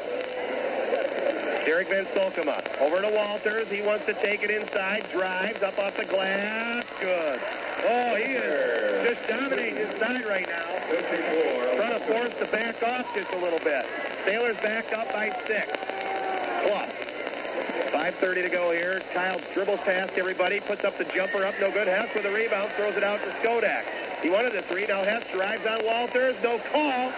Derek 1.66 1.88
Van 1.88 2.06
Solkema 2.08 2.60
over 2.82 3.00
to 3.00 3.10
Walters. 3.10 3.68
He 3.70 3.82
wants 3.82 4.06
to 4.08 4.14
take 4.16 4.44
it 4.44 4.52
inside, 4.52 5.08
drives 5.14 5.64
up 5.64 5.80
off 5.80 5.96
the 5.96 6.04
glass. 6.04 6.84
Good. 7.00 7.40
Oh, 7.88 8.16
he 8.16 8.36
is 8.36 9.08
just 9.08 9.30
dominating 9.30 9.78
inside 9.78 10.26
right 10.28 10.48
now. 10.48 10.68
54. 10.92 11.76
Trying 11.78 12.00
to 12.00 12.06
force 12.08 12.34
the 12.42 12.52
back 12.52 12.84
off 12.84 13.06
just 13.16 13.32
a 13.32 13.38
little 13.38 13.60
bit. 13.60 13.86
Sailors 14.26 14.58
back 14.58 14.92
up 14.92 15.08
by 15.14 15.32
six. 15.48 15.72
Plus. 18.04 18.14
5.30 18.20 18.44
to 18.44 18.50
go 18.50 18.72
here. 18.72 19.02
Kyle 19.14 19.40
dribbles 19.54 19.80
past 19.86 20.12
everybody, 20.18 20.60
puts 20.60 20.84
up 20.84 20.98
the 20.98 21.06
jumper 21.16 21.46
up, 21.46 21.56
no 21.62 21.72
good. 21.72 21.88
Hess 21.88 22.10
with 22.14 22.26
a 22.26 22.32
rebound, 22.32 22.72
throws 22.76 22.98
it 22.98 23.04
out 23.04 23.20
to 23.24 23.32
Skodak. 23.40 23.84
He 24.22 24.30
wanted 24.30 24.52
the 24.54 24.64
three. 24.68 24.86
Now 24.88 25.04
Hess 25.04 25.24
drives 25.32 25.66
on 25.66 25.86
Walters. 25.86 26.36
No 26.44 26.60
call, 26.72 27.12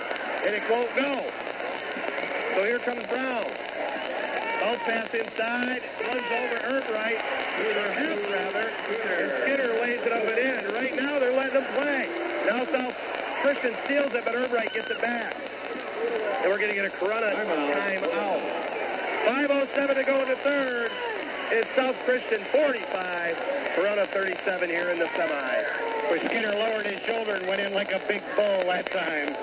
and 0.46 0.54
it 0.54 0.62
won't 0.70 0.94
go. 0.96 1.26
So 2.56 2.64
here 2.64 2.80
comes 2.80 3.02
Brown. 3.10 3.46
Bounce 4.62 4.82
pass 4.86 5.10
inside, 5.14 5.82
runs 6.06 6.30
over 6.38 6.58
Erbright, 6.70 7.18
or 7.18 7.90
Hess 7.94 8.22
rather, 8.30 8.70
and 8.70 9.32
Skinner 9.42 9.82
lays 9.82 10.02
it 10.06 10.14
up 10.14 10.24
and 10.24 10.38
in. 10.38 10.74
Right 10.74 10.96
now 10.96 11.20
they're 11.20 11.36
letting 11.36 11.54
them 11.54 11.68
play. 11.74 12.10
Now 12.46 12.66
South 12.72 12.96
Christian 13.42 13.74
steals 13.86 14.14
it, 14.14 14.24
but 14.26 14.34
Erbright 14.34 14.74
gets 14.74 14.90
it 14.90 15.02
back. 15.02 15.36
And 16.42 16.52
we're 16.52 16.60
going 16.60 16.70
to 16.70 16.76
get 16.76 16.86
a 16.86 16.94
Corunna 16.98 17.34
timeout. 17.34 18.65
5.07 19.26 19.98
to 19.98 20.04
go 20.06 20.22
in 20.22 20.30
the 20.30 20.38
third. 20.46 20.92
It's 21.50 21.66
South 21.74 21.98
Christian 22.06 22.46
45, 22.54 22.78
Corunna 23.74 24.06
37 24.14 24.70
here 24.70 24.94
in 24.94 25.00
the 25.02 25.10
semis. 25.18 25.66
Where 26.14 26.22
Skinner 26.30 26.54
lowered 26.54 26.86
his 26.86 27.02
shoulder 27.10 27.34
and 27.34 27.50
went 27.50 27.58
in 27.58 27.74
like 27.74 27.90
a 27.90 27.98
big 28.06 28.22
bull 28.38 28.70
that 28.70 28.86
time. 28.94 29.34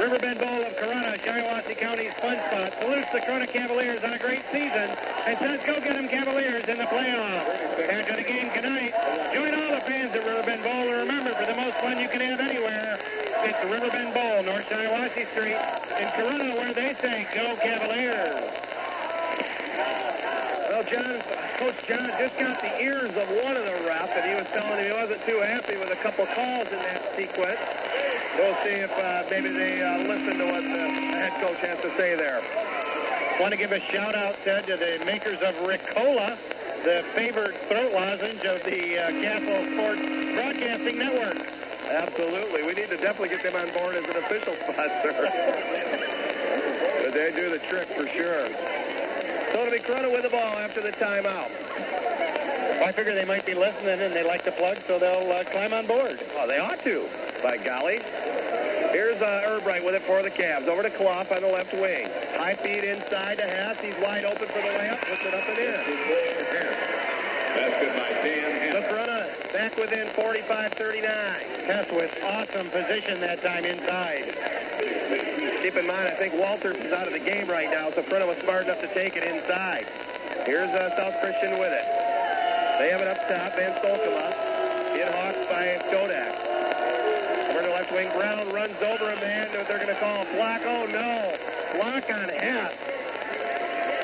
Riverbend 0.00 0.40
Bowl 0.40 0.56
of 0.56 0.72
Corunna, 0.80 1.20
Shiawassee 1.20 1.76
County's 1.76 2.16
fun 2.24 2.40
spot, 2.48 2.72
salutes 2.80 3.12
the 3.12 3.20
Corunna 3.28 3.44
Cavaliers 3.52 4.00
on 4.04 4.16
a 4.16 4.18
great 4.18 4.40
season 4.48 4.88
and 4.88 5.36
says, 5.36 5.60
go 5.68 5.76
get 5.84 6.00
them 6.00 6.08
Cavaliers 6.08 6.64
in 6.64 6.80
the 6.80 6.88
playoffs. 6.88 7.84
After 7.84 8.16
the 8.16 8.24
game 8.24 8.48
tonight, 8.56 8.96
join 9.36 9.52
all 9.52 9.68
the 9.76 9.84
fans 9.84 10.16
at 10.16 10.24
Riverbend 10.24 10.64
Bowl 10.64 10.80
and 10.80 11.04
remember, 11.04 11.36
for 11.36 11.44
the 11.44 11.60
most 11.60 11.76
fun 11.84 12.00
you 12.00 12.08
can 12.08 12.24
have 12.24 12.40
anywhere, 12.40 12.96
it's 13.44 13.60
Riverbend 13.68 14.16
Bowl, 14.16 14.48
North 14.48 14.64
Shiawassee 14.72 15.28
Street 15.36 15.60
in 16.00 16.08
Corunna, 16.16 16.56
where 16.56 16.72
they 16.72 16.96
say, 17.04 17.28
go 17.36 17.52
Cavaliers. 17.60 18.73
Well, 19.74 20.84
John, 20.90 21.22
Coach 21.58 21.74
John 21.86 22.10
just 22.18 22.34
got 22.34 22.60
the 22.60 22.82
ears 22.82 23.14
of 23.14 23.28
one 23.44 23.56
of 23.56 23.64
the 23.64 23.74
ref, 23.86 24.10
and 24.10 24.24
he 24.26 24.34
was 24.34 24.46
telling 24.50 24.78
him 24.78 24.86
he 24.86 24.92
wasn't 24.92 25.24
too 25.26 25.38
happy 25.38 25.76
with 25.78 25.90
a 25.90 25.96
couple 26.02 26.26
calls 26.34 26.66
in 26.66 26.80
that 26.82 27.14
sequence. 27.14 27.60
We'll 28.34 28.58
see 28.66 28.82
if 28.82 28.90
uh, 28.90 29.22
maybe 29.30 29.54
they 29.54 29.78
uh, 29.78 30.02
listen 30.10 30.34
to 30.38 30.46
what 30.50 30.62
the 30.66 30.84
head 31.14 31.30
coach 31.38 31.62
has 31.62 31.78
to 31.82 31.90
say 31.96 32.16
there. 32.18 32.42
Want 33.38 33.52
to 33.52 33.56
give 33.56 33.70
a 33.70 33.80
shout 33.90 34.14
out, 34.14 34.34
Ted, 34.42 34.66
to 34.66 34.76
the 34.76 35.04
makers 35.06 35.38
of 35.42 35.54
Ricola, 35.62 36.36
the 36.82 37.04
favored 37.14 37.54
throat 37.70 37.94
lozenge 37.94 38.42
of 38.42 38.62
the 38.66 38.98
uh, 38.98 39.10
Castle 39.22 39.62
Sports 39.74 40.02
Broadcasting 40.34 40.98
Network. 40.98 41.38
Absolutely. 41.86 42.62
We 42.62 42.74
need 42.74 42.90
to 42.90 42.96
definitely 42.96 43.30
get 43.30 43.42
them 43.42 43.54
on 43.54 43.72
board 43.74 43.94
as 43.94 44.04
an 44.04 44.16
official 44.22 44.54
sponsor. 44.66 45.14
they 47.14 47.30
do 47.34 47.50
the 47.50 47.58
trick 47.70 47.88
for 47.94 48.06
sure. 48.18 48.93
So 49.54 49.62
it'll 49.62 49.78
Corunna 49.86 50.10
with 50.10 50.26
the 50.26 50.34
ball 50.34 50.58
after 50.58 50.82
the 50.82 50.90
timeout. 50.98 51.46
I 52.82 52.90
figure 52.90 53.14
they 53.14 53.24
might 53.24 53.46
be 53.46 53.54
listening 53.54 54.02
and 54.02 54.10
they 54.10 54.26
like 54.26 54.44
the 54.44 54.50
plug, 54.50 54.78
so 54.88 54.98
they'll 54.98 55.30
uh, 55.30 55.44
climb 55.54 55.72
on 55.72 55.86
board. 55.86 56.18
Well, 56.34 56.48
they 56.48 56.58
ought 56.58 56.82
to, 56.82 57.06
by 57.38 57.62
golly. 57.62 58.02
Here's 58.90 59.22
uh, 59.22 59.46
Erbright 59.46 59.86
with 59.86 59.94
it 59.94 60.02
for 60.10 60.26
the 60.26 60.34
Cavs. 60.34 60.66
Over 60.66 60.82
to 60.82 60.90
Clough 60.98 61.30
on 61.30 61.40
the 61.40 61.46
left 61.46 61.72
wing. 61.72 62.10
High 62.34 62.58
feed 62.66 62.82
inside 62.82 63.38
to 63.38 63.46
Hess. 63.46 63.78
He's 63.78 63.94
wide 64.02 64.26
open 64.26 64.50
for 64.50 64.58
the 64.58 64.74
layup. 64.74 64.98
Puts 65.06 65.22
it 65.22 65.38
up 65.38 65.46
and 65.46 65.58
in. 65.62 65.70
That's 65.70 65.86
Basket 67.54 67.94
by 67.94 68.10
Dan 68.26 68.74
The 68.74 68.82
Hess. 68.82 68.90
Corunna 68.90 69.54
back 69.54 69.78
within 69.78 70.10
45-39. 70.18 71.70
Hess 71.70 71.86
with 71.94 72.10
awesome 72.26 72.74
position 72.74 73.22
that 73.22 73.38
time 73.46 73.62
inside. 73.64 74.34
Keep 75.64 75.80
in 75.80 75.86
mind, 75.88 76.12
I 76.12 76.16
think 76.20 76.36
Walters 76.36 76.76
is 76.76 76.92
out 76.92 77.08
of 77.08 77.16
the 77.16 77.24
game 77.24 77.48
right 77.48 77.72
now, 77.72 77.88
so 77.96 78.04
Corunna 78.04 78.28
was 78.28 78.36
smart 78.44 78.68
enough 78.68 78.84
to 78.84 78.90
take 78.92 79.16
it 79.16 79.24
inside. 79.24 79.88
Here's 80.44 80.68
uh, 80.68 80.92
South 80.92 81.16
Christian 81.24 81.56
with 81.56 81.72
it. 81.72 81.86
They 82.76 82.92
have 82.92 83.00
it 83.00 83.08
up 83.08 83.16
top. 83.32 83.56
Van 83.56 83.72
Solkema. 83.80 84.28
Hit 84.92 85.08
Hawks 85.08 85.40
by 85.48 85.80
Skodak. 85.88 86.36
Over 87.48 87.64
to 87.64 87.72
left 87.72 87.88
wing. 87.96 88.12
Brown 88.12 88.52
runs 88.52 88.76
over 88.76 89.08
a 89.08 89.16
man. 89.16 89.56
They're 89.56 89.80
going 89.80 89.88
to 89.88 89.96
call 90.04 90.28
a 90.28 90.28
block. 90.36 90.60
Oh, 90.68 90.84
no. 90.84 91.32
Block 91.80 92.04
on 92.12 92.28
Hess. 92.28 92.76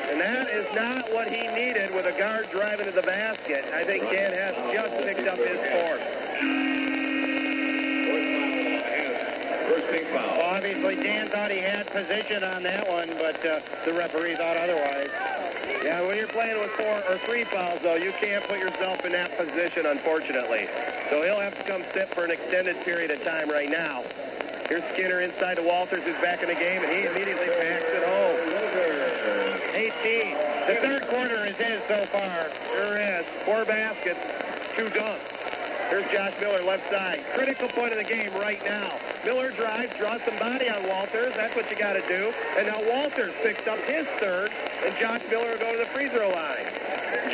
And 0.09 0.17
that 0.17 0.49
is 0.49 0.65
not 0.73 1.13
what 1.13 1.29
he 1.29 1.45
needed 1.45 1.93
with 1.93 2.09
a 2.09 2.17
guard 2.17 2.49
driving 2.57 2.87
to 2.87 2.93
the 2.93 3.05
basket. 3.05 3.69
I 3.69 3.85
think 3.85 4.09
Dan 4.09 4.33
Hess 4.33 4.57
just 4.73 4.97
picked 5.05 5.29
up 5.29 5.37
his 5.37 5.61
fourth. 5.77 6.70
Team 9.91 10.07
foul. 10.15 10.39
Well, 10.39 10.55
obviously, 10.55 10.97
Dan 10.97 11.31
thought 11.31 11.51
he 11.51 11.59
had 11.59 11.87
position 11.91 12.45
on 12.45 12.63
that 12.63 12.87
one, 12.89 13.11
but 13.19 13.45
uh, 13.45 13.61
the 13.85 13.93
referee 13.93 14.37
thought 14.37 14.57
otherwise. 14.57 15.11
Yeah, 15.83 16.07
when 16.07 16.17
you're 16.17 16.31
playing 16.31 16.61
with 16.61 16.71
four 16.79 17.03
or 17.09 17.19
three 17.27 17.45
fouls, 17.51 17.81
though, 17.83 17.97
you 17.97 18.13
can't 18.21 18.45
put 18.47 18.59
yourself 18.59 19.05
in 19.05 19.13
that 19.13 19.37
position, 19.37 19.87
unfortunately. 19.87 20.69
So 21.11 21.23
he'll 21.23 21.41
have 21.41 21.57
to 21.57 21.65
come 21.65 21.83
sit 21.95 22.15
for 22.15 22.25
an 22.25 22.31
extended 22.31 22.77
period 22.85 23.11
of 23.11 23.23
time 23.25 23.51
right 23.51 23.71
now. 23.71 24.05
Here's 24.69 24.85
Skinner 24.95 25.23
inside 25.23 25.57
to 25.57 25.63
Walters, 25.63 26.05
who's 26.05 26.21
back 26.23 26.43
in 26.43 26.49
the 26.49 26.55
game, 26.55 26.85
and 26.85 26.93
he 26.95 27.07
immediately 27.11 27.51
packs 27.59 27.91
it 27.91 28.05
home. 28.07 28.39
18. 29.75 30.71
The 30.71 30.77
third 30.87 31.09
quarter 31.09 31.47
is 31.47 31.57
his 31.57 31.83
so 31.89 32.07
far. 32.13 32.47
Sure 32.71 33.01
is. 33.01 33.27
Four 33.45 33.65
baskets, 33.65 34.21
two 34.77 34.87
dunks. 34.91 35.40
Here's 35.91 36.07
Josh 36.13 36.39
Miller, 36.41 36.63
left 36.63 36.89
side. 36.89 37.19
Critical 37.35 37.69
point 37.71 37.91
of 37.93 37.99
the 37.99 38.05
game 38.05 38.33
right 38.35 38.63
now. 38.65 38.97
Miller 39.25 39.51
drives, 39.51 39.91
draws 39.99 40.21
some 40.25 40.39
body 40.39 40.71
on 40.71 40.87
Walters. 40.87 41.35
That's 41.35 41.55
what 41.57 41.69
you 41.69 41.77
got 41.77 41.95
to 41.95 42.07
do. 42.07 42.33
And 42.57 42.69
now 42.69 42.79
Walters 42.79 43.35
picks 43.43 43.67
up 43.67 43.79
his 43.91 44.07
third, 44.23 44.53
and 44.55 44.95
Josh 45.03 45.21
Miller 45.29 45.51
will 45.51 45.59
go 45.59 45.73
to 45.73 45.79
the 45.79 45.91
free 45.93 46.09
throw 46.09 46.31
line. 46.31 46.71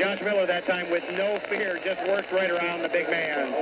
Josh 0.01 0.21
Miller 0.25 0.47
that 0.47 0.65
time 0.65 0.91
with 0.91 1.05
no 1.13 1.39
fear 1.53 1.79
just 1.85 2.01
worked 2.09 2.33
right 2.33 2.51
around 2.51 2.81
the 2.81 2.89
big 2.89 3.11
man. 3.13 3.53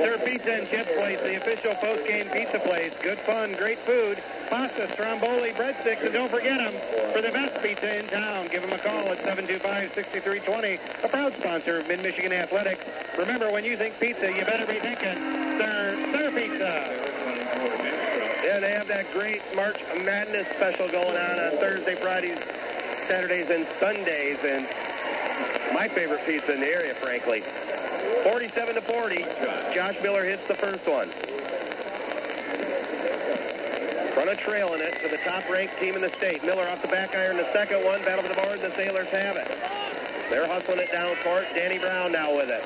Sir 0.00 0.16
Pizza 0.24 0.48
and 0.48 0.68
Chip 0.72 0.88
Place, 0.96 1.20
the 1.20 1.36
official 1.36 1.76
post-game 1.76 2.32
pizza 2.32 2.58
place. 2.64 2.92
Good 3.02 3.20
fun, 3.26 3.52
great 3.60 3.78
food. 3.84 4.16
Pasta, 4.48 4.88
stromboli, 4.94 5.52
breadsticks, 5.52 6.04
and 6.04 6.12
don't 6.12 6.30
forget 6.30 6.56
them 6.56 6.72
for 7.12 7.20
the 7.20 7.32
best 7.32 7.60
pizza 7.62 7.98
in 7.98 8.08
town. 8.08 8.48
Give 8.48 8.62
them 8.62 8.72
a 8.72 8.78
call 8.78 9.12
at 9.12 9.18
725-6320, 9.28 10.78
a 11.04 11.08
proud 11.08 11.34
sponsor 11.40 11.80
of 11.80 11.88
Mid-Michigan 11.88 12.32
Athletics. 12.32 12.80
Remember, 13.18 13.50
when 13.50 13.64
you 13.64 13.76
think 13.76 13.98
pizza, 13.98 14.05
you 14.06 14.44
better 14.46 14.66
be 14.66 14.78
thinking 14.78 15.18
Sir, 15.58 15.98
Sir 16.14 16.30
Pizza. 16.30 16.72
Yeah, 18.46 18.60
they 18.60 18.70
have 18.70 18.86
that 18.86 19.10
great 19.12 19.42
March 19.56 19.76
Madness 19.98 20.46
special 20.54 20.88
going 20.88 21.16
on 21.16 21.40
on 21.40 21.58
Thursday, 21.58 21.98
Fridays, 22.00 22.38
Saturdays, 23.10 23.50
and 23.50 23.66
Sundays. 23.80 24.38
And 24.46 24.62
my 25.74 25.88
favorite 25.88 26.24
pizza 26.24 26.54
in 26.54 26.60
the 26.60 26.70
area, 26.70 26.94
frankly. 27.02 27.42
47 28.22 28.76
to 28.76 28.82
40. 28.82 29.16
Josh 29.74 29.96
Miller 30.02 30.24
hits 30.24 30.42
the 30.46 30.54
first 30.54 30.86
one. 30.86 31.10
Run 34.14 34.28
a 34.28 34.36
trail 34.46 34.74
in 34.74 34.82
it 34.82 35.02
to 35.02 35.08
the 35.10 35.18
top-ranked 35.26 35.80
team 35.80 35.96
in 35.96 36.02
the 36.02 36.14
state. 36.18 36.44
Miller 36.44 36.68
off 36.68 36.80
the 36.80 36.88
back 36.88 37.10
iron, 37.12 37.38
the 37.38 37.52
second 37.52 37.82
one. 37.84 38.04
Battle 38.04 38.22
for 38.22 38.28
the 38.30 38.40
board, 38.40 38.60
the 38.62 38.70
Sailors 38.76 39.08
have 39.10 39.34
it. 39.34 40.05
They're 40.30 40.48
hustling 40.48 40.78
it 40.78 40.90
down 40.90 41.14
court. 41.22 41.44
Danny 41.54 41.78
Brown 41.78 42.10
now 42.10 42.34
with 42.34 42.50
it. 42.50 42.64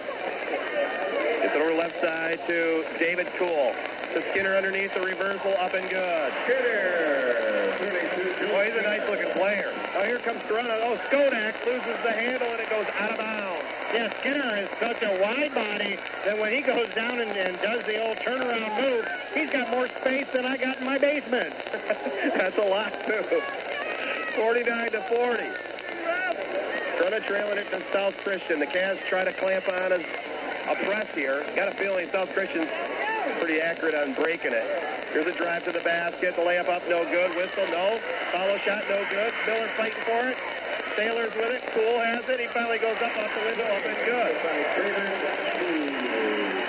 Gets 1.43 1.55
it 1.55 1.61
over 1.61 1.75
left 1.75 2.01
side 2.01 2.41
to 2.49 2.85
David 2.99 3.29
Cool. 3.39 3.75
To 4.15 4.25
Skinner 4.33 4.57
underneath 4.57 4.93
the 4.95 5.01
reversal, 5.01 5.55
up 5.61 5.75
and 5.75 5.89
good. 5.89 6.33
Skinner. 6.45 7.77
Boy, 8.51 8.67
he's 8.67 8.79
a 8.81 8.83
nice 8.83 9.05
looking 9.09 9.31
player. 9.33 9.71
Oh, 9.95 10.05
here 10.05 10.19
comes 10.21 10.41
Corona. 10.49 10.75
Oh, 10.83 10.99
Skodak 11.07 11.55
loses 11.67 11.97
the 12.03 12.11
handle 12.11 12.49
and 12.49 12.61
it 12.61 12.71
goes 12.71 12.87
out 12.99 13.13
of 13.13 13.19
bounds. 13.19 13.65
Yeah, 13.95 14.09
Skinner 14.21 14.57
is 14.59 14.69
such 14.81 15.03
a 15.03 15.21
wide 15.21 15.55
body 15.55 15.99
that 16.25 16.39
when 16.39 16.53
he 16.53 16.63
goes 16.63 16.89
down 16.95 17.21
and, 17.21 17.31
and 17.31 17.61
does 17.61 17.85
the 17.87 18.01
old 18.03 18.17
turnaround 18.19 18.81
move, 18.81 19.05
he's 19.35 19.51
got 19.51 19.71
more 19.71 19.89
space 20.01 20.27
than 20.33 20.47
I 20.47 20.57
got 20.57 20.79
in 20.79 20.85
my 20.85 20.99
basement. 20.99 21.53
That's 22.37 22.57
a 22.57 22.67
lot, 22.67 22.93
too. 23.07 23.23
49 24.37 24.93
to 24.93 25.03
40. 25.15 25.80
Corona 27.01 27.17
trailing 27.25 27.57
it 27.57 27.65
to 27.73 27.81
South 27.97 28.13
Christian. 28.21 28.61
The 28.61 28.69
Cavs 28.69 29.01
try 29.09 29.25
to 29.25 29.33
clamp 29.41 29.65
on 29.73 29.89
a, 29.89 30.05
a 30.05 30.77
press 30.85 31.09
here. 31.17 31.41
Got 31.57 31.73
a 31.73 31.77
feeling 31.81 32.05
South 32.13 32.29
Christian's 32.37 32.69
pretty 33.41 33.57
accurate 33.57 33.97
on 33.97 34.13
breaking 34.13 34.53
it. 34.53 34.69
Here's 35.09 35.25
a 35.25 35.33
drive 35.33 35.65
to 35.65 35.73
the 35.73 35.81
basket. 35.81 36.37
The 36.37 36.45
layup 36.45 36.69
up, 36.69 36.85
no 36.93 37.09
good. 37.09 37.33
Whistle, 37.41 37.73
no. 37.73 37.97
Follow 38.37 38.61
shot, 38.69 38.85
no 38.93 39.01
good. 39.09 39.33
Miller 39.49 39.73
fighting 39.81 40.05
for 40.05 40.29
it. 40.29 40.37
Sailors 40.93 41.33
with 41.41 41.57
it. 41.57 41.65
Cool 41.73 42.05
has 42.05 42.21
it. 42.29 42.37
He 42.37 42.53
finally 42.53 42.77
goes 42.77 43.01
up 43.01 43.17
off 43.17 43.33
the 43.33 43.49
window, 43.49 43.65
up 43.65 43.81
and 43.81 44.01
good. 44.05 44.33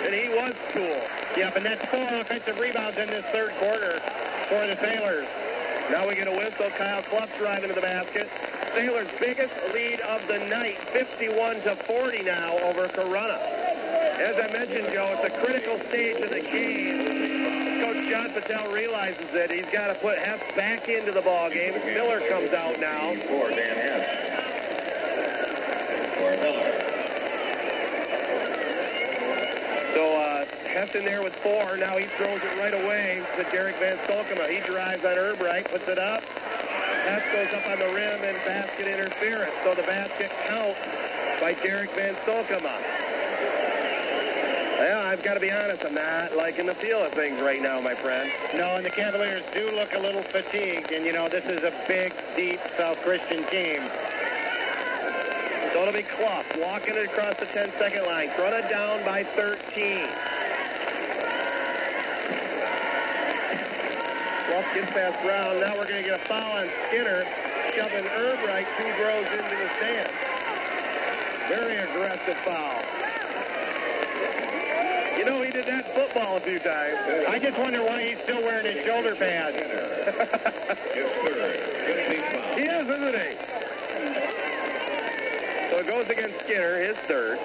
And 0.07 0.15
he 0.15 0.31
was 0.31 0.55
cool. 0.71 1.01
Yep, 1.35 1.59
and 1.59 1.65
that's 1.67 1.83
four 1.91 2.07
offensive 2.07 2.55
rebounds 2.55 2.95
in 2.95 3.11
this 3.11 3.27
third 3.35 3.51
quarter 3.59 3.99
for 4.47 4.63
the 4.63 4.79
Sailors. 4.79 5.27
Now 5.91 6.07
we 6.07 6.15
get 6.15 6.31
a 6.31 6.31
whistle. 6.31 6.71
Kyle 6.79 7.03
Clough 7.11 7.27
driving 7.37 7.67
to 7.67 7.75
the 7.75 7.83
basket. 7.83 8.31
Sailors' 8.75 9.11
biggest 9.19 9.53
lead 9.73 9.99
of 10.01 10.21
the 10.27 10.37
night, 10.47 10.77
51 10.93 11.55
to 11.61 11.75
40 11.87 12.23
now 12.23 12.57
over 12.59 12.87
Corunna. 12.87 13.35
As 14.21 14.35
I 14.37 14.47
mentioned, 14.53 14.87
Joe, 14.93 15.17
it's 15.19 15.33
a 15.33 15.43
critical 15.43 15.77
stage 15.89 16.23
of 16.23 16.29
the 16.29 16.39
game. 16.39 17.81
Coach 17.83 18.07
John 18.09 18.31
Patel 18.31 18.71
realizes 18.71 19.27
that 19.33 19.51
he's 19.51 19.65
got 19.73 19.87
to 19.87 19.95
put 19.95 20.17
Hess 20.19 20.39
back 20.55 20.87
into 20.87 21.11
the 21.11 21.21
ball 21.21 21.49
game. 21.49 21.73
Miller 21.73 22.21
comes 22.29 22.53
out 22.53 22.79
now. 22.79 23.11
For 23.27 23.49
Dan 23.49 23.75
Hess. 23.75 24.07
For 26.15 26.31
Miller. 26.39 26.71
So 29.95 30.15
uh, 30.15 30.45
Hess 30.71 30.95
in 30.95 31.03
there 31.03 31.23
with 31.23 31.33
four. 31.43 31.75
Now 31.75 31.97
he 31.97 32.05
throws 32.15 32.39
it 32.39 32.57
right 32.57 32.73
away 32.73 33.21
to 33.35 33.43
Derek 33.51 33.75
Van 33.79 33.97
Solkema. 34.07 34.47
He 34.47 34.61
drives 34.71 35.03
on 35.03 35.17
Erbright, 35.17 35.69
puts 35.69 35.87
it 35.87 35.99
up. 35.99 36.23
Hess 37.05 37.23
goes 37.33 37.53
up 37.53 37.67
on 37.67 37.79
the 37.79 37.89
rim 37.93 38.23
and 38.23 38.37
basket 38.45 38.87
interference. 38.87 39.53
So 39.63 39.73
the 39.73 39.83
basket 39.83 40.29
count 40.47 40.77
by 41.41 41.53
Derek 41.63 41.89
Van 41.95 42.15
Solkema. 42.27 42.77
Yeah, 44.81 44.99
I've 45.05 45.23
got 45.23 45.35
to 45.35 45.39
be 45.39 45.51
honest. 45.51 45.83
I'm 45.85 45.93
not 45.93 46.35
liking 46.35 46.65
the 46.65 46.75
feel 46.75 47.03
of 47.03 47.13
things 47.13 47.41
right 47.41 47.61
now, 47.61 47.81
my 47.81 47.95
friend. 48.01 48.31
No, 48.55 48.77
and 48.77 48.85
the 48.85 48.89
Cavaliers 48.89 49.43
do 49.53 49.71
look 49.71 49.93
a 49.93 49.99
little 49.99 50.23
fatigued, 50.31 50.91
and 50.91 51.05
you 51.05 51.13
know 51.13 51.29
this 51.29 51.45
is 51.45 51.61
a 51.63 51.73
big, 51.87 52.13
deep 52.35 52.59
South 52.77 52.97
Christian 53.03 53.45
team. 53.49 53.81
So 55.73 55.81
it'll 55.81 55.93
be 55.93 56.03
Clough 56.03 56.43
walking 56.57 56.95
it 56.95 57.05
across 57.05 57.37
the 57.37 57.45
10-second 57.45 58.05
line. 58.05 58.29
Corunna 58.29 58.69
down 58.69 59.05
by 59.05 59.23
13. 59.35 60.40
Gets 64.51 64.91
past 64.91 65.21
Brown. 65.23 65.59
Now 65.59 65.75
we're 65.75 65.87
going 65.87 66.03
to 66.03 66.09
get 66.09 66.21
a 66.21 66.27
foul 66.27 66.59
on 66.59 66.69
Skinner, 66.87 67.25
shoving 67.75 68.03
Erbright 68.03 68.67
two 68.77 68.87
rows 69.03 69.27
into 69.27 69.55
the 69.55 69.69
stand. 69.79 70.09
Very 71.49 71.77
aggressive 71.77 72.37
foul. 72.45 72.83
You 75.17 75.25
know, 75.25 75.41
he 75.41 75.51
did 75.51 75.65
that 75.67 75.93
football 75.93 76.37
a 76.37 76.41
few 76.41 76.59
times. 76.59 76.97
I 77.27 77.39
just 77.39 77.57
wonder 77.57 77.83
why 77.83 78.03
he's 78.03 78.17
still 78.23 78.41
wearing 78.43 78.65
his 78.73 78.85
shoulder 78.85 79.15
pads. 79.15 79.57
He 82.55 82.63
is, 82.63 82.87
isn't 82.87 83.15
he? 83.15 83.35
So 85.69 85.79
it 85.79 85.87
goes 85.87 86.09
against 86.09 86.39
Skinner, 86.45 86.81
his 86.83 86.97
third. 87.07 87.39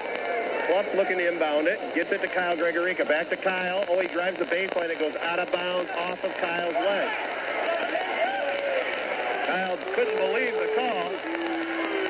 Clough 0.66 0.94
looking 0.96 1.18
to 1.18 1.28
inbound 1.28 1.68
it. 1.68 1.78
Gets 1.94 2.10
it 2.10 2.18
to 2.22 2.28
Kyle 2.28 2.56
Gregorica. 2.56 3.06
Back 3.06 3.30
to 3.30 3.36
Kyle. 3.36 3.84
Oh, 3.88 4.00
he 4.00 4.08
drives 4.08 4.38
the 4.38 4.46
baseline. 4.46 4.90
It 4.90 4.98
goes 4.98 5.14
out 5.22 5.38
of 5.38 5.50
bounds 5.52 5.90
off 5.94 6.18
of 6.24 6.32
Kyle's 6.42 6.74
leg. 6.74 7.08
Kyle 9.46 9.78
couldn't 9.94 10.18
believe 10.18 10.54
the 10.58 10.70
call. 10.74 11.14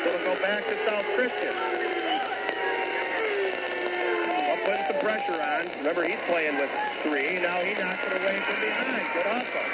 It'll 0.09 0.25
go 0.25 0.41
back 0.41 0.65
to 0.65 0.75
South 0.89 1.05
Christian. 1.17 1.53
Well, 4.41 4.57
putting 4.65 4.87
some 4.89 5.01
pressure 5.05 5.37
on. 5.37 5.69
Remember, 5.85 6.09
he's 6.09 6.23
playing 6.27 6.57
with 6.57 6.71
three. 7.05 7.39
Now 7.41 7.61
he 7.61 7.75
knocks 7.77 8.01
it 8.09 8.17
away 8.17 8.41
from 8.41 8.57
behind. 8.65 9.05
Good 9.13 9.27
hustle. 9.27 9.69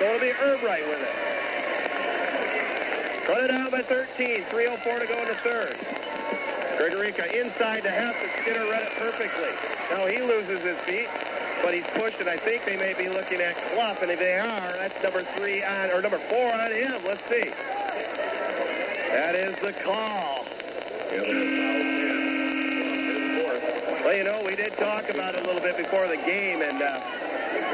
So 0.00 0.04
it'll 0.10 0.20
be 0.20 0.34
Erbright 0.42 0.88
with 0.90 0.98
it. 0.98 1.14
Run 3.28 3.44
it 3.44 3.48
down 3.48 3.70
by 3.70 3.82
13. 3.82 4.42
3.04 4.50 5.00
to 5.00 5.06
go 5.06 5.22
in 5.22 5.28
the 5.28 5.38
third. 5.44 5.76
Gregorica 6.82 7.30
inside 7.30 7.84
to 7.84 7.90
Hess, 7.90 8.16
and 8.18 8.30
Skinner 8.42 8.66
read 8.66 8.82
it 8.82 8.98
perfectly. 8.98 9.54
Now 9.94 10.04
he 10.10 10.18
loses 10.18 10.66
his 10.66 10.76
feet, 10.82 11.06
but 11.62 11.74
he's 11.74 11.86
pushed, 11.94 12.18
and 12.18 12.28
I 12.28 12.38
think 12.38 12.64
they 12.66 12.76
may 12.76 12.92
be 12.98 13.08
looking 13.08 13.40
at 13.40 13.54
Clough, 13.70 14.02
and 14.02 14.10
if 14.10 14.18
they 14.18 14.34
are, 14.34 14.74
that's 14.74 15.00
number 15.00 15.22
three 15.38 15.62
on, 15.62 15.90
or 15.90 16.02
number 16.02 16.18
four 16.28 16.52
on 16.52 16.72
him. 16.72 17.04
Let's 17.06 17.22
see. 17.30 17.54
That 19.14 19.36
is 19.36 19.54
the 19.62 19.72
call. 19.84 20.44
The. 21.14 21.22
Well, 24.02 24.16
you 24.16 24.24
know, 24.24 24.42
we 24.44 24.56
did 24.56 24.74
talk 24.74 25.08
about 25.08 25.36
it 25.36 25.44
a 25.44 25.46
little 25.46 25.62
bit 25.62 25.76
before 25.76 26.08
the 26.08 26.16
game, 26.16 26.62
and 26.62 26.82
uh, 26.82 26.98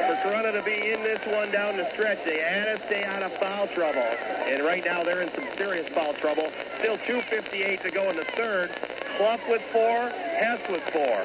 for 0.04 0.16
Corunna 0.28 0.52
to 0.52 0.62
be 0.62 0.92
in 0.92 1.02
this 1.02 1.24
one 1.32 1.50
down 1.50 1.78
the 1.78 1.88
stretch, 1.94 2.18
they 2.26 2.40
had 2.40 2.76
to 2.76 2.86
stay 2.86 3.04
out 3.04 3.22
of 3.22 3.32
foul 3.40 3.68
trouble. 3.68 4.02
And 4.02 4.64
right 4.64 4.84
now 4.84 5.02
they're 5.02 5.22
in 5.22 5.30
some 5.34 5.48
serious 5.56 5.88
foul 5.94 6.12
trouble. 6.20 6.52
Still 6.80 6.98
2.58 6.98 7.82
to 7.82 7.90
go 7.90 8.10
in 8.10 8.16
the 8.16 8.26
third. 8.36 8.97
Clough 9.16 9.38
with 9.48 9.62
four, 9.72 10.10
Hess 10.10 10.60
with 10.68 10.82
four. 10.92 11.18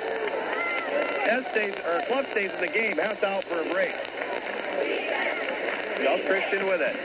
Hess 1.27 1.43
stays, 1.51 1.73
or 1.85 2.01
Clough 2.07 2.26
stays 2.31 2.51
in 2.53 2.61
the 2.61 2.72
game. 2.72 2.97
Hess 2.97 3.22
out 3.23 3.43
for 3.45 3.61
a 3.61 3.69
break. 3.72 3.93
South 6.03 6.26
Christian 6.27 6.65
with 6.65 6.81
it. 6.81 6.95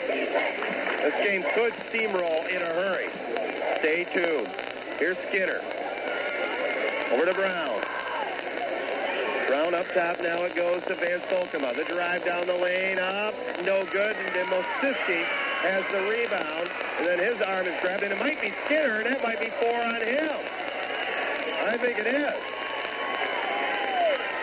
This 1.03 1.15
game 1.25 1.45
could 1.55 1.73
steamroll 1.91 2.49
in 2.49 2.63
a 2.63 2.73
hurry. 2.75 3.09
Stay 3.81 4.05
tuned. 4.13 4.49
Here's 4.99 5.17
Skinner. 5.29 5.61
Over 7.13 7.27
to 7.27 7.35
Brown. 7.35 7.88
Brown 9.49 9.75
up 9.75 9.87
top. 9.95 10.21
Now 10.21 10.45
it 10.45 10.55
goes 10.55 10.83
to 10.89 10.95
Van 10.95 11.21
Solkema. 11.33 11.75
The 11.75 11.85
drive 11.85 12.23
down 12.27 12.47
the 12.47 12.53
lane. 12.53 12.99
Up. 12.99 13.33
No 13.65 13.83
good. 13.91 14.15
And 14.15 14.37
then 14.37 14.45
Mosiski 14.47 15.25
has 15.65 15.85
the 15.91 16.03
rebound. 16.03 16.69
And 16.99 17.07
then 17.07 17.19
his 17.19 17.41
arm 17.41 17.67
is 17.67 17.75
grabbed. 17.81 18.03
And 18.03 18.13
it 18.13 18.19
might 18.19 18.41
be 18.43 18.53
Skinner. 18.67 19.01
And 19.01 19.07
that 19.15 19.23
might 19.23 19.41
be 19.41 19.49
four 19.59 19.75
on 19.75 20.03
him. 20.03 20.37
I 21.65 21.79
think 21.81 21.99
it 21.99 22.07
is. 22.07 22.35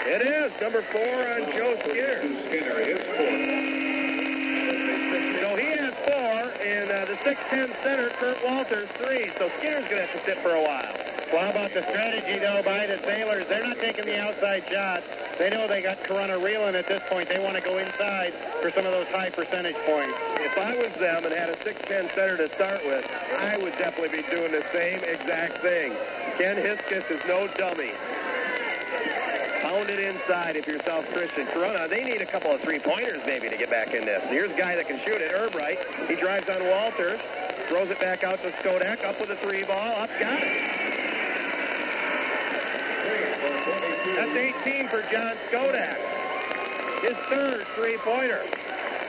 It 0.07 0.22
is. 0.26 0.52
Number 0.60 0.82
four 0.91 1.02
on 1.03 1.52
Joe 1.53 1.77
Skinner. 1.86 2.22
Skinner 2.49 2.80
is 2.82 3.02
four. 3.15 3.74
Four. 6.06 6.53
And 6.61 6.90
uh, 6.91 7.06
the 7.06 7.18
6'10 7.26 7.84
center, 7.84 8.10
Kurt 8.19 8.38
Walters, 8.45 8.90
three. 8.98 9.32
So 9.38 9.49
Skinner's 9.57 9.90
going 9.90 10.02
to 10.02 10.07
have 10.07 10.14
to 10.14 10.23
sit 10.26 10.41
for 10.41 10.53
a 10.53 10.61
while. 10.61 10.94
Well, 11.34 11.41
how 11.41 11.52
about 11.52 11.73
the 11.73 11.82
strategy, 11.90 12.40
though, 12.40 12.61
by 12.64 12.86
the 12.86 13.02
Sailors? 13.03 13.45
They're 13.49 13.65
not 13.65 13.77
taking 13.77 14.06
the 14.06 14.18
outside 14.18 14.64
shot. 14.69 15.03
They 15.38 15.49
know 15.49 15.68
they 15.68 15.82
got 15.82 15.98
Corunna 16.03 16.41
reeling 16.41 16.76
at 16.76 16.88
this 16.88 17.02
point. 17.10 17.27
They 17.27 17.40
want 17.40 17.56
to 17.56 17.61
go 17.61 17.77
inside 17.77 18.32
for 18.61 18.72
some 18.72 18.86
of 18.86 18.94
those 18.94 19.07
high 19.07 19.32
percentage 19.32 19.76
points. 19.86 20.15
If 20.40 20.57
I 20.57 20.77
was 20.77 20.94
them 20.99 21.26
and 21.26 21.34
had 21.34 21.49
a 21.49 21.57
6'10 21.57 22.15
center 22.15 22.38
to 22.38 22.48
start 22.56 22.86
with, 22.86 23.03
I 23.38 23.57
would 23.57 23.73
definitely 23.73 24.22
be 24.22 24.23
doing 24.30 24.52
the 24.53 24.64
same 24.72 25.03
exact 25.03 25.61
thing. 25.61 25.91
Ken 26.38 26.56
Hiskis 26.56 27.10
is 27.11 27.22
no 27.27 27.48
dummy. 27.57 27.91
Pound 29.66 29.90
it 29.90 29.98
inside 29.98 30.56
if 30.56 30.68
you're 30.68 30.78
South 30.86 31.06
Christian. 31.10 31.48
Corunna, 31.48 31.90
they 31.90 32.04
need 32.04 32.22
a 32.22 32.26
couple 32.30 32.54
of 32.54 32.62
three-pointers 32.62 33.24
maybe 33.26 33.50
to 33.50 33.58
get 33.58 33.72
back 33.72 33.96
in 33.96 34.06
this. 34.06 34.22
Here's 34.30 34.52
a 34.52 34.58
guy 34.58 34.76
that 34.76 34.86
can 34.86 35.02
shoot 35.04 35.18
it, 35.18 35.34
Erbright. 35.34 35.82
He 36.08 36.14
drives 36.22 36.48
on 36.48 36.62
Walters, 36.70 37.20
throws 37.68 37.90
it 37.90 38.00
back 38.00 38.24
out 38.24 38.38
to 38.44 38.52
Skodak, 38.62 39.04
up 39.04 39.20
with 39.20 39.32
a 39.32 39.38
three 39.42 39.64
ball, 39.64 40.04
up, 40.06 40.10
got 40.20 40.38
it. 40.38 40.54
That's 44.06 44.38
18 44.38 44.88
for 44.90 45.02
John 45.12 45.34
Skodak. 45.50 45.98
His 47.02 47.18
third 47.34 47.66
three-pointer. 47.74 48.46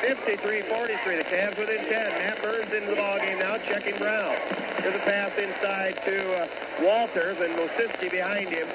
53-43. 0.06 1.18
The 1.18 1.24
Cavs 1.24 1.58
within 1.58 1.82
10. 1.82 1.90
Matt 1.90 2.40
Burns 2.40 2.72
into 2.72 2.90
the 2.90 2.96
ballgame 2.96 3.40
now, 3.40 3.58
checking 3.66 3.98
Brown. 3.98 4.38
There's 4.78 4.94
a 4.94 5.02
pass 5.02 5.32
inside 5.34 5.98
to 6.06 6.16
uh, 6.32 6.46
Walters, 6.80 7.38
and 7.42 7.58
Mosiski 7.58 8.10
behind 8.10 8.48
him 8.48 8.68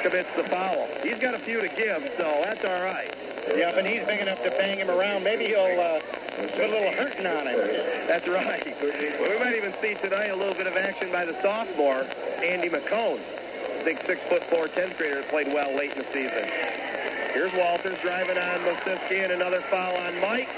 commits 0.00 0.30
the 0.36 0.48
foul. 0.48 0.88
He's 1.02 1.20
got 1.20 1.34
a 1.34 1.40
few 1.44 1.60
to 1.60 1.68
give, 1.68 2.00
so 2.16 2.24
that's 2.40 2.64
all 2.64 2.80
right. 2.80 3.12
Yeah, 3.52 3.72
but 3.74 3.84
he's 3.84 4.04
big 4.06 4.20
enough 4.20 4.40
to 4.44 4.50
bang 4.56 4.78
him 4.78 4.88
around. 4.88 5.24
Maybe 5.24 5.46
he'll 5.46 5.76
uh, 5.76 6.00
put 6.56 6.64
a 6.64 6.72
little 6.72 6.92
hurting 6.96 7.26
on 7.26 7.46
him. 7.48 7.58
That's 8.08 8.26
right. 8.28 8.64
We 8.64 9.38
might 9.38 9.56
even 9.56 9.74
see 9.82 9.92
tonight 10.00 10.30
a 10.30 10.36
little 10.36 10.54
bit 10.54 10.66
of 10.66 10.76
action 10.76 11.12
by 11.12 11.24
the 11.24 11.36
sophomore, 11.42 12.08
Andy 12.40 12.68
McCone. 12.70 13.20
Big 13.84 13.98
six 14.06 14.20
foot 14.28 14.42
four, 14.50 14.68
10th 14.68 14.96
grader 14.96 15.22
played 15.28 15.48
well 15.48 15.76
late 15.76 15.92
in 15.92 15.98
the 15.98 16.08
season. 16.12 16.48
Here's 17.32 17.52
Walters 17.52 17.98
driving 18.02 18.38
on 18.38 18.60
Mosiski 18.60 19.22
and 19.22 19.32
another 19.32 19.62
foul 19.70 19.96
on 19.96 20.18
Mike. 20.20 20.48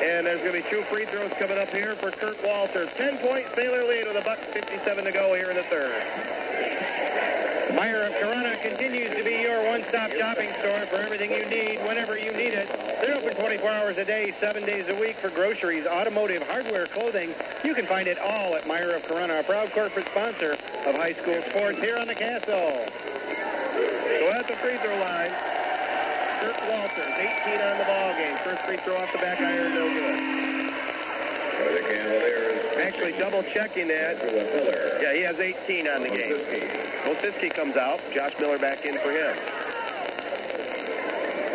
And 0.00 0.26
there's 0.26 0.40
going 0.40 0.56
to 0.56 0.62
be 0.64 0.70
two 0.70 0.82
free 0.88 1.04
throws 1.06 1.30
coming 1.38 1.58
up 1.58 1.68
here 1.68 1.94
for 2.00 2.10
Kurt 2.10 2.42
Walter. 2.42 2.88
10 2.96 3.18
point 3.18 3.44
Sailor 3.54 3.84
lead 3.84 4.08
with 4.08 4.16
a 4.16 4.24
buck 4.24 4.38
57 4.52 5.04
to 5.04 5.12
go 5.12 5.34
here 5.34 5.50
in 5.50 5.56
the 5.56 5.68
third. 5.68 5.92
Meijer 7.76 8.08
of 8.08 8.14
Corunna 8.16 8.60
continues 8.62 9.14
to 9.16 9.22
be 9.22 9.44
your 9.44 9.62
one-stop 9.68 10.10
shopping 10.12 10.48
store 10.58 10.86
for 10.88 10.96
everything 10.96 11.30
you 11.30 11.44
need 11.46 11.84
whenever 11.86 12.16
you 12.16 12.32
need 12.32 12.52
it. 12.52 12.66
They're 13.00 13.16
open 13.16 13.36
24 13.36 13.68
hours 13.68 13.98
a 13.98 14.04
day, 14.04 14.34
seven 14.40 14.64
days 14.64 14.86
a 14.88 14.98
week 14.98 15.16
for 15.20 15.28
groceries, 15.28 15.86
automotive, 15.86 16.42
hardware, 16.42 16.86
clothing. 16.88 17.34
You 17.62 17.74
can 17.74 17.86
find 17.86 18.08
it 18.08 18.18
all 18.18 18.56
at 18.56 18.64
Meijer 18.64 18.96
of 18.96 19.02
Corunna, 19.02 19.40
a 19.40 19.44
proud 19.44 19.70
corporate 19.72 20.06
sponsor 20.10 20.52
of 20.86 20.94
high 20.96 21.12
school 21.12 21.40
sports 21.50 21.78
here 21.78 21.98
on 21.98 22.08
the 22.08 22.14
Castle. 22.14 22.88
So 24.16 24.32
at 24.32 24.48
the 24.48 24.56
free 24.64 24.78
throw 24.80 24.96
line, 24.96 25.59
Kurt 26.40 26.56
Walters, 26.72 27.12
18 27.44 27.60
on 27.60 27.76
the 27.76 27.84
ball 27.84 28.16
game. 28.16 28.32
First 28.42 28.64
free 28.64 28.78
throw 28.80 28.96
off 28.96 29.12
the 29.12 29.18
back 29.18 29.38
iron, 29.40 29.74
no 29.76 29.92
good. 29.92 30.16
For 31.60 31.72
the 31.76 31.84
Cavaliers. 31.84 32.80
Actually, 32.80 33.12
double 33.20 33.44
checking 33.52 33.88
that. 33.88 34.16
To 34.20 34.24
the 34.24 34.44
Miller. 34.48 34.98
Yeah, 35.04 35.12
he 35.12 35.20
has 35.20 35.36
18 35.36 35.86
on 35.88 36.00
the 36.00 36.08
game. 36.08 36.32
Mosiski 37.04 37.54
comes 37.54 37.76
out. 37.76 38.00
Josh 38.14 38.32
Miller 38.40 38.58
back 38.58 38.86
in 38.86 38.96
for 39.04 39.12
him. 39.12 39.36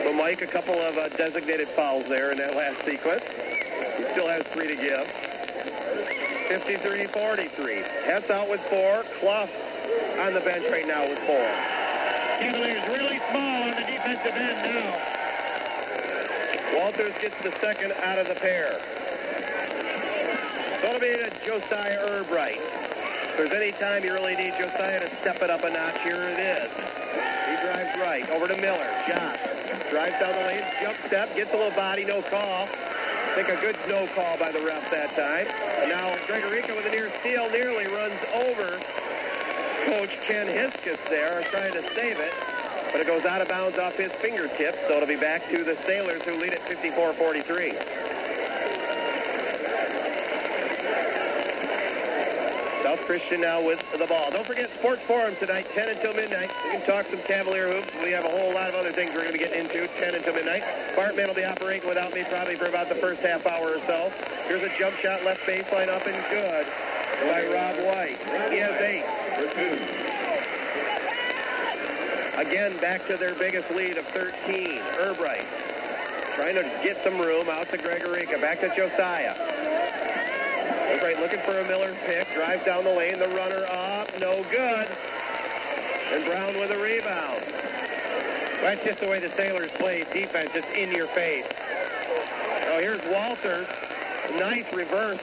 So, 0.06 0.14
Mike, 0.14 0.44
a 0.44 0.48
couple 0.54 0.80
of 0.80 0.98
uh, 0.98 1.10
designated 1.18 1.68
fouls 1.76 2.06
there 2.08 2.32
in 2.32 2.38
that 2.38 2.54
last 2.54 2.78
sequence. 2.86 3.26
He 3.98 4.06
still 4.14 4.30
has 4.30 4.46
three 4.54 4.68
to 4.68 4.76
give. 4.78 5.10
53-43. 6.54 8.06
Hess 8.06 8.30
out 8.30 8.50
with 8.50 8.62
four. 8.70 9.04
Clough 9.20 9.50
on 10.22 10.36
the 10.36 10.42
bench 10.42 10.66
right 10.70 10.86
now 10.86 11.10
with 11.10 11.18
four. 11.26 11.85
Cavaliers 12.40 12.84
really 12.90 13.20
small 13.32 13.64
on 13.64 13.72
the 13.72 13.86
defensive 13.88 14.36
end 14.36 14.60
now. 14.76 15.16
Walters 16.76 17.14
gets 17.22 17.36
the 17.44 17.54
second 17.62 17.94
out 18.04 18.20
of 18.20 18.28
the 18.28 18.36
pair. 18.36 18.76
So 20.82 20.88
it'll 20.88 21.00
be 21.00 21.16
to 21.16 21.32
Josiah 21.46 22.04
Erbright. 22.04 22.60
If 22.60 23.38
there's 23.38 23.54
any 23.56 23.72
time 23.80 24.04
you 24.04 24.12
really 24.14 24.36
need 24.36 24.54
Josiah 24.60 25.00
to 25.00 25.10
step 25.22 25.42
it 25.42 25.50
up 25.50 25.64
a 25.64 25.70
notch, 25.70 26.00
here 26.04 26.24
it 26.28 26.40
is. 26.40 26.72
He 27.48 27.56
drives 27.64 27.96
right, 28.00 28.30
over 28.30 28.48
to 28.48 28.58
Miller. 28.58 28.92
Shot. 29.08 29.40
Drives 29.90 30.20
down 30.20 30.36
the 30.36 30.46
lane, 30.48 30.64
jump 30.82 30.98
step, 31.08 31.36
gets 31.36 31.52
a 31.54 31.58
little 31.58 31.76
body, 31.76 32.04
no 32.04 32.22
call. 32.24 32.68
I 32.68 33.36
think 33.36 33.50
a 33.50 33.60
good 33.62 33.76
no 33.88 34.08
call 34.16 34.38
by 34.40 34.52
the 34.52 34.64
ref 34.64 34.84
that 34.92 35.16
time. 35.16 35.48
And 35.84 35.90
now 35.90 36.16
Gregorica 36.28 36.76
with 36.76 36.86
a 36.86 36.92
near 36.92 37.12
steal 37.20 37.50
nearly 37.52 37.88
runs 37.88 38.20
over 38.34 38.80
Coach 39.86 40.10
Ken 40.28 40.48
Hiskis 40.48 40.98
there, 41.10 41.46
trying 41.52 41.74
to 41.74 41.82
save 41.94 42.18
it. 42.18 42.34
But 42.92 43.02
it 43.02 43.08
goes 43.08 43.26
out 43.26 43.42
of 43.42 43.48
bounds 43.48 43.78
off 43.78 43.94
his 43.94 44.12
fingertips, 44.22 44.78
so 44.88 44.96
it'll 44.96 45.08
be 45.08 45.16
back 45.16 45.48
to 45.52 45.64
the 45.64 45.78
Sailors 45.86 46.24
who 46.24 46.42
lead 46.42 46.54
at 46.54 46.62
54-43. 46.66 48.25
South 52.86 53.02
Christian 53.10 53.42
now 53.42 53.66
with 53.66 53.82
the 53.98 54.06
ball. 54.06 54.30
Don't 54.30 54.46
forget 54.46 54.70
Sports 54.78 55.02
Forum 55.08 55.34
tonight, 55.40 55.66
10 55.74 55.90
until 55.90 56.14
midnight. 56.14 56.54
We 56.66 56.78
can 56.78 56.86
talk 56.86 57.10
some 57.10 57.18
Cavalier 57.26 57.74
hoops. 57.74 57.90
We 58.04 58.12
have 58.12 58.26
a 58.26 58.30
whole 58.30 58.54
lot 58.54 58.70
of 58.70 58.76
other 58.76 58.94
things 58.94 59.10
we're 59.10 59.26
going 59.26 59.34
to 59.34 59.42
get 59.42 59.54
into, 59.54 59.90
10 59.98 60.14
until 60.14 60.36
midnight. 60.36 60.62
Bartman 60.94 61.26
will 61.26 61.34
be 61.34 61.44
operating 61.44 61.90
without 61.90 62.14
me 62.14 62.22
probably 62.30 62.58
for 62.58 62.68
about 62.68 62.88
the 62.88 63.02
first 63.02 63.26
half 63.26 63.44
hour 63.48 63.74
or 63.74 63.82
so. 63.90 64.14
Here's 64.46 64.62
a 64.62 64.70
jump 64.78 64.94
shot 65.02 65.26
left 65.26 65.42
baseline 65.50 65.90
up 65.90 66.06
and 66.06 66.14
good 66.30 66.66
by 67.26 67.42
Rob 67.50 67.82
White. 67.90 68.22
He 68.54 68.62
has 68.62 68.78
eight. 68.78 69.02
Again, 72.38 72.78
back 72.82 73.02
to 73.08 73.18
their 73.18 73.34
biggest 73.34 73.66
lead 73.74 73.98
of 73.98 74.06
13. 74.14 74.38
Erbright 75.02 75.50
trying 76.38 76.54
to 76.54 76.62
get 76.86 77.02
some 77.04 77.18
room 77.18 77.50
out 77.50 77.66
to 77.72 77.80
Gregorica. 77.80 78.40
Back 78.40 78.62
to 78.62 78.70
Josiah. 78.78 80.14
Looking 81.26 81.42
for 81.44 81.60
a 81.60 81.68
Miller 81.68 81.98
pick. 82.06 82.28
Drives 82.36 82.64
down 82.66 82.84
the 82.84 82.92
lane. 82.92 83.18
The 83.18 83.28
runner 83.30 83.66
up. 83.66 84.08
No 84.20 84.44
good. 84.44 84.88
And 86.14 86.24
Brown 86.24 86.60
with 86.60 86.70
a 86.70 86.78
rebound. 86.78 87.42
That's 88.62 88.84
just 88.86 89.00
the 89.00 89.08
way 89.08 89.20
the 89.20 89.32
Sailors 89.36 89.72
play 89.80 90.06
defense, 90.14 90.52
just 90.54 90.68
in 90.68 90.92
your 90.92 91.08
face. 91.10 91.46
Oh, 92.68 92.78
here's 92.80 93.02
Walters. 93.12 93.68
Nice 94.38 94.66
reverse 94.72 95.20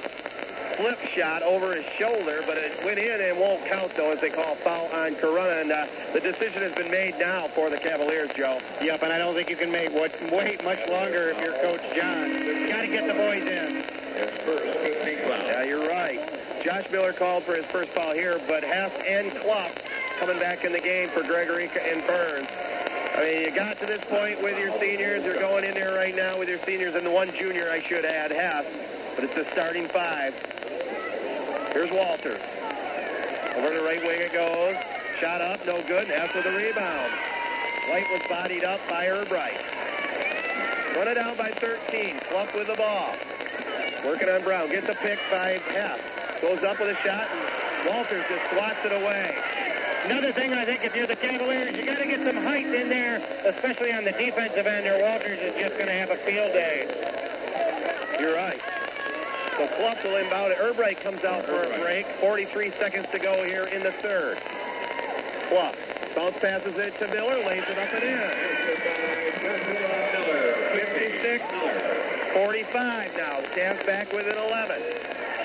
flip 0.77 0.99
shot 1.17 1.43
over 1.43 1.75
his 1.75 1.85
shoulder, 1.99 2.43
but 2.47 2.57
it 2.57 2.85
went 2.85 2.99
in 2.99 3.21
and 3.21 3.39
won't 3.39 3.67
count, 3.69 3.93
though, 3.97 4.13
as 4.13 4.21
they 4.21 4.31
call 4.31 4.57
foul 4.65 4.87
on 4.93 5.15
Corunna. 5.17 5.63
And 5.63 5.73
uh, 5.73 5.87
the 6.15 6.21
decision 6.21 6.63
has 6.63 6.75
been 6.75 6.91
made 6.91 7.19
now 7.19 7.49
for 7.55 7.71
the 7.71 7.79
Cavaliers, 7.79 8.31
Joe. 8.37 8.61
Yep, 8.81 9.03
and 9.03 9.13
I 9.13 9.19
don't 9.19 9.35
think 9.35 9.51
you 9.51 9.57
can 9.57 9.71
make 9.71 9.93
what, 9.93 10.13
wait 10.33 10.63
much 10.65 10.81
longer 10.89 11.31
if 11.31 11.39
you're 11.39 11.57
Coach 11.63 11.83
John. 11.97 12.31
You 12.31 12.69
got 12.69 12.83
to 12.83 12.89
get 12.89 13.07
the 13.07 13.15
boys 13.15 13.43
in. 13.43 13.85
First 14.45 14.79
15 14.83 15.19
foul. 15.29 15.47
Yeah, 15.47 15.65
you're 15.65 15.89
right. 15.89 16.19
Josh 16.65 16.87
Miller 16.91 17.13
called 17.13 17.45
for 17.45 17.55
his 17.57 17.67
first 17.73 17.91
foul 17.91 18.15
here, 18.15 18.41
but 18.47 18.63
Hess 18.63 18.93
and 19.07 19.33
Clough 19.43 19.75
coming 20.21 20.39
back 20.39 20.65
in 20.65 20.73
the 20.73 20.81
game 20.81 21.11
for 21.11 21.23
Gregorica 21.23 21.81
and 21.83 22.07
Burns. 22.07 22.49
I 23.15 23.25
mean, 23.25 23.43
you 23.43 23.55
got 23.55 23.79
to 23.81 23.87
this 23.87 24.03
point 24.09 24.43
with 24.43 24.57
your 24.59 24.73
seniors. 24.81 25.23
You're 25.23 25.39
going 25.39 25.65
in 25.65 25.75
there 25.75 25.95
right 25.95 26.17
now 26.17 26.39
with 26.39 26.49
your 26.49 26.61
seniors 26.65 26.95
and 26.95 27.05
the 27.05 27.11
one 27.11 27.31
junior 27.39 27.71
I 27.71 27.83
should 27.87 28.05
add, 28.05 28.31
Hess. 28.31 28.65
But 29.15 29.25
it's 29.25 29.35
the 29.35 29.45
starting 29.53 29.89
five. 29.89 30.33
Here's 31.73 31.91
Walter. 31.93 32.41
Over 33.57 33.69
to 33.69 33.83
right 33.85 34.01
wing 34.01 34.21
it 34.21 34.33
goes. 34.33 34.77
Shot 35.21 35.43
up, 35.43 35.61
no 35.67 35.83
good. 35.87 36.11
After 36.11 36.43
the 36.43 36.57
rebound. 36.57 37.13
White 37.91 38.09
was 38.11 38.23
bodied 38.29 38.65
up 38.65 38.81
by 38.89 39.07
Erbright. 39.07 39.61
Run 40.97 41.09
it 41.09 41.15
down 41.15 41.37
by 41.37 41.53
13. 41.61 42.21
Clough 42.31 42.49
with 42.55 42.69
the 42.69 42.77
ball. 42.77 43.15
Working 44.05 44.31
on 44.31 44.43
Brown. 44.43 44.71
Gets 44.71 44.89
a 44.89 44.95
pick 44.95 45.19
by 45.31 45.61
Hess. 45.69 46.01
Goes 46.41 46.65
up 46.65 46.81
with 46.81 46.89
a 46.89 46.99
shot, 47.05 47.29
and 47.31 47.89
Walters 47.91 48.25
just 48.29 48.51
swats 48.51 48.81
it 48.85 48.93
away. 48.93 49.37
Another 50.05 50.33
thing 50.33 50.53
I 50.53 50.65
think 50.65 50.83
if 50.83 50.97
you're 50.97 51.07
the 51.07 51.15
Cavaliers, 51.15 51.77
you 51.77 51.87
got 51.87 51.99
to 51.99 52.07
get 52.07 52.27
some 52.27 52.43
height 52.43 52.67
in 52.67 52.89
there, 52.89 53.23
especially 53.47 53.93
on 53.93 54.05
the 54.05 54.11
defensive 54.11 54.67
end, 54.67 54.87
or 54.87 54.99
Walters 54.99 55.39
is 55.39 55.55
just 55.55 55.75
going 55.79 55.87
to 55.87 55.95
have 55.95 56.11
a 56.11 56.19
field 56.27 56.51
day. 56.51 56.91
You're 58.19 58.35
right. 58.35 58.59
So 59.57 59.69
Clough 59.79 60.03
will 60.03 60.17
inbound 60.17 60.51
it. 60.51 60.59
Erbright 60.59 61.01
comes 61.03 61.23
out 61.23 61.47
for 61.47 61.63
a 61.63 61.79
break. 61.79 62.07
43 62.21 62.73
seconds 62.81 63.07
to 63.13 63.19
go 63.21 63.45
here 63.45 63.65
in 63.71 63.83
the 63.85 63.93
third. 64.03 64.39
Clough 65.49 65.75
bounce 66.17 66.37
passes 66.43 66.75
it 66.77 66.99
to 66.99 67.07
Miller, 67.09 67.39
lays 67.47 67.63
it 67.63 67.79
up 67.79 67.95
and 67.95 68.03
in. 68.03 68.31
56, 70.83 71.45
45 72.35 73.15
now. 73.17 73.41
Cavs 73.55 73.87
back 73.87 74.13
with 74.13 74.27
an 74.27 74.37
11. 74.37 74.83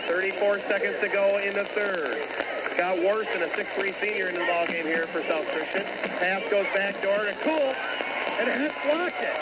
34 0.07 0.59
seconds 0.67 0.95
to 1.01 1.09
go 1.09 1.38
in 1.38 1.53
the 1.53 1.65
third. 1.75 2.17
Got 2.78 3.02
worse 3.02 3.26
than 3.34 3.41
a 3.41 3.49
6'3 3.58 3.99
senior 3.99 4.30
in 4.30 4.36
the 4.36 4.41
ballgame 4.41 4.86
here 4.86 5.08
for 5.12 5.24
South 5.24 5.48
Christian. 5.49 5.82
Pass 6.22 6.44
goes 6.52 6.68
back 6.76 7.02
door 7.02 7.26
to 7.26 7.34
Cool, 7.44 7.74
and 8.38 8.48
Hess 8.48 8.72
blocked 8.86 9.18
it. 9.18 9.41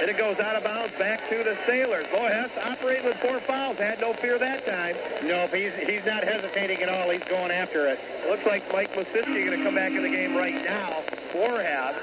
And 0.00 0.08
it 0.08 0.16
goes 0.16 0.38
out 0.38 0.54
of 0.54 0.62
bounds 0.62 0.94
back 0.96 1.28
to 1.30 1.42
the 1.42 1.58
Sailors. 1.66 2.06
Boy, 2.12 2.28
Hess 2.28 2.50
operating 2.62 3.04
with 3.04 3.16
four 3.18 3.40
fouls. 3.40 3.78
Had 3.78 4.00
no 4.00 4.12
fear 4.14 4.38
that 4.38 4.64
time. 4.64 4.94
Nope, 5.24 5.52
he's, 5.54 5.72
he's 5.88 6.06
not 6.06 6.22
hesitating 6.22 6.80
at 6.82 6.88
all. 6.88 7.10
He's 7.10 7.24
going 7.24 7.50
after 7.50 7.88
it. 7.88 7.98
Looks 8.28 8.46
like 8.46 8.62
Mike 8.72 8.92
Masiski 8.92 9.46
going 9.46 9.58
to 9.58 9.64
come 9.64 9.74
back 9.74 9.90
in 9.90 10.02
the 10.02 10.08
game 10.08 10.36
right 10.36 10.64
now 10.64 11.02
for 11.32 11.60
Hess 11.60 11.96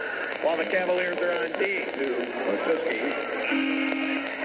while 0.44 0.58
the 0.58 0.66
Cavaliers 0.66 1.20
are 1.20 1.46
on 1.46 1.54
D. 1.60 1.86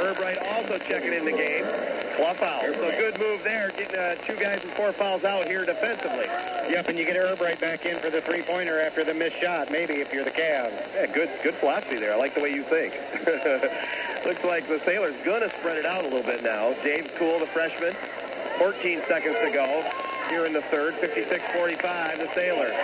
Erbright 0.06 0.38
also 0.38 0.78
checking 0.86 1.12
in 1.12 1.24
the 1.24 1.34
game. 1.34 1.66
Clough 2.14 2.38
foul. 2.38 2.62
So 2.62 2.90
good 2.94 3.18
move 3.18 3.42
there, 3.42 3.74
getting 3.74 3.98
uh, 3.98 4.14
two 4.22 4.36
guys 4.38 4.62
and 4.62 4.72
four 4.78 4.92
fouls 4.92 5.24
out 5.24 5.46
here 5.46 5.66
defensively. 5.66 6.30
Yep, 6.70 6.86
and 6.88 6.98
you 6.98 7.04
get 7.04 7.16
Erbright 7.16 7.60
back 7.60 7.84
in 7.84 7.98
for 7.98 8.10
the 8.10 8.22
three-pointer 8.22 8.80
after 8.80 9.02
the 9.02 9.12
missed 9.12 9.34
shot, 9.42 9.66
maybe 9.72 9.94
if 9.94 10.12
you're 10.12 10.24
the 10.24 10.30
Cavs. 10.30 10.78
Yeah, 10.94 11.06
good, 11.12 11.28
good 11.42 11.54
philosophy 11.58 11.98
there. 11.98 12.14
I 12.14 12.16
like 12.16 12.36
the 12.36 12.40
way 12.40 12.54
you 12.54 12.62
think. 12.70 12.94
Looks 14.26 14.44
like 14.44 14.68
the 14.68 14.80
Sailors 14.86 15.14
gonna 15.26 15.50
spread 15.58 15.76
it 15.76 15.86
out 15.86 16.04
a 16.04 16.08
little 16.08 16.22
bit 16.22 16.42
now. 16.44 16.72
James 16.84 17.10
Cool, 17.18 17.40
the 17.40 17.50
freshman, 17.50 17.94
14 18.58 19.02
seconds 19.08 19.36
to 19.42 19.50
go 19.50 19.82
here 20.30 20.46
in 20.46 20.52
the 20.52 20.62
third. 20.70 20.94
56-45, 21.02 22.18
the 22.18 22.30
Sailors. 22.34 22.74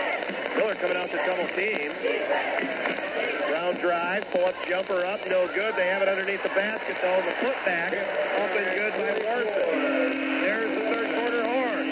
Miller 0.59 0.75
coming 0.75 0.97
out 0.97 1.11
to 1.11 1.17
double 1.23 1.47
team. 1.55 3.32
Round 3.63 3.79
drive, 3.81 4.25
up 4.43 4.55
jumper 4.69 5.07
up, 5.07 5.21
no 5.29 5.47
good. 5.55 5.77
They 5.77 5.87
have 5.87 6.03
it 6.03 6.09
underneath 6.09 6.43
the 6.43 6.49
basket 6.49 6.97
though. 7.01 7.23
The 7.23 7.31
putback 7.47 7.95
up 7.95 8.51
and 8.59 8.67
good 8.75 8.91
by 8.99 9.23
Warson. 9.23 10.43
There's 10.43 10.75
the 10.75 10.85
third 10.91 11.15
quarter 11.15 11.45
horn. 11.47 11.87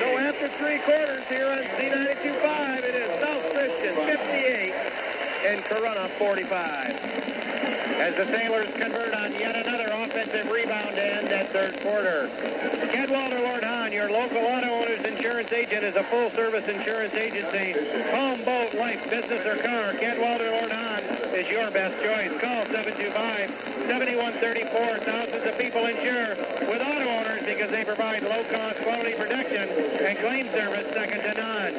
So 0.00 0.18
after 0.18 0.50
three 0.58 0.80
quarters 0.82 1.22
here 1.28 1.46
on 1.46 1.62
Z92.5, 1.78 2.82
it 2.82 2.94
is 2.96 3.20
South 3.22 3.46
Christian 3.54 3.94
58 3.94 4.74
and 5.46 5.62
Corunna 5.70 6.18
45 6.18 7.30
as 8.00 8.16
the 8.16 8.26
Sailors 8.34 8.66
convert 8.80 9.14
on 9.14 9.30
yet 9.38 9.54
another 9.54 9.92
offensive 9.92 10.50
rebound 10.50 10.96
to 10.96 11.04
end 11.04 11.28
at 11.28 11.52
third 11.52 11.78
quarter. 11.82 12.26
Cadwalder 12.90 13.38
Lord 13.38 13.62
Hahn, 13.62 13.92
your 13.92 14.10
local 14.10 14.38
auto 14.38 14.82
owner's 14.82 14.89
insurance 15.16 15.50
agent, 15.52 15.84
is 15.84 15.94
a 15.96 16.04
full-service 16.10 16.64
insurance 16.68 17.14
agency. 17.14 17.72
Home, 18.14 18.44
boat, 18.44 18.74
life, 18.74 19.00
business, 19.10 19.44
or 19.46 19.56
car, 19.62 19.92
Cadwalder 19.98 20.62
or 20.62 20.68
Hahn 20.68 21.02
is 21.34 21.48
your 21.50 21.70
best 21.70 21.94
choice. 22.02 22.30
Call 22.40 22.64
725-7134. 22.70 25.04
Thousands 25.04 25.46
of 25.46 25.58
people 25.58 25.86
insure 25.86 26.36
with 26.70 26.80
auto 26.82 27.08
owners 27.10 27.42
because 27.44 27.70
they 27.70 27.84
provide 27.84 28.22
low-cost 28.22 28.78
quality 28.82 29.14
protection 29.18 29.68
and 29.68 30.18
claim 30.18 30.46
service 30.54 30.86
second 30.94 31.22
to 31.26 31.34
none. 31.34 31.74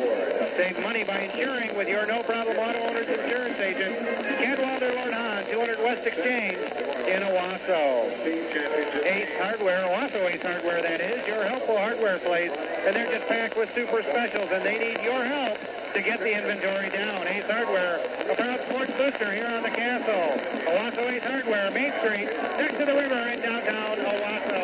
Save 0.57 0.79
money 0.83 1.03
by 1.03 1.19
insuring 1.31 1.75
with 1.77 1.87
your 1.87 2.05
no-problem 2.05 2.57
auto 2.57 2.79
owner's 2.83 3.07
insurance 3.07 3.57
agent, 3.59 3.95
Cadwalder 4.43 4.93
Lord 4.95 5.13
Hahn, 5.13 5.45
200 5.51 5.79
West 5.79 6.05
Exchange 6.07 6.57
in 7.07 7.23
Owosso. 7.23 8.11
Ace 9.03 9.29
Hardware, 9.39 9.83
Owosso 9.87 10.27
Ace 10.29 10.41
Hardware, 10.41 10.81
that 10.81 11.01
is, 11.01 11.25
your 11.27 11.43
helpful 11.45 11.77
hardware 11.77 12.19
place. 12.19 12.51
And 12.51 12.95
they're 12.95 13.11
just 13.11 13.20
packed 13.27 13.57
with 13.57 13.69
super 13.75 14.01
specials, 14.03 14.49
and 14.51 14.65
they 14.65 14.77
need 14.77 15.01
your 15.03 15.23
help 15.25 15.57
to 15.93 16.01
get 16.01 16.19
the 16.19 16.31
inventory 16.31 16.89
down. 16.89 17.27
Ace 17.27 17.45
Hardware, 17.45 17.99
a 18.29 18.35
proud 18.35 18.59
sports 18.69 18.91
booster 18.97 19.31
here 19.31 19.47
on 19.47 19.63
the 19.63 19.69
castle. 19.69 20.39
Owosso 20.71 21.09
Ace 21.11 21.23
Hardware, 21.23 21.71
Main 21.71 21.91
Street, 21.99 22.29
next 22.57 22.77
to 22.79 22.85
the 22.85 22.93
river 22.93 23.21
in 23.33 23.41
downtown 23.41 23.97
Owosso. 23.99 24.63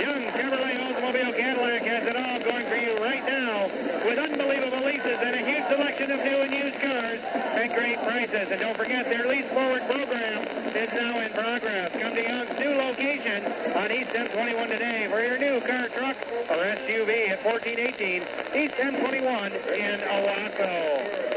Young 0.00 0.22
Chevrolet 0.34 0.76
Oldsmobile 0.80 1.36
Cadillac 1.36 1.82
has 1.82 2.08
it 2.08 2.16
all 2.16 2.38
going 2.40 2.66
for 2.66 2.76
you 2.76 2.98
right 2.98 3.24
now 3.24 3.70
with 4.04 4.18
unbelievable 4.18 4.79
and 5.06 5.34
a 5.34 5.44
huge 5.44 5.64
selection 5.72 6.10
of 6.10 6.20
new 6.20 6.38
and 6.44 6.52
used 6.52 6.80
cars 6.80 7.20
at 7.56 7.72
great 7.74 7.96
prices. 8.04 8.48
And 8.50 8.60
don't 8.60 8.76
forget, 8.76 9.04
their 9.06 9.26
lease 9.26 9.48
forward 9.48 9.82
program 9.88 10.44
is 10.76 10.90
now 10.92 11.20
in 11.20 11.32
progress. 11.32 11.92
Come 11.92 12.14
to 12.14 12.22
Young's 12.22 12.58
new 12.60 12.74
location 12.76 13.44
on 13.76 13.90
East 13.92 14.10
M21 14.10 14.68
today 14.68 15.08
for 15.08 15.24
your 15.24 15.38
new 15.38 15.60
car, 15.64 15.88
truck, 15.96 16.16
or 16.52 16.60
SUV 16.84 17.32
at 17.32 17.44
1418 17.44 18.22
East 18.60 18.74
M21 18.76 19.56
in 19.72 20.00
Owosso. 20.04 21.30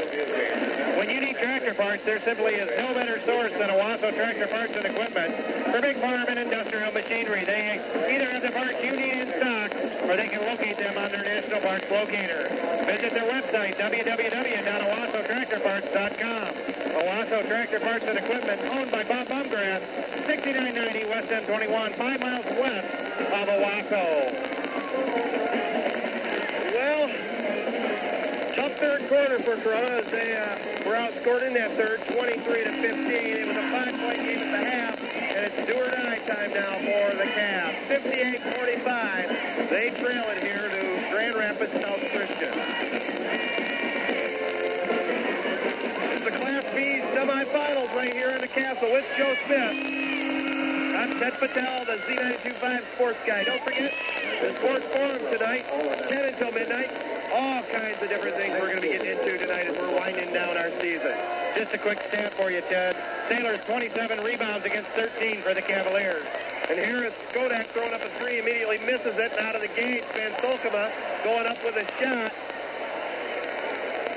When 0.98 1.10
you 1.10 1.20
need 1.22 1.38
tractor 1.38 1.74
parts, 1.74 2.04
there 2.06 2.22
simply 2.24 2.56
is 2.56 2.70
no 2.78 2.94
better 2.94 3.20
source 3.26 3.52
than 3.54 3.70
Owosso 3.70 4.14
Tractor 4.16 4.48
Parts 4.48 4.74
and 4.76 4.86
Equipment 4.86 5.36
for 5.72 5.82
big 5.82 6.00
farm 6.00 6.26
and 6.28 6.40
industrial 6.40 6.92
machinery. 6.92 7.46
They 7.46 7.80
either 8.12 8.30
have 8.32 8.44
the 8.44 8.52
parts 8.52 8.78
you 8.84 8.92
need 8.92 9.14
in 9.14 9.28
stock 9.40 9.72
or 10.08 10.18
they 10.18 10.28
can 10.30 10.46
locate 10.46 10.78
them 10.78 10.98
on 10.98 11.12
their 11.12 11.24
National 11.24 11.62
Parts 11.62 11.86
Locator. 11.90 12.48
Visit 12.86 13.14
their 13.14 13.26
website, 13.26 13.53
www.owassotractorparts.com. 13.54 16.50
Owosso 16.98 17.46
Tractor 17.48 17.80
Parts 17.82 18.04
and 18.08 18.18
Equipment, 18.18 18.62
owned 18.74 18.90
by 18.90 19.04
Bob 19.04 19.28
Bumgrass, 19.28 19.82
6990 20.26 21.06
West 21.06 21.30
M21, 21.30 21.96
five 21.98 22.20
miles 22.20 22.46
west 22.58 22.88
of 23.30 23.48
Owosso. 23.54 24.34
Well, 26.74 27.06
tough 28.58 28.74
third 28.82 29.06
quarter 29.08 29.38
for 29.46 29.54
Corunna 29.62 30.02
as 30.02 30.10
they 30.10 30.34
uh, 30.34 30.90
were 30.90 30.98
outscored 30.98 31.46
in 31.46 31.54
that 31.54 31.78
third, 31.78 32.02
23 32.10 32.42
to 32.42 32.74
15. 32.74 32.90
It 32.90 33.46
was 33.48 33.58
a 33.58 33.70
five-point 33.70 34.18
game 34.18 34.42
at 34.42 34.50
the 34.50 34.66
half, 34.66 34.98
and 34.98 35.46
it's 35.46 35.62
do 35.70 35.78
or 35.78 35.92
die 35.92 36.18
time 36.26 36.54
now 36.58 36.74
for 36.82 37.14
the 37.22 37.30
Cavs. 37.38 38.02
58-45. 38.02 39.70
They 39.70 39.94
trail 40.02 40.26
it 40.34 40.42
here 40.42 40.66
to 40.70 41.06
Grand 41.12 41.36
Rapids 41.38 41.74
South 41.82 42.02
semifinals 47.24 47.88
right 47.96 48.12
here 48.12 48.32
in 48.32 48.42
the 48.42 48.52
castle 48.52 48.92
with 48.92 49.06
Joe 49.16 49.34
Smith. 49.48 49.80
I'm 51.00 51.20
Ted 51.24 51.40
Patel, 51.40 51.86
the 51.88 51.96
Z925 52.04 52.84
sports 52.96 53.20
guy. 53.26 53.46
Don't 53.46 53.64
forget 53.64 53.96
the 54.44 54.52
sports 54.60 54.84
forum 54.92 55.24
tonight, 55.32 55.64
10 56.12 56.36
until 56.36 56.52
midnight. 56.52 56.92
All 57.32 57.64
kinds 57.72 58.04
of 58.04 58.10
different 58.10 58.36
things 58.36 58.52
we're 58.60 58.68
going 58.68 58.76
to 58.76 58.82
be 58.84 58.92
getting 58.92 59.08
into 59.08 59.38
tonight 59.40 59.72
as 59.72 59.76
we're 59.80 59.96
winding 59.96 60.34
down 60.34 60.58
our 60.58 60.70
season. 60.84 61.16
Just 61.56 61.72
a 61.72 61.80
quick 61.80 62.04
stat 62.12 62.34
for 62.36 62.52
you, 62.52 62.60
Ted. 62.68 62.92
Sailors 63.32 63.64
27 63.72 64.20
rebounds 64.20 64.66
against 64.66 64.90
13 64.92 65.44
for 65.44 65.54
the 65.54 65.64
Cavaliers. 65.64 66.28
And 66.68 66.76
here 66.76 67.08
is 67.08 67.14
Skodak 67.32 67.72
throwing 67.72 67.94
up 67.94 68.02
a 68.04 68.12
three, 68.20 68.40
immediately 68.40 68.80
misses 68.84 69.16
it, 69.16 69.32
out 69.40 69.56
of 69.56 69.62
the 69.62 69.72
gate, 69.80 70.04
Van 70.12 70.36
Solkema 70.44 70.92
going 71.24 71.48
up 71.48 71.64
with 71.64 71.76
a 71.80 71.88
shot. 72.04 72.53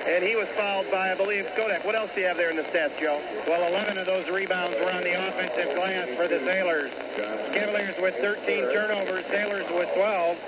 And 0.06 0.22
he 0.22 0.36
was 0.36 0.46
fouled 0.56 0.88
by, 0.90 1.10
I 1.10 1.14
believe, 1.16 1.46
Skodak. 1.56 1.84
What 1.84 1.96
else 1.96 2.10
do 2.14 2.20
you 2.20 2.28
have 2.28 2.36
there 2.36 2.50
in 2.50 2.56
the 2.56 2.62
stats, 2.70 2.98
Joe? 3.00 3.20
Well, 3.48 3.66
11 3.66 3.98
of 3.98 4.06
those 4.06 4.28
rebounds 4.30 4.76
were 4.78 4.92
on 4.92 5.02
the 5.02 5.18
offensive 5.18 5.74
glass 5.74 6.06
for 6.14 6.28
the 6.28 6.38
Sailors. 6.46 6.92
Cavaliers 7.52 7.96
with 7.98 8.14
13 8.22 8.70
turnovers, 8.70 9.26
Sailors 9.26 9.66
with 9.74 9.92
12. 9.94 10.38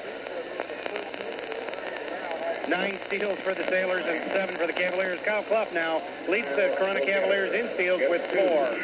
Nine 2.68 3.00
steals 3.08 3.38
for 3.40 3.54
the 3.54 3.64
Sailors 3.64 4.04
and 4.06 4.30
seven 4.30 4.56
for 4.56 4.66
the 4.66 4.72
Cavaliers. 4.72 5.18
Kyle 5.24 5.42
Clough 5.42 5.72
now 5.72 6.02
leads 6.28 6.48
the 6.54 6.76
Corunna 6.78 7.04
Cavaliers 7.04 7.52
in 7.52 7.74
steals 7.74 8.02
with 8.08 8.22
four. 8.30 8.76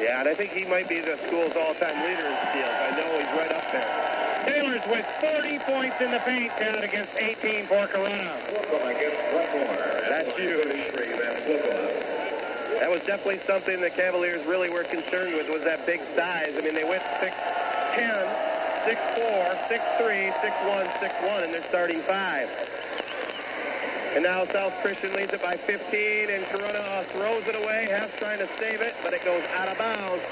Yeah, 0.00 0.20
and 0.20 0.28
I 0.28 0.34
think 0.34 0.52
he 0.52 0.64
might 0.64 0.88
be 0.88 1.00
the 1.00 1.18
school's 1.26 1.56
all-time 1.56 1.98
leader 2.06 2.28
in 2.28 2.36
steals. 2.50 2.76
I 2.78 2.90
know 2.94 3.18
he's 3.18 3.32
right 3.38 3.50
up 3.50 3.72
there. 3.72 4.21
Sailors 4.46 4.82
with 4.88 5.06
40 5.20 5.58
points 5.60 5.96
in 6.00 6.10
the 6.10 6.18
paint, 6.20 6.50
Ted, 6.58 6.82
against 6.82 7.12
18 7.16 7.66
for 7.68 7.86
Corunna. 7.86 8.42
That's 10.08 10.36
huge. 10.36 10.66
That 12.80 12.90
was 12.90 13.00
definitely 13.06 13.40
something 13.46 13.80
the 13.80 13.90
Cavaliers 13.90 14.44
really 14.46 14.68
were 14.68 14.84
concerned 14.84 15.34
with 15.34 15.48
was 15.48 15.62
that 15.62 15.86
big 15.86 16.00
size. 16.16 16.50
I 16.56 16.60
mean, 16.60 16.74
they 16.74 16.84
went 16.84 17.02
6'10", 17.22 17.30
6'4", 18.84 19.70
6'3", 19.70 20.32
6'1", 20.42 20.90
6'1", 20.98 21.44
and 21.44 21.54
they're 21.54 21.68
starting 21.68 22.02
five. 22.02 22.48
And 24.14 24.24
now 24.24 24.44
South 24.52 24.74
Christian 24.82 25.14
leads 25.14 25.32
it 25.32 25.40
by 25.40 25.56
15, 25.56 25.78
and 26.30 26.44
Corunna 26.46 27.06
throws 27.12 27.46
it 27.46 27.54
away. 27.54 27.88
Half 27.90 28.10
trying 28.18 28.40
to 28.40 28.48
save 28.58 28.80
it, 28.82 28.94
but 29.02 29.14
it 29.14 29.24
goes 29.24 29.44
out 29.54 29.68
of 29.68 29.78
bounds. 29.78 30.22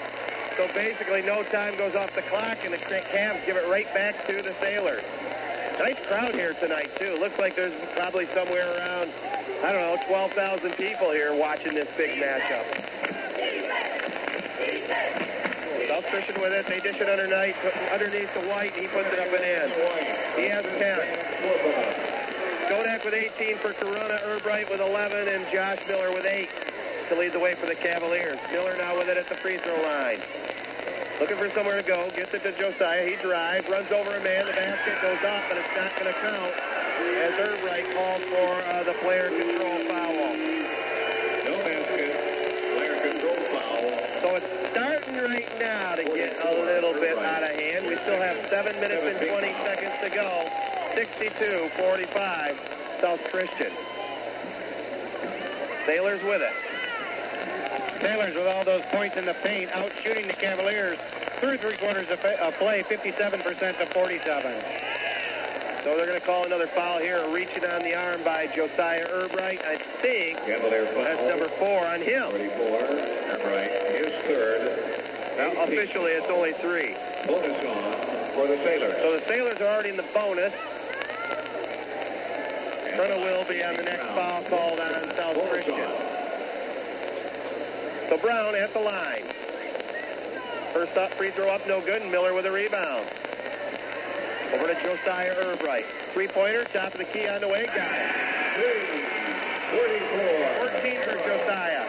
So 0.60 0.68
basically, 0.74 1.22
no 1.22 1.42
time 1.44 1.78
goes 1.78 1.94
off 1.96 2.12
the 2.14 2.20
clock, 2.28 2.58
and 2.64 2.74
the 2.74 2.76
Cavs 2.76 3.46
give 3.46 3.56
it 3.56 3.66
right 3.72 3.88
back 3.94 4.26
to 4.26 4.42
the 4.42 4.52
Sailors. 4.60 5.00
Nice 5.78 5.96
crowd 6.06 6.34
here 6.34 6.52
tonight, 6.60 6.90
too. 7.00 7.16
Looks 7.16 7.38
like 7.38 7.56
there's 7.56 7.72
probably 7.96 8.28
somewhere 8.36 8.68
around, 8.76 9.08
I 9.64 9.72
don't 9.72 9.80
know, 9.80 9.96
12,000 10.06 10.76
people 10.76 11.12
here 11.12 11.32
watching 11.32 11.72
this 11.72 11.88
big 11.96 12.10
matchup. 12.20 12.68
South 15.88 16.04
Christian 16.12 16.38
with 16.38 16.52
it. 16.52 16.68
They 16.68 16.80
dish 16.80 17.00
it 17.00 17.08
underneath, 17.08 17.56
underneath 17.90 18.28
to 18.36 18.44
White. 18.44 18.76
And 18.76 18.82
he 18.84 18.88
puts 18.92 19.08
it 19.08 19.18
up 19.18 19.32
and 19.32 19.40
in. 19.40 19.72
He 20.36 20.48
has 20.52 20.60
10. 20.76 22.68
Kodak 22.68 23.02
with 23.02 23.14
18 23.14 23.56
for 23.64 23.72
Corunna. 23.80 24.20
Erbright 24.28 24.68
with 24.70 24.80
11. 24.80 25.26
And 25.26 25.46
Josh 25.50 25.80
Miller 25.88 26.12
with 26.12 26.26
8 26.26 26.69
to 27.10 27.18
lead 27.18 27.34
the 27.34 27.42
way 27.42 27.58
for 27.58 27.66
the 27.66 27.74
Cavaliers. 27.74 28.38
Miller 28.54 28.78
now 28.78 28.96
with 28.96 29.08
it 29.08 29.16
at 29.18 29.28
the 29.28 29.34
free 29.42 29.58
throw 29.58 29.82
line. 29.82 30.22
Looking 31.18 31.36
for 31.36 31.50
somewhere 31.58 31.82
to 31.82 31.84
go. 31.86 32.08
Gets 32.14 32.32
it 32.32 32.44
to 32.46 32.54
Josiah. 32.54 33.04
He 33.04 33.16
drives. 33.18 33.68
Runs 33.68 33.90
over 33.90 34.14
a 34.14 34.22
man. 34.22 34.46
The 34.46 34.54
basket 34.54 34.94
goes 35.02 35.18
up, 35.26 35.42
but 35.50 35.58
it's 35.58 35.74
not 35.74 35.90
going 35.98 36.06
to 36.06 36.14
count 36.22 36.54
as 36.54 37.34
Erbright 37.34 37.90
calls 37.98 38.22
for 38.30 38.62
uh, 38.62 38.86
the 38.86 38.94
player 39.02 39.26
control 39.26 39.90
foul. 39.90 40.38
No 41.50 41.58
basket. 41.66 42.14
Player 42.78 43.02
control 43.02 43.42
foul. 43.58 43.90
So 44.22 44.38
it's 44.38 44.46
starting 44.70 45.18
right 45.18 45.50
now 45.58 45.98
to 45.98 46.06
get 46.14 46.38
a 46.46 46.62
little 46.62 46.94
bit 46.94 47.18
out 47.18 47.42
of 47.42 47.50
hand. 47.50 47.90
We 47.90 47.98
still 48.06 48.22
have 48.22 48.38
7 48.54 48.78
minutes 48.78 49.02
and 49.02 49.18
20 49.18 49.50
seconds 49.66 49.98
to 50.06 50.14
go. 50.14 50.46
62-45, 50.94 53.02
South 53.02 53.18
Christian. 53.34 53.74
Sailors 55.90 56.22
with 56.22 56.40
it. 56.40 56.69
Sailors 58.00 58.34
with 58.34 58.46
all 58.46 58.64
those 58.64 58.82
points 58.90 59.16
in 59.16 59.26
the 59.26 59.34
paint, 59.42 59.70
out 59.72 59.92
shooting 60.02 60.26
the 60.26 60.34
Cavaliers 60.34 60.98
through 61.40 61.58
three 61.58 61.76
quarters 61.76 62.06
of, 62.10 62.18
play, 62.58 62.82
57% 62.88 63.78
to 63.78 63.86
47. 63.92 64.64
So 65.84 65.96
they're 65.96 66.06
going 66.06 66.20
to 66.20 66.26
call 66.26 66.44
another 66.44 66.68
foul 66.74 67.00
here, 67.00 67.28
reaching 67.32 67.64
on 67.64 67.82
the 67.82 67.94
arm 67.94 68.22
by 68.24 68.46
Josiah 68.54 69.08
Erbright. 69.08 69.64
I 69.64 69.80
think 70.02 70.38
that's 70.44 71.28
number 71.28 71.48
four 71.58 71.86
on 71.86 72.00
him. 72.00 72.30
44. 72.30 72.80
Right. 73.48 73.72
His 73.96 74.12
third. 74.28 74.60
Now, 75.38 75.64
officially, 75.64 76.12
it's 76.12 76.28
only 76.28 76.52
three. 76.60 76.92
Bonus 77.26 77.56
on 77.64 78.34
for 78.34 78.46
the 78.46 78.56
Sailors. 78.64 78.96
So 79.00 79.12
the 79.18 79.24
Sailors 79.26 79.60
are 79.60 79.72
already 79.72 79.90
in 79.90 79.96
the 79.96 80.08
bonus. 80.12 80.52
Front 82.96 83.20
will 83.20 83.48
be 83.48 83.64
on 83.64 83.76
the 83.76 83.82
next 83.82 84.04
foul 84.12 84.44
called 84.50 84.80
on 84.80 85.16
South 85.16 85.48
Christian. 85.48 86.09
So 88.10 88.18
Brown 88.18 88.56
at 88.56 88.74
the 88.74 88.80
line. 88.80 89.22
First 90.74 90.98
up, 90.98 91.14
free 91.14 91.30
throw 91.30 91.48
up, 91.48 91.62
no 91.68 91.80
good, 91.80 92.02
and 92.02 92.10
Miller 92.10 92.34
with 92.34 92.44
a 92.44 92.50
rebound. 92.50 93.06
Over 94.50 94.66
to 94.66 94.74
Josiah 94.82 95.38
Erbright. 95.38 95.86
Three-pointer, 96.12 96.64
top 96.74 96.90
of 96.90 96.98
the 96.98 97.04
key 97.04 97.28
on 97.28 97.40
the 97.40 97.46
way, 97.46 97.66
got 97.66 97.86
it. 97.86 98.10
14 100.82 101.02
for 101.06 101.22
Josiah. 101.22 101.86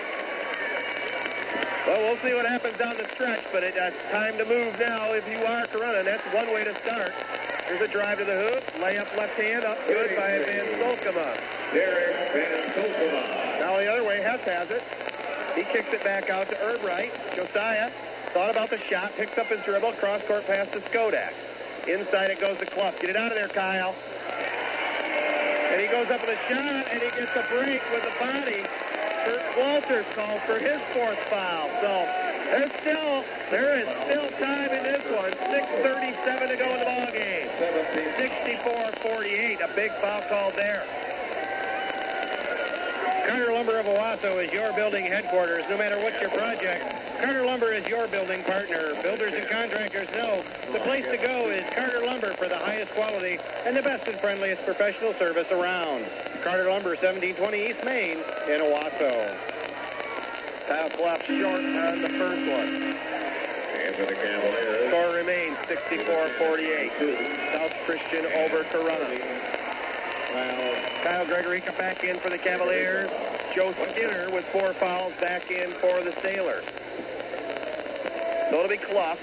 Well, 1.87 2.01
we'll 2.05 2.21
see 2.21 2.35
what 2.37 2.45
happens 2.45 2.77
down 2.77 2.97
the 2.97 3.09
stretch, 3.15 3.41
but 3.51 3.63
it, 3.63 3.73
it's 3.75 4.11
time 4.11 4.37
to 4.37 4.45
move 4.45 4.77
now 4.77 5.13
if 5.13 5.25
you 5.25 5.41
are 5.41 5.65
Corunna, 5.73 6.05
and 6.05 6.07
that's 6.07 6.21
one 6.35 6.53
way 6.53 6.63
to 6.63 6.77
start. 6.85 7.13
Here's 7.65 7.81
a 7.81 7.91
drive 7.91 8.19
to 8.19 8.25
the 8.25 8.37
hoop, 8.37 8.63
layup 8.77 9.09
left 9.17 9.33
hand, 9.41 9.65
up 9.65 9.79
good 9.87 10.15
by 10.15 10.37
Van 10.37 10.69
Solkema. 10.77 11.73
Derek 11.73 12.31
Van 12.31 12.69
Solkema. 12.77 13.59
Now 13.59 13.77
the 13.77 13.89
other 13.89 14.03
way, 14.03 14.21
Hess 14.21 14.41
has 14.45 14.69
it. 14.69 14.83
He 15.55 15.63
kicks 15.63 15.91
it 15.91 16.03
back 16.03 16.29
out 16.29 16.47
to 16.49 16.55
Erbright. 16.55 17.11
Josiah 17.35 17.91
thought 18.33 18.49
about 18.49 18.69
the 18.69 18.79
shot, 18.89 19.11
picks 19.17 19.37
up 19.37 19.47
his 19.47 19.59
dribble, 19.65 19.93
cross 19.93 20.21
court 20.27 20.45
pass 20.47 20.67
to 20.71 20.79
Skodak. 20.89 21.33
Inside 21.87 22.31
it 22.31 22.39
goes 22.39 22.57
to 22.59 22.65
Clough. 22.67 22.93
Get 23.01 23.11
it 23.11 23.15
out 23.17 23.31
of 23.31 23.37
there, 23.37 23.49
Kyle. 23.49 23.93
And 25.71 25.81
he 25.81 25.87
goes 25.87 26.07
up 26.11 26.21
with 26.21 26.29
a 26.29 26.39
shot, 26.47 26.87
and 26.91 27.01
he 27.01 27.09
gets 27.19 27.31
a 27.35 27.43
break 27.49 27.81
with 27.91 28.03
the 28.03 28.15
body. 28.19 28.63
Kurt 29.25 29.43
Walters 29.57 30.05
called 30.15 30.41
for 30.47 30.57
his 30.57 30.81
fourth 30.93 31.19
foul. 31.29 31.69
So 31.81 31.91
there's 32.51 32.71
still 32.81 33.23
there 33.51 33.79
is 33.79 33.87
still 34.07 34.29
time 34.39 34.71
in 34.71 34.83
this 34.83 35.03
one. 35.11 35.31
6:37 35.31 36.49
to 36.49 36.57
go 36.57 36.67
in 36.73 36.79
the 36.79 36.85
ball 36.85 37.11
game. 37.11 37.47
64-48. 38.17 39.61
A 39.61 39.67
big 39.75 39.91
foul 40.01 40.21
call 40.29 40.51
there. 40.55 40.83
Carter 43.27 43.53
Lumber 43.53 43.79
of 43.79 43.85
Owosso 43.85 44.43
is 44.43 44.51
your 44.51 44.73
building 44.73 45.05
headquarters. 45.05 45.63
No 45.69 45.77
matter 45.77 46.01
what 46.01 46.19
your 46.21 46.29
project, 46.31 46.83
Carter 47.19 47.45
Lumber 47.45 47.73
is 47.73 47.85
your 47.87 48.07
building 48.07 48.43
partner. 48.43 48.93
Builders 49.01 49.33
and 49.35 49.47
contractors 49.49 50.09
know 50.11 50.43
the 50.73 50.79
place 50.79 51.05
to 51.05 51.17
go 51.17 51.49
is 51.49 51.63
Carter 51.73 52.05
Lumber 52.05 52.35
for 52.35 52.49
the 52.49 52.57
highest 52.57 52.91
quality 52.93 53.37
and 53.65 53.75
the 53.77 53.81
best 53.81 54.07
and 54.07 54.19
friendliest 54.19 54.63
professional 54.65 55.13
service 55.19 55.47
around. 55.51 56.05
Carter 56.43 56.69
Lumber, 56.69 56.97
1720 56.97 57.69
East 57.69 57.83
Main 57.85 58.17
in 58.49 58.59
Owosso. 58.61 59.37
Kyle 60.67 60.89
Clough 60.89 61.21
short 61.27 61.61
on 61.61 62.01
the 62.01 62.09
first 62.17 62.45
one. 62.49 62.95
And 63.81 63.95
the 63.97 64.87
Score 64.89 65.13
remains 65.13 65.57
64-48. 65.67 67.53
South 67.53 67.73
Christian 67.85 68.25
over 68.43 68.63
Corunna. 68.65 69.60
Kyle 70.31 71.25
Gregory 71.25 71.61
come 71.61 71.77
back 71.77 72.03
in 72.03 72.19
for 72.19 72.29
the 72.29 72.37
Cavaliers. 72.37 73.09
Joe 73.55 73.73
Skinner 73.91 74.31
with 74.31 74.45
four 74.51 74.73
fouls 74.75 75.13
back 75.19 75.51
in 75.51 75.73
for 75.81 76.03
the 76.03 76.13
Sailors. 76.21 76.63
So 78.49 78.57
it'll 78.57 78.69
be 78.69 78.77
Clough, 78.77 79.17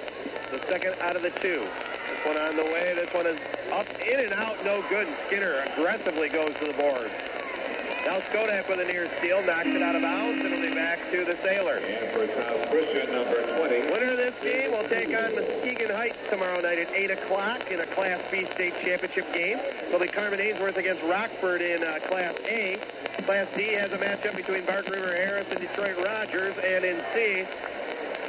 the 0.52 0.60
second 0.68 0.94
out 1.00 1.16
of 1.16 1.22
the 1.22 1.30
two. 1.40 1.64
This 1.64 2.26
one 2.26 2.36
on 2.36 2.56
the 2.56 2.64
way. 2.64 2.94
This 2.94 3.12
one 3.14 3.26
is 3.26 3.38
up, 3.72 3.86
in 4.00 4.20
and 4.20 4.32
out, 4.34 4.62
no 4.64 4.82
good. 4.88 5.08
Skinner 5.26 5.64
aggressively 5.72 6.28
goes 6.28 6.52
to 6.60 6.66
the 6.66 6.74
board. 6.74 7.10
Now 8.08 8.24
Skodak 8.32 8.64
with 8.72 8.80
a 8.80 8.88
near 8.88 9.04
steal, 9.20 9.44
knocks 9.44 9.68
it 9.68 9.84
out 9.84 9.92
of 9.92 10.00
bounds, 10.00 10.40
and 10.40 10.48
it'll 10.48 10.64
be 10.64 10.72
back 10.72 10.96
to 11.12 11.28
the 11.28 11.36
Sailors. 11.44 11.84
And 11.84 12.08
for 12.16 12.24
South 12.40 12.72
Christian, 12.72 13.12
number 13.12 13.36
20. 13.36 13.92
Winner 13.92 14.16
of 14.16 14.16
this 14.16 14.32
game 14.40 14.72
will 14.72 14.88
take 14.88 15.12
on 15.12 15.36
Muskegon 15.36 15.92
Heights 15.92 16.16
tomorrow 16.32 16.56
night 16.64 16.80
at 16.80 16.88
8 16.88 17.20
o'clock 17.20 17.68
in 17.68 17.84
a 17.84 17.88
Class 17.92 18.24
B 18.32 18.48
state 18.56 18.72
championship 18.80 19.28
game. 19.36 19.60
It'll 19.60 20.00
be 20.00 20.08
Carman 20.08 20.40
Ainsworth 20.40 20.80
against 20.80 21.04
Rockford 21.04 21.60
in 21.60 21.84
uh, 21.84 22.00
Class 22.08 22.32
A. 22.48 22.80
Class 23.28 23.46
D 23.60 23.76
has 23.76 23.92
a 23.92 24.00
matchup 24.00 24.40
between 24.40 24.64
Bark 24.64 24.88
River 24.88 25.12
Harris 25.12 25.44
and 25.52 25.60
Detroit 25.60 26.00
Rogers. 26.00 26.56
And 26.64 26.88
in 26.88 27.04
C, 27.12 27.44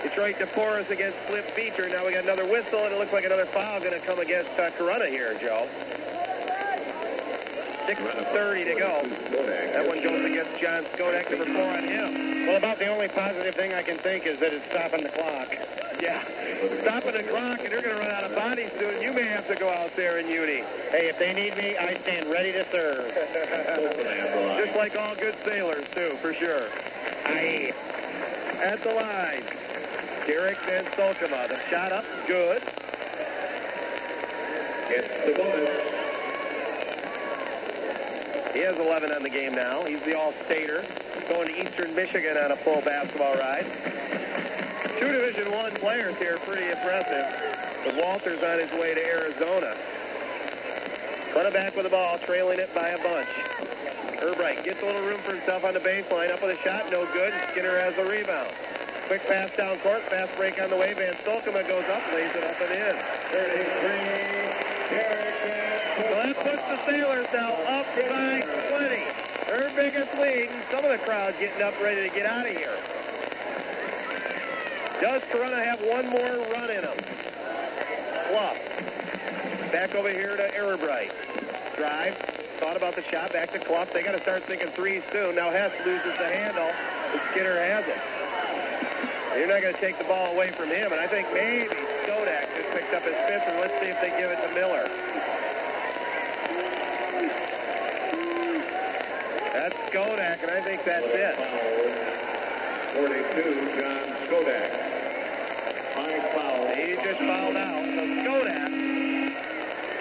Detroit 0.03 0.35
DePorres 0.43 0.91
against 0.91 1.15
Flint 1.31 1.55
Beecher. 1.55 1.87
Now 1.87 2.03
we 2.05 2.11
got 2.11 2.27
another 2.27 2.51
whistle, 2.51 2.83
and 2.83 2.91
it 2.91 2.99
looks 2.99 3.15
like 3.15 3.23
another 3.23 3.47
foul 3.55 3.79
going 3.79 3.95
to 3.95 4.03
come 4.05 4.19
against 4.19 4.51
uh, 4.59 4.75
Corunna 4.75 5.07
here, 5.07 5.39
Joe. 5.39 5.71
6.30 7.89 8.69
to 8.69 8.75
go. 8.77 9.01
That 9.73 9.87
one 9.87 10.03
goes 10.03 10.23
against 10.23 10.61
John 10.61 10.85
Skodak, 10.93 11.25
number 11.31 11.49
four 11.49 11.73
on 11.73 11.83
him. 11.83 12.45
well, 12.45 12.57
about 12.57 12.77
the 12.77 12.85
only 12.85 13.07
positive 13.07 13.55
thing 13.55 13.73
I 13.73 13.81
can 13.81 13.97
think 13.97 14.27
is 14.27 14.39
that 14.39 14.53
it's 14.53 14.63
stopping 14.69 15.01
the 15.01 15.09
clock. 15.09 15.49
Yeah. 15.99 16.21
Stopping 16.85 17.13
the 17.17 17.23
clock, 17.23 17.59
and 17.65 17.71
you're 17.71 17.81
going 17.81 17.95
to 17.95 18.01
run 18.01 18.11
out 18.11 18.29
of 18.29 18.35
bodies 18.35 18.69
soon. 18.77 19.01
You 19.01 19.11
may 19.11 19.25
have 19.25 19.47
to 19.47 19.55
go 19.55 19.69
out 19.69 19.89
there 19.95 20.19
in 20.19 20.27
uni. 20.29 20.61
Hey, 20.93 21.09
if 21.09 21.17
they 21.17 21.33
need 21.33 21.57
me, 21.57 21.77
I 21.77 21.97
stand 22.03 22.29
ready 22.29 22.51
to 22.51 22.63
serve. 22.71 23.09
Just 24.63 24.77
like 24.77 24.95
all 24.95 25.15
good 25.15 25.35
sailors, 25.43 25.85
too, 25.95 26.15
for 26.21 26.35
sure. 26.35 26.69
Aye. 27.25 27.73
At 28.61 28.83
the 28.83 28.93
line, 28.93 29.43
Derek 30.27 30.59
Van 30.67 30.85
Solkema. 30.93 31.49
The 31.49 31.57
shot 31.71 31.91
up, 31.91 32.05
good. 32.27 32.61
It's 34.91 35.25
the 35.25 35.33
bonus. 35.41 36.08
He 38.53 38.61
has 38.65 38.75
11 38.75 39.11
on 39.11 39.21
the 39.21 39.29
game 39.29 39.53
now. 39.53 39.85
He's 39.85 40.01
the 40.05 40.17
All-Stater. 40.17 40.81
Going 41.29 41.47
to 41.47 41.55
Eastern 41.61 41.95
Michigan 41.95 42.37
on 42.37 42.51
a 42.51 42.57
full 42.63 42.81
basketball 42.81 43.35
ride. 43.37 43.65
Two 44.99 45.11
Division 45.11 45.51
One 45.51 45.75
players 45.77 46.17
here, 46.17 46.39
pretty 46.45 46.65
impressive. 46.65 47.25
But 47.85 47.95
Walters 47.95 48.41
on 48.41 48.59
his 48.59 48.71
way 48.81 48.95
to 48.95 49.03
Arizona. 49.05 49.77
Running 51.35 51.53
back 51.53 51.75
with 51.75 51.85
the 51.85 51.93
ball, 51.93 52.17
trailing 52.25 52.59
it 52.59 52.73
by 52.73 52.89
a 52.89 52.97
bunch. 52.97 53.29
Erbright 54.19 54.65
gets 54.65 54.81
a 54.81 54.85
little 54.85 55.05
room 55.05 55.21
for 55.23 55.35
himself 55.35 55.63
on 55.63 55.73
the 55.73 55.79
baseline. 55.79 56.33
Up 56.33 56.41
with 56.41 56.57
a 56.57 56.63
shot, 56.63 56.89
no 56.91 57.05
good. 57.13 57.31
Skinner 57.51 57.79
has 57.79 57.95
the 57.95 58.03
rebound. 58.03 58.51
Quick 59.07 59.21
pass 59.27 59.49
down 59.55 59.79
court, 59.79 60.01
fast 60.09 60.35
break 60.37 60.59
on 60.59 60.69
the 60.69 60.75
way. 60.75 60.93
Van 60.93 61.13
Solkema 61.25 61.65
goes 61.67 61.85
up, 61.85 62.03
lays 62.13 62.29
it 62.35 62.43
up 62.43 62.59
and 62.59 62.73
in. 62.73 62.95
33. 63.31 64.69
Derek 64.89 65.35
Van 65.45 65.78
Well, 65.99 66.23
that 66.23 66.35
puts 66.37 66.63
the 66.71 66.79
Sailors 66.87 67.27
now 67.33 67.51
up 67.51 67.85
by 67.91 68.39
20. 68.39 69.19
Their 69.51 69.67
biggest 69.75 70.13
lead, 70.15 70.47
and 70.47 70.63
some 70.71 70.85
of 70.85 70.91
the 70.91 71.03
crowd 71.03 71.35
getting 71.41 71.61
up 71.61 71.73
ready 71.83 72.07
to 72.07 72.15
get 72.15 72.25
out 72.25 72.47
of 72.47 72.55
here. 72.55 72.77
Does 75.01 75.21
Corunna 75.27 75.59
have 75.59 75.81
one 75.81 76.07
more 76.07 76.47
run 76.55 76.71
in 76.71 76.87
them? 76.87 76.97
Clough. 78.31 78.55
Back 79.73 79.93
over 79.93 80.09
here 80.09 80.37
to 80.37 80.47
Erbright. 80.55 81.11
Drive. 81.75 82.15
Thought 82.61 82.77
about 82.77 82.95
the 82.95 83.03
shot. 83.11 83.33
Back 83.33 83.51
to 83.51 83.59
Clough. 83.59 83.91
They 83.93 84.01
got 84.01 84.13
to 84.13 84.21
start 84.21 84.43
thinking 84.47 84.69
threes 84.75 85.03
soon. 85.11 85.35
Now 85.35 85.51
Hess 85.51 85.73
loses 85.85 86.15
the 86.17 86.27
handle. 86.27 86.71
And 87.11 87.21
Skinner 87.31 87.59
has 87.59 87.83
it. 87.83 87.99
You're 89.37 89.47
not 89.51 89.61
going 89.61 89.75
to 89.75 89.81
take 89.81 89.97
the 89.97 90.05
ball 90.05 90.33
away 90.33 90.51
from 90.55 90.69
him, 90.69 90.91
and 90.91 90.99
I 91.01 91.07
think 91.07 91.27
maybe 91.33 91.75
Skodak 92.07 92.47
just 92.55 92.69
picked 92.71 92.93
up 92.93 93.03
his 93.03 93.15
fifth, 93.27 93.43
and 93.51 93.59
let's 93.59 93.75
see 93.83 93.91
if 93.91 93.99
they 93.99 94.09
give 94.15 94.31
it 94.31 94.39
to 94.47 94.53
Miller. 94.55 94.87
That's 99.69 99.93
Skodak, 99.93 100.41
and 100.41 100.49
I 100.49 100.63
think 100.63 100.83
that's 100.83 101.05
it. 101.05 101.35
42, 102.95 103.77
John 103.77 104.05
Skodak. 104.25 104.71
Five 105.93 106.23
fouls. 106.33 106.75
He 106.75 106.95
just 106.95 107.19
fouled 107.19 107.55
out. 107.55 107.85
So 107.85 108.01
Skodak, 108.25 108.69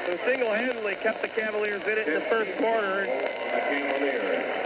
who 0.07 0.17
single-handedly 0.25 0.97
kept 1.03 1.21
the 1.21 1.29
Cavaliers 1.29 1.83
in 1.85 1.99
it 1.99 2.09
in 2.09 2.15
the 2.15 2.27
first 2.31 2.57
quarter, 2.57 3.05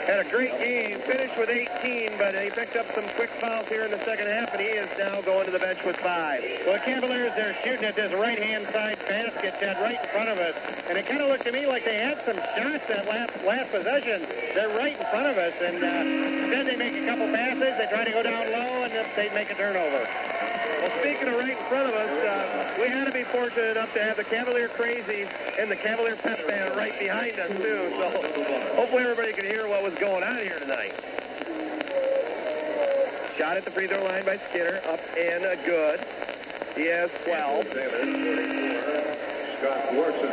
had 0.07 0.27
a 0.27 0.31
great 0.31 0.51
game, 0.59 1.01
finished 1.07 1.39
with 1.39 1.49
18, 1.49 2.19
but 2.19 2.35
he 2.35 2.51
picked 2.51 2.77
up 2.77 2.87
some 2.95 3.09
quick 3.16 3.31
fouls 3.41 3.66
here 3.69 3.85
in 3.85 3.91
the 3.91 4.05
second 4.05 4.27
half, 4.27 4.51
and 4.53 4.61
he 4.61 4.69
is 4.69 4.91
now 4.99 5.20
going 5.23 5.47
to 5.47 5.53
the 5.53 5.59
bench 5.59 5.79
with 5.85 5.97
five. 5.97 6.43
Well, 6.66 6.74
the 6.74 6.85
Cavaliers, 6.85 7.33
they're 7.35 7.57
shooting 7.65 7.85
at 7.85 7.97
this 7.97 8.12
right-hand 8.12 8.66
side 8.73 8.99
basket, 9.09 9.55
Ted, 9.59 9.79
right 9.81 9.99
in 9.99 10.11
front 10.11 10.29
of 10.29 10.39
us. 10.39 10.55
And 10.89 10.99
it 10.99 11.07
kind 11.07 11.23
of 11.23 11.29
looked 11.29 11.45
to 11.47 11.53
me 11.53 11.66
like 11.66 11.85
they 11.85 11.97
had 11.97 12.19
some 12.27 12.37
shots 12.37 12.85
that 12.89 13.07
last, 13.07 13.33
last 13.47 13.70
possession. 13.70 14.27
They're 14.55 14.77
right 14.77 14.93
in 14.93 15.07
front 15.09 15.27
of 15.27 15.39
us, 15.39 15.55
and 15.65 15.77
uh, 15.77 16.53
then 16.53 16.66
they 16.66 16.77
make 16.77 16.93
a 16.93 17.07
couple 17.07 17.24
passes. 17.33 17.73
They 17.79 17.89
try 17.89 18.05
to 18.05 18.12
go 18.12 18.23
down 18.23 18.53
low, 18.53 18.85
and 18.85 18.93
then 18.93 19.07
they 19.16 19.33
make 19.33 19.49
a 19.51 19.55
turnover. 19.55 20.05
Well, 20.05 20.93
speaking 21.01 21.29
of 21.29 21.41
right 21.41 21.57
in 21.57 21.69
front 21.69 21.89
of 21.89 21.95
us, 21.95 22.12
uh, 22.12 22.77
we 22.77 22.89
had 22.89 23.07
to 23.07 23.12
be 23.12 23.24
fortunate 23.33 23.79
enough 23.79 23.95
to 23.95 24.03
have 24.03 24.19
the 24.19 24.24
Cavalier 24.24 24.69
Crazies 24.69 25.29
and 25.59 25.70
the 25.70 25.77
Cavalier 25.77 26.16
Pep 26.16 26.47
Band 26.47 26.77
right 26.77 26.99
behind 26.99 27.41
us, 27.41 27.49
too. 27.49 27.97
So 27.97 28.11
hopefully 28.77 29.05
everybody 29.05 29.33
could 29.33 29.47
hear 29.47 29.69
what 29.69 29.83
was 29.83 29.95
going 29.95 30.23
on 30.23 30.37
here 30.37 30.59
tonight. 30.59 30.93
Shot 33.39 33.57
at 33.57 33.65
the 33.65 33.70
free 33.70 33.89
throw 33.89 34.05
line 34.05 34.27
by 34.27 34.39
Skinner, 34.51 34.83
up 34.85 35.01
and 35.16 35.47
uh, 35.47 35.57
good. 35.65 36.05
He 36.77 36.87
has 36.93 37.11
12. 37.24 37.66
Scott 39.61 39.95
Warson. 39.97 40.29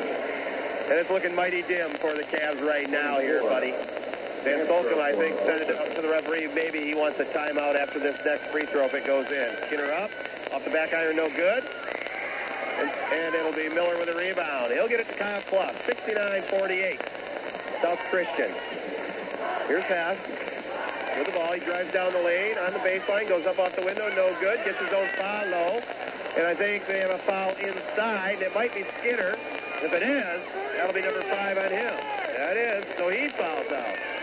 And 0.89 0.97
it's 0.97 1.09
looking 1.09 1.35
mighty 1.35 1.61
dim 1.61 1.95
for 2.01 2.15
the 2.15 2.23
Cavs 2.23 2.59
right 2.67 2.89
now 2.89 3.19
here, 3.19 3.43
buddy. 3.43 3.73
Van 4.43 4.65
Solkema, 4.67 5.01
I 5.01 5.15
think, 5.15 5.37
sent 5.45 5.61
it 5.61 5.71
up 5.75 5.95
to 5.95 6.01
the 6.01 6.09
referee. 6.09 6.47
Maybe 6.53 6.79
he 6.79 6.95
wants 6.95 7.19
a 7.19 7.25
timeout 7.25 7.75
after 7.75 7.99
this 7.99 8.15
next 8.25 8.51
free 8.51 8.65
throw 8.67 8.85
if 8.85 8.93
it 8.93 9.05
goes 9.05 9.27
in. 9.27 9.49
Skinner 9.67 9.91
up, 9.91 10.09
off 10.53 10.63
the 10.63 10.71
back 10.71 10.93
iron, 10.93 11.15
no 11.15 11.29
good. 11.29 11.63
And, 11.63 12.89
and 13.11 13.35
it'll 13.35 13.53
be 13.53 13.67
Miller 13.67 13.99
with 13.99 14.07
a 14.07 14.15
rebound. 14.15 14.71
He'll 14.71 14.87
get 14.87 15.01
it 15.01 15.07
to 15.09 15.15
Kyle 15.15 15.41
Clough, 15.49 15.75
69-48. 15.87 16.99
South 17.81 17.99
Christian. 18.09 18.51
Here's 19.67 19.83
Haas. 19.85 20.17
With 21.17 21.27
the 21.27 21.33
ball, 21.33 21.51
he 21.51 21.59
drives 21.59 21.91
down 21.91 22.13
the 22.13 22.21
lane 22.21 22.57
on 22.57 22.71
the 22.71 22.79
baseline, 22.79 23.27
goes 23.27 23.45
up 23.45 23.59
off 23.59 23.75
the 23.75 23.83
window, 23.83 24.07
no 24.15 24.35
good. 24.39 24.63
Gets 24.63 24.79
his 24.79 24.93
own 24.93 25.07
foul 25.17 25.47
low. 25.47 25.81
And 26.37 26.45
I 26.47 26.55
think 26.55 26.87
they 26.87 26.99
have 26.99 27.11
a 27.11 27.19
foul 27.27 27.51
inside. 27.59 28.41
It 28.41 28.53
might 28.53 28.73
be 28.73 28.85
Skinner. 28.99 29.35
If 29.81 29.91
it 29.91 30.03
is, 30.03 30.39
that'll 30.75 30.93
be 30.93 31.01
number 31.01 31.23
five 31.23 31.57
on 31.57 31.71
him. 31.71 31.93
That 32.37 32.55
is. 32.55 32.85
So 32.97 33.09
he 33.09 33.27
fouls 33.35 33.71
out. 33.71 34.18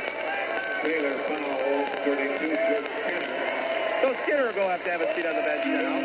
Taylor 0.87 1.19
foul, 1.27 1.83
32, 2.07 2.31
Skinner. 2.39 3.27
So 4.03 4.15
Skinner 4.23 4.47
will 4.47 4.55
go 4.55 4.69
have 4.71 4.85
to 4.87 4.91
have 4.95 5.03
a 5.03 5.11
seat 5.19 5.27
on 5.27 5.35
the 5.35 5.43
bench 5.43 5.67
now. 5.67 5.99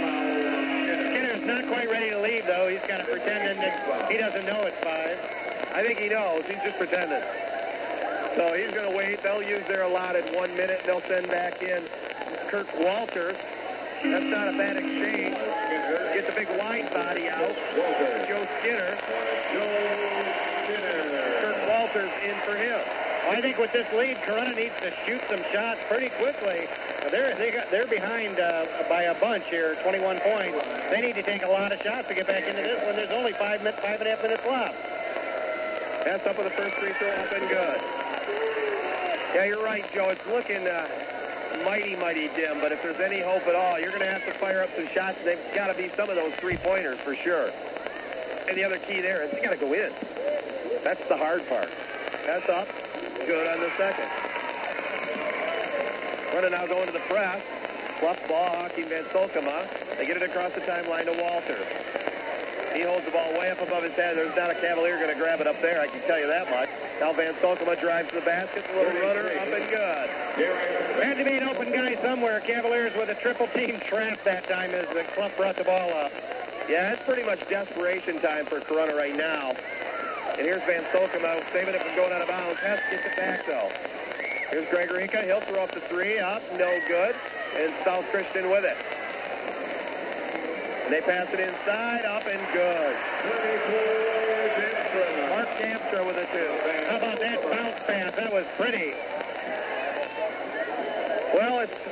Skinner's 1.13 1.45
not 1.45 1.69
quite 1.69 1.85
ready 1.85 2.09
to 2.09 2.17
leave, 2.17 2.49
though. 2.49 2.65
He's 2.65 2.81
kind 2.89 2.97
of 2.97 3.05
pretending 3.05 3.61
that 3.61 4.09
he 4.09 4.17
doesn't 4.17 4.41
know 4.41 4.65
it's 4.65 4.81
five. 4.81 5.21
I 5.77 5.85
think 5.85 5.99
he 5.99 6.09
knows. 6.09 6.41
He's 6.49 6.57
just 6.65 6.81
pretending. 6.81 7.21
So 8.33 8.57
he's 8.57 8.73
going 8.73 8.89
to 8.89 8.97
wait. 8.97 9.21
They'll 9.21 9.45
use 9.45 9.61
their 9.69 9.83
allotted 9.83 10.33
one 10.33 10.57
minute. 10.57 10.81
They'll 10.89 11.05
send 11.05 11.27
back 11.29 11.61
in 11.61 11.85
Kurt 12.49 12.65
Walters. 12.81 13.37
That's 14.01 14.29
not 14.33 14.49
a 14.49 14.57
bad 14.57 14.81
exchange. 14.81 15.37
Get 16.17 16.25
the 16.25 16.33
big 16.33 16.49
wide 16.57 16.89
body 16.89 17.29
out. 17.29 17.53
Joe 18.25 18.49
Skinner. 18.65 18.97
Joe 19.53 19.69
Skinner. 20.65 20.97
Kurt 21.37 21.69
Walters 21.69 22.09
in 22.25 22.33
for 22.49 22.57
him. 22.57 22.81
I 23.31 23.39
think 23.39 23.57
with 23.57 23.71
this 23.71 23.87
lead, 23.95 24.17
Corunna 24.27 24.53
needs 24.53 24.75
to 24.83 24.91
shoot 25.07 25.21
some 25.31 25.39
shots 25.55 25.79
pretty 25.87 26.09
quickly. 26.19 26.67
They're 27.15 27.31
they 27.39 27.51
got, 27.55 27.71
they're 27.71 27.87
behind 27.87 28.37
uh, 28.37 28.67
by 28.89 29.03
a 29.03 29.15
bunch 29.21 29.45
here, 29.47 29.79
21 29.87 30.19
points. 30.19 30.59
They 30.91 30.99
need 30.99 31.15
to 31.15 31.23
take 31.23 31.41
a 31.41 31.47
lot 31.47 31.71
of 31.71 31.79
shots 31.79 32.09
to 32.09 32.13
get 32.13 32.27
back 32.27 32.43
into 32.43 32.61
this 32.61 32.83
when 32.83 32.99
there's 32.99 33.15
only 33.15 33.31
five 33.39 33.63
minutes, 33.63 33.79
five 33.79 34.03
and 34.03 34.07
a 34.07 34.11
half 34.11 34.21
minutes 34.21 34.43
left. 34.43 34.75
That's 36.03 36.27
up 36.27 36.35
with 36.35 36.51
the 36.51 36.55
first 36.59 36.75
free 36.75 36.91
throw, 36.99 37.07
up 37.07 37.31
and 37.31 37.47
good. 37.47 37.79
Yeah, 39.31 39.45
you're 39.47 39.63
right, 39.63 39.87
Joe. 39.95 40.11
It's 40.11 40.27
looking 40.27 40.67
uh, 40.67 41.63
mighty, 41.63 41.95
mighty 41.95 42.27
dim. 42.35 42.59
But 42.59 42.75
if 42.75 42.83
there's 42.83 42.99
any 42.99 43.23
hope 43.23 43.47
at 43.47 43.55
all, 43.55 43.79
you're 43.79 43.95
going 43.95 44.03
to 44.03 44.11
have 44.11 44.27
to 44.27 44.35
fire 44.43 44.61
up 44.61 44.75
some 44.75 44.89
shots. 44.93 45.15
They've 45.23 45.39
got 45.55 45.71
to 45.71 45.73
be 45.73 45.87
some 45.95 46.09
of 46.09 46.19
those 46.19 46.35
three 46.43 46.57
pointers 46.57 46.99
for 47.07 47.15
sure. 47.23 47.47
And 47.47 48.57
the 48.57 48.65
other 48.67 48.79
key 48.79 48.99
there 48.99 49.23
is 49.23 49.31
they 49.31 49.39
got 49.39 49.55
to 49.55 49.63
go 49.63 49.71
in. 49.71 49.95
That's 50.83 50.99
the 51.07 51.15
hard 51.15 51.47
part. 51.47 51.69
That's 52.27 52.49
up. 52.49 52.67
Good 53.25 53.47
on 53.47 53.59
the 53.59 53.69
second. 53.77 54.09
Running 56.33 56.51
now 56.51 56.65
going 56.65 56.87
to 56.87 56.91
the 56.91 57.05
press. 57.05 57.41
Clough 57.99 58.17
ball, 58.27 58.49
Hawking 58.49 58.89
Van 58.89 59.03
Solkema. 59.13 59.69
They 59.97 60.07
get 60.07 60.17
it 60.17 60.23
across 60.23 60.53
the 60.53 60.61
timeline 60.61 61.05
to 61.05 61.13
Walter. 61.21 61.59
He 62.73 62.81
holds 62.81 63.05
the 63.05 63.11
ball 63.11 63.31
way 63.37 63.51
up 63.51 63.61
above 63.61 63.83
his 63.83 63.93
head. 63.93 64.17
There's 64.17 64.35
not 64.35 64.49
a 64.49 64.55
Cavalier 64.55 64.97
going 64.97 65.13
to 65.13 65.19
grab 65.19 65.39
it 65.39 65.45
up 65.45 65.61
there, 65.61 65.81
I 65.81 65.87
can 65.87 66.01
tell 66.07 66.17
you 66.17 66.25
that 66.27 66.49
much. 66.49 66.69
Now 66.99 67.13
Van 67.13 67.35
Solkema 67.35 67.79
drives 67.79 68.09
to 68.09 68.15
the 68.15 68.25
basket. 68.25 68.65
A 68.71 68.75
little 68.75 69.01
runner 69.01 69.27
up 69.27 69.53
and 69.53 69.69
good. 69.69 70.07
Had 71.03 71.17
to 71.17 71.25
be 71.25 71.37
an 71.37 71.43
open 71.43 71.71
guy 71.71 72.01
somewhere. 72.01 72.39
Cavaliers 72.39 72.93
with 72.97 73.09
a 73.09 73.15
triple 73.21 73.47
team 73.53 73.79
trap 73.87 74.17
that 74.25 74.47
time 74.47 74.71
as 74.71 74.87
the 74.95 75.03
club 75.13 75.31
brought 75.37 75.57
the 75.57 75.63
ball 75.63 75.93
up. 75.93 76.11
Yeah, 76.69 76.93
it's 76.93 77.03
pretty 77.03 77.23
much 77.23 77.39
desperation 77.49 78.21
time 78.21 78.45
for 78.45 78.61
Corunna 78.61 78.95
right 78.95 79.15
now. 79.15 79.53
And 80.37 80.47
here's 80.47 80.63
Van 80.63 80.83
Solkema 80.95 81.43
saving 81.51 81.75
it 81.75 81.81
from 81.83 81.95
going 81.95 82.13
out 82.13 82.21
of 82.21 82.27
bounds. 82.27 82.59
Hess 82.61 82.79
get 82.89 83.05
it 83.05 83.15
back, 83.15 83.45
though. 83.45 83.69
Here's 84.49 84.67
Gregorica. 84.67 85.23
He'll 85.25 85.41
throw 85.41 85.63
up 85.63 85.73
the 85.73 85.81
three. 85.87 86.19
Up. 86.19 86.41
No 86.53 86.71
good. 86.87 87.15
And 87.55 87.73
South 87.83 88.05
Christian 88.11 88.49
with 88.49 88.63
it. 88.63 88.77
And 90.85 90.93
they 90.93 91.01
pass 91.01 91.27
it 91.31 91.39
inside. 91.39 92.05
Up 92.05 92.23
and 92.27 92.41
good. 92.51 92.95
Mark 95.29 95.47
Camstra 95.59 96.05
with 96.07 96.17
a 96.17 96.27
two. 96.31 96.51
How 96.89 96.97
about 96.97 97.19
that 97.19 97.41
bounce 97.51 97.79
pass? 97.87 98.15
That 98.15 98.31
was 98.31 98.45
pretty. 98.57 98.91
Well, 101.35 101.59
it's 101.59 101.90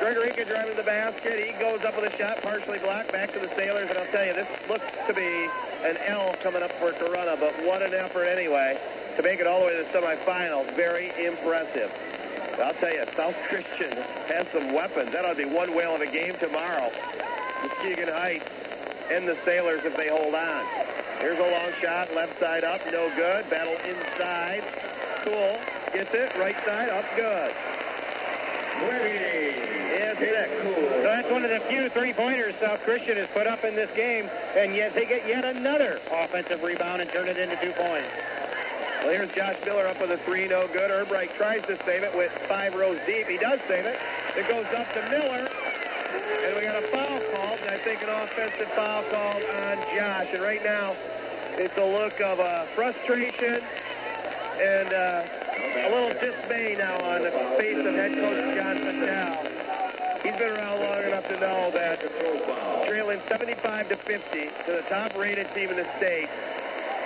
Gregorica 0.00 0.46
driving 0.46 0.76
the 0.76 0.82
basket. 0.82 1.38
He 1.38 1.52
goes 1.58 1.80
up 1.84 1.96
with 1.96 2.12
a 2.12 2.16
shot, 2.18 2.42
partially 2.42 2.78
blocked, 2.78 3.12
back 3.12 3.32
to 3.32 3.38
the 3.38 3.48
Sailors. 3.54 3.88
And 3.88 3.98
I'll 3.98 4.10
tell 4.10 4.26
you, 4.26 4.34
this 4.34 4.48
looks 4.68 4.86
to 5.06 5.14
be 5.14 5.48
an 5.84 5.96
L 6.08 6.34
coming 6.42 6.62
up 6.62 6.72
for 6.78 6.92
Corunna, 6.92 7.38
but 7.38 7.54
what 7.64 7.82
an 7.82 7.94
effort 7.94 8.24
anyway 8.24 8.78
to 9.16 9.22
make 9.22 9.40
it 9.40 9.46
all 9.46 9.60
the 9.60 9.66
way 9.66 9.76
to 9.76 9.84
the 9.84 9.98
semifinals. 9.98 10.74
Very 10.74 11.08
impressive. 11.24 11.90
I'll 12.58 12.74
tell 12.74 12.92
you, 12.92 13.04
South 13.16 13.34
Christian 13.48 13.92
has 14.28 14.46
some 14.52 14.72
weapons. 14.72 15.12
That 15.12 15.24
ought 15.24 15.36
to 15.36 15.42
be 15.46 15.50
one 15.50 15.74
whale 15.74 15.94
of 15.94 16.00
a 16.00 16.10
game 16.10 16.34
tomorrow. 16.40 16.90
Muskegon 17.62 18.08
Heights 18.08 18.50
and 19.10 19.28
the 19.28 19.36
Sailors 19.44 19.80
if 19.84 19.96
they 19.96 20.08
hold 20.08 20.34
on. 20.34 20.64
Here's 21.20 21.38
a 21.38 21.50
long 21.50 21.72
shot, 21.80 22.12
left 22.14 22.38
side 22.40 22.64
up, 22.64 22.80
no 22.90 23.08
good. 23.16 23.48
Battle 23.48 23.76
inside. 23.86 24.62
Cool. 25.24 25.58
Gets 25.94 26.10
it, 26.12 26.36
right 26.38 26.56
side 26.66 26.88
up, 26.90 27.04
good. 27.16 27.54
So 31.04 31.10
that's 31.10 31.30
one 31.30 31.44
of 31.44 31.50
the 31.50 31.60
few 31.68 31.90
three-pointers 31.90 32.54
South 32.60 32.80
Christian 32.84 33.16
has 33.16 33.28
put 33.34 33.46
up 33.46 33.62
in 33.64 33.74
this 33.74 33.90
game, 33.94 34.28
and 34.56 34.74
yet 34.74 34.94
they 34.94 35.04
get 35.04 35.26
yet 35.28 35.44
another 35.44 36.00
offensive 36.10 36.62
rebound 36.62 37.02
and 37.02 37.10
turn 37.10 37.28
it 37.28 37.36
into 37.36 37.56
two 37.56 37.72
points. 37.72 38.08
Well, 39.02 39.12
here's 39.12 39.30
Josh 39.36 39.58
Miller 39.66 39.86
up 39.86 40.00
with 40.00 40.10
a 40.10 40.18
three, 40.24 40.48
no 40.48 40.66
good. 40.68 40.90
Erbright 40.90 41.36
tries 41.36 41.60
to 41.66 41.76
save 41.84 42.02
it 42.04 42.16
with 42.16 42.32
five 42.48 42.74
rows 42.74 42.98
deep. 43.06 43.26
He 43.26 43.36
does 43.36 43.60
save 43.68 43.84
it. 43.84 43.98
It 44.36 44.48
goes 44.48 44.64
up 44.72 44.88
to 44.94 45.02
Miller, 45.10 45.44
and 45.44 46.56
we 46.56 46.62
got 46.62 46.82
a 46.82 46.88
foul 46.88 47.20
called, 47.34 47.60
and 47.60 47.68
I 47.68 47.78
think 47.84 48.00
an 48.02 48.08
offensive 48.08 48.72
foul 48.74 49.04
called 49.10 49.42
on 49.42 49.76
Josh. 49.94 50.28
And 50.32 50.42
right 50.42 50.64
now, 50.64 50.96
it's 51.58 51.76
a 51.76 51.84
look 51.84 52.18
of 52.20 52.40
uh, 52.40 52.64
frustration 52.74 53.60
and 54.56 54.92
uh, 54.92 55.43
a 55.74 55.90
little 55.90 56.14
dismay 56.14 56.76
now 56.78 56.94
on 57.02 57.22
the 57.22 57.30
face 57.58 57.82
of 57.82 57.94
head 57.94 58.14
coach 58.14 58.42
John 58.54 58.78
Patel. 58.78 59.34
He's 60.22 60.38
been 60.38 60.54
around 60.54 60.80
long 60.80 61.02
enough 61.02 61.26
to 61.28 61.36
know 61.40 61.70
that 61.74 61.98
trailing 62.86 63.20
75 63.28 63.88
to 63.88 63.96
50 63.96 64.06
to 64.06 64.70
the 64.70 64.82
top-rated 64.88 65.46
team 65.54 65.70
in 65.70 65.76
the 65.76 65.88
state 65.98 66.28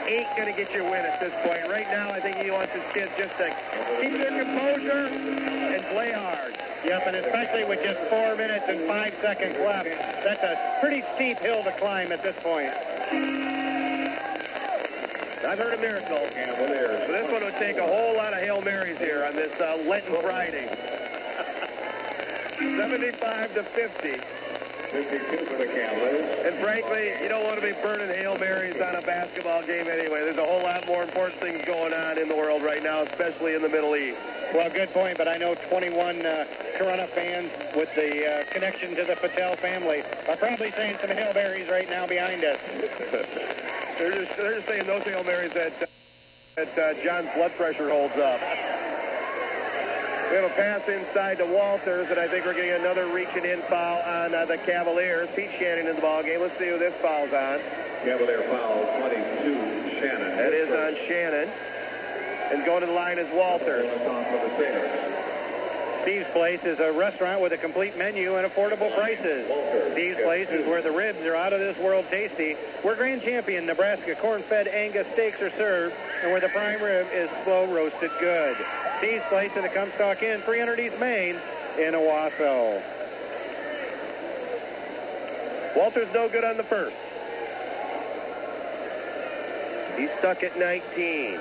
ain't 0.09 0.29
going 0.37 0.49
to 0.49 0.57
get 0.57 0.73
you 0.73 0.85
a 0.85 0.91
win 0.91 1.05
at 1.05 1.21
this 1.21 1.33
point. 1.45 1.69
Right 1.69 1.89
now, 1.89 2.11
I 2.11 2.21
think 2.21 2.37
he 2.37 2.51
wants 2.51 2.73
his 2.73 2.85
kids 2.93 3.13
just 3.17 3.33
to 3.41 3.49
keep 4.01 4.13
their 4.13 4.45
composure 4.45 5.09
and 5.09 5.85
play 5.93 6.13
hard. 6.13 6.57
Yep, 6.85 7.03
and 7.09 7.17
especially 7.17 7.65
with 7.65 7.81
just 7.83 7.99
four 8.09 8.37
minutes 8.37 8.65
and 8.69 8.87
five 8.87 9.13
seconds 9.21 9.57
left, 9.65 9.89
that's 10.25 10.45
a 10.45 10.79
pretty 10.81 11.03
steep 11.17 11.39
hill 11.39 11.65
to 11.65 11.73
climb 11.81 12.13
at 12.13 12.23
this 12.23 12.37
point. 12.43 13.48
I've 15.47 15.59
heard 15.59 15.75
a 15.75 15.81
miracle. 15.81 16.19
but 16.19 17.13
this 17.13 17.31
one 17.31 17.45
would 17.45 17.59
take 17.59 17.77
a 17.77 17.87
whole 17.87 18.17
lot 18.17 18.33
of 18.33 18.41
Hail 18.41 18.61
Marys 18.63 18.99
here 18.99 19.25
on 19.25 19.37
this 19.37 19.53
uh, 19.61 19.77
Lenten 19.89 20.21
Friday. 20.23 20.67
75 22.59 23.55
to 23.55 23.63
50. 23.63 24.21
52 24.91 25.45
for 25.47 25.59
the 25.59 25.67
Cavaliers. 25.67 26.47
And 26.47 26.59
frankly, 26.65 27.13
you 27.23 27.29
don't 27.29 27.45
want 27.45 27.61
to 27.61 27.67
be 27.67 27.73
burning 27.83 28.09
Hail 28.09 28.39
Marys 28.39 28.81
on 28.81 28.97
a 28.97 29.03
basketball 29.03 29.65
game 29.67 29.87
anyway. 29.87 30.25
There's 30.25 30.39
a 30.39 30.45
whole 30.45 30.63
lot 30.63 30.87
more 30.87 31.03
important 31.03 31.41
things 31.41 31.63
going 31.67 31.93
on 31.93 32.19
in 32.19 32.29
the 32.29 32.37
world 32.37 32.63
right 32.63 32.83
now, 32.83 33.03
especially 33.03 33.55
in 33.55 33.63
the 33.63 33.69
Middle 33.69 33.95
East. 33.97 34.19
Well, 34.55 34.71
good 34.71 34.89
point, 34.91 35.19
but 35.19 35.29
I 35.29 35.37
know 35.37 35.55
21 35.69 36.25
uh, 36.25 36.45
Corunna 36.81 37.09
fans 37.15 37.51
with 37.77 37.91
the 37.95 38.11
uh, 38.27 38.53
connection 38.53 38.97
to 38.97 39.05
the 39.05 39.17
Patel 39.17 39.57
family 39.57 40.03
are 40.27 40.37
probably 40.37 40.73
saying 40.73 40.97
some 41.01 41.11
Hail 41.11 41.35
Marys 41.35 41.69
right 41.69 41.89
now 41.89 42.07
behind 42.07 42.43
us. 42.45 42.59
they're, 43.99 44.25
just, 44.25 44.37
they're 44.37 44.57
just 44.57 44.69
saying 44.69 44.87
those 44.87 45.03
Hail 45.03 45.25
Marys 45.25 45.53
that, 45.55 45.73
that 46.57 46.79
uh, 46.79 46.95
John's 47.05 47.29
blood 47.35 47.53
pressure 47.57 47.91
holds 47.91 48.15
up. 48.15 48.41
We 50.31 50.37
have 50.37 50.45
a 50.45 50.55
pass 50.55 50.83
inside 50.87 51.39
to 51.39 51.47
Walters, 51.47 52.07
and 52.11 52.21
I 52.21 52.29
think 52.29 52.45
we're 52.45 52.55
getting 52.55 52.85
another 52.85 53.11
reaching 53.11 53.45
in 53.45 53.63
foul 53.69 54.03
on 54.03 54.35
uh, 54.35 54.45
the 54.45 54.59
Cavaliers. 54.59 55.29
Pete 55.35 55.51
Shannon 55.59 55.89
in 55.89 55.97
the 55.97 56.03
ball 56.03 56.23
game. 56.23 56.41
Let's 56.41 56.59
see 56.59 56.69
who 56.69 56.79
this 56.79 56.93
foul's 57.01 57.33
on. 57.33 57.59
Cavalier 58.05 58.45
foul 58.53 58.85
22, 59.01 59.99
Shannon. 59.99 60.37
That 60.37 60.53
is 60.53 60.69
on 60.69 60.95
Shannon. 61.09 61.49
And 62.53 62.65
going 62.65 62.81
to 62.81 62.87
the 62.87 62.93
line 62.93 63.19
is 63.19 63.29
Walters. 63.33 63.89
Steve's 66.09 66.31
Place 66.33 66.61
is 66.65 66.79
a 66.79 66.91
restaurant 66.91 67.43
with 67.43 67.53
a 67.53 67.59
complete 67.59 67.95
menu 67.99 68.37
and 68.37 68.51
affordable 68.51 68.89
prices. 68.97 69.45
Steve's 69.93 70.17
Place 70.25 70.49
is 70.49 70.67
where 70.67 70.81
the 70.81 70.91
ribs 70.91 71.19
are 71.27 71.37
out 71.37 71.53
of 71.53 71.61
this 71.61 71.77
world 71.85 72.07
tasty, 72.09 72.55
where 72.81 72.97
Grand 72.97 73.21
Champion 73.21 73.67
Nebraska 73.67 74.17
corn-fed 74.17 74.69
Angus 74.69 75.07
steaks 75.13 75.39
are 75.43 75.51
served, 75.59 75.95
and 76.23 76.33
where 76.33 76.41
the 76.41 76.49
prime 76.49 76.81
rib 76.81 77.07
is 77.13 77.29
slow 77.45 77.71
roasted 77.71 78.11
good. 78.21 78.57
Steve's 78.97 79.23
Place 79.29 79.51
in 79.55 79.61
the 79.61 79.69
Comstock 79.69 80.23
Inn, 80.23 80.41
300 80.47 80.81
East 80.81 80.99
Main 80.99 81.37
in 81.77 81.93
Owosso. 81.93 82.83
Walters 85.77 86.09
no 86.15 86.27
good 86.31 86.45
on 86.45 86.57
the 86.57 86.65
first. 86.65 86.97
He's 89.99 90.09
stuck 90.21 90.43
at 90.43 90.59
19. 90.59 91.39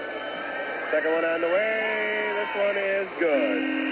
Second 0.92 1.14
one 1.14 1.24
on 1.24 1.40
the 1.40 1.48
way. 1.48 2.34
This 2.36 2.56
one 2.68 2.76
is 2.76 3.08
good. 3.18 3.87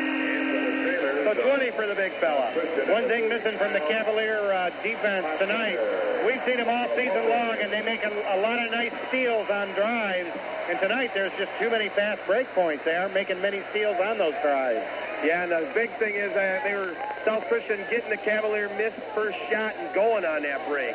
So 1.26 1.34
20 1.34 1.72
for 1.72 1.88
the 1.88 1.96
big 1.96 2.14
fella. 2.22 2.54
One 2.94 3.10
thing 3.10 3.28
missing 3.28 3.58
from 3.58 3.74
the 3.74 3.80
Cavalier 3.90 4.54
uh, 4.54 4.70
defense 4.86 5.26
tonight, 5.42 5.74
we've 6.22 6.38
seen 6.46 6.58
them 6.58 6.70
all 6.70 6.86
season 6.96 7.30
long, 7.34 7.58
and 7.58 7.74
they 7.74 7.82
make 7.82 8.06
a, 8.06 8.14
a 8.14 8.38
lot 8.46 8.64
of 8.64 8.70
nice 8.70 8.94
steals 9.10 9.50
on 9.50 9.74
drives. 9.74 10.30
And 10.70 10.80
tonight, 10.80 11.16
there's 11.16 11.34
just 11.40 11.50
too 11.58 11.72
many 11.72 11.90
fast 11.90 12.22
break 12.28 12.46
points. 12.54 12.86
They 12.86 12.94
aren't 12.94 13.16
making 13.16 13.42
many 13.42 13.64
steals 13.72 13.98
on 14.06 14.20
those 14.20 14.38
drives. 14.44 14.86
Yeah, 15.26 15.42
and 15.42 15.52
the 15.52 15.66
big 15.74 15.90
thing 15.98 16.14
is 16.14 16.32
that 16.36 16.64
they 16.64 16.76
were 16.76 16.94
South 17.26 17.44
Christian 17.50 17.82
getting 17.90 18.12
the 18.12 18.22
Cavalier 18.22 18.70
missed 18.78 19.02
first 19.16 19.38
shot 19.50 19.74
and 19.82 19.96
going 19.96 20.26
on 20.26 20.44
that 20.44 20.62
break. 20.70 20.94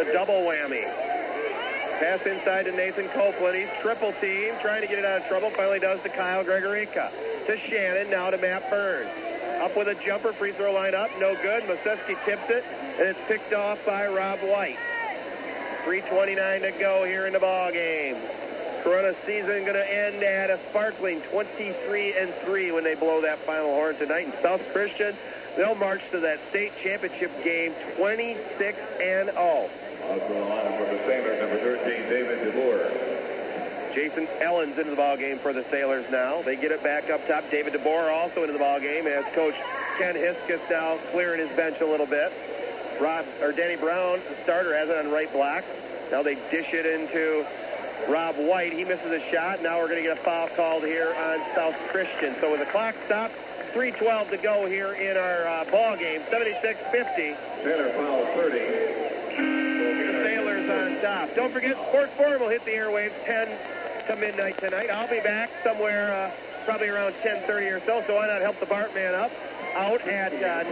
The 0.00 0.10
double 0.14 0.48
whammy. 0.48 1.13
Pass 2.04 2.20
inside 2.26 2.64
to 2.64 2.72
Nathan 2.72 3.08
Copeland. 3.16 3.56
He's 3.56 3.80
triple 3.80 4.12
team, 4.20 4.52
trying 4.60 4.82
to 4.82 4.86
get 4.86 4.98
it 4.98 5.06
out 5.06 5.22
of 5.22 5.26
trouble. 5.26 5.50
Finally 5.56 5.80
does 5.80 6.02
to 6.02 6.10
Kyle 6.10 6.44
Gregorica. 6.44 7.08
To 7.46 7.56
Shannon, 7.66 8.10
now 8.10 8.28
to 8.28 8.36
Matt 8.36 8.68
Burns. 8.68 9.08
Up 9.64 9.74
with 9.74 9.88
a 9.88 9.94
jumper, 10.04 10.34
free 10.34 10.52
throw 10.52 10.74
line 10.74 10.94
up, 10.94 11.08
no 11.18 11.34
good. 11.40 11.62
Maseski 11.62 12.22
tips 12.26 12.44
it, 12.50 12.62
and 13.00 13.08
it's 13.08 13.18
picked 13.26 13.54
off 13.54 13.78
by 13.86 14.06
Rob 14.06 14.38
White. 14.40 14.76
3.29 15.86 16.60
to 16.60 16.78
go 16.78 17.06
here 17.06 17.26
in 17.26 17.32
the 17.32 17.40
ball 17.40 17.72
game. 17.72 18.16
Corunna 18.84 19.16
season 19.24 19.64
going 19.64 19.72
to 19.72 19.90
end 19.90 20.22
at 20.22 20.50
a 20.50 20.60
sparkling 20.68 21.22
23 21.32 22.18
and 22.18 22.34
3 22.44 22.72
when 22.72 22.84
they 22.84 22.96
blow 22.96 23.22
that 23.22 23.38
final 23.46 23.72
horn 23.72 23.96
tonight. 23.96 24.26
And 24.26 24.34
South 24.42 24.60
Christian, 24.74 25.16
they'll 25.56 25.74
march 25.74 26.02
to 26.12 26.20
that 26.20 26.38
state 26.50 26.72
championship 26.82 27.32
game 27.42 27.72
26 27.96 28.78
and 29.00 29.30
0. 29.32 29.70
Number 31.40 31.73
David 32.08 32.52
DeBoer. 32.52 33.94
Jason 33.94 34.26
Ellens 34.42 34.76
into 34.76 34.90
the 34.90 34.96
ball 34.96 35.16
game 35.16 35.38
for 35.38 35.52
the 35.52 35.64
Sailors 35.70 36.04
now. 36.10 36.42
They 36.42 36.56
get 36.56 36.72
it 36.72 36.82
back 36.82 37.10
up 37.10 37.26
top. 37.28 37.44
David 37.50 37.74
DeBoer 37.74 38.12
also 38.12 38.42
into 38.42 38.52
the 38.52 38.58
ball 38.58 38.80
game 38.80 39.06
as 39.06 39.24
Coach 39.34 39.54
Ken 39.98 40.14
Hiskus 40.16 40.60
now 40.68 40.98
clearing 41.12 41.46
his 41.46 41.56
bench 41.56 41.80
a 41.80 41.86
little 41.86 42.06
bit. 42.06 42.32
Rob 43.00 43.24
or 43.40 43.52
Danny 43.52 43.76
Brown, 43.76 44.20
the 44.28 44.36
starter, 44.42 44.76
has 44.76 44.88
it 44.88 44.96
on 44.96 45.12
right 45.12 45.32
block. 45.32 45.64
Now 46.10 46.22
they 46.22 46.34
dish 46.50 46.68
it 46.72 46.86
into 46.86 47.46
Rob 48.10 48.36
White. 48.36 48.72
He 48.72 48.84
misses 48.84 49.10
a 49.10 49.22
shot. 49.30 49.62
Now 49.62 49.78
we're 49.78 49.88
going 49.88 50.02
to 50.02 50.08
get 50.08 50.18
a 50.18 50.24
foul 50.24 50.48
called 50.56 50.82
here 50.82 51.14
on 51.14 51.38
South 51.54 51.74
Christian. 51.90 52.36
So 52.40 52.50
with 52.50 52.60
the 52.60 52.70
clock 52.70 52.94
stopped, 53.06 53.34
3:12 53.74 54.30
to 54.30 54.36
go 54.38 54.66
here 54.66 54.92
in 54.94 55.16
our 55.16 55.46
uh, 55.46 55.70
ball 55.70 55.96
game. 55.96 56.20
76-50. 56.30 57.36
Center 57.62 57.92
foul 57.94 58.26
30. 58.34 59.03
The 61.04 61.10
Sailors 61.10 61.20
on 61.20 61.28
top. 61.28 61.36
Don't 61.36 61.52
forget, 61.52 61.76
Sports 61.88 62.12
Forum 62.16 62.40
will 62.40 62.48
hit 62.48 62.64
the 62.64 62.72
airwaves 62.72 63.12
10 63.26 63.48
to 64.08 64.16
midnight 64.16 64.58
tonight. 64.58 64.88
I'll 64.90 65.08
be 65.08 65.20
back 65.20 65.50
somewhere 65.62 66.12
uh, 66.12 66.30
probably 66.64 66.88
around 66.88 67.12
10:30 67.22 67.76
or 67.76 67.80
so. 67.84 68.02
So 68.06 68.14
why 68.16 68.26
not 68.26 68.40
help 68.40 68.58
the 68.60 68.66
Bartman 68.66 69.14
up? 69.14 69.30
Out 69.74 70.00
at 70.08 70.32
uh, 70.32 70.64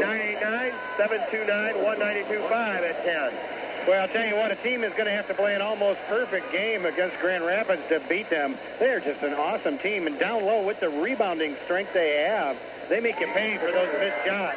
989-729-1925 0.97 2.51
at 2.51 3.05
10. 3.05 3.89
Well, 3.89 4.01
I'll 4.01 4.09
tell 4.09 4.25
you 4.25 4.37
what, 4.37 4.53
a 4.53 4.57
team 4.63 4.85
is 4.85 4.93
going 4.93 5.07
to 5.07 5.13
have 5.13 5.27
to 5.27 5.35
play 5.35 5.57
an 5.57 5.61
almost 5.61 5.99
perfect 6.09 6.53
game 6.53 6.87
against 6.87 7.19
Grand 7.19 7.45
Rapids 7.45 7.83
to 7.89 8.01
beat 8.09 8.31
them. 8.31 8.57
They're 8.79 9.01
just 9.01 9.21
an 9.25 9.35
awesome 9.35 9.77
team, 9.79 10.07
and 10.07 10.21
down 10.21 10.45
low 10.45 10.65
with 10.65 10.79
the 10.79 10.89
rebounding 10.89 11.57
strength 11.65 11.93
they 11.93 12.25
have, 12.29 12.57
they 12.89 13.01
make 13.01 13.19
you 13.19 13.27
pay 13.35 13.59
for 13.59 13.73
those 13.73 13.93
missed 13.99 14.25
shots. 14.25 14.57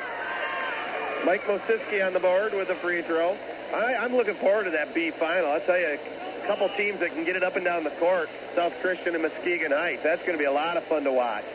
Mike 1.25 1.41
Mosiski 1.45 2.05
on 2.05 2.13
the 2.13 2.19
board 2.19 2.53
with 2.53 2.69
a 2.69 2.75
free 2.75 3.01
throw. 3.01 3.35
I, 3.73 3.95
I'm 3.95 4.15
looking 4.15 4.35
forward 4.35 4.65
to 4.65 4.71
that 4.71 4.93
B 4.93 5.11
final. 5.11 5.51
I'll 5.51 5.65
tell 5.65 5.79
you, 5.79 5.97
a 5.97 6.47
couple 6.47 6.69
teams 6.77 6.99
that 6.99 7.11
can 7.11 7.25
get 7.25 7.35
it 7.35 7.43
up 7.43 7.55
and 7.55 7.65
down 7.65 7.83
the 7.83 7.95
court, 7.97 8.29
South 8.55 8.73
Christian 8.81 9.15
and 9.15 9.23
Muskegon 9.23 9.71
Heights. 9.71 10.03
That's 10.03 10.21
going 10.21 10.37
to 10.37 10.41
be 10.41 10.45
a 10.45 10.51
lot 10.51 10.77
of 10.77 10.83
fun 10.85 11.03
to 11.03 11.11
watch. 11.11 11.45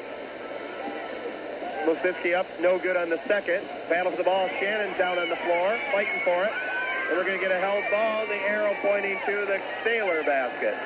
Mosiski 1.87 2.35
up, 2.35 2.47
no 2.61 2.79
good 2.79 2.97
on 2.97 3.09
the 3.09 3.21
second. 3.27 3.65
Battle 3.89 4.13
for 4.13 4.19
the 4.19 4.25
ball. 4.25 4.49
Shannon's 4.61 4.99
down 4.99 5.19
on 5.19 5.29
the 5.29 5.37
floor, 5.37 5.79
fighting 5.93 6.21
for 6.25 6.45
it. 6.45 6.53
And 7.09 7.19
we're 7.19 7.25
going 7.25 7.39
to 7.39 7.43
get 7.43 7.51
a 7.51 7.61
held 7.61 7.85
ball, 7.91 8.27
the 8.27 8.37
arrow 8.37 8.75
pointing 8.83 9.19
to 9.27 9.47
the 9.47 9.59
Sailor 9.83 10.23
basket. 10.25 10.77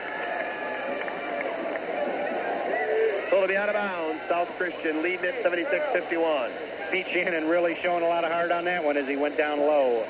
So 3.30 3.36
it'll 3.36 3.48
be 3.48 3.56
out 3.56 3.68
of 3.68 3.74
bounds. 3.74 4.22
South 4.28 4.48
Christian 4.56 5.02
leading 5.02 5.24
it 5.24 5.42
76-51. 5.44 6.52
Pete 6.92 7.06
Shannon 7.12 7.48
really 7.48 7.76
showing 7.82 8.05
a 8.05 8.09
lot 8.09 8.24
of 8.24 8.30
heart 8.30 8.52
on 8.52 8.64
that 8.66 8.84
one 8.84 8.96
as 8.96 9.09
he 9.09 9.16
went 9.16 9.36
down 9.36 9.59
low. 9.59 10.06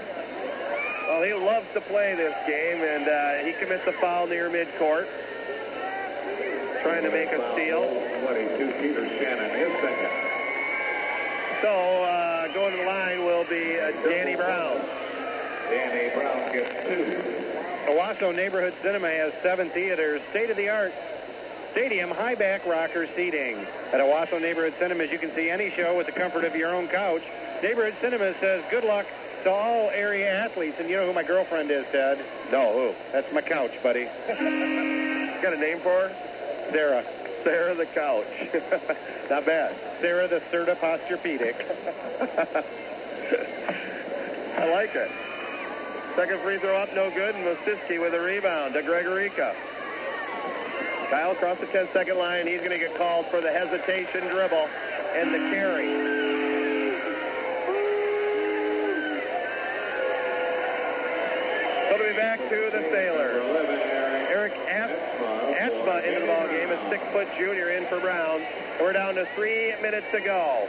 Well, 1.07 1.23
he 1.23 1.35
loves 1.35 1.67
to 1.75 1.81
play 1.83 2.15
this 2.17 2.35
game, 2.47 2.81
and 2.81 3.07
uh, 3.07 3.45
he 3.45 3.53
commits 3.61 3.85
a 3.87 3.93
foul 4.01 4.27
near 4.27 4.49
midcourt. 4.49 5.07
Trying 6.83 7.05
to 7.05 7.11
make 7.11 7.29
a 7.29 7.41
steal. 7.53 7.85
22, 8.25 8.73
Peter 8.81 9.05
Shannon, 9.21 9.53
his 9.53 9.73
second. 9.85 10.13
So 11.61 11.69
uh, 11.69 12.53
going 12.55 12.73
to 12.73 12.79
the 12.79 12.89
line 12.89 13.21
will 13.21 13.45
be 13.45 13.79
uh, 13.79 13.93
Danny 14.09 14.35
Brown. 14.35 14.81
Danny 15.69 16.09
Brown 16.17 16.53
gets 16.53 16.73
two. 16.89 17.35
Owosso 17.93 18.35
Neighborhood 18.35 18.75
Cinema 18.83 19.09
has 19.09 19.33
seven 19.43 19.69
theaters, 19.71 20.23
state-of-the-art 20.31 20.93
stadium 21.73 22.11
high 22.11 22.35
back 22.35 22.65
rocker 22.65 23.07
seating. 23.15 23.57
At 23.93 24.01
Owosso 24.01 24.41
Neighborhood 24.41 24.75
Cinema, 24.79 25.05
you 25.05 25.19
can 25.19 25.35
see 25.35 25.51
any 25.51 25.71
show 25.77 25.97
with 25.97 26.07
the 26.07 26.13
comfort 26.13 26.45
of 26.45 26.55
your 26.55 26.75
own 26.75 26.89
couch. 26.89 27.23
Neighborhood 27.63 27.95
Cinema 28.01 28.35
says 28.41 28.65
good 28.71 28.85
luck 28.85 29.07
to 29.45 29.51
all 29.51 29.91
area 29.91 30.29
athletes. 30.29 30.77
And 30.79 30.89
you 30.89 30.97
know 30.97 31.07
who 31.07 31.13
my 31.13 31.23
girlfriend 31.23 31.71
is, 31.71 31.85
Ted? 31.93 32.19
No, 32.51 32.73
who? 32.73 32.95
That's 33.13 33.33
my 33.33 33.41
couch, 33.41 33.73
buddy. 33.83 34.05
Got 34.29 35.53
a 35.53 35.59
name 35.59 35.81
for 35.81 36.09
her? 36.09 36.69
Sarah. 36.71 37.05
Sarah 37.45 37.75
the 37.75 37.87
couch. 37.87 38.27
Not 39.31 39.47
bad. 39.47 39.77
Sarah 40.01 40.29
the 40.29 40.41
Serta 40.51 40.77
Posturepedic. 40.77 41.55
I 44.59 44.71
like 44.71 44.95
it. 44.95 45.11
Second 46.17 46.41
free 46.43 46.59
throw 46.59 46.77
up, 46.77 46.95
no 46.95 47.11
good. 47.11 47.35
And 47.35 47.45
Mosiski 47.45 48.01
with 48.01 48.15
a 48.15 48.21
rebound 48.21 48.75
to 48.75 48.83
Gregorica. 48.83 49.55
Kyle 51.11 51.33
across 51.33 51.59
the 51.59 51.67
10 51.67 51.89
second 51.93 52.17
line. 52.19 52.47
He's 52.47 52.61
going 52.61 52.71
to 52.71 52.79
get 52.79 52.97
called 52.97 53.27
for 53.31 53.41
the 53.41 53.51
hesitation 53.51 54.29
dribble 54.29 54.69
and 55.15 55.35
the 55.35 55.39
carry. 55.51 56.24
Be 62.05 62.17
back 62.17 62.39
to 62.39 62.71
the 62.71 62.85
Sailor. 62.93 63.41
Eric 64.29 64.53
Asma 64.69 66.05
into 66.05 66.21
the 66.21 66.27
ball 66.27 66.47
game, 66.49 66.69
a 66.69 66.91
six-foot 66.91 67.29
junior 67.39 67.71
in 67.71 67.89
for 67.89 67.99
Brown. 68.01 68.45
We're 68.81 68.93
down 68.93 69.15
to 69.15 69.27
three 69.35 69.73
minutes 69.81 70.07
to 70.13 70.21
go. 70.21 70.69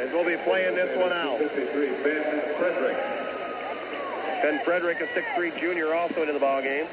As 0.00 0.10
we'll 0.10 0.26
be 0.26 0.36
playing 0.42 0.74
this 0.74 0.90
one 0.98 1.12
out. 1.12 1.38
53, 1.38 2.02
Ben 2.02 2.24
Frederick. 2.58 2.96
Ben 4.42 4.60
Frederick, 4.64 4.98
a 5.00 5.06
6'3 5.14 5.60
junior, 5.60 5.94
also 5.94 6.22
into 6.22 6.32
the 6.32 6.40
ball 6.40 6.60
game. 6.60 6.86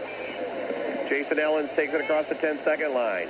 Jason 1.10 1.40
Ellens 1.40 1.74
takes 1.76 1.94
it 1.94 2.02
across 2.02 2.28
the 2.30 2.36
10-second 2.36 2.94
line. 2.94 3.28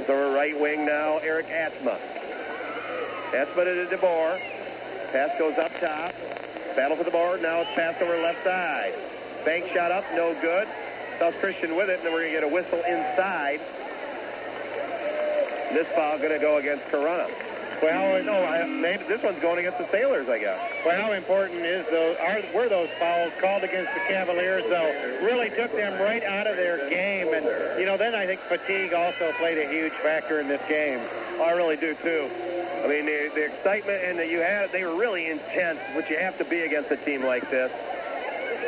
It's 0.00 0.10
over 0.10 0.34
right 0.34 0.58
wing 0.58 0.84
now, 0.84 1.18
Eric 1.18 1.46
Atzma. 1.46 2.00
Atzma 3.30 3.62
to 3.62 3.96
DeBoer. 3.96 4.40
Pass 5.12 5.30
goes 5.38 5.54
up 5.58 5.70
top. 5.78 6.12
Battle 6.74 6.96
for 6.96 7.04
the 7.04 7.12
board. 7.12 7.42
Now 7.42 7.60
it's 7.60 7.70
passed 7.76 8.02
over 8.02 8.20
left 8.20 8.42
side. 8.42 8.94
Bank 9.44 9.70
shot 9.74 9.92
up, 9.92 10.04
no 10.14 10.34
good. 10.40 10.68
South 11.18 11.34
Christian 11.40 11.76
with 11.76 11.88
it, 11.88 11.98
and 11.98 12.06
then 12.06 12.12
we're 12.12 12.22
going 12.22 12.34
to 12.34 12.40
get 12.40 12.44
a 12.44 12.52
whistle 12.52 12.80
inside. 12.80 13.60
This 15.72 15.86
foul 15.94 16.18
going 16.18 16.32
to 16.32 16.38
go 16.38 16.56
against 16.58 16.84
Corunna. 16.86 17.28
Well, 17.82 18.22
no, 18.22 18.32
I, 18.32 18.64
maybe 18.64 19.04
this 19.04 19.22
one's 19.22 19.40
going 19.42 19.58
against 19.58 19.78
the 19.78 19.90
Sailors, 19.90 20.28
I 20.28 20.38
guess. 20.38 20.58
Well, 20.86 20.96
how 20.96 21.12
important 21.12 21.60
is 21.66 21.84
those? 21.90 22.16
Are 22.16 22.40
were 22.54 22.68
those 22.68 22.88
fouls 22.98 23.32
called 23.40 23.64
against 23.64 23.92
the 23.92 24.00
Cavaliers? 24.08 24.64
Though 24.68 25.20
really 25.20 25.50
took 25.50 25.72
them 25.72 26.00
right 26.00 26.22
out 26.22 26.46
of 26.46 26.56
their 26.56 26.88
game, 26.88 27.34
and 27.34 27.44
you 27.78 27.84
know 27.84 27.98
then 27.98 28.14
I 28.14 28.26
think 28.26 28.40
fatigue 28.48 28.94
also 28.94 29.32
played 29.38 29.58
a 29.58 29.68
huge 29.68 29.92
factor 30.02 30.40
in 30.40 30.48
this 30.48 30.62
game. 30.68 31.00
Oh, 31.36 31.42
I 31.42 31.52
really 31.52 31.76
do 31.76 31.94
too. 32.02 32.30
I 32.84 32.86
mean, 32.86 33.06
the, 33.06 33.30
the 33.34 33.44
excitement 33.44 34.04
and 34.04 34.18
that 34.18 34.28
you 34.28 34.40
had, 34.40 34.70
they 34.70 34.84
were 34.84 34.96
really 34.96 35.28
intense, 35.28 35.80
which 35.96 36.08
you 36.08 36.18
have 36.18 36.38
to 36.38 36.44
be 36.44 36.60
against 36.60 36.90
a 36.90 36.96
team 37.04 37.24
like 37.24 37.50
this. 37.50 37.72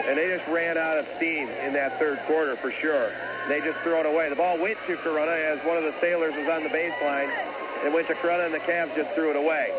And 0.04 0.18
they 0.18 0.28
just 0.28 0.46
ran 0.48 0.76
out 0.76 0.98
of 0.98 1.06
steam 1.16 1.48
in 1.48 1.72
that 1.72 1.98
third 1.98 2.20
quarter 2.26 2.56
for 2.56 2.70
sure. 2.80 3.10
They 3.48 3.60
just 3.60 3.78
threw 3.80 3.98
it 4.00 4.06
away. 4.06 4.28
The 4.28 4.36
ball 4.36 4.58
went 4.58 4.78
to 4.86 4.96
Corunna 4.98 5.56
as 5.56 5.64
one 5.64 5.76
of 5.76 5.84
the 5.84 5.94
Sailors 6.00 6.34
was 6.36 6.48
on 6.48 6.62
the 6.62 6.68
baseline. 6.68 7.30
It 7.84 7.92
went 7.92 8.08
to 8.08 8.14
Corunna 8.14 8.46
and 8.46 8.54
the 8.54 8.64
Cavs 8.66 8.94
just 8.96 9.10
threw 9.14 9.30
it 9.30 9.36
away. 9.36 9.70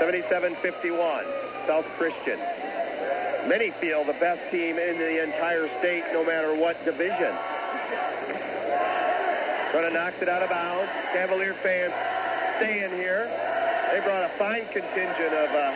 77-51, 0.00 1.66
South 1.66 1.84
Christian. 1.98 2.40
Many 3.48 3.70
feel 3.80 4.04
the 4.04 4.16
best 4.20 4.40
team 4.50 4.78
in 4.78 4.98
the 4.98 5.22
entire 5.22 5.68
state, 5.78 6.04
no 6.12 6.24
matter 6.24 6.54
what 6.54 6.82
division. 6.84 7.36
Corunna 9.72 9.92
knocks 9.92 10.16
it 10.20 10.28
out 10.28 10.42
of 10.42 10.50
bounds. 10.50 10.90
Cavalier 11.12 11.54
fans 11.62 11.92
stay 12.56 12.84
in 12.84 12.90
here. 12.92 13.28
They 13.92 14.00
brought 14.00 14.22
a 14.22 14.30
fine 14.38 14.66
contingent 14.72 15.34
of 15.34 15.50
uh, 15.50 15.74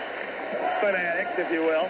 fanatics, 0.81 1.33
if 1.37 1.51
you 1.53 1.63
will. 1.63 1.89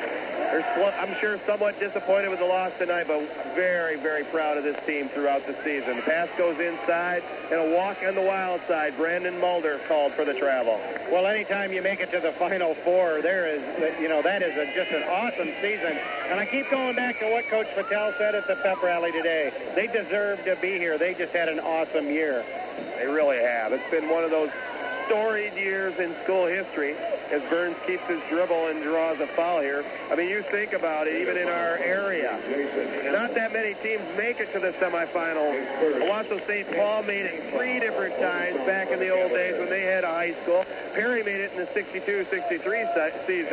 They're, 0.00 0.30
I'm 0.50 1.14
sure, 1.20 1.38
somewhat 1.46 1.78
disappointed 1.78 2.28
with 2.28 2.40
the 2.40 2.44
loss 2.44 2.72
tonight, 2.78 3.06
but 3.06 3.22
very, 3.54 3.96
very 3.96 4.24
proud 4.24 4.58
of 4.58 4.64
this 4.64 4.76
team 4.84 5.08
throughout 5.10 5.46
the 5.46 5.54
season. 5.64 5.96
The 5.96 6.02
pass 6.02 6.28
goes 6.36 6.58
inside, 6.58 7.22
and 7.50 7.72
a 7.72 7.76
walk 7.76 7.98
on 8.06 8.16
the 8.16 8.22
wild 8.22 8.60
side. 8.66 8.96
Brandon 8.96 9.38
Mulder 9.38 9.80
called 9.86 10.12
for 10.14 10.24
the 10.24 10.34
travel. 10.34 10.80
Well, 11.12 11.26
anytime 11.26 11.72
you 11.72 11.82
make 11.82 12.00
it 12.00 12.10
to 12.10 12.20
the 12.20 12.32
Final 12.32 12.74
Four, 12.82 13.22
there 13.22 13.46
is, 13.46 13.62
you 14.00 14.08
know, 14.08 14.22
that 14.22 14.42
is 14.42 14.56
a, 14.56 14.66
just 14.74 14.90
an 14.90 15.04
awesome 15.04 15.52
season. 15.62 15.96
And 16.28 16.40
I 16.40 16.46
keep 16.46 16.68
going 16.70 16.96
back 16.96 17.20
to 17.20 17.30
what 17.30 17.46
Coach 17.48 17.68
Patel 17.76 18.12
said 18.18 18.34
at 18.34 18.48
the 18.48 18.56
pep 18.56 18.82
rally 18.82 19.12
today. 19.12 19.52
They 19.76 19.86
deserve 19.86 20.44
to 20.46 20.56
be 20.60 20.78
here. 20.78 20.98
They 20.98 21.14
just 21.14 21.32
had 21.32 21.48
an 21.48 21.60
awesome 21.60 22.06
year. 22.06 22.44
They 22.98 23.06
really 23.06 23.38
have. 23.38 23.72
It's 23.72 23.90
been 23.90 24.08
one 24.08 24.24
of 24.24 24.30
those 24.30 24.50
storied 25.10 25.54
years 25.54 25.98
in 25.98 26.14
school 26.22 26.46
history 26.46 26.94
as 27.34 27.42
Burns 27.50 27.74
keeps 27.84 28.06
his 28.06 28.22
dribble 28.30 28.68
and 28.68 28.80
draws 28.84 29.18
a 29.18 29.26
foul 29.34 29.60
here. 29.60 29.84
I 30.08 30.14
mean, 30.14 30.28
you 30.28 30.44
think 30.52 30.72
about 30.72 31.08
it, 31.08 31.20
even 31.20 31.36
in 31.36 31.48
our 31.48 31.78
area, 31.78 32.38
not 33.10 33.34
that 33.34 33.52
many 33.52 33.74
teams 33.82 34.06
make 34.16 34.38
it 34.38 34.52
to 34.54 34.60
the 34.60 34.70
semifinals. 34.78 35.58
Owosso 36.06 36.38
St. 36.46 36.70
Paul 36.76 37.02
made 37.02 37.26
it 37.26 37.52
three 37.52 37.80
different 37.80 38.20
times 38.20 38.56
back 38.66 38.90
in 38.90 39.00
the 39.00 39.10
old 39.10 39.32
days 39.32 39.58
when 39.58 39.68
they 39.68 39.82
had 39.82 40.04
a 40.04 40.10
high 40.14 40.34
school. 40.42 40.64
Perry 40.94 41.24
made 41.24 41.40
it 41.40 41.50
in 41.52 41.58
the 41.58 41.70
62-63 41.74 43.26
season. 43.26 43.52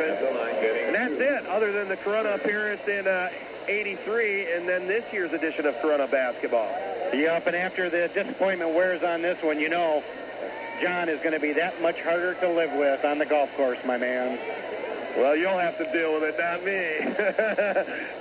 And 0.86 0.94
that's 0.94 1.18
it, 1.18 1.46
other 1.46 1.72
than 1.72 1.88
the 1.88 1.96
Corunna 1.96 2.36
appearance 2.36 2.82
in 2.86 3.08
uh, 3.08 3.30
83 3.66 4.54
and 4.54 4.68
then 4.68 4.86
this 4.86 5.04
year's 5.12 5.32
edition 5.32 5.66
of 5.66 5.74
Corunna 5.76 6.08
basketball. 6.08 6.70
Yep, 7.12 7.46
and 7.48 7.56
after 7.56 7.90
the 7.90 8.08
disappointment 8.14 8.74
wears 8.74 9.02
on 9.02 9.22
this 9.22 9.42
one, 9.42 9.58
you 9.58 9.68
know, 9.68 10.04
John 10.80 11.08
is 11.08 11.18
going 11.20 11.32
to 11.32 11.40
be 11.40 11.52
that 11.54 11.80
much 11.82 11.98
harder 12.00 12.34
to 12.34 12.48
live 12.50 12.72
with 12.72 13.04
on 13.04 13.18
the 13.18 13.26
golf 13.26 13.50
course, 13.56 13.78
my 13.84 13.96
man. 13.96 14.38
Well, 15.16 15.34
you'll 15.34 15.58
have 15.58 15.76
to 15.78 15.92
deal 15.92 16.14
with 16.14 16.22
it, 16.22 16.38
not 16.38 16.62
me. 16.62 17.02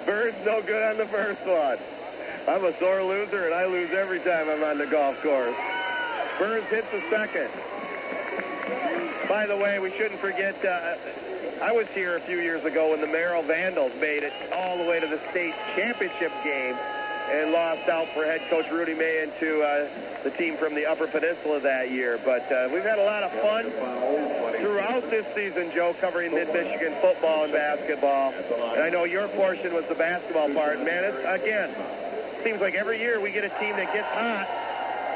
Bird's 0.06 0.38
no 0.46 0.62
good 0.62 0.82
on 0.82 0.98
the 0.98 1.06
first 1.08 1.42
one. 1.46 1.78
I'm 2.48 2.66
a 2.66 2.74
sore 2.80 3.04
loser, 3.04 3.46
and 3.46 3.54
I 3.54 3.66
lose 3.66 3.92
every 3.94 4.20
time 4.22 4.50
I'm 4.50 4.64
on 4.64 4.78
the 4.78 4.88
golf 4.88 5.22
course. 5.22 5.56
Burns 6.40 6.66
hits 6.70 6.88
the 6.92 7.04
second. 7.12 7.50
By 9.30 9.46
the 9.46 9.58
way, 9.58 9.78
we 9.80 9.92
shouldn't 9.98 10.22
forget, 10.22 10.56
uh, 10.66 10.96
I 11.62 11.72
was 11.72 11.86
here 11.94 12.18
a 12.18 12.22
few 12.22 12.40
years 12.40 12.64
ago 12.66 12.92
when 12.92 13.02
the 13.02 13.08
Merrill 13.08 13.44
Vandals 13.44 13.92
made 14.00 14.24
it 14.24 14.34
all 14.54 14.78
the 14.78 14.86
way 14.86 15.00
to 15.00 15.08
the 15.08 15.20
state 15.32 15.54
championship 15.76 16.32
game 16.44 16.76
and 17.30 17.52
lost 17.52 17.90
out 17.90 18.08
for 18.14 18.24
head 18.26 18.42
coach 18.50 18.66
Rudy 18.72 18.94
May 18.94 19.28
to 19.40 19.62
uh, 19.62 20.24
the 20.24 20.32
team 20.32 20.58
from 20.58 20.76
the 20.76 20.86
Upper 20.86 21.08
Peninsula 21.08 21.60
that 21.62 21.92
year. 21.92 22.20
But 22.24 22.50
uh, 22.52 22.70
we've 22.74 22.84
had 22.84 23.00
a 23.00 23.04
lot 23.04 23.24
of 23.24 23.32
fun 23.42 23.72
throughout 24.60 25.10
this 25.10 25.26
season, 25.36 25.72
Joe, 25.76 25.96
covering 26.00 26.34
Mid-Michigan 26.34 26.96
football 27.02 27.44
and 27.44 27.54
basketball. 27.54 28.34
And 28.74 28.84
I 28.84 28.90
know 28.90 29.04
your 29.04 29.28
portion 29.30 29.74
was 29.74 29.86
the 29.90 29.96
basketball 29.96 30.54
part. 30.54 30.80
Man, 30.84 31.04
it's, 31.04 31.20
again, 31.20 31.76
seems 32.44 32.62
like 32.62 32.76
every 32.76 33.00
year 33.00 33.20
we 33.20 33.32
get 33.32 33.44
a 33.44 33.54
team 33.60 33.76
that 33.76 33.92
gets 33.94 34.08
hot. 34.08 34.48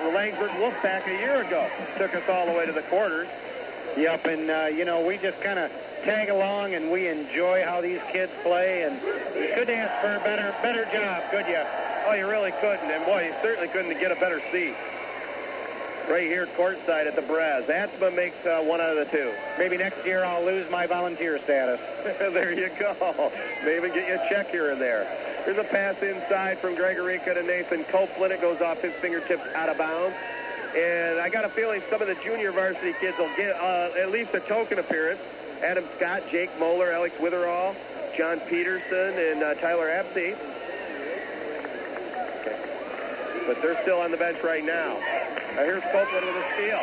The 0.03 0.09
Laingsburg 0.09 0.51
Wolfpack 0.59 1.07
a 1.07 1.17
year 1.19 1.41
ago 1.43 1.69
took 1.97 2.13
us 2.15 2.23
all 2.27 2.45
the 2.45 2.53
way 2.53 2.65
to 2.65 2.73
the 2.73 2.81
quarters. 2.83 3.27
Yep, 3.97 4.25
and 4.25 4.49
uh, 4.49 4.65
you 4.71 4.85
know 4.85 5.05
we 5.05 5.17
just 5.17 5.39
kind 5.41 5.59
of 5.59 5.71
tag 6.03 6.29
along 6.29 6.73
and 6.73 6.91
we 6.91 7.07
enjoy 7.07 7.63
how 7.63 7.81
these 7.81 7.99
kids 8.11 8.31
play. 8.43 8.83
And 8.83 8.95
you 9.35 9.51
couldn't 9.53 9.75
ask 9.75 10.01
for 10.01 10.15
a 10.15 10.19
better 10.23 10.55
better 10.61 10.85
job, 10.85 11.23
could 11.31 11.47
you? 11.47 11.61
Oh, 12.07 12.13
you 12.13 12.27
really 12.27 12.51
couldn't. 12.61 12.89
And 12.89 13.05
boy, 13.05 13.25
you 13.27 13.33
certainly 13.41 13.67
couldn't 13.67 13.99
get 13.99 14.11
a 14.11 14.15
better 14.15 14.41
seat. 14.51 14.75
Right 16.09 16.27
here 16.27 16.47
courtside 16.57 17.05
at 17.05 17.15
the 17.15 17.21
Braz. 17.21 17.67
Atzma 17.67 18.13
makes 18.13 18.35
uh, 18.45 18.61
one 18.63 18.81
out 18.81 18.97
of 18.97 19.05
the 19.05 19.11
two. 19.15 19.31
Maybe 19.59 19.77
next 19.77 20.03
year 20.03 20.25
I'll 20.25 20.43
lose 20.43 20.69
my 20.71 20.87
volunteer 20.87 21.39
status. 21.43 21.79
there 22.19 22.51
you 22.51 22.69
go. 22.79 23.31
Maybe 23.63 23.87
get 23.89 24.07
you 24.07 24.15
a 24.15 24.29
check 24.29 24.49
here 24.49 24.71
and 24.71 24.81
there. 24.81 25.05
Here's 25.45 25.57
a 25.57 25.63
pass 25.63 25.95
inside 26.01 26.59
from 26.59 26.75
Gregorica 26.75 27.35
to 27.35 27.43
Nathan 27.43 27.83
Copeland. 27.85 28.33
It 28.33 28.41
goes 28.41 28.61
off 28.61 28.79
his 28.81 28.93
fingertips 28.99 29.43
out 29.53 29.69
of 29.69 29.77
bounds. 29.77 30.15
And 30.75 31.19
I 31.19 31.29
got 31.29 31.43
a 31.43 31.49
feeling 31.49 31.81
some 31.89 32.01
of 32.01 32.07
the 32.07 32.15
junior 32.23 32.51
varsity 32.51 32.93
kids 32.99 33.17
will 33.17 33.33
get 33.35 33.51
uh, 33.55 33.89
at 33.99 34.09
least 34.11 34.33
a 34.33 34.39
token 34.41 34.79
appearance. 34.79 35.19
Adam 35.61 35.85
Scott, 35.97 36.23
Jake 36.31 36.49
Moeller, 36.59 36.91
Alex 36.91 37.13
Witherall, 37.19 37.75
John 38.17 38.39
Peterson, 38.49 39.13
and 39.19 39.43
uh, 39.43 39.53
Tyler 39.55 39.89
Epsey. 39.89 40.35
But 43.45 43.61
they're 43.61 43.81
still 43.83 43.99
on 43.99 44.11
the 44.11 44.17
bench 44.17 44.37
right 44.43 44.63
now. 44.63 44.97
Now 45.55 45.63
here's 45.63 45.83
Copeland 45.91 46.25
with 46.25 46.35
a 46.35 46.53
steal. 46.55 46.79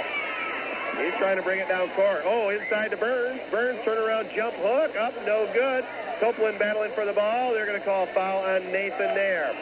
He's 1.02 1.15
trying 1.19 1.36
to 1.36 1.43
bring 1.43 1.60
it 1.60 1.69
down 1.69 1.89
court. 1.90 2.23
Oh, 2.24 2.51
inside 2.51 2.90
to 2.90 2.97
Burns. 2.97 3.40
Burns 3.51 3.78
turnaround 3.86 4.35
jump 4.35 4.55
hook. 4.56 4.97
Up, 4.97 5.15
no 5.24 5.48
good. 5.55 5.85
Copeland 6.20 6.59
battling 6.59 6.93
for 6.93 7.06
the 7.06 7.12
ball. 7.12 7.52
They're 7.52 7.66
going 7.66 7.78
to 7.78 7.85
call 7.85 8.05
a 8.05 8.12
foul 8.12 8.44
on 8.44 8.65
Nathan 8.73 9.15
Nair. 9.15 9.55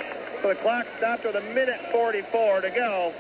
So 0.43 0.49
the 0.49 0.55
clock 0.57 0.87
stopped 0.99 1.25
with 1.25 1.37
a 1.37 1.43
minute 1.53 1.81
44 1.93 2.63
to 2.63 2.71
go. 2.71 3.13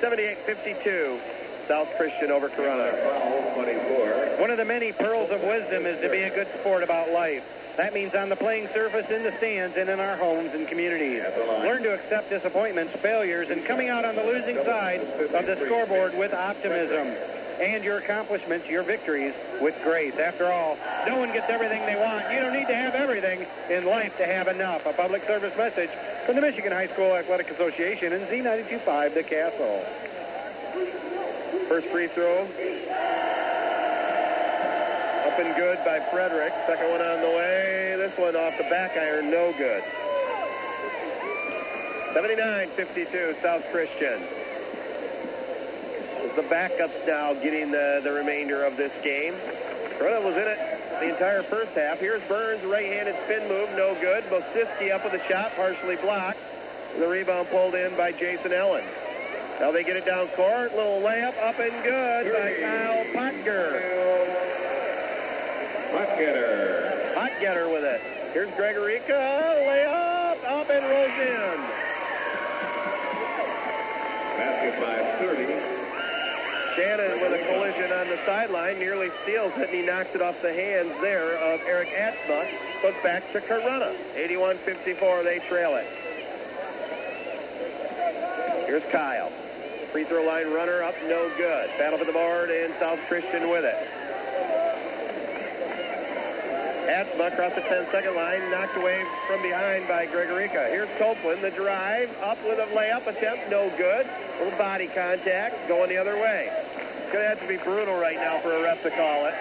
78-52. 0.00 1.20
South 1.68 1.88
Christian 1.96 2.30
over 2.30 2.48
Corunna. 2.48 4.38
One 4.38 4.50
of 4.50 4.58
the 4.58 4.64
many 4.64 4.92
pearls 4.92 5.30
of 5.32 5.40
wisdom 5.40 5.86
is 5.86 6.00
to 6.00 6.10
be 6.10 6.22
a 6.22 6.30
good 6.30 6.46
sport 6.60 6.82
about 6.82 7.10
life. 7.10 7.42
That 7.76 7.92
means 7.92 8.14
on 8.14 8.30
the 8.30 8.36
playing 8.36 8.68
surface, 8.72 9.04
in 9.10 9.22
the 9.22 9.36
stands, 9.36 9.76
and 9.76 9.90
in 9.90 10.00
our 10.00 10.16
homes 10.16 10.50
and 10.54 10.66
communities. 10.66 11.22
Learn 11.60 11.82
to 11.82 11.92
accept 11.92 12.30
disappointments, 12.30 12.94
failures, 13.02 13.48
and 13.50 13.66
coming 13.66 13.90
out 13.90 14.04
on 14.04 14.16
the 14.16 14.24
losing 14.24 14.56
side 14.64 15.00
of 15.00 15.46
the 15.46 15.56
scoreboard 15.66 16.16
with 16.16 16.32
optimism. 16.32 17.14
And 17.60 17.84
your 17.84 17.98
accomplishments, 17.98 18.66
your 18.68 18.82
victories, 18.82 19.34
with 19.60 19.74
grace. 19.82 20.14
After 20.14 20.50
all, 20.52 20.76
no 21.06 21.18
one 21.18 21.32
gets 21.32 21.46
everything 21.48 21.84
they 21.86 21.96
want. 21.96 22.30
You 22.30 22.40
don't 22.40 22.52
need 22.52 22.66
to 22.66 22.74
have 22.74 22.94
everything 22.94 23.46
in 23.70 23.84
life 23.86 24.12
to 24.18 24.26
have 24.26 24.48
enough. 24.48 24.84
A 24.84 24.92
public 24.92 25.26
service 25.26 25.56
message 25.56 25.90
from 26.26 26.36
the 26.36 26.42
Michigan 26.42 26.72
High 26.72 26.88
School 26.88 27.14
Athletic 27.14 27.50
Association 27.50 28.12
and 28.12 28.26
Z925 28.28 29.14
The 29.14 29.22
Castle. 29.22 29.84
First 31.68 31.88
free 31.88 32.08
throw. 32.08 32.46
Up 35.36 35.44
and 35.44 35.54
good 35.56 35.76
by 35.84 36.00
Frederick. 36.10 36.50
Second 36.66 36.88
one 36.88 37.02
on 37.02 37.20
the 37.20 37.28
way. 37.28 37.94
This 37.98 38.16
one 38.16 38.34
off 38.36 38.56
the 38.56 38.64
back 38.72 38.96
iron, 38.96 39.30
no 39.30 39.52
good. 39.52 39.84
79-52, 42.16 43.42
South 43.42 43.62
Christian. 43.70 44.24
The 46.36 46.48
backups 46.48 47.06
now 47.06 47.34
getting 47.34 47.70
the, 47.70 48.00
the 48.02 48.12
remainder 48.12 48.64
of 48.64 48.78
this 48.78 48.92
game. 49.04 49.34
Corunna 50.00 50.24
was 50.24 50.36
in 50.36 50.48
it 50.48 50.58
the 51.04 51.12
entire 51.12 51.42
first 51.42 51.72
half. 51.72 51.98
Here's 51.98 52.26
Burns, 52.28 52.64
right-handed 52.64 53.16
spin 53.24 53.46
move, 53.46 53.68
no 53.76 53.94
good. 54.00 54.24
Mosiski 54.32 54.90
up 54.90 55.04
with 55.04 55.12
the 55.12 55.28
shot, 55.28 55.52
partially 55.54 55.96
blocked. 55.96 56.40
The 56.98 57.06
rebound 57.06 57.48
pulled 57.50 57.74
in 57.74 57.94
by 57.94 58.12
Jason 58.12 58.54
Ellen. 58.54 58.84
Now 59.60 59.70
they 59.70 59.84
get 59.84 59.96
it 59.96 60.06
down 60.06 60.28
court. 60.28 60.74
Little 60.74 61.02
layup 61.02 61.36
up 61.44 61.60
and 61.60 61.84
good 61.84 62.32
by 62.32 62.56
Kyle 62.58 63.04
Potger. 65.96 67.14
Potgetter. 67.14 67.14
Potgetter 67.16 67.72
with 67.72 67.84
it. 67.84 68.00
Here's 68.32 68.50
Gregorica. 68.50 69.16
Layup 69.64 70.44
up 70.44 70.68
and 70.68 70.84
rolls 70.84 71.16
in. 71.16 71.56
Basket 74.36 74.76
by 74.80 75.00
30. 75.24 75.76
Shannon 76.76 77.20
with 77.22 77.32
a 77.32 77.42
collision 77.48 77.92
on 77.92 78.08
the 78.08 78.18
sideline 78.26 78.78
nearly 78.78 79.08
steals 79.22 79.52
it, 79.56 79.70
and 79.70 79.74
he 79.74 79.86
knocks 79.86 80.10
it 80.14 80.20
off 80.20 80.34
the 80.42 80.52
hands 80.52 80.92
there 81.00 81.38
of 81.38 81.60
Eric 81.66 81.88
Atzma. 81.88 82.46
But 82.82 83.02
back 83.02 83.32
to 83.32 83.40
Corunna. 83.40 83.96
81-54, 84.16 85.24
they 85.24 85.40
trail 85.48 85.76
it. 85.76 85.88
Here's 88.66 88.84
Kyle. 88.92 89.32
Free 89.92 90.04
throw 90.04 90.26
line 90.26 90.52
runner 90.52 90.82
up, 90.82 90.94
no 91.08 91.32
good. 91.38 91.70
Battle 91.78 91.98
for 91.98 92.04
the 92.04 92.12
board, 92.12 92.50
and 92.50 92.74
South 92.78 92.98
Christian 93.08 93.48
with 93.48 93.64
it. 93.64 93.88
Atzma 96.86 97.32
across 97.32 97.54
the 97.54 97.62
10-second 97.62 98.14
line, 98.14 98.50
knocked 98.50 98.76
away 98.76 99.04
from 99.26 99.42
behind 99.42 99.88
by 99.88 100.06
Gregorica. 100.06 100.70
Here's 100.70 100.88
Copeland, 100.98 101.42
the 101.42 101.50
drive, 101.50 102.10
up 102.22 102.38
with 102.44 102.58
a 102.58 102.66
layup 102.74 103.06
attempt, 103.06 103.50
no 103.50 103.68
good. 103.76 104.06
Little 104.38 104.56
body 104.58 104.86
contact, 104.86 105.68
going 105.68 105.88
the 105.90 105.98
other 105.98 106.14
way. 106.14 106.48
It's 107.02 107.12
going 107.12 107.24
to 107.24 107.28
have 107.28 107.40
to 107.40 107.48
be 107.48 107.56
brutal 107.58 107.98
right 107.98 108.16
now 108.16 108.40
for 108.40 108.54
a 108.54 108.62
ref 108.62 108.82
to 108.82 108.90
call 108.90 109.26
it. 109.26 109.34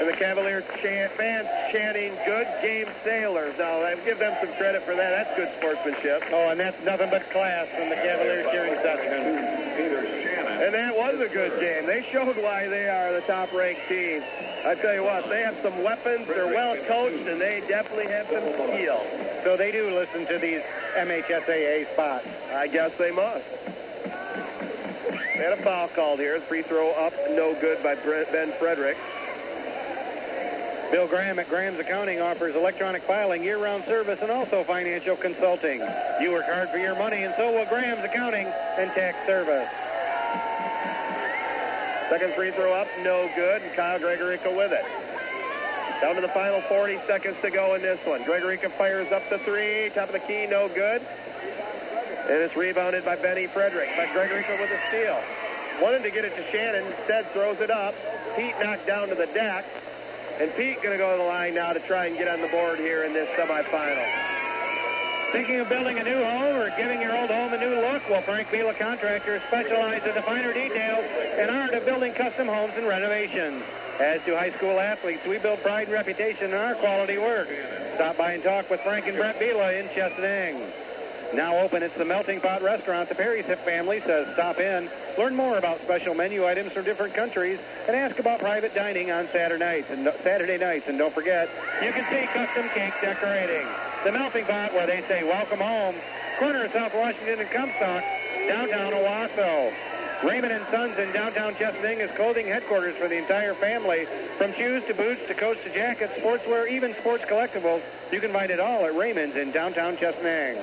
And 0.00 0.10
the 0.10 0.18
Cavaliers 0.18 0.64
chant, 0.82 1.12
fans 1.14 1.46
chanting, 1.70 2.10
good 2.26 2.46
game 2.60 2.86
sailors. 3.04 3.54
Now, 3.58 3.82
I 3.86 3.94
give 4.04 4.18
them 4.18 4.34
some 4.42 4.50
credit 4.58 4.82
for 4.82 4.96
that. 4.96 5.10
That's 5.10 5.36
good 5.38 5.50
sportsmanship. 5.58 6.22
Oh, 6.34 6.50
and 6.50 6.58
that's 6.58 6.74
nothing 6.82 7.10
but 7.10 7.22
class 7.30 7.68
from 7.70 7.88
the 7.88 7.94
Cavaliers 7.94 8.46
cheering 8.50 8.74
section. 8.82 9.81
And 10.62 10.72
that 10.74 10.94
was 10.94 11.18
a 11.18 11.26
good 11.26 11.58
game. 11.58 11.86
They 11.86 12.06
showed 12.12 12.36
why 12.36 12.68
they 12.68 12.86
are 12.86 13.12
the 13.12 13.26
top-ranked 13.26 13.88
team. 13.88 14.22
I 14.64 14.76
tell 14.76 14.94
you 14.94 15.02
what, 15.02 15.28
they 15.28 15.42
have 15.42 15.58
some 15.60 15.82
weapons. 15.82 16.28
They're 16.28 16.46
well 16.46 16.76
coached, 16.86 17.26
and 17.26 17.40
they 17.40 17.64
definitely 17.66 18.06
have 18.06 18.26
some 18.30 18.46
skill. 18.70 19.02
So 19.42 19.56
they 19.56 19.72
do 19.72 19.90
listen 19.90 20.24
to 20.30 20.38
these 20.38 20.62
MHSAA 20.94 21.92
spots. 21.94 22.28
I 22.54 22.68
guess 22.68 22.92
they 22.96 23.10
must. 23.10 23.42
They 25.34 25.42
had 25.42 25.58
a 25.58 25.62
foul 25.64 25.88
called 25.88 26.20
here. 26.20 26.40
Free 26.42 26.62
throw 26.62 26.92
up, 26.92 27.12
no 27.30 27.58
good 27.60 27.82
by 27.82 27.96
Ben 27.96 28.54
Frederick. 28.60 28.96
Bill 30.92 31.08
Graham 31.08 31.40
at 31.40 31.48
Graham's 31.48 31.80
Accounting 31.80 32.20
offers 32.20 32.54
electronic 32.54 33.02
filing, 33.02 33.42
year-round 33.42 33.82
service, 33.86 34.20
and 34.22 34.30
also 34.30 34.62
financial 34.62 35.16
consulting. 35.16 35.80
You 36.20 36.30
work 36.30 36.44
hard 36.46 36.70
for 36.70 36.78
your 36.78 36.94
money, 36.94 37.24
and 37.24 37.34
so 37.36 37.50
will 37.50 37.66
Graham's 37.66 38.04
Accounting 38.04 38.46
and 38.46 38.92
Tax 38.92 39.26
Service. 39.26 39.68
Second 42.10 42.34
free 42.34 42.50
throw 42.52 42.72
up, 42.72 42.86
no 43.02 43.30
good, 43.34 43.62
and 43.62 43.74
Kyle 43.74 43.98
Gregorica 43.98 44.54
with 44.54 44.72
it. 44.72 44.84
Down 46.00 46.16
to 46.16 46.20
the 46.20 46.34
final 46.34 46.60
40 46.62 46.98
seconds 47.06 47.36
to 47.42 47.50
go 47.50 47.74
in 47.74 47.82
this 47.82 48.00
one. 48.04 48.24
Gregorica 48.24 48.76
fires 48.76 49.10
up 49.12 49.22
the 49.30 49.38
three, 49.38 49.90
top 49.94 50.08
of 50.08 50.12
the 50.12 50.20
key, 50.26 50.46
no 50.46 50.68
good. 50.68 51.00
And 51.02 52.38
it's 52.42 52.56
rebounded 52.56 53.04
by 53.04 53.16
Benny 53.16 53.46
Frederick, 53.46 53.90
but 53.96 54.08
Gregorica 54.08 54.60
with 54.60 54.70
a 54.70 54.80
steal. 54.88 55.20
Wanted 55.80 56.02
to 56.02 56.10
get 56.10 56.24
it 56.24 56.34
to 56.36 56.50
Shannon, 56.50 56.86
instead 56.86 57.30
throws 57.32 57.60
it 57.60 57.70
up. 57.70 57.94
Pete 58.36 58.54
knocked 58.60 58.86
down 58.86 59.08
to 59.08 59.14
the 59.14 59.26
deck. 59.26 59.64
And 60.40 60.52
Pete 60.54 60.82
going 60.82 60.96
to 60.96 60.98
go 60.98 61.12
to 61.12 61.18
the 61.18 61.28
line 61.28 61.54
now 61.54 61.72
to 61.72 61.80
try 61.86 62.06
and 62.06 62.16
get 62.16 62.28
on 62.28 62.40
the 62.40 62.48
board 62.48 62.78
here 62.78 63.04
in 63.04 63.12
this 63.12 63.28
semifinal. 63.38 64.51
Thinking 65.32 65.60
of 65.60 65.68
building 65.70 65.98
a 65.98 66.04
new 66.04 66.22
home 66.22 66.56
or 66.60 66.68
giving 66.76 67.00
your 67.00 67.16
old 67.16 67.30
home 67.30 67.54
a 67.54 67.58
new 67.58 67.80
look? 67.80 68.02
Well, 68.10 68.20
Frank 68.20 68.50
Vila 68.50 68.74
Contractors 68.74 69.40
specialize 69.48 70.02
in 70.04 70.14
the 70.14 70.20
finer 70.20 70.52
details 70.52 71.04
and 71.38 71.50
art 71.50 71.72
of 71.72 71.86
building 71.86 72.12
custom 72.12 72.48
homes 72.48 72.74
and 72.76 72.86
renovations. 72.86 73.64
As 73.98 74.20
do 74.26 74.34
high 74.34 74.52
school 74.58 74.78
athletes, 74.78 75.24
we 75.26 75.38
build 75.38 75.62
pride 75.62 75.88
and 75.88 75.92
reputation 75.94 76.50
in 76.50 76.54
our 76.54 76.74
quality 76.74 77.16
work. 77.16 77.48
Stop 77.94 78.18
by 78.18 78.32
and 78.32 78.42
talk 78.42 78.68
with 78.68 78.80
Frank 78.82 79.06
and 79.06 79.16
Brett 79.16 79.38
Vila 79.38 79.72
in 79.72 79.88
Chesaning. 79.88 80.70
Now 81.34 81.56
open, 81.60 81.82
it's 81.82 81.96
the 81.96 82.04
Melting 82.04 82.40
Pot 82.40 82.60
Restaurant. 82.60 83.08
The 83.08 83.14
Perry's 83.14 83.46
Hip 83.46 83.64
family 83.64 84.02
says 84.04 84.28
stop 84.34 84.58
in, 84.58 84.90
learn 85.16 85.34
more 85.34 85.56
about 85.56 85.80
special 85.80 86.12
menu 86.12 86.46
items 86.46 86.72
from 86.72 86.84
different 86.84 87.14
countries, 87.14 87.58
and 87.88 87.96
ask 87.96 88.18
about 88.18 88.38
private 88.38 88.74
dining 88.74 89.10
on 89.10 89.26
Saturday 89.32 89.64
nights. 89.64 89.86
And 89.88 90.12
Saturday 90.22 90.58
nights, 90.58 90.84
and 90.88 90.98
don't 90.98 91.14
forget, 91.14 91.48
you 91.82 91.90
can 91.92 92.04
see 92.12 92.28
custom 92.36 92.68
cake 92.74 92.92
decorating. 93.00 93.66
The 94.04 94.12
Melting 94.12 94.44
Pot, 94.44 94.74
where 94.74 94.86
they 94.86 95.00
say 95.08 95.24
welcome 95.24 95.60
home, 95.60 95.96
corner 96.38 96.66
of 96.66 96.72
South 96.72 96.92
Washington 96.94 97.40
and 97.40 97.50
Comstock, 97.50 98.04
downtown 98.46 98.92
Owosso. 98.92 99.72
Raymond 100.28 100.52
and 100.52 100.66
Sons 100.70 100.98
in 100.98 101.12
downtown 101.12 101.54
Chesaning 101.54 102.04
is 102.04 102.14
clothing 102.14 102.46
headquarters 102.46 102.94
for 102.96 103.08
the 103.08 103.16
entire 103.16 103.54
family. 103.54 104.06
From 104.36 104.52
shoes 104.54 104.84
to 104.86 104.94
boots 104.94 105.22
to 105.28 105.34
coats 105.34 105.60
to 105.64 105.72
jackets, 105.72 106.12
sportswear, 106.20 106.70
even 106.70 106.94
sports 107.00 107.24
collectibles, 107.24 107.82
you 108.12 108.20
can 108.20 108.32
find 108.32 108.50
it 108.50 108.60
all 108.60 108.84
at 108.84 108.94
Raymond's 108.94 109.34
in 109.34 109.50
downtown 109.50 109.96
Chesaning. 109.96 110.62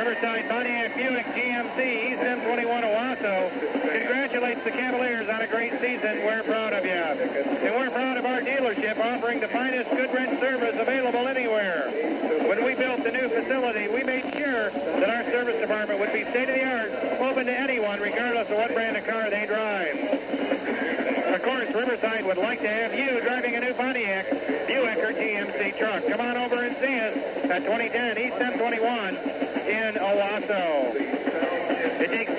Riverside 0.01 0.49
Pontiac 0.49 0.97
Buick 0.97 1.27
GMC 1.37 2.13
East 2.13 2.23
M21 2.23 2.85
Owosso 2.89 3.53
congratulates 3.83 4.65
the 4.65 4.71
Cavaliers 4.71 5.29
on 5.29 5.43
a 5.43 5.47
great 5.47 5.73
season. 5.73 6.25
We're 6.25 6.43
proud 6.43 6.73
of 6.73 6.87
you. 6.87 6.91
And 6.93 7.77
we're 7.77 7.91
proud 7.91 8.17
of 8.17 8.25
our 8.25 8.41
dealership 8.41 8.99
offering 8.99 9.41
the 9.41 9.49
finest 9.49 9.91
Goodwrench 9.91 10.41
service 10.41 10.75
available 10.79 11.29
anywhere. 11.29 11.93
When 12.49 12.65
we 12.65 12.75
built 12.77 13.05
the 13.05 13.13
new 13.13 13.29
facility, 13.29 13.89
we 13.89 14.03
made 14.03 14.25
sure 14.33 14.71
that 14.71 15.11
our 15.11 15.25
service 15.33 15.61
department 15.61 16.01
would 16.01 16.15
be 16.15 16.23
state 16.31 16.49
of 16.49 16.55
the 16.55 16.65
art, 16.65 17.21
open 17.21 17.45
to 17.45 17.53
anyone, 17.53 18.01
regardless 18.01 18.49
of 18.49 18.57
what 18.57 18.73
brand 18.73 18.97
of 18.97 19.05
car 19.05 19.29
they 19.29 19.45
drive. 19.45 21.10
Of 21.31 21.43
course, 21.43 21.69
Riverside 21.73 22.27
would 22.27 22.39
like 22.39 22.61
to 22.61 22.69
have 22.69 22.93
you 22.93 23.21
driving 23.21 23.55
a 23.55 23.61
new 23.61 23.73
Pontiac, 23.75 24.29
Buick, 24.67 24.99
or 24.99 25.13
GMC 25.13 25.79
truck. 25.79 26.05
Come 26.09 26.21
on 26.21 26.37
over 26.37 26.61
and 26.65 26.77
see 26.79 26.99
us 26.99 27.17
at 27.51 27.63
2010 27.63 28.19
East 28.19 28.35
M21 28.35 29.67
in 29.69 29.95
Owosso. 29.95 31.20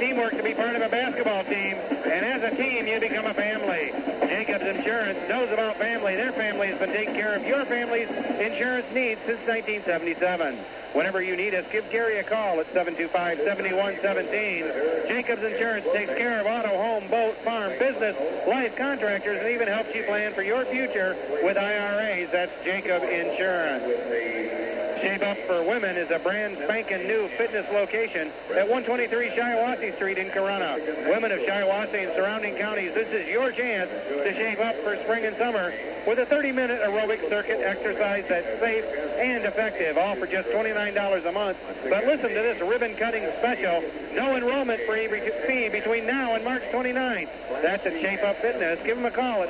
Teamwork 0.02 0.34
to 0.36 0.41
be 0.41 0.56
part 0.56 0.76
of 0.76 0.82
a 0.82 0.90
basketball 0.90 1.44
team, 1.44 1.78
and 1.78 2.26
as 2.26 2.41
a 2.41 2.49
team, 2.57 2.88
you 2.88 2.99
become 2.99 3.28
a 3.28 3.36
family. 3.36 3.91
Jacobs 4.28 4.65
Insurance 4.65 5.19
knows 5.30 5.52
about 5.53 5.78
family. 5.78 6.15
Their 6.15 6.32
family 6.32 6.69
has 6.69 6.80
been 6.80 6.90
taking 6.90 7.14
care 7.14 7.36
of 7.36 7.45
your 7.45 7.64
family's 7.65 8.10
insurance 8.10 8.88
needs 8.95 9.22
since 9.30 9.38
1977. 9.45 10.57
Whenever 10.94 11.22
you 11.22 11.38
need 11.38 11.53
us, 11.53 11.65
give 11.72 11.88
Gary 11.91 12.18
a 12.18 12.23
call 12.23 12.60
at 12.60 12.65
725-7117. 12.73 15.07
Jacobs 15.07 15.44
Insurance 15.44 15.86
takes 15.94 16.10
care 16.18 16.41
of 16.41 16.48
auto, 16.48 16.76
home, 16.82 17.07
boat, 17.07 17.36
farm, 17.45 17.72
business, 17.78 18.18
life, 18.48 18.76
contractors, 18.76 19.38
and 19.40 19.49
even 19.53 19.68
helps 19.68 19.94
you 19.94 20.02
plan 20.06 20.34
for 20.34 20.41
your 20.41 20.65
future 20.65 21.15
with 21.44 21.57
IRAs. 21.57 22.32
That's 22.32 22.52
Jacob 22.65 23.03
Insurance. 23.03 24.81
Shape 25.02 25.23
Up 25.23 25.38
for 25.48 25.64
Women 25.64 25.98
is 25.98 26.11
a 26.11 26.19
brand 26.19 26.60
spanking 26.64 27.07
new 27.07 27.28
fitness 27.36 27.65
location 27.73 28.32
at 28.53 28.69
123 28.69 29.32
Shiawassee 29.32 29.95
Street 29.95 30.19
in 30.19 30.30
Corunna. 30.30 30.78
Women 31.10 31.32
of 31.32 31.40
Shiawassee 31.40 32.06
and 32.06 32.14
surrounding 32.15 32.56
counties, 32.56 32.94
this 32.94 33.07
is 33.10 33.28
your 33.28 33.52
chance 33.52 33.90
to 33.90 34.32
shape 34.38 34.60
up 34.60 34.76
for 34.84 34.95
spring 35.03 35.26
and 35.26 35.36
summer 35.38 35.73
with 36.06 36.19
a 36.19 36.28
30-minute 36.28 36.82
aerobic 36.82 37.28
circuit 37.30 37.61
exercise 37.65 38.26
that's 38.30 38.60
safe 38.60 38.86
and 39.18 39.44
effective, 39.45 39.98
all 39.98 40.15
for 40.15 40.28
just 40.28 40.48
$29 40.49 41.26
a 41.26 41.32
month. 41.32 41.57
But 41.90 42.06
listen 42.06 42.30
to 42.30 42.41
this 42.41 42.61
ribbon-cutting 42.61 43.28
special, 43.40 43.82
no 44.14 44.36
enrollment 44.36 44.82
fee 44.86 45.69
between 45.69 46.06
now 46.06 46.36
and 46.36 46.45
March 46.45 46.61
29th. 46.72 47.30
That's 47.64 47.84
at 47.88 47.99
Shape 48.02 48.22
Up 48.22 48.38
Fitness. 48.38 48.80
Give 48.86 48.98
them 48.98 49.06
a 49.06 49.11
call 49.11 49.41
at 49.41 49.49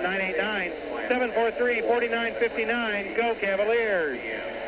989-743-4959. 1.10 3.18
Go 3.18 3.36
Cavaliers! 3.36 4.60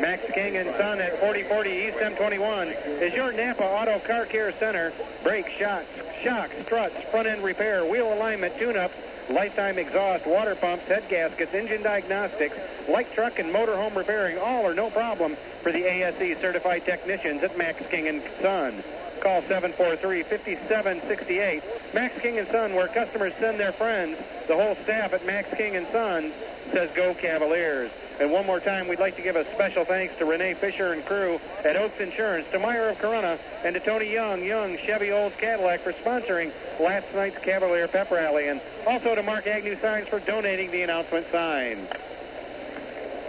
Max 0.00 0.22
King 0.32 0.56
and 0.56 0.74
Son 0.78 0.98
at 0.98 1.20
4040 1.20 1.70
East 1.70 1.98
M21 1.98 3.02
is 3.02 3.12
your 3.12 3.32
Napa 3.32 3.62
Auto 3.62 3.98
Car 4.00 4.24
Care 4.24 4.50
Center. 4.58 4.94
Brake, 5.22 5.46
shocks, 5.58 5.84
shocks, 6.22 6.54
struts, 6.64 6.94
front 7.10 7.28
end 7.28 7.44
repair, 7.44 7.84
wheel 7.84 8.10
alignment, 8.14 8.56
tune-up, 8.58 8.90
lifetime 9.28 9.78
exhaust, 9.78 10.26
water 10.26 10.54
pumps, 10.54 10.86
head 10.86 11.04
gaskets, 11.10 11.52
engine 11.52 11.82
diagnostics, 11.82 12.56
light 12.88 13.12
truck 13.14 13.38
and 13.38 13.52
motorhome 13.52 13.94
repairing, 13.94 14.38
all 14.38 14.66
are 14.66 14.74
no 14.74 14.90
problem 14.90 15.36
for 15.62 15.70
the 15.70 15.84
ASE 15.84 16.40
certified 16.40 16.84
technicians 16.86 17.42
at 17.42 17.58
Max 17.58 17.82
King 17.90 18.08
and 18.08 18.22
Son. 18.40 18.82
Call 19.20 19.42
743-5768. 19.42 21.94
Max 21.94 22.20
King 22.20 22.38
and 22.38 22.48
Son, 22.48 22.74
where 22.74 22.88
customers 22.88 23.32
send 23.38 23.60
their 23.60 23.72
friends. 23.72 24.18
The 24.48 24.56
whole 24.56 24.74
staff 24.84 25.12
at 25.12 25.26
Max 25.26 25.54
King 25.56 25.76
and 25.76 25.86
Son 25.92 26.32
says 26.72 26.88
go 26.94 27.12
Cavaliers. 27.14 27.90
And 28.20 28.30
one 28.30 28.46
more 28.46 28.60
time, 28.60 28.86
we'd 28.88 29.00
like 29.00 29.16
to 29.16 29.22
give 29.22 29.36
a 29.36 29.44
special 29.54 29.84
thanks 29.84 30.14
to 30.18 30.26
Renee 30.26 30.54
Fisher 30.54 30.92
and 30.92 31.04
crew 31.06 31.40
at 31.64 31.76
Oaks 31.76 31.98
Insurance, 32.00 32.46
to 32.52 32.58
Meijer 32.58 32.92
of 32.92 32.98
Corunna, 32.98 33.38
and 33.64 33.74
to 33.74 33.80
Tony 33.80 34.12
Young, 34.12 34.44
Young 34.44 34.76
Chevy 34.86 35.10
Old 35.10 35.32
Cadillac 35.38 35.80
for 35.80 35.92
sponsoring 35.94 36.52
last 36.78 37.06
night's 37.14 37.38
Cavalier 37.38 37.88
Pep 37.88 38.10
Rally, 38.10 38.48
and 38.48 38.60
also 38.86 39.14
to 39.14 39.22
Mark 39.22 39.46
Agnew 39.46 39.80
Signs 39.80 40.06
for 40.08 40.20
donating 40.20 40.70
the 40.70 40.82
announcement 40.82 41.26
sign. 41.32 41.88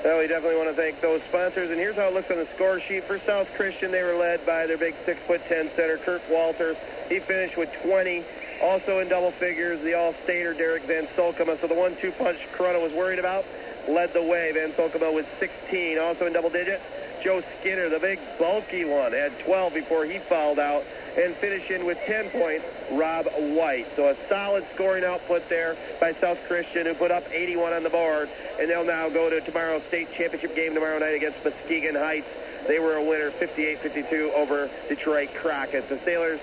Well, 0.04 0.18
we 0.18 0.26
definitely 0.26 0.58
want 0.58 0.70
to 0.70 0.76
thank 0.76 1.00
those 1.00 1.22
sponsors. 1.30 1.70
And 1.70 1.78
here's 1.78 1.96
how 1.96 2.08
it 2.08 2.14
looks 2.16 2.32
on 2.32 2.38
the 2.38 2.48
score 2.56 2.82
sheet. 2.82 3.06
For 3.06 3.20
South 3.20 3.48
Christian, 3.56 3.92
they 3.92 4.02
were 4.02 4.18
led 4.18 4.44
by 4.48 4.66
their 4.66 4.78
big 4.78 4.96
6 5.06 5.20
foot 5.28 5.42
10 5.48 5.70
center, 5.76 5.98
Kurt 6.00 6.24
Walter. 6.28 6.76
He 7.08 7.20
finished 7.20 7.56
with 7.56 7.70
20. 7.84 8.26
Also 8.64 8.98
in 8.98 9.10
double 9.10 9.32
figures, 9.34 9.80
the 9.84 9.94
All-Stater, 9.94 10.56
Derek 10.56 10.86
Van 10.86 11.06
Solkema. 11.16 11.62
So 11.62 11.68
the 11.68 11.76
one-two 11.76 12.12
punch 12.14 12.40
Corunna 12.58 12.82
was 12.82 12.92
worried 12.94 13.20
about 13.20 13.46
led 13.88 14.14
the 14.14 14.24
way. 14.24 14.52
Van 14.54 14.72
Solkema 14.74 15.14
with 15.14 15.28
16. 15.40 16.00
Also 16.00 16.26
in 16.26 16.34
double 16.34 16.50
digits, 16.50 16.82
Joe 17.24 17.44
Skinner, 17.60 17.90
the 17.90 18.00
big 18.00 18.20
bulky 18.40 18.86
one, 18.86 19.14
had 19.14 19.38
12 19.46 19.74
before 19.74 20.06
he 20.06 20.20
fouled 20.30 20.60
out 20.60 20.84
and 21.18 21.36
finishing 21.38 21.86
with 21.86 21.98
10 22.06 22.30
points, 22.32 22.66
Rob 22.92 23.28
White. 23.56 23.88
So 23.96 24.10
a 24.10 24.16
solid 24.30 24.66
scoring 24.74 25.04
output 25.04 25.44
there 25.50 25.78
by 26.00 26.14
South 26.22 26.38
Christian, 26.48 26.86
who 26.86 26.94
put 26.96 27.12
up 27.12 27.24
81 27.32 27.74
on 27.74 27.84
the 27.84 27.90
board, 27.90 28.30
and 28.60 28.70
they'll 28.70 28.86
now 28.86 29.10
go 29.10 29.30
to 29.30 29.42
tomorrow's 29.42 29.84
state 29.90 30.08
championship 30.18 30.56
game 30.56 30.74
tomorrow 30.74 31.00
night 31.00 31.16
against 31.16 31.44
Muskegon 31.44 31.96
Heights. 31.96 32.28
They 32.68 32.80
were 32.80 32.96
a 32.96 33.04
winner 33.04 33.32
58-52 33.32 34.34
over 34.34 34.70
Detroit 34.88 35.30
Crockett's. 35.42 35.90
The 35.90 36.00
Sailors 36.06 36.40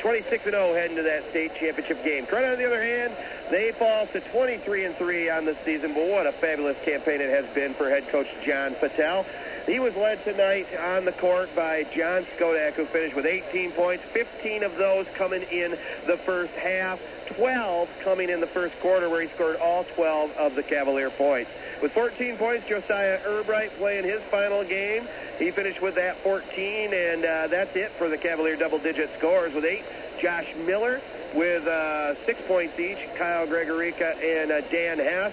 26 0.00 0.44
0 0.44 0.74
heading 0.74 0.96
to 0.96 1.02
that 1.02 1.28
state 1.30 1.52
championship 1.60 2.02
game. 2.02 2.26
Corunna, 2.26 2.52
on 2.52 2.58
the 2.58 2.66
other 2.66 2.82
hand, 2.82 3.14
they 3.50 3.72
fall 3.78 4.06
to 4.08 4.20
23 4.32 4.84
and 4.84 4.96
3 4.96 5.30
on 5.30 5.44
the 5.44 5.56
season, 5.64 5.94
but 5.94 6.08
what 6.08 6.26
a 6.26 6.32
fabulous 6.32 6.76
campaign 6.84 7.20
it 7.20 7.30
has 7.30 7.54
been 7.54 7.74
for 7.74 7.88
head 7.88 8.08
coach 8.08 8.26
John 8.44 8.74
Patel. 8.80 9.26
He 9.66 9.78
was 9.78 9.94
led 9.94 10.24
tonight 10.24 10.66
on 10.74 11.04
the 11.04 11.12
court 11.12 11.54
by 11.54 11.84
John 11.94 12.26
Skodak, 12.36 12.74
who 12.74 12.86
finished 12.86 13.14
with 13.14 13.26
18 13.26 13.72
points, 13.72 14.04
15 14.12 14.62
of 14.62 14.76
those 14.76 15.06
coming 15.16 15.42
in 15.42 15.76
the 16.06 16.16
first 16.24 16.52
half, 16.54 16.98
12 17.36 17.88
coming 18.02 18.30
in 18.30 18.40
the 18.40 18.46
first 18.48 18.74
quarter, 18.80 19.08
where 19.08 19.22
he 19.22 19.28
scored 19.34 19.56
all 19.56 19.84
12 19.94 20.30
of 20.32 20.54
the 20.54 20.62
Cavalier 20.62 21.10
points. 21.10 21.50
With 21.82 21.92
14 21.92 22.36
points, 22.36 22.68
Josiah 22.68 23.20
Erbright 23.26 23.70
playing 23.78 24.04
his 24.04 24.20
final 24.30 24.64
game. 24.64 25.06
He 25.38 25.50
finished 25.50 25.80
with 25.80 25.94
that 25.94 26.22
14, 26.22 26.92
and 26.92 27.24
uh, 27.24 27.46
that's 27.48 27.74
it 27.76 27.92
for 27.98 28.08
the 28.08 28.18
Cavalier 28.18 28.56
double-digit 28.56 29.10
scores 29.18 29.54
with 29.54 29.64
eight. 29.64 29.84
Josh 30.20 30.48
Miller 30.66 31.00
with 31.34 31.66
uh, 31.66 32.14
six 32.26 32.40
points 32.46 32.78
each. 32.78 32.98
Kyle 33.16 33.46
Gregorica 33.46 34.16
and 34.22 34.50
uh, 34.50 34.60
Dan 34.70 34.98
Hess. 34.98 35.32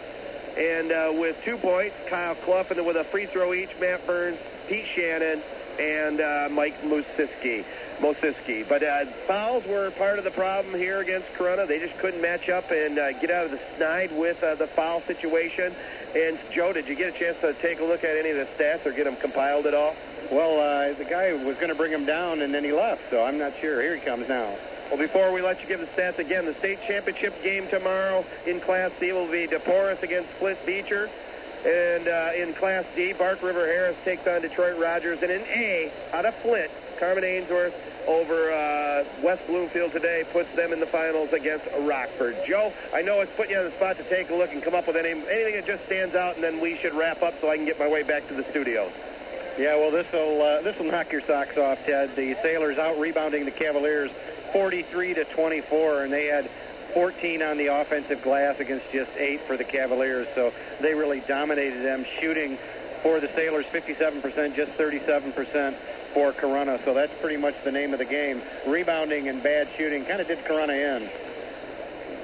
And 0.58 0.92
uh, 0.92 1.14
with 1.14 1.38
two 1.46 1.58
points, 1.58 1.96
Kyle 2.10 2.36
Clough, 2.36 2.66
and 2.70 2.80
then 2.80 2.86
with 2.86 2.98
a 2.98 3.04
free 3.06 3.28
throw 3.28 3.54
each, 3.54 3.70
Matt 3.80 4.06
Burns, 4.08 4.40
Pete 4.68 4.86
Shannon, 4.96 5.42
and 5.80 6.20
uh, 6.20 6.50
Mike 6.52 6.82
Musiski. 6.82 7.64
Mosiski. 8.00 8.68
But 8.68 8.84
uh, 8.84 9.06
fouls 9.28 9.64
were 9.66 9.92
part 9.92 10.18
of 10.20 10.24
the 10.24 10.32
problem 10.32 10.76
here 10.76 11.00
against 11.00 11.28
Corunna. 11.38 11.68
They 11.68 11.80
just 11.80 11.98
couldn't 12.00 12.22
match 12.22 12.50
up 12.50 12.72
and 12.72 12.98
uh, 12.98 13.20
get 13.20 13.32
out 13.32 13.46
of 13.46 13.52
the 13.52 13.60
snide 13.76 14.16
with 14.16 14.42
uh, 14.44 14.56
the 14.56 14.68
foul 14.68 15.02
situation. 15.02 15.76
And 16.16 16.40
Joe, 16.54 16.74
did 16.74 16.88
you 16.88 16.96
get 16.96 17.16
a 17.16 17.20
chance 17.20 17.38
to 17.42 17.54
take 17.62 17.80
a 17.80 17.84
look 17.84 18.04
at 18.04 18.16
any 18.18 18.30
of 18.30 18.38
the 18.38 18.48
stats 18.58 18.86
or 18.86 18.92
get 18.92 19.06
them 19.06 19.18
compiled 19.18 19.66
at 19.66 19.74
all? 19.74 19.96
Well, 20.32 20.60
uh, 20.60 20.98
the 20.98 21.06
guy 21.06 21.34
was 21.34 21.56
going 21.56 21.70
to 21.70 21.76
bring 21.76 21.92
him 21.92 22.06
down, 22.06 22.42
and 22.42 22.54
then 22.54 22.64
he 22.64 22.72
left, 22.72 23.02
so 23.10 23.24
I'm 23.24 23.38
not 23.38 23.54
sure. 23.62 23.82
Here 23.82 23.96
he 23.96 24.02
comes 24.02 24.28
now. 24.28 24.56
Well, 24.90 24.98
before 24.98 25.34
we 25.34 25.42
let 25.42 25.62
you 25.62 25.68
give 25.68 25.82
the 25.82 25.88
stats 25.88 26.18
again, 26.18 26.46
the 26.46 26.56
state 26.60 26.80
championship 26.88 27.44
game 27.44 27.68
tomorrow 27.70 28.24
in 28.46 28.62
Class 28.62 28.92
C 29.02 29.12
will 29.12 29.30
be 29.30 29.46
DePorres 29.46 30.02
against 30.02 30.30
Flint 30.40 30.58
Beecher. 30.66 31.10
And 31.66 32.08
uh, 32.08 32.32
in 32.38 32.54
Class 32.54 32.86
D, 32.96 33.12
Bark 33.12 33.44
River 33.44 33.66
Harris 33.66 33.98
takes 34.06 34.26
on 34.26 34.42
Detroit 34.42 34.80
Rogers. 34.80 35.20
And 35.22 35.30
in 35.30 35.42
A, 35.42 35.92
out 36.14 36.26
of 36.26 36.34
Flint, 36.36 36.72
Carman 37.00 37.26
Ainsworth 37.26 37.74
over 38.08 38.50
uh, 38.54 39.04
West 39.22 39.46
Bloomfield 39.48 39.92
today 39.92 40.24
puts 40.32 40.48
them 40.56 40.72
in 40.72 40.80
the 40.80 40.86
finals 40.86 41.34
against 41.34 41.66
Rockford. 41.82 42.38
Joe, 42.48 42.72
I 42.94 43.02
know 43.02 43.20
it's 43.20 43.32
putting 43.36 43.52
you 43.52 43.60
on 43.60 43.66
the 43.66 43.76
spot 43.76 43.98
to 43.98 44.08
take 44.10 44.30
a 44.30 44.36
look 44.36 44.52
and 44.54 44.64
come 44.64 44.74
up 44.74 44.88
with 44.88 44.96
any, 44.96 45.10
anything 45.10 45.56
that 45.56 45.68
just 45.68 45.86
stands 45.88 46.16
out, 46.16 46.36
and 46.36 46.44
then 46.44 46.62
we 46.62 46.78
should 46.78 46.94
wrap 46.94 47.22
up 47.22 47.34
so 47.42 47.50
I 47.52 47.58
can 47.58 47.66
get 47.66 47.78
my 47.78 47.90
way 47.90 48.04
back 48.04 48.26
to 48.30 48.34
the 48.34 48.50
studio. 48.52 48.90
Yeah, 49.58 49.76
well, 49.76 49.90
this 49.90 50.06
will 50.14 50.40
uh, 50.40 50.62
this 50.62 50.78
will 50.78 50.86
knock 50.86 51.12
your 51.12 51.26
socks 51.26 51.58
off, 51.58 51.80
Ted. 51.84 52.16
The 52.16 52.38
Sailors 52.44 52.78
out 52.78 53.00
rebounding 53.00 53.44
the 53.44 53.52
Cavaliers 53.52 54.12
43 54.54 55.14
to 55.16 55.26
24, 55.26 56.04
and 56.04 56.14
they 56.14 56.26
had 56.26 56.50
14 56.94 57.42
on 57.42 57.58
the 57.58 57.68
offensive 57.68 58.22
glass 58.24 58.56
against 58.60 58.86
just 58.92 59.12
eight 59.18 59.42
for 59.48 59.58
the 59.58 59.64
Cavaliers. 59.64 60.28
So 60.36 60.52
they 60.82 60.94
really 60.94 61.22
dominated 61.28 61.86
them, 61.86 62.06
shooting 62.20 62.58
for 63.04 63.20
the 63.20 63.30
Sailors 63.36 63.66
57%, 63.74 64.56
just 64.56 64.72
37% 64.72 65.78
for 66.14 66.34
Corunna. 66.34 66.84
So 66.86 66.94
that's 66.94 67.14
pretty 67.22 67.38
much 67.38 67.54
the 67.64 67.72
name 67.72 67.94
of 67.94 68.00
the 68.00 68.06
game. 68.06 68.42
Rebounding 68.68 69.30
and 69.30 69.44
bad 69.44 69.68
shooting 69.78 70.06
kind 70.06 70.22
of 70.22 70.28
did 70.28 70.40
Corunna 70.46 70.98
in. 70.98 71.27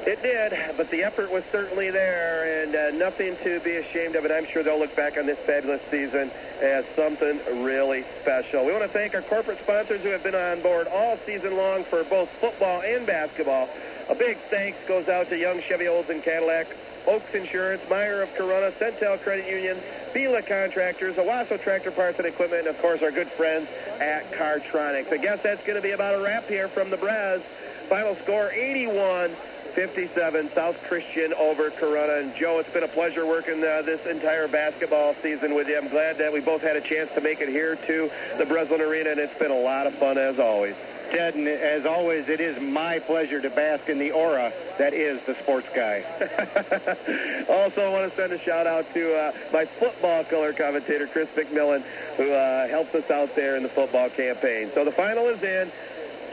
It 0.06 0.22
did, 0.22 0.52
but 0.76 0.92
the 0.92 1.04
effort 1.04 1.32
was 1.32 1.44
certainly 1.50 1.90
there, 1.90 2.64
and 2.64 2.76
uh, 2.76 2.92
nothing 2.98 3.38
to 3.44 3.62
be 3.62 3.78
ashamed 3.78 4.18
of. 4.18 4.26
And 4.26 4.34
I'm 4.34 4.46
sure 4.52 4.62
they'll 4.62 4.80
look 4.80 4.96
back 4.98 5.18
on 5.18 5.26
this 5.26 5.40
fabulous 5.46 5.82
season 5.90 6.30
as 6.62 6.84
something 6.96 7.64
really 7.64 8.04
special. 8.22 8.66
We 8.66 8.74
want 8.74 8.84
to 8.84 8.92
thank 8.92 9.16
our 9.16 9.22
corporate 9.22 9.60
sponsors 9.64 10.02
who 10.02 10.10
have 10.10 10.24
been 10.24 10.36
on 10.36 10.62
board 10.62 10.88
all 10.88 11.18
season 11.26 11.56
long 11.56 11.86
for 11.86 12.04
both 12.04 12.28
football 12.42 12.82
and 12.82 13.08
basketball. 13.08 13.70
A 14.10 14.16
big 14.16 14.38
thanks 14.50 14.78
goes 14.90 15.08
out 15.08 15.30
to 15.30 15.38
Young 15.38 15.62
Chevy 15.70 15.88
Olds 15.88 16.10
and 16.10 16.22
Cadillac, 16.22 16.68
Oaks 17.08 17.34
Insurance, 17.34 17.82
Meijer 17.90 18.24
of 18.24 18.30
Corunna, 18.36 18.74
Centel 18.74 19.22
Credit 19.24 19.48
Union, 19.48 19.80
Vila 20.14 20.42
Contractors, 20.42 21.16
Owosso 21.16 21.62
Tractor 21.64 21.92
Parts 21.92 22.20
and 22.20 22.28
Equipment, 22.28 22.68
and 22.68 22.76
of 22.76 22.82
course 22.82 23.02
our 23.02 23.12
good 23.12 23.32
friends 23.38 23.70
at 24.02 24.30
Cartronics. 24.34 25.14
I 25.14 25.18
guess 25.18 25.40
that's 25.44 25.66
going 25.66 25.78
to 25.78 25.82
be 25.82 25.92
about 25.92 26.16
a 26.16 26.22
wrap 26.22 26.48
here 26.50 26.68
from 26.68 26.90
the 26.90 26.98
Braz. 26.98 27.42
Final 27.88 28.18
score 28.24 28.52
81 28.52 29.36
57, 29.76 30.52
South 30.54 30.76
Christian 30.88 31.34
over 31.34 31.72
Corunna. 31.72 32.22
And 32.22 32.36
Joe, 32.36 32.60
it's 32.60 32.70
been 32.74 32.84
a 32.84 32.88
pleasure 32.88 33.26
working 33.26 33.64
uh, 33.64 33.82
this 33.82 34.06
entire 34.06 34.48
basketball 34.48 35.16
season 35.22 35.56
with 35.56 35.68
you. 35.68 35.78
I'm 35.78 35.90
glad 35.90 36.18
that 36.20 36.32
we 36.32 36.42
both 36.42 36.62
had 36.62 36.76
a 36.76 36.82
chance 36.82 37.10
to 37.16 37.22
make 37.22 37.42
it 37.42 37.50
here 37.50 37.76
to 37.76 38.12
the 38.38 38.46
Breslin 38.46 38.82
Arena, 38.82 39.12
and 39.12 39.20
it's 39.20 39.38
been 39.40 39.52
a 39.52 39.60
lot 39.60 39.88
of 39.88 39.96
fun 39.96 40.18
as 40.18 40.40
always. 40.40 40.76
Ted, 41.12 41.36
and 41.36 41.48
as 41.48 41.86
always, 41.86 42.28
it 42.28 42.40
is 42.40 42.60
my 42.62 42.98
pleasure 43.00 43.40
to 43.40 43.50
bask 43.50 43.88
in 43.88 44.00
the 44.00 44.12
aura 44.12 44.52
that 44.80 44.94
is 44.94 45.22
the 45.28 45.36
sports 45.44 45.68
guy. 45.76 46.02
also, 47.50 47.82
I 47.82 47.90
want 47.90 48.10
to 48.10 48.18
send 48.18 48.34
a 48.34 48.40
shout 48.44 48.66
out 48.66 48.92
to 48.94 49.14
uh, 49.14 49.32
my 49.52 49.66
football 49.80 50.24
color 50.26 50.54
commentator, 50.54 51.08
Chris 51.08 51.30
McMillan, 51.38 51.84
who 52.18 52.32
uh, 52.32 52.68
helps 52.68 52.96
us 52.96 53.10
out 53.12 53.36
there 53.36 53.56
in 53.58 53.64
the 53.64 53.70
football 53.70 54.10
campaign. 54.10 54.72
So 54.74 54.86
the 54.86 54.92
final 54.92 55.28
is 55.30 55.42
in. 55.44 55.72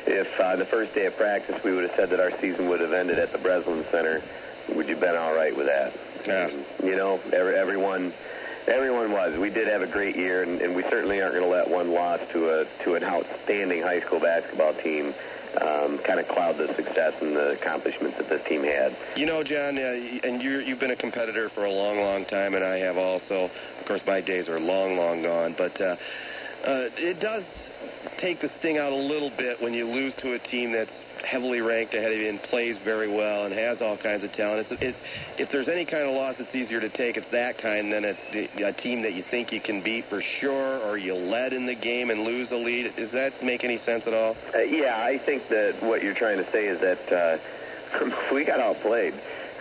if 0.06 0.28
uh, 0.38 0.58
the 0.58 0.66
first 0.66 0.94
day 0.94 1.06
of 1.06 1.16
practice 1.16 1.56
we 1.64 1.72
would 1.72 1.90
have 1.90 1.96
said 1.96 2.10
that 2.10 2.20
our 2.20 2.32
season 2.42 2.68
would 2.68 2.82
have 2.82 2.92
ended 2.92 3.18
at 3.18 3.32
the 3.32 3.38
Breslin 3.38 3.86
Center, 3.90 4.22
would 4.76 4.90
you 4.90 4.98
been 4.98 5.16
all 5.16 5.34
right 5.34 5.56
with 5.56 5.68
that? 5.68 5.94
Yeah. 6.28 6.50
You 6.84 6.98
know, 6.98 7.22
every, 7.32 7.56
everyone 7.56 8.14
everyone 8.68 9.14
was. 9.14 9.40
We 9.40 9.50
did 9.50 9.70
have 9.70 9.82
a 9.82 9.88
great 9.88 10.18
year, 10.18 10.44
and, 10.44 10.60
and 10.62 10.76
we 10.76 10.84
certainly 10.84 11.22
aren't 11.22 11.36
going 11.36 11.46
to 11.46 11.50
let 11.50 11.70
one 11.70 11.92
loss 11.92 12.20
to 12.34 12.50
a 12.50 12.84
to 12.84 12.96
an 12.96 13.06
outstanding 13.06 13.82
high 13.82 14.02
school 14.02 14.20
basketball 14.20 14.74
team 14.84 15.14
um, 15.62 16.00
kind 16.06 16.20
of 16.20 16.28
cloud 16.28 16.58
the 16.58 16.68
success 16.76 17.14
and 17.22 17.36
the 17.36 17.52
accomplishments 17.60 18.18
that 18.18 18.30
this 18.30 18.42
team 18.48 18.64
had. 18.64 18.96
You 19.16 19.26
know, 19.26 19.44
John, 19.44 19.78
uh, 19.78 19.82
and 20.24 20.42
you 20.42 20.60
you've 20.60 20.80
been 20.80 20.92
a 20.92 20.96
competitor 20.96 21.50
for 21.50 21.66
a 21.66 21.72
long, 21.72 21.98
long 21.98 22.26
time, 22.26 22.54
and 22.54 22.64
I 22.64 22.78
have 22.80 22.98
also. 22.98 23.50
Of 23.80 23.86
course, 23.86 24.02
my 24.08 24.22
days 24.22 24.48
are 24.48 24.60
long, 24.60 24.98
long 24.98 25.24
gone, 25.24 25.56
but 25.58 25.80
uh, 25.80 25.96
uh, 26.64 26.90
it 26.96 27.20
does 27.20 27.44
take 28.20 28.42
the 28.42 28.50
sting 28.60 28.78
out 28.78 28.94
a 28.94 28.96
little 28.96 29.32
bit 29.38 29.62
when 29.62 29.74
you 29.74 29.86
lose 29.86 30.14
to 30.22 30.34
a 30.34 30.40
team 30.40 30.72
that's 30.72 30.92
heavily 31.24 31.62
ranked 31.62 31.94
ahead 31.94 32.12
of 32.12 32.18
you 32.18 32.30
and 32.30 32.42
plays 32.44 32.78
very 32.84 33.10
well 33.10 33.46
and 33.46 33.54
has 33.54 33.82
all 33.82 33.98
kinds 33.98 34.24
of 34.24 34.32
talent. 34.34 34.68
It's, 34.70 34.82
it's, 34.82 34.98
if 35.38 35.52
there's 35.52 35.68
any 35.68 35.86
kind 35.86 36.04
of 36.04 36.14
loss 36.16 36.36
that's 36.38 36.54
easier 36.54 36.80
to 36.80 36.90
take, 36.90 37.18
it's 37.18 37.30
that 37.32 37.58
kind 37.58 37.92
than 37.92 38.06
a, 38.06 38.68
a 38.68 38.74
team 38.74 39.02
that 39.04 39.14
you 39.14 39.24
think 39.32 39.52
you 39.52 39.62
can 39.62 39.82
beat 39.82 40.06
for 40.10 40.22
sure, 40.40 40.80
or 40.80 40.98
you 40.98 41.14
led 41.14 41.54
in 41.54 41.66
the 41.66 41.76
game 41.76 42.10
and 42.10 42.22
lose 42.22 42.50
the 42.50 42.58
lead. 42.58 42.94
Does 42.96 43.12
that 43.12 43.44
make 43.44 43.64
any 43.64 43.78
sense 43.80 44.04
at 44.06 44.14
all? 44.14 44.36
Uh, 44.54 44.60
yeah, 44.60 44.98
I 44.98 45.20
think 45.26 45.48
that 45.50 45.82
what 45.82 46.04
you're 46.04 46.16
trying 46.16 46.38
to 46.38 46.52
say 46.52 46.68
is 46.68 46.80
that 46.82 47.12
uh, 47.12 47.38
we 48.34 48.46
got 48.46 48.60
outplayed. 48.60 49.14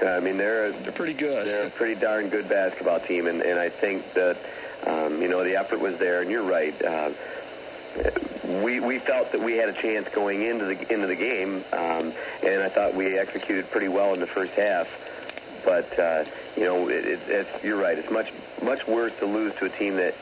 Uh, 0.03 0.07
I 0.07 0.21
mean, 0.21 0.39
they're 0.39 0.67
a, 0.67 0.83
they're 0.83 0.93
pretty 0.93 1.15
good. 1.15 1.47
They're 1.47 1.67
a 1.67 1.71
pretty 1.71 2.01
darn 2.01 2.29
good 2.29 2.49
basketball 2.49 3.01
team, 3.07 3.27
and, 3.27 3.41
and 3.41 3.59
I 3.59 3.71
think 3.81 4.05
that 4.15 4.37
um, 4.87 5.23
you 5.23 5.29
know 5.29 5.45
the 5.45 5.57
effort 5.57 5.81
was 5.81 5.99
there. 5.99 6.23
And 6.23 6.31
you're 6.31 6.47
right. 6.47 6.75
Uh, 6.83 7.13
we 8.63 8.81
we 8.81 8.99
felt 9.01 9.33
that 9.33 9.43
we 9.43 9.57
had 9.57 9.69
a 9.69 9.83
chance 9.83 10.09
going 10.15 10.43
into 10.43 10.65
the 10.65 10.93
into 10.93 11.07
the 11.07 11.17
game, 11.17 11.65
um, 11.73 12.13
and 12.43 12.63
I 12.63 12.69
thought 12.69 12.95
we 12.95 13.19
executed 13.19 13.71
pretty 13.71 13.89
well 13.89 14.15
in 14.15 14.21
the 14.21 14.27
first 14.27 14.53
half. 14.53 14.87
But 15.65 15.99
uh, 15.99 16.25
you 16.57 16.65
know, 16.65 16.89
it, 16.89 17.05
it, 17.05 17.21
it's, 17.29 17.65
you're 17.65 17.81
right. 17.81 17.97
It's 17.99 18.11
much 18.11 18.33
much 18.63 18.87
worse 18.87 19.13
to 19.21 19.27
lose 19.27 19.55
to 19.59 19.67
a 19.67 19.79
team 19.79 19.97
that 19.97 20.15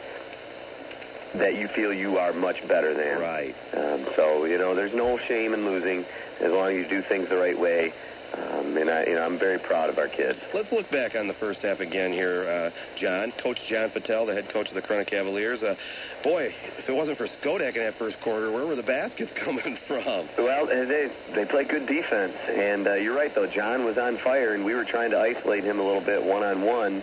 that 1.35 1.55
you 1.55 1.69
feel 1.69 1.93
you 1.93 2.19
are 2.19 2.33
much 2.33 2.67
better 2.67 2.95
than. 2.95 3.21
Right. 3.21 3.55
Um, 3.75 4.07
so 4.17 4.45
you 4.45 4.59
know, 4.59 4.75
there's 4.75 4.95
no 4.95 5.19
shame 5.19 5.55
in 5.55 5.65
losing 5.65 6.05
as 6.41 6.51
long 6.53 6.71
as 6.71 6.77
you 6.77 6.89
do 6.89 7.03
things 7.03 7.29
the 7.29 7.37
right 7.37 7.59
way. 7.59 7.93
Um, 8.33 8.77
and 8.77 8.89
I, 8.89 9.05
you 9.07 9.15
know, 9.17 9.23
I'm 9.23 9.39
very 9.39 9.59
proud 9.59 9.91
of 9.91 9.99
our 9.99 10.07
kids. 10.09 10.39
Let's 10.55 10.71
look 10.71 10.89
back 10.91 11.17
on 11.17 11.27
the 11.27 11.35
first 11.35 11.61
half 11.63 11.81
again 11.81 12.13
here, 12.13 12.47
uh, 12.49 12.71
John. 12.97 13.33
Coach 13.43 13.59
John 13.69 13.91
Patel, 13.91 14.27
the 14.27 14.35
head 14.35 14.49
coach 14.53 14.69
of 14.69 14.75
the 14.75 14.83
Corunna 14.83 15.05
Cavaliers. 15.07 15.63
Uh, 15.63 15.75
boy, 16.23 16.55
if 16.79 16.89
it 16.89 16.93
wasn't 16.93 17.19
for 17.19 17.27
Skodak 17.27 17.75
in 17.77 17.83
that 17.83 17.99
first 17.99 18.17
quarter, 18.23 18.53
where 18.53 18.67
were 18.67 18.77
the 18.77 18.85
baskets 18.85 19.33
coming 19.45 19.77
from? 19.89 20.29
Well, 20.39 20.65
uh, 20.71 20.85
they 20.87 21.11
they 21.35 21.45
play 21.45 21.65
good 21.65 21.87
defense, 21.87 22.35
and 22.49 22.87
uh, 22.87 22.95
you're 22.95 23.17
right 23.17 23.35
though. 23.35 23.47
John 23.49 23.85
was 23.85 23.99
on 23.99 24.19
fire, 24.23 24.55
and 24.55 24.65
we 24.65 24.75
were 24.75 24.85
trying 24.85 25.11
to 25.11 25.19
isolate 25.19 25.65
him 25.65 25.81
a 25.81 25.83
little 25.85 26.05
bit 26.05 26.23
one 26.23 26.45
on 26.45 26.63
one, 26.65 27.03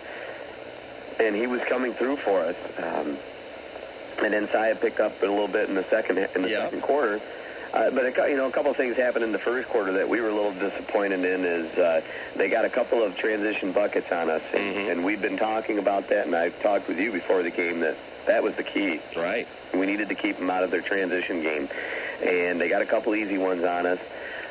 and 1.20 1.36
he 1.36 1.46
was 1.46 1.60
coming 1.68 1.92
through 1.94 2.16
for 2.24 2.40
us. 2.42 2.56
Um, 2.78 3.18
and 4.24 4.32
then 4.32 4.48
Saya 4.50 4.74
picked 4.76 4.98
up 4.98 5.12
a 5.22 5.26
little 5.26 5.46
bit 5.46 5.68
in 5.68 5.74
the 5.76 5.84
second 5.90 6.18
in 6.18 6.42
the 6.42 6.48
Yeah. 6.50 6.64
second 6.64 6.82
quarter. 6.82 7.20
Uh, 7.78 7.90
but 7.90 8.04
a, 8.06 8.28
you 8.28 8.36
know, 8.36 8.48
a 8.48 8.50
couple 8.50 8.72
of 8.72 8.76
things 8.76 8.96
happened 8.96 9.22
in 9.24 9.30
the 9.30 9.38
first 9.38 9.68
quarter 9.68 9.92
that 9.92 10.08
we 10.08 10.20
were 10.20 10.30
a 10.30 10.34
little 10.34 10.52
disappointed 10.52 11.24
in. 11.24 11.44
Is 11.44 11.78
uh, 11.78 12.00
they 12.36 12.48
got 12.48 12.64
a 12.64 12.68
couple 12.70 13.04
of 13.04 13.16
transition 13.16 13.70
buckets 13.70 14.10
on 14.10 14.28
us, 14.28 14.42
and, 14.52 14.74
Mhm. 14.74 14.90
and 14.90 15.04
we've 15.04 15.22
been 15.22 15.36
talking 15.36 15.78
about 15.78 16.08
that. 16.08 16.26
And 16.26 16.34
I've 16.34 16.60
talked 16.60 16.88
with 16.88 16.98
you 16.98 17.12
before 17.12 17.44
the 17.44 17.50
game 17.50 17.78
that 17.80 17.94
that 18.26 18.42
was 18.42 18.54
the 18.56 18.64
key. 18.64 19.00
Right. 19.16 19.46
We 19.72 19.86
needed 19.86 20.08
to 20.08 20.16
keep 20.16 20.38
them 20.38 20.50
out 20.50 20.64
of 20.64 20.72
their 20.72 20.80
transition 20.80 21.40
game, 21.40 21.68
and 22.20 22.60
they 22.60 22.68
got 22.68 22.82
a 22.82 22.86
couple 22.86 23.14
easy 23.14 23.38
ones 23.38 23.62
on 23.64 23.86
us. 23.86 24.00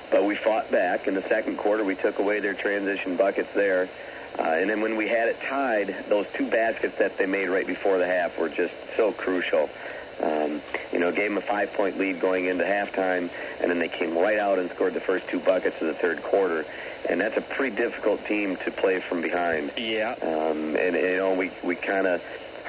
But 0.09 0.23
we 0.23 0.35
fought 0.35 0.71
back 0.71 1.05
in 1.09 1.13
the 1.13 1.23
second 1.27 1.57
quarter. 1.57 1.83
We 1.83 1.95
took 1.95 2.19
away 2.19 2.39
their 2.39 2.53
transition 2.53 3.17
buckets 3.17 3.49
there. 3.53 3.89
Uh, 4.39 4.43
and 4.43 4.69
then 4.69 4.79
when 4.79 4.95
we 4.95 5.09
had 5.09 5.27
it 5.27 5.35
tied, 5.49 5.93
those 6.07 6.27
two 6.37 6.49
baskets 6.49 6.97
that 6.99 7.17
they 7.17 7.25
made 7.25 7.49
right 7.49 7.67
before 7.67 7.97
the 7.97 8.05
half 8.05 8.37
were 8.37 8.47
just 8.47 8.73
so 8.95 9.11
crucial. 9.11 9.69
Um, 10.21 10.61
you 10.91 10.99
know, 10.99 11.11
gave 11.11 11.29
them 11.29 11.37
a 11.37 11.41
five-point 11.41 11.99
lead 11.99 12.19
going 12.19 12.45
into 12.45 12.63
halftime, 12.63 13.29
and 13.61 13.69
then 13.69 13.79
they 13.79 13.87
came 13.87 14.17
right 14.17 14.39
out 14.39 14.57
and 14.57 14.69
scored 14.71 14.93
the 14.95 15.01
first 15.01 15.27
two 15.29 15.39
buckets 15.39 15.75
of 15.79 15.87
the 15.87 15.93
third 15.93 16.23
quarter. 16.23 16.65
And 17.07 17.21
that's 17.21 17.37
a 17.37 17.41
pretty 17.41 17.75
difficult 17.75 18.25
team 18.25 18.57
to 18.65 18.71
play 18.71 18.99
from 19.07 19.21
behind. 19.21 19.73
Yeah. 19.77 20.15
Um, 20.21 20.75
and, 20.75 20.95
you 20.95 21.17
know, 21.17 21.35
we, 21.35 21.51
we 21.63 21.75
kind 21.75 22.07
of 22.07 22.21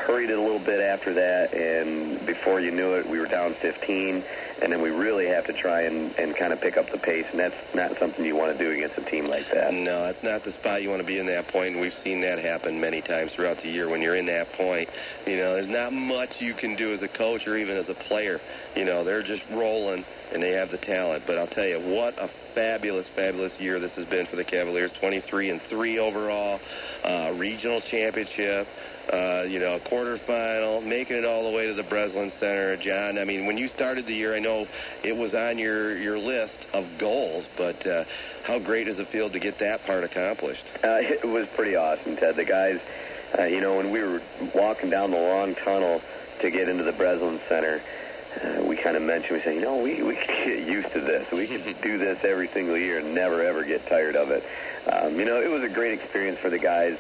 hurried 0.07 0.31
it 0.31 0.39
a 0.39 0.41
little 0.41 0.59
bit 0.59 0.81
after 0.81 1.15
that, 1.15 1.53
and 1.53 2.27
before 2.27 2.61
you 2.61 2.71
knew 2.71 2.95
it, 2.95 3.09
we 3.09 3.19
were 3.19 3.27
down 3.27 3.55
15, 3.61 4.25
and 4.63 4.73
then 4.73 4.83
we 4.83 4.91
really 4.91 5.27
have 5.27 5.47
to 5.47 5.53
try 5.53 5.83
and, 5.83 6.13
and 6.19 6.37
kind 6.37 6.53
of 6.53 6.61
pick 6.61 6.77
up 6.77 6.87
the 6.91 6.99
pace, 6.99 7.27
and 7.31 7.39
that's 7.39 7.55
not 7.75 7.93
something 7.99 8.25
you 8.25 8.37
want 8.37 8.57
to 8.57 8.59
do 8.59 8.71
against 8.71 8.99
a 8.99 9.11
team 9.11 9.27
like 9.27 9.45
that. 9.53 9.73
No, 9.73 10.07
it's 10.07 10.23
not 10.23 10.45
the 10.45 10.53
spot 10.61 10.83
you 10.83 10.91
want 10.91 11.01
to 11.01 11.07
be 11.07 11.19
in 11.19 11.27
that 11.27 11.49
point, 11.49 11.73
and 11.73 11.81
we've 11.81 11.97
seen 12.03 12.21
that 12.23 12.39
happen 12.39 12.81
many 12.81 13.01
times 13.03 13.33
throughout 13.35 13.59
the 13.63 13.69
year. 13.69 13.89
When 13.89 14.03
you're 14.03 14.17
in 14.17 14.27
that 14.27 14.53
point, 14.53 14.89
you 15.27 15.37
know, 15.37 15.55
there's 15.55 15.69
not 15.69 15.93
much 15.93 16.31
you 16.39 16.55
can 16.55 16.77
do 16.77 16.95
as 16.95 17.03
a 17.03 17.09
coach 17.09 17.47
or 17.47 17.57
even 17.57 17.77
as 17.77 17.89
a 17.89 17.95
player. 18.09 18.41
You 18.75 18.85
know, 18.85 19.05
they're 19.05 19.23
just 19.23 19.43
rolling, 19.53 20.05
and 20.33 20.43
they 20.43 20.53
have 20.53 20.71
the 20.71 20.79
talent. 20.79 21.25
But 21.27 21.39
I'll 21.39 21.47
tell 21.47 21.67
you, 21.67 21.79
what 21.79 22.15
a 22.19 22.29
fabulous, 22.55 23.07
fabulous 23.15 23.53
year 23.59 23.81
this 23.81 23.93
has 23.93 24.07
been 24.07 24.27
for 24.27 24.37
the 24.37 24.45
Cavaliers. 24.45 24.91
23 25.01 25.51
and 25.51 25.61
three 25.69 25.99
overall, 25.99 26.61
uh, 27.05 27.33
regional 27.37 27.81
championship. 27.91 28.67
Uh, 29.11 29.43
you 29.49 29.59
know, 29.59 29.81
quarterfinal, 29.91 30.85
making 30.85 31.17
it 31.17 31.25
all 31.25 31.51
the 31.51 31.57
way 31.57 31.67
to 31.67 31.73
the 31.73 31.83
Breslin 31.83 32.31
Center. 32.39 32.77
John, 32.77 33.17
I 33.17 33.25
mean, 33.25 33.47
when 33.47 33.57
you 33.57 33.69
started 33.69 34.05
the 34.05 34.13
year, 34.13 34.37
I 34.37 34.39
know 34.39 34.67
it 35.03 35.17
was 35.17 35.33
on 35.33 35.57
your, 35.57 35.97
your 35.97 36.19
list 36.19 36.59
of 36.75 36.85
goals, 36.99 37.47
but 37.57 37.87
uh, 37.87 38.05
how 38.45 38.59
great 38.59 38.85
does 38.85 38.99
it 38.99 39.09
feel 39.09 39.31
to 39.31 39.39
get 39.39 39.59
that 39.61 39.83
part 39.87 40.05
accomplished? 40.05 40.63
Uh, 40.85 41.01
it 41.01 41.27
was 41.27 41.49
pretty 41.57 41.75
awesome, 41.75 42.17
Ted. 42.17 42.37
The 42.37 42.45
guys, 42.45 42.81
uh, 43.39 43.45
you 43.45 43.63
know, 43.63 43.77
when 43.79 43.91
we 43.91 44.01
were 44.01 44.21
walking 44.55 44.91
down 44.91 45.11
the 45.11 45.17
long 45.17 45.55
tunnel 45.55 46.03
to 46.43 46.51
get 46.51 46.69
into 46.69 46.85
the 46.85 46.93
Breslin 46.93 47.41
Center, 47.49 47.81
uh, 48.43 48.63
we 48.63 48.77
kind 48.77 48.97
of 48.97 49.03
mentioned, 49.03 49.39
we 49.39 49.43
said, 49.43 49.55
you 49.55 49.63
know, 49.63 49.79
we, 49.79 50.03
we 50.03 50.17
could 50.17 50.27
get 50.45 50.69
used 50.69 50.93
to 50.93 51.01
this. 51.01 51.27
We 51.33 51.47
could 51.47 51.65
do 51.83 51.97
this 51.97 52.19
every 52.25 52.51
single 52.53 52.77
year 52.77 52.99
and 52.99 53.15
never, 53.15 53.43
ever 53.43 53.65
get 53.65 53.87
tired 53.89 54.17
of 54.17 54.31
it. 54.31 54.45
Um, 54.87 55.19
you 55.19 55.25
know, 55.25 55.41
it 55.41 55.49
was 55.49 55.63
a 55.63 55.73
great 55.73 55.99
experience 55.99 56.39
for 56.41 56.51
the 56.51 56.59
guys. 56.59 56.99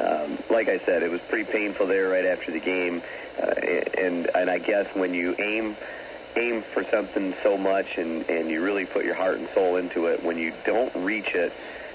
Um, 0.00 0.38
like 0.50 0.68
I 0.68 0.78
said, 0.86 1.02
it 1.02 1.10
was 1.10 1.20
pretty 1.28 1.50
painful 1.50 1.86
there 1.86 2.08
right 2.08 2.24
after 2.24 2.50
the 2.50 2.60
game. 2.60 3.02
Uh, 3.40 3.50
and, 3.98 4.30
and 4.34 4.50
I 4.50 4.58
guess 4.58 4.86
when 4.94 5.14
you 5.14 5.34
aim 5.38 5.76
aim 6.36 6.62
for 6.72 6.84
something 6.92 7.34
so 7.42 7.58
much 7.58 7.86
and, 7.96 8.28
and 8.30 8.48
you 8.50 8.62
really 8.62 8.86
put 8.86 9.04
your 9.04 9.16
heart 9.16 9.38
and 9.38 9.48
soul 9.52 9.76
into 9.76 10.06
it, 10.06 10.22
when 10.22 10.38
you 10.38 10.52
don't 10.64 10.94
reach 10.94 11.34
it, 11.34 11.52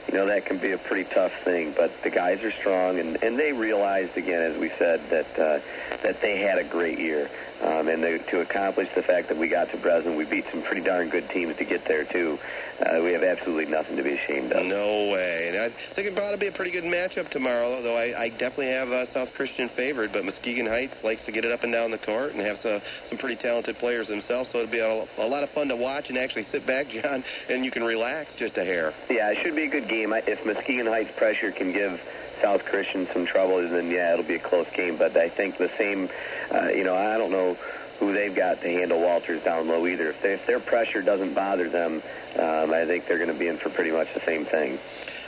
you 0.08 0.14
know, 0.14 0.28
that 0.28 0.46
can 0.46 0.58
be 0.58 0.72
a 0.72 0.78
pretty 0.78 1.10
tough 1.14 1.32
thing. 1.44 1.74
But 1.76 1.92
the 2.04 2.10
guys 2.10 2.44
are 2.44 2.52
strong, 2.52 3.00
and, 3.00 3.24
and 3.24 3.40
they 3.40 3.54
realized, 3.54 4.18
again, 4.18 4.42
as 4.42 4.58
we 4.60 4.70
said, 4.78 5.02
that 5.10 5.40
uh, 5.40 5.60
that 6.04 6.22
they 6.22 6.40
had 6.40 6.58
a 6.58 6.64
great 6.64 7.00
year. 7.00 7.30
Um, 7.62 7.88
and 7.88 8.04
they, 8.04 8.18
to 8.18 8.42
accomplish 8.42 8.90
the 8.96 9.04
fact 9.04 9.30
that 9.30 9.38
we 9.38 9.48
got 9.48 9.72
to 9.72 9.78
Breslin, 9.78 10.18
we 10.18 10.26
beat 10.26 10.46
some 10.52 10.64
pretty 10.64 10.82
darn 10.82 11.10
good 11.10 11.30
teams 11.30 11.56
to 11.58 11.66
get 11.66 11.88
there, 11.88 12.06
too. 12.06 12.38
Uh, 12.80 13.02
we 13.02 13.14
have 13.14 13.24
absolutely 13.24 13.66
nothing 13.66 13.96
to 13.96 14.04
be 14.04 14.14
ashamed 14.14 14.52
of. 14.52 14.66
No 14.66 15.10
way. 15.12 15.48
And 15.50 15.58
I 15.58 15.96
think 15.96 16.08
it 16.08 16.20
ought 16.20 16.32
to 16.32 16.38
be 16.38 16.48
a 16.48 16.52
pretty 16.52 16.72
good 16.72 16.84
matchup 16.84 17.30
tomorrow, 17.32 17.82
though 17.82 17.96
I, 17.96 18.24
I 18.24 18.30
definitely 18.30 18.72
have 18.72 18.90
uh, 18.90 19.12
South 19.14 19.30
Christian 19.36 19.70
favored, 19.76 20.12
but 20.12 20.26
Muskegon 20.26 20.68
Heights 20.68 20.96
likes 21.04 21.24
to 21.26 21.32
get 21.32 21.46
it 21.46 21.52
up 21.52 21.64
and 21.64 21.72
down 21.72 21.92
the 21.92 21.98
court 22.00 22.34
and 22.34 22.42
have 22.42 22.58
some, 22.62 22.82
some 23.10 23.18
pretty 23.18 23.42
talented 23.42 23.78
players 23.78 24.08
themselves, 24.08 24.50
so 24.52 24.60
it'll 24.60 24.72
be 24.72 24.80
a, 24.80 25.24
a 25.24 25.28
lot 25.28 25.44
of 25.44 25.50
fun 25.52 25.70
to 25.70 25.76
watch 25.76 26.06
and 26.10 26.18
actually 26.18 26.46
sit 26.52 26.68
back, 26.68 26.88
John, 27.02 27.24
and 27.50 27.64
you 27.64 27.72
can 27.72 27.84
relax 27.84 28.34
just 28.38 28.58
a 28.58 28.66
hair. 28.66 28.94
Yeah, 29.10 29.32
it 29.32 29.38
should 29.44 29.56
be 29.56 29.66
a 29.66 29.70
good 29.70 29.88
game. 29.88 30.12
If 30.14 30.46
Muskegon 30.46 30.88
Heights 30.88 31.12
pressure 31.18 31.52
can 31.52 31.72
give 31.72 32.00
South 32.42 32.64
Christian 32.66 33.08
some 33.14 33.26
trouble, 33.26 33.60
and 33.60 33.72
then 33.72 33.90
yeah, 33.90 34.14
it'll 34.14 34.26
be 34.26 34.36
a 34.36 34.40
close 34.40 34.68
game. 34.76 34.98
But 34.98 35.16
I 35.18 35.30
think 35.30 35.58
the 35.58 35.72
same, 35.78 36.10
uh, 36.54 36.70
you 36.70 36.84
know, 36.84 36.96
I 36.96 37.18
don't 37.18 37.32
know 37.32 37.58
who 38.00 38.14
they've 38.14 38.36
got 38.36 38.62
to 38.62 38.68
handle 38.68 39.00
Walters 39.02 39.44
down 39.44 39.68
low 39.68 39.88
either. 39.88 40.10
If, 40.10 40.22
they, 40.22 40.34
if 40.34 40.46
their 40.46 40.60
pressure 40.60 41.02
doesn't 41.02 41.34
bother 41.34 41.70
them, 41.70 42.04
um, 42.38 42.74
I 42.74 42.86
think 42.86 43.08
they're 43.08 43.18
going 43.18 43.32
to 43.32 43.40
be 43.40 43.48
in 43.48 43.58
for 43.58 43.70
pretty 43.70 43.92
much 43.92 44.08
the 44.14 44.22
same 44.26 44.46
thing. 44.46 44.78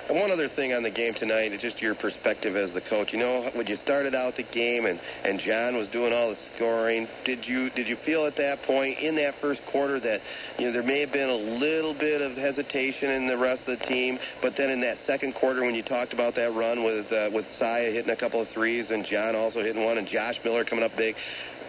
And 0.07 0.17
one 0.17 0.31
other 0.31 0.47
thing 0.47 0.71
on 0.71 0.83
the 0.83 0.89
game 0.89 1.13
tonight, 1.15 1.51
just 1.59 1.81
your 1.81 1.93
perspective 1.95 2.55
as 2.55 2.71
the 2.73 2.79
coach. 2.79 3.11
You 3.11 3.19
know, 3.19 3.49
when 3.53 3.67
you 3.67 3.75
started 3.83 4.15
out 4.15 4.37
the 4.37 4.43
game 4.43 4.85
and, 4.85 4.99
and 5.23 5.39
John 5.39 5.75
was 5.75 5.89
doing 5.89 6.13
all 6.13 6.29
the 6.29 6.37
scoring, 6.55 7.07
did 7.25 7.45
you 7.45 7.69
did 7.71 7.87
you 7.87 7.97
feel 8.05 8.25
at 8.25 8.37
that 8.37 8.63
point 8.63 8.99
in 8.99 9.15
that 9.17 9.35
first 9.41 9.59
quarter 9.69 9.99
that 9.99 10.21
you 10.57 10.67
know 10.67 10.71
there 10.71 10.83
may 10.83 11.01
have 11.01 11.11
been 11.11 11.29
a 11.29 11.35
little 11.35 11.93
bit 11.93 12.21
of 12.21 12.37
hesitation 12.37 13.11
in 13.11 13.27
the 13.27 13.37
rest 13.37 13.63
of 13.67 13.79
the 13.79 13.85
team, 13.85 14.17
but 14.41 14.53
then 14.55 14.69
in 14.69 14.79
that 14.79 14.97
second 15.05 15.35
quarter 15.35 15.65
when 15.65 15.75
you 15.75 15.83
talked 15.83 16.13
about 16.13 16.35
that 16.35 16.53
run 16.53 16.85
with 16.85 17.11
uh, 17.11 17.29
with 17.33 17.45
Saya 17.59 17.91
hitting 17.91 18.11
a 18.11 18.15
couple 18.15 18.41
of 18.41 18.47
threes 18.53 18.89
and 18.89 19.05
John 19.05 19.35
also 19.35 19.61
hitting 19.61 19.83
one 19.83 19.97
and 19.97 20.07
Josh 20.07 20.35
Miller 20.45 20.63
coming 20.63 20.85
up 20.85 20.95
big, 20.95 21.15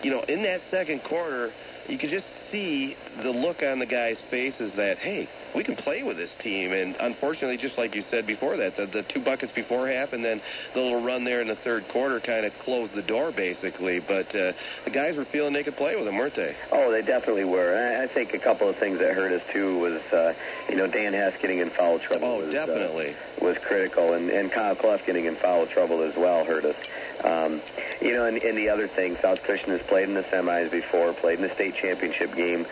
you 0.05 0.13
know, 0.13 0.23
in 0.29 0.45
that 0.45 0.61
second 0.71 1.03
quarter 1.09 1.51
you 1.89 1.99
could 1.99 2.11
just 2.11 2.27
see 2.51 2.97
the 3.23 3.31
look 3.31 3.63
on 3.63 3.79
the 3.79 3.87
guys' 3.87 4.17
faces 4.31 4.73
that, 4.77 4.99
hey, 4.99 5.29
we 5.55 5.65
can 5.65 5.77
play 5.77 6.03
with 6.03 6.17
this 6.17 6.31
team. 6.43 6.73
And 6.73 6.97
unfortunately, 7.01 7.57
just 7.57 7.79
like 7.79 7.95
you 7.95 8.03
said 8.11 8.27
before 8.27 8.57
that, 8.57 8.77
the, 8.77 8.87
the 8.87 9.03
two 9.13 9.25
buckets 9.25 9.53
before 9.55 9.89
half 9.89 10.13
and 10.13 10.25
then 10.25 10.41
the 10.75 10.81
little 10.81 11.03
run 11.03 11.25
there 11.25 11.41
in 11.41 11.49
the 11.49 11.57
third 11.65 11.85
quarter 11.93 12.21
kind 12.21 12.45
of 12.45 12.53
closed 12.65 12.95
the 12.95 13.03
door, 13.03 13.33
basically. 13.33 14.01
But 14.01 14.29
uh, 14.35 14.53
the 14.85 14.91
guys 14.93 15.17
were 15.17 15.27
feeling 15.33 15.53
they 15.53 15.65
could 15.65 15.77
play 15.77 15.97
with 15.97 16.05
them, 16.05 16.17
weren't 16.17 16.37
they? 16.37 16.55
Oh, 16.73 16.93
they 16.93 17.03
definitely 17.03 17.45
were. 17.45 17.77
I, 17.77 18.05
I 18.05 18.15
think 18.15 18.35
a 18.35 18.39
couple 18.39 18.69
of 18.69 18.77
things 18.77 18.99
that 18.99 19.15
hurt 19.15 19.33
us, 19.33 19.43
too, 19.53 19.79
was, 19.79 20.01
uh, 20.13 20.33
you 20.69 20.77
know, 20.77 20.87
Dan 20.87 21.13
Hess 21.13 21.35
getting 21.41 21.59
in 21.59 21.71
foul 21.71 21.99
trouble. 21.99 22.29
Oh, 22.29 22.45
was, 22.45 22.53
definitely. 22.53 23.11
Uh, 23.11 23.45
was 23.45 23.57
critical. 23.67 24.13
And, 24.15 24.31
and 24.31 24.53
Kyle 24.53 24.77
Clough 24.77 24.99
getting 25.07 25.25
in 25.25 25.37
foul 25.37 25.67
trouble 25.67 26.03
as 26.03 26.15
well 26.17 26.45
hurt 26.45 26.65
us. 26.65 26.77
Um, 27.25 27.61
you 28.01 28.13
know, 28.13 28.27
and, 28.27 28.37
and 28.39 28.57
the 28.57 28.69
other 28.69 28.87
thing, 28.87 29.17
South 29.21 29.39
Christian 29.43 29.77
has 29.77 29.85
played 29.89 30.09
in 30.09 30.15
the 30.15 30.23
semis 30.25 30.71
before, 30.71 31.15
played 31.15 31.41
in 31.41 31.49
the 31.49 31.55
state 31.55 31.75
championship 31.81 32.35
game. 32.39 32.67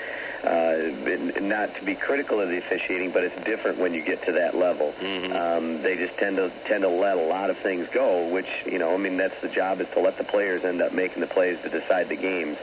Uh, 0.45 0.93
not 1.41 1.75
to 1.75 1.85
be 1.85 1.95
critical 1.97 2.41
of 2.41 2.49
the 2.49 2.59
officiating, 2.59 3.11
but 3.11 3.25
it's 3.25 3.45
different 3.45 3.79
when 3.79 3.93
you 3.93 4.05
get 4.05 4.25
to 4.27 4.33
that 4.33 4.55
level. 4.55 4.93
Mm-hmm. 5.01 5.33
Um, 5.33 5.83
they 5.83 5.97
just 5.97 6.17
tend 6.19 6.37
to 6.37 6.53
tend 6.67 6.83
to 6.83 6.89
let 6.89 7.17
a 7.17 7.23
lot 7.23 7.51
of 7.51 7.59
things 7.59 7.89
go, 7.93 8.29
which 8.29 8.47
you 8.65 8.79
know, 8.79 8.95
I 8.95 8.97
mean, 8.97 9.17
that's 9.17 9.41
the 9.41 9.49
job 9.49 9.81
is 9.81 9.89
to 9.95 10.01
let 10.01 10.19
the 10.19 10.25
players 10.25 10.63
end 10.63 10.81
up 10.83 10.93
making 10.93 11.21
the 11.21 11.27
plays 11.27 11.59
to 11.63 11.69
decide 11.69 12.09
the 12.09 12.17
games, 12.17 12.59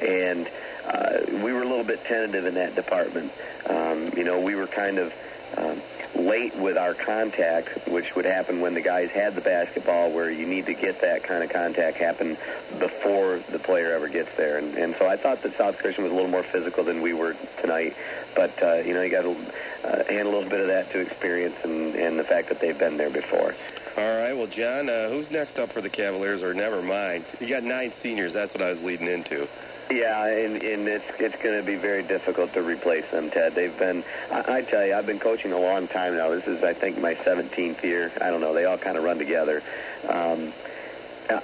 and 0.00 0.48
uh, 0.86 1.18
we 1.44 1.52
were 1.52 1.62
a 1.62 1.68
little 1.68 1.84
bit 1.84 2.02
tentative 2.04 2.46
in 2.46 2.54
that 2.54 2.74
department. 2.74 3.32
Um, 3.68 4.12
you 4.16 4.24
know, 4.24 4.40
we 4.40 4.54
were 4.54 4.68
kind 4.68 4.98
of. 4.98 5.12
Um, 5.56 5.82
late 6.18 6.56
with 6.56 6.76
our 6.76 6.94
contact, 6.94 7.88
which 7.88 8.14
would 8.14 8.24
happen 8.24 8.60
when 8.60 8.74
the 8.74 8.80
guys 8.80 9.10
had 9.10 9.34
the 9.34 9.40
basketball, 9.40 10.12
where 10.12 10.30
you 10.30 10.46
need 10.46 10.66
to 10.66 10.74
get 10.74 11.00
that 11.00 11.22
kind 11.22 11.44
of 11.44 11.50
contact 11.50 11.98
happen 11.98 12.36
before 12.78 13.42
the 13.52 13.58
player 13.58 13.92
ever 13.92 14.08
gets 14.08 14.30
there. 14.36 14.58
And, 14.58 14.76
and 14.76 14.96
so 14.98 15.06
I 15.06 15.16
thought 15.16 15.42
that 15.42 15.56
South 15.56 15.76
Christian 15.78 16.04
was 16.04 16.12
a 16.12 16.14
little 16.14 16.30
more 16.30 16.44
physical 16.44 16.84
than 16.84 17.02
we 17.02 17.12
were 17.12 17.36
tonight. 17.60 17.94
But, 18.34 18.62
uh, 18.62 18.76
you 18.76 18.94
know, 18.94 19.02
you 19.02 19.10
got 19.10 19.22
to 19.22 19.36
uh, 19.84 20.04
hand 20.04 20.26
a 20.26 20.30
little 20.30 20.48
bit 20.48 20.60
of 20.60 20.68
that 20.68 20.90
to 20.92 21.00
experience 21.00 21.56
and, 21.62 21.94
and 21.94 22.18
the 22.18 22.24
fact 22.24 22.48
that 22.48 22.60
they've 22.60 22.78
been 22.78 22.96
there 22.96 23.10
before. 23.10 23.54
All 23.96 24.16
right, 24.18 24.34
well, 24.34 24.46
John, 24.46 24.90
uh, 24.90 25.08
who's 25.08 25.30
next 25.30 25.58
up 25.58 25.72
for 25.72 25.80
the 25.80 25.88
Cavaliers, 25.88 26.42
or 26.42 26.52
never 26.52 26.82
mind? 26.82 27.24
You 27.40 27.48
got 27.48 27.62
nine 27.62 27.94
seniors. 28.02 28.34
That's 28.34 28.52
what 28.52 28.62
I 28.62 28.70
was 28.72 28.80
leading 28.82 29.06
into. 29.06 29.48
Yeah, 29.88 30.26
and, 30.26 30.60
and 30.62 30.88
it's 30.88 31.04
it's 31.20 31.40
going 31.42 31.60
to 31.60 31.64
be 31.64 31.76
very 31.76 32.02
difficult 32.02 32.52
to 32.54 32.62
replace 32.62 33.04
them, 33.12 33.30
Ted. 33.30 33.54
They've 33.54 33.76
been, 33.78 34.02
I, 34.32 34.56
I 34.56 34.62
tell 34.62 34.84
you, 34.84 34.94
I've 34.94 35.06
been 35.06 35.20
coaching 35.20 35.52
a 35.52 35.60
long 35.60 35.86
time 35.86 36.16
now. 36.16 36.30
This 36.30 36.46
is, 36.46 36.64
I 36.64 36.74
think, 36.74 36.98
my 36.98 37.14
17th 37.14 37.82
year. 37.84 38.12
I 38.20 38.30
don't 38.30 38.40
know. 38.40 38.52
They 38.52 38.64
all 38.64 38.78
kind 38.78 38.96
of 38.96 39.04
run 39.04 39.18
together. 39.18 39.62
Um, 40.08 40.52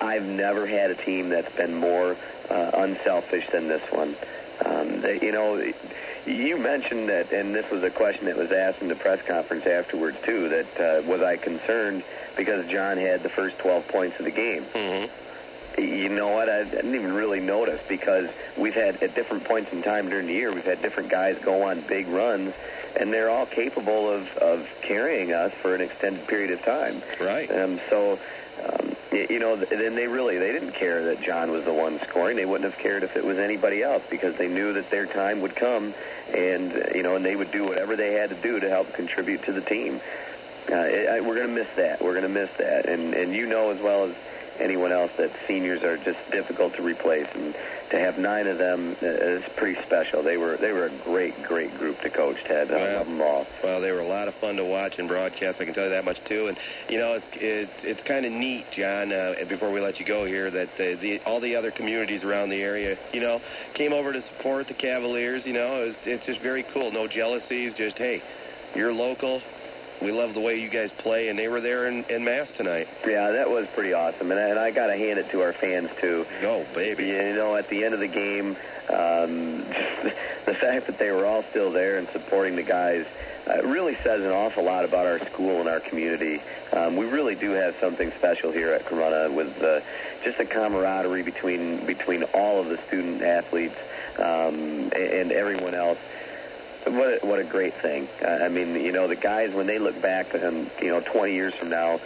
I've 0.00 0.24
never 0.24 0.66
had 0.66 0.90
a 0.90 0.96
team 0.96 1.28
that's 1.28 1.54
been 1.56 1.74
more 1.74 2.16
uh, 2.50 2.70
unselfish 2.74 3.44
than 3.52 3.68
this 3.68 3.82
one. 3.92 4.16
Um, 4.64 5.00
they, 5.00 5.20
you 5.20 5.32
know, 5.32 5.72
you 6.26 6.56
mentioned 6.56 7.08
that, 7.08 7.32
and 7.32 7.54
this 7.54 7.68
was 7.70 7.84
a 7.84 7.90
question 7.90 8.26
that 8.26 8.36
was 8.36 8.50
asked 8.50 8.80
in 8.80 8.88
the 8.88 8.96
press 8.96 9.24
conference 9.26 9.66
afterwards 9.66 10.16
too. 10.24 10.48
That 10.48 10.80
uh, 10.80 11.02
was 11.08 11.20
I 11.20 11.36
concerned 11.36 12.02
because 12.36 12.68
John 12.70 12.96
had 12.96 13.22
the 13.22 13.28
first 13.28 13.58
12 13.58 13.86
points 13.88 14.18
of 14.18 14.24
the 14.24 14.32
game. 14.32 14.64
Mm-hmm 14.74 15.12
you 15.78 16.08
know 16.08 16.28
what? 16.28 16.48
I 16.48 16.64
didn't 16.64 16.94
even 16.94 17.12
really 17.12 17.40
notice 17.40 17.80
because 17.88 18.28
we've 18.56 18.74
had 18.74 19.02
at 19.02 19.14
different 19.14 19.44
points 19.44 19.72
in 19.72 19.82
time 19.82 20.08
during 20.08 20.26
the 20.26 20.32
year, 20.32 20.52
we've 20.52 20.64
had 20.64 20.82
different 20.82 21.10
guys 21.10 21.38
go 21.44 21.62
on 21.62 21.84
big 21.88 22.08
runs, 22.08 22.52
and 22.98 23.12
they're 23.12 23.30
all 23.30 23.46
capable 23.46 24.10
of 24.10 24.26
of 24.38 24.66
carrying 24.82 25.32
us 25.32 25.52
for 25.62 25.74
an 25.74 25.80
extended 25.80 26.26
period 26.26 26.50
of 26.50 26.64
time. 26.64 27.02
Right. 27.20 27.50
Um, 27.50 27.80
so. 27.90 28.18
Um, 28.62 28.96
you 29.10 29.38
know, 29.38 29.56
then 29.56 29.94
they 29.94 30.06
really 30.06 30.38
they 30.38 30.52
didn't 30.52 30.72
care 30.72 31.04
that 31.06 31.22
John 31.22 31.50
was 31.50 31.64
the 31.64 31.72
one 31.72 32.00
scoring. 32.08 32.36
They 32.36 32.44
wouldn't 32.44 32.70
have 32.70 32.80
cared 32.80 33.02
if 33.02 33.16
it 33.16 33.24
was 33.24 33.38
anybody 33.38 33.82
else 33.82 34.02
because 34.10 34.36
they 34.36 34.46
knew 34.46 34.74
that 34.74 34.90
their 34.90 35.06
time 35.06 35.40
would 35.40 35.56
come, 35.56 35.94
and 36.32 36.72
you 36.94 37.02
know, 37.02 37.16
and 37.16 37.24
they 37.24 37.34
would 37.34 37.50
do 37.50 37.64
whatever 37.64 37.96
they 37.96 38.12
had 38.12 38.30
to 38.30 38.40
do 38.40 38.60
to 38.60 38.68
help 38.68 38.92
contribute 38.94 39.44
to 39.44 39.52
the 39.52 39.62
team. 39.62 40.00
Uh, 40.70 40.76
it, 40.76 41.24
we're 41.24 41.34
going 41.34 41.48
to 41.48 41.54
miss 41.54 41.68
that. 41.76 42.02
We're 42.02 42.12
going 42.12 42.22
to 42.22 42.40
miss 42.40 42.50
that, 42.58 42.88
and 42.88 43.14
and 43.14 43.34
you 43.34 43.46
know 43.46 43.70
as 43.70 43.80
well 43.82 44.04
as 44.04 44.14
anyone 44.60 44.92
else 44.92 45.10
that 45.18 45.30
seniors 45.46 45.82
are 45.82 45.96
just 45.98 46.18
difficult 46.30 46.74
to 46.76 46.82
replace, 46.82 47.26
and 47.34 47.54
to 47.90 47.98
have 47.98 48.18
nine 48.18 48.46
of 48.46 48.58
them 48.58 48.96
is 49.00 49.42
pretty 49.56 49.80
special. 49.82 50.22
They 50.22 50.36
were 50.36 50.56
they 50.56 50.72
were 50.72 50.86
a 50.86 50.98
great 51.04 51.42
great 51.44 51.76
group 51.78 52.00
to 52.00 52.10
coach. 52.10 52.36
Ted, 52.46 52.70
I 52.70 52.74
well, 52.74 52.96
love 52.98 53.06
them 53.06 53.20
all. 53.20 53.46
Well, 53.62 53.80
they 53.80 53.90
were 53.92 54.00
a 54.00 54.06
lot 54.06 54.28
of 54.28 54.34
fun 54.40 54.56
to 54.56 54.64
watch 54.64 54.94
and 54.98 55.08
broadcast. 55.08 55.60
I 55.60 55.64
can 55.64 55.74
tell 55.74 55.84
you 55.84 55.90
that 55.90 56.04
much 56.04 56.18
too. 56.26 56.46
And 56.48 56.58
you 56.88 56.98
know, 56.98 57.14
it's 57.14 57.26
it's, 57.34 57.72
it's 57.82 58.08
kind 58.08 58.24
of 58.24 58.32
neat, 58.32 58.64
John. 58.76 59.12
Uh, 59.12 59.34
before 59.48 59.72
we 59.72 59.80
let 59.80 60.00
you 60.00 60.06
go 60.06 60.24
here, 60.24 60.50
that 60.50 60.68
the, 60.78 60.96
the 61.00 61.20
all 61.24 61.40
the 61.40 61.54
other 61.54 61.70
communities 61.70 62.24
around 62.24 62.50
the 62.50 62.62
area, 62.62 62.96
you 63.12 63.20
know, 63.20 63.40
came 63.74 63.92
over 63.92 64.12
to 64.12 64.22
support 64.36 64.68
the 64.68 64.74
Cavaliers. 64.74 65.42
You 65.44 65.52
know, 65.52 65.82
it 65.82 65.86
was, 65.86 65.94
it's 66.04 66.26
just 66.26 66.40
very 66.40 66.64
cool. 66.72 66.90
No 66.92 67.06
jealousies. 67.06 67.74
Just 67.76 67.98
hey, 67.98 68.22
you're 68.74 68.92
local 68.92 69.42
we 70.02 70.12
love 70.12 70.34
the 70.34 70.40
way 70.40 70.58
you 70.58 70.68
guys 70.68 70.90
play, 70.98 71.28
and 71.28 71.38
they 71.38 71.48
were 71.48 71.60
there 71.60 71.86
in, 71.86 72.04
in 72.04 72.24
mass 72.24 72.48
tonight. 72.56 72.88
Yeah, 73.06 73.30
that 73.30 73.48
was 73.48 73.66
pretty 73.74 73.92
awesome, 73.92 74.30
and 74.30 74.40
I, 74.40 74.48
and 74.48 74.58
I 74.58 74.70
got 74.70 74.88
to 74.88 74.96
hand 74.96 75.18
it 75.18 75.30
to 75.30 75.42
our 75.42 75.52
fans 75.52 75.90
too. 76.00 76.26
Oh, 76.42 76.66
baby! 76.74 77.06
You 77.06 77.34
know, 77.34 77.56
at 77.56 77.68
the 77.68 77.84
end 77.84 77.94
of 77.94 78.00
the 78.00 78.08
game, 78.08 78.56
um, 78.88 79.58
the 80.46 80.54
fact 80.54 80.86
that 80.86 80.98
they 80.98 81.10
were 81.10 81.26
all 81.26 81.44
still 81.50 81.72
there 81.72 81.98
and 81.98 82.08
supporting 82.12 82.56
the 82.56 82.62
guys 82.62 83.06
uh, 83.48 83.62
really 83.64 83.96
says 84.04 84.20
an 84.22 84.30
awful 84.30 84.64
lot 84.64 84.84
about 84.84 85.06
our 85.06 85.18
school 85.30 85.60
and 85.60 85.68
our 85.68 85.80
community. 85.80 86.40
Um, 86.72 86.96
we 86.96 87.06
really 87.06 87.34
do 87.34 87.50
have 87.50 87.74
something 87.80 88.12
special 88.18 88.52
here 88.52 88.72
at 88.72 88.86
Corunna 88.86 89.34
with 89.34 89.60
uh, 89.62 89.80
just 90.24 90.38
a 90.38 90.46
camaraderie 90.46 91.22
between 91.22 91.86
between 91.86 92.24
all 92.34 92.60
of 92.60 92.68
the 92.68 92.78
student 92.86 93.22
athletes 93.22 93.76
um, 94.18 94.90
and 94.94 95.32
everyone 95.32 95.74
else 95.74 95.98
what 96.86 97.22
a, 97.22 97.26
what 97.26 97.38
a 97.38 97.44
great 97.44 97.74
thing. 97.82 98.08
I 98.26 98.48
mean, 98.48 98.74
you 98.76 98.92
know, 98.92 99.08
the 99.08 99.16
guys 99.16 99.54
when 99.54 99.66
they 99.66 99.78
look 99.78 100.00
back 100.02 100.34
and 100.34 100.70
you 100.80 100.90
know 100.90 101.00
20 101.00 101.34
years 101.34 101.54
from 101.58 101.70
now, 101.70 102.00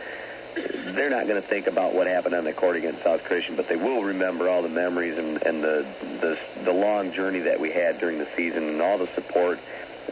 they're 0.95 1.11
not 1.11 1.27
going 1.27 1.41
to 1.41 1.49
think 1.49 1.67
about 1.67 1.95
what 1.95 2.07
happened 2.07 2.35
on 2.35 2.45
the 2.45 2.53
court 2.53 2.77
against 2.77 3.03
South 3.03 3.23
Christian, 3.25 3.57
but 3.57 3.69
they 3.69 3.77
will 3.77 4.03
remember 4.03 4.49
all 4.49 4.63
the 4.63 4.69
memories 4.69 5.17
and, 5.19 5.43
and 5.43 5.63
the, 5.63 5.87
the 6.21 6.65
the 6.65 6.73
long 6.73 7.13
journey 7.13 7.41
that 7.41 7.61
we 7.61 7.73
had 7.73 7.99
during 7.99 8.19
the 8.19 8.29
season 8.37 8.69
and 8.69 8.81
all 8.81 8.99
the 8.99 9.09
support 9.15 9.59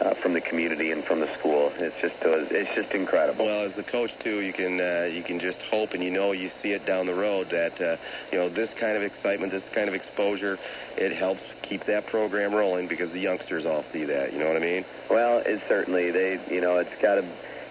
uh, 0.01 0.15
from 0.23 0.35
the 0.35 0.41
community 0.41 0.91
and 0.91 1.05
from 1.05 1.21
the 1.21 1.39
school. 1.39 1.73
It's 1.77 1.95
just 2.01 2.17
uh, 2.25 2.45
it's 2.51 2.75
just 2.75 2.93
incredible. 2.93 3.47
Well, 3.47 3.67
as 3.67 3.75
the 3.75 3.85
coach 3.85 4.11
too, 4.23 4.41
you 4.41 4.53
can 4.53 4.81
uh, 4.81 5.05
you 5.05 5.23
can 5.23 5.41
just 5.41 5.59
hope 5.71 5.93
and 5.93 6.03
you 6.03 6.11
know 6.11 6.33
you 6.33 6.51
see 6.63 6.73
it 6.73 6.85
down 6.87 7.07
the 7.07 7.15
road 7.15 7.49
that 7.51 7.81
uh, 7.81 7.97
you 8.33 8.39
know 8.39 8.49
this 8.49 8.71
kind 8.79 8.97
of 8.97 9.03
excitement, 9.03 9.53
this 9.53 9.65
kind 9.75 9.89
of 9.89 9.95
exposure, 9.95 10.59
it 10.97 11.17
helps 11.17 11.43
keep 11.69 11.87
that 11.87 12.07
program 12.07 12.55
rolling 12.55 12.89
because 12.89 13.11
the 13.13 13.21
youngsters 13.21 13.65
all 13.67 13.85
see 13.93 14.05
that. 14.05 14.33
You 14.33 14.39
know 14.39 14.47
what 14.47 14.57
I 14.57 14.61
mean? 14.61 14.85
Well, 15.11 15.43
it 15.45 15.61
certainly 15.69 16.11
they 16.11 16.39
you 16.51 16.61
know 16.61 16.79
it's 16.79 16.91
got 17.03 17.17
to 17.17 17.25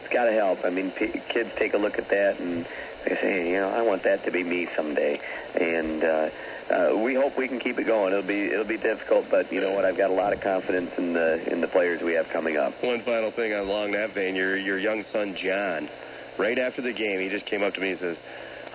it's 0.04 0.14
got 0.14 0.26
to 0.26 0.34
help. 0.34 0.60
I 0.64 0.70
mean, 0.70 0.92
p- 0.92 1.22
kids 1.34 1.50
take 1.58 1.74
a 1.74 1.78
look 1.78 1.98
at 1.98 2.10
that 2.10 2.40
and 2.40 2.66
they 3.06 3.16
say, 3.22 3.50
you 3.50 3.60
know, 3.60 3.70
I 3.70 3.82
want 3.82 4.04
that 4.04 4.24
to 4.26 4.32
be 4.32 4.44
me 4.44 4.68
someday, 4.76 5.20
and. 5.60 6.04
uh 6.04 6.30
uh, 6.72 6.96
we 6.96 7.14
hope 7.14 7.38
we 7.38 7.48
can 7.48 7.60
keep 7.60 7.78
it 7.78 7.86
going. 7.86 8.14
It'll 8.14 8.26
be 8.26 8.46
it'll 8.46 8.64
be 8.64 8.78
difficult, 8.78 9.26
but 9.30 9.52
you 9.52 9.60
know 9.60 9.74
what? 9.74 9.84
I've 9.84 9.98
got 9.98 10.10
a 10.10 10.14
lot 10.14 10.32
of 10.32 10.40
confidence 10.40 10.92
in 10.98 11.12
the 11.14 11.52
in 11.52 11.60
the 11.60 11.68
players 11.68 12.02
we 12.02 12.14
have 12.14 12.30
coming 12.32 12.56
up. 12.58 12.74
One 12.82 13.04
final 13.04 13.32
thing 13.32 13.52
along 13.54 13.92
that 13.92 14.14
vein, 14.14 14.34
your 14.34 14.58
your 14.58 14.80
young 14.80 15.04
son 15.12 15.36
John, 15.36 15.90
right 16.38 16.58
after 16.58 16.82
the 16.82 16.94
game, 16.94 17.20
he 17.20 17.28
just 17.30 17.46
came 17.46 17.64
up 17.64 17.74
to 17.74 17.82
me 17.82 17.92
and 17.92 18.00
says, 18.00 18.18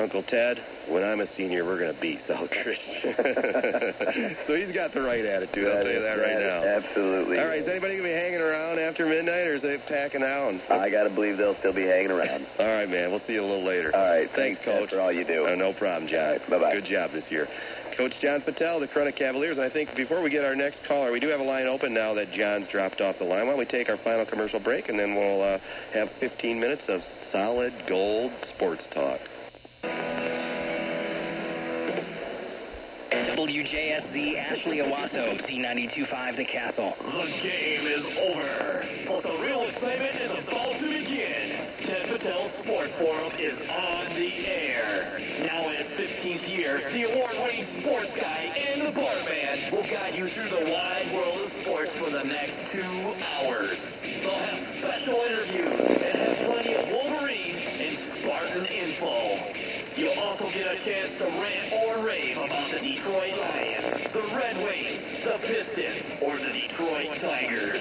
Uncle 0.00 0.22
Ted, 0.22 0.58
when 0.88 1.02
I'm 1.02 1.20
a 1.20 1.26
senior, 1.36 1.64
we're 1.64 1.78
going 1.78 1.94
to 1.94 2.00
beat 2.00 2.20
South 2.26 2.50
Christian. 2.62 3.14
so 4.46 4.54
he's 4.54 4.74
got 4.74 4.94
the 4.94 5.02
right 5.02 5.24
attitude. 5.24 5.66
I'll 5.66 5.82
tell 5.82 5.92
you 5.92 6.00
that 6.00 6.18
right 6.18 6.38
now. 6.38 6.62
Absolutely. 6.62 7.38
All 7.38 7.46
right, 7.46 7.62
is 7.62 7.68
anybody 7.68 7.98
going 7.98 8.08
to 8.08 8.14
be 8.14 8.20
hanging 8.20 8.40
around 8.40 8.78
after 8.78 9.06
midnight, 9.06 9.46
or 9.46 9.56
is 9.56 9.62
they 9.62 9.76
packing 9.88 10.22
out? 10.22 10.54
I 10.70 10.88
got 10.90 11.04
to 11.04 11.10
believe 11.10 11.36
they'll 11.36 11.58
still 11.58 11.74
be 11.74 11.86
hanging 11.86 12.10
around. 12.10 12.46
all 12.58 12.66
right, 12.66 12.88
man. 12.88 13.10
We'll 13.10 13.22
see 13.26 13.34
you 13.34 13.42
a 13.42 13.48
little 13.48 13.64
later. 13.64 13.94
All 13.94 14.00
right. 14.00 14.30
Thanks, 14.34 14.60
Coach. 14.64 14.90
for 14.90 15.00
all 15.00 15.12
you 15.12 15.24
do. 15.24 15.46
Uh, 15.46 15.54
no 15.56 15.72
problem, 15.72 16.08
John. 16.08 16.38
Right, 16.38 16.50
bye-bye. 16.50 16.74
Good 16.74 16.86
job 16.86 17.12
this 17.12 17.24
year. 17.30 17.48
Coach 17.96 18.12
John 18.22 18.40
Patel, 18.42 18.78
the 18.78 18.86
Corunna 18.86 19.14
Cavaliers. 19.14 19.56
And 19.56 19.66
I 19.66 19.70
think 19.70 19.96
before 19.96 20.22
we 20.22 20.30
get 20.30 20.44
our 20.44 20.54
next 20.54 20.78
caller, 20.86 21.10
we 21.10 21.18
do 21.18 21.28
have 21.28 21.40
a 21.40 21.44
line 21.44 21.66
open 21.66 21.92
now 21.92 22.14
that 22.14 22.32
John's 22.32 22.68
dropped 22.70 23.00
off 23.00 23.18
the 23.18 23.24
line. 23.24 23.46
Why 23.46 23.50
don't 23.50 23.58
we 23.58 23.64
take 23.64 23.88
our 23.88 23.98
final 23.98 24.24
commercial 24.24 24.60
break, 24.60 24.88
and 24.88 24.96
then 24.96 25.16
we'll 25.16 25.42
uh, 25.42 25.58
have 25.92 26.08
15 26.20 26.60
minutes 26.60 26.82
of 26.88 27.00
solid 27.32 27.72
gold 27.88 28.30
sports 28.54 28.84
talk. 28.94 29.18
WJSZ 33.38 34.36
Ashley 34.36 34.78
Owosso, 34.78 35.40
Z92.5 35.46 36.36
The 36.36 36.44
Castle. 36.44 36.92
The 36.98 37.26
game 37.40 37.86
is 37.86 38.04
over, 38.18 38.84
but 39.06 39.22
the 39.22 39.38
real 39.40 39.62
excitement 39.62 40.20
is 40.20 40.44
about 40.44 40.72
to 40.72 40.82
begin. 40.82 41.68
Ted 41.86 42.18
Patel 42.18 42.50
Sports 42.62 42.92
Forum 42.98 43.32
is 43.38 43.56
on 43.70 44.14
the 44.14 44.46
air. 44.46 45.20
Now 45.46 45.68
in 45.68 45.76
its 45.76 45.90
15th 45.94 46.48
year, 46.48 46.90
the 46.92 47.04
award-winning 47.12 47.82
sports 47.82 48.10
guy 48.20 48.52
and 48.52 48.88
the 48.88 48.92
barman 48.92 49.72
will 49.72 49.86
guide 49.88 50.14
you 50.16 50.28
through 50.34 50.50
the 50.50 50.70
wide 50.70 51.10
world 51.14 51.40
of 51.40 51.62
sports 51.62 51.90
for 51.98 52.10
the 52.10 52.24
next 52.24 52.72
two 52.72 53.14
hours. 53.22 53.78
They'll 54.02 54.34
have 54.34 54.60
special 54.82 55.22
interviews 55.24 56.17
also 60.28 60.52
get 60.52 60.68
a 60.68 60.76
chance 60.84 61.16
to 61.16 61.24
rant 61.24 61.72
or 61.72 62.04
rave 62.04 62.36
about 62.36 62.68
the 62.70 62.80
Detroit 62.84 63.32
Lions, 63.32 64.12
the 64.12 64.28
Red 64.36 64.60
Wings, 64.60 65.24
the 65.24 65.40
Pistons, 65.40 66.20
or 66.20 66.36
the 66.36 66.52
Detroit 66.52 67.16
Tigers. 67.24 67.80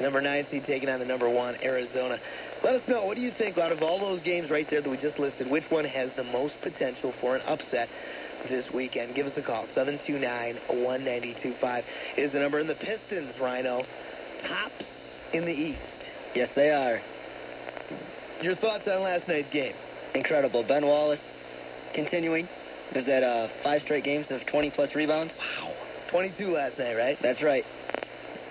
Number 0.00 0.20
9 0.20 0.46
seed 0.50 0.64
taking 0.66 0.88
on 0.88 0.98
the 0.98 1.06
number 1.06 1.28
1 1.28 1.56
Arizona. 1.62 2.18
Let 2.62 2.74
us 2.74 2.82
know, 2.88 3.06
what 3.06 3.16
do 3.16 3.22
you 3.22 3.32
think 3.38 3.56
out 3.56 3.72
of 3.72 3.82
all 3.82 3.98
those 3.98 4.22
games 4.22 4.50
right 4.50 4.66
there 4.68 4.82
that 4.82 4.90
we 4.90 4.98
just 4.98 5.18
listed, 5.18 5.50
which 5.50 5.64
one 5.70 5.86
has 5.86 6.10
the 6.16 6.24
most 6.24 6.54
potential 6.62 7.14
for 7.20 7.36
an 7.36 7.42
upset 7.46 7.88
this 8.50 8.66
weekend? 8.74 9.14
Give 9.14 9.26
us 9.26 9.32
a 9.36 9.42
call. 9.42 9.66
729-1925 9.74 11.82
is 12.18 12.32
the 12.32 12.38
number. 12.38 12.58
And 12.58 12.68
the 12.68 12.74
Pistons, 12.74 13.34
Rhino, 13.40 13.82
tops 14.46 14.84
in 15.32 15.46
the 15.46 15.52
East. 15.52 15.80
Yes, 16.34 16.50
they 16.54 16.70
are. 16.70 17.00
Your 18.42 18.56
thoughts 18.56 18.86
on 18.86 19.02
last 19.02 19.26
night's 19.26 19.50
game? 19.52 19.74
Incredible. 20.14 20.62
Ben 20.66 20.84
Wallace 20.84 21.20
continuing. 21.94 22.48
Was 22.94 23.06
that 23.06 23.22
uh, 23.22 23.48
five 23.62 23.82
straight 23.82 24.04
games 24.04 24.26
of 24.30 24.44
20 24.46 24.70
plus 24.72 24.94
rebounds? 24.94 25.32
Wow. 25.38 25.72
22 26.10 26.48
last 26.48 26.78
night, 26.78 26.94
right? 26.94 27.16
That's 27.22 27.42
right. 27.42 27.64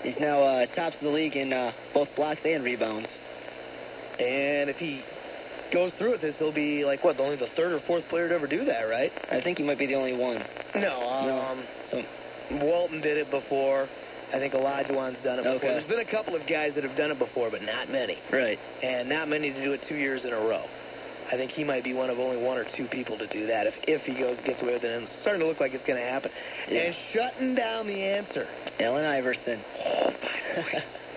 He's 0.02 0.16
now 0.20 0.42
uh, 0.42 0.66
tops 0.76 0.96
of 0.96 1.02
the 1.02 1.10
league 1.10 1.36
in 1.36 1.52
uh, 1.52 1.74
both 1.94 2.08
blocks 2.16 2.40
and 2.46 2.64
rebounds. 2.64 3.10
And 4.20 4.70
if 4.70 4.78
he 4.78 5.04
goes 5.72 5.92
through 5.98 6.12
with 6.12 6.22
this, 6.22 6.36
he'll 6.38 6.54
be 6.54 6.84
like 6.84 7.04
what? 7.04 7.20
Only 7.20 7.38
the 7.38 7.50
third 7.56 7.72
or 7.72 7.80
fourth 7.82 8.04
player 8.10 8.30
to 8.30 8.36
ever 8.36 8.48
do 8.48 8.66
that, 8.66 8.84
right? 8.84 9.12
I 9.32 9.42
think 9.42 9.58
he 9.58 9.64
might 9.64 9.80
be 9.80 9.86
the 9.86 9.96
only 9.96 10.16
one. 10.16 10.44
No, 10.76 11.02
um, 11.02 11.64
Walton 12.62 13.02
did 13.02 13.18
it 13.18 13.32
before. 13.32 13.88
I 14.34 14.38
think 14.38 14.54
Olajuwon's 14.54 15.24
done 15.24 15.40
it 15.40 15.44
before. 15.44 15.56
Okay. 15.56 15.68
There's 15.68 15.88
been 15.88 16.00
a 16.00 16.12
couple 16.12 16.36
of 16.36 16.46
guys 16.48 16.76
that 16.76 16.84
have 16.84 16.96
done 16.96 17.12
it 17.12 17.18
before, 17.18 17.50
but 17.50 17.64
not 17.64 17.90
many. 17.90 18.18
Right. 18.32 18.60
And 18.84 19.10
not 19.10 19.28
many 19.28 19.52
to 19.52 19.64
do 19.64 19.74
it 19.74 19.82
two 19.90 19.96
years 19.96 20.24
in 20.24 20.34
a 20.34 20.40
row. 20.40 20.66
I 21.32 21.38
think 21.38 21.52
he 21.52 21.64
might 21.64 21.84
be 21.84 21.94
one 21.94 22.10
of 22.10 22.20
only 22.20 22.38
one 22.38 22.58
or 22.58 22.66
two 22.76 22.88
people 22.88 23.18
to 23.18 23.28
do 23.28 23.46
that 23.48 23.68
if 23.68 23.74
if 23.88 24.02
he 24.02 24.14
goes 24.14 24.38
gets 24.46 24.62
away 24.62 24.74
with 24.74 24.84
it. 24.84 24.92
And 24.92 25.04
it's 25.04 25.14
starting 25.22 25.42
to 25.42 25.48
look 25.48 25.60
like 25.60 25.74
it's 25.74 25.86
going 25.86 26.00
to 26.00 26.06
happen. 26.08 26.32
Yeah. 26.68 26.82
And 26.82 26.96
shutting 27.14 27.56
down 27.56 27.88
the 27.88 28.04
answer. 28.04 28.48
Allen 28.80 29.06
Iverson. 29.06 29.62
Oh. 29.86 30.12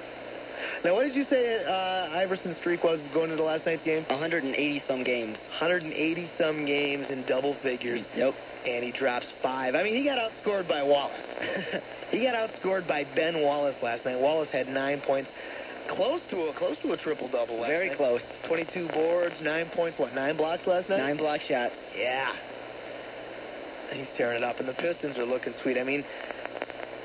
now, 0.84 0.94
what 0.94 1.04
did 1.04 1.14
you 1.14 1.24
say 1.30 1.64
uh, 1.64 2.18
Iverson's 2.18 2.56
streak 2.58 2.82
was 2.82 2.98
going 3.14 3.30
into 3.30 3.42
last 3.44 3.66
night's 3.66 3.84
game? 3.84 4.04
180 4.08 4.82
some 4.88 5.04
games. 5.04 5.38
180 5.60 6.30
some 6.38 6.66
games 6.66 7.06
in 7.08 7.24
double 7.26 7.54
figures. 7.62 8.02
Yep. 8.16 8.34
And 8.66 8.84
he 8.84 8.92
drops 8.92 9.26
five. 9.42 9.74
I 9.74 9.82
mean, 9.82 9.94
he 9.94 10.04
got 10.04 10.18
outscored 10.18 10.68
by 10.68 10.82
Wallace. 10.82 11.20
he 12.10 12.22
got 12.22 12.34
outscored 12.34 12.86
by 12.88 13.04
Ben 13.14 13.42
Wallace 13.42 13.76
last 13.82 14.04
night. 14.04 14.18
Wallace 14.20 14.50
had 14.50 14.68
nine 14.68 15.00
points. 15.06 15.30
Close 15.88 16.20
to 16.30 16.42
a 16.42 16.54
close 16.54 16.76
to 16.82 16.92
a 16.92 16.96
triple 16.96 17.28
double 17.28 17.58
last 17.60 17.68
Very 17.68 17.88
night. 17.88 17.96
close. 17.96 18.20
22 18.46 18.88
boards, 18.88 19.34
nine 19.42 19.68
points, 19.74 19.98
what, 19.98 20.14
nine 20.14 20.36
blocks 20.36 20.66
last 20.66 20.88
night? 20.88 20.98
Nine 20.98 21.16
block 21.16 21.40
shots. 21.42 21.74
Yeah. 21.96 22.32
He's 23.92 24.06
tearing 24.16 24.38
it 24.38 24.44
up, 24.44 24.58
and 24.58 24.68
the 24.68 24.74
Pistons 24.74 25.18
are 25.18 25.26
looking 25.26 25.52
sweet. 25.62 25.76
I 25.76 25.84
mean, 25.84 26.04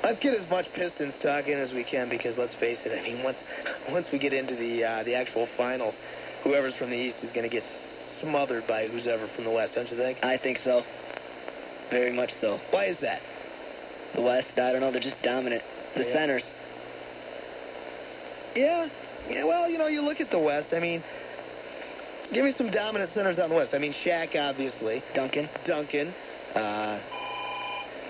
let's 0.08 0.22
get 0.22 0.34
as 0.34 0.48
much 0.50 0.66
Pistons 0.74 1.14
talk 1.22 1.46
in 1.46 1.58
as 1.58 1.72
we 1.72 1.84
can 1.84 2.08
because 2.08 2.36
let's 2.38 2.54
face 2.54 2.78
it. 2.84 2.98
I 2.98 3.02
mean, 3.02 3.22
once 3.22 3.36
once 3.90 4.06
we 4.12 4.18
get 4.18 4.32
into 4.32 4.56
the 4.56 4.84
uh, 4.84 5.04
the 5.04 5.14
actual 5.14 5.46
finals, 5.56 5.94
whoever's 6.44 6.74
from 6.76 6.90
the 6.90 6.96
East 6.96 7.18
is 7.22 7.30
going 7.32 7.48
to 7.48 7.54
get 7.54 7.62
smothered 8.20 8.66
by 8.66 8.88
who's 8.88 9.06
ever 9.06 9.28
from 9.34 9.44
the 9.44 9.50
West. 9.50 9.74
Don't 9.74 9.90
you 9.90 9.96
think? 9.96 10.18
I 10.22 10.38
think 10.38 10.58
so. 10.64 10.82
Very 11.90 12.12
much 12.12 12.30
so. 12.40 12.58
Why 12.70 12.86
is 12.86 12.96
that? 13.00 13.20
The 14.14 14.22
West, 14.22 14.48
I 14.56 14.72
don't 14.72 14.80
know, 14.80 14.90
they're 14.90 15.00
just 15.00 15.20
dominant. 15.22 15.62
The 15.94 16.04
Yeah. 16.04 16.12
centers. 16.14 16.42
Yeah. 18.56 18.88
Yeah, 19.30 19.44
well, 19.44 19.68
you 19.70 19.78
know, 19.78 19.86
you 19.88 20.00
look 20.00 20.20
at 20.20 20.30
the 20.30 20.38
West. 20.38 20.72
I 20.72 20.78
mean, 20.80 21.02
give 22.32 22.44
me 22.44 22.54
some 22.56 22.70
dominant 22.70 23.12
centers 23.14 23.38
in 23.38 23.48
the 23.48 23.54
West. 23.54 23.74
I 23.74 23.78
mean, 23.78 23.94
Shaq, 24.04 24.34
obviously. 24.36 25.02
Duncan. 25.14 25.48
Duncan. 25.66 26.14
Uh, 26.54 26.98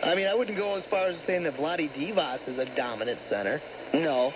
I 0.03 0.15
mean, 0.15 0.27
I 0.27 0.35
wouldn't 0.35 0.57
go 0.57 0.77
as 0.77 0.85
far 0.91 1.09
as 1.09 1.17
saying 1.27 1.45
that 1.45 1.55
Vlade 1.55 1.91
Divac 1.97 2.49
is 2.49 2.59
a 2.59 2.67
dominant 2.77 3.19
center. 3.29 3.61
No. 3.95 4.33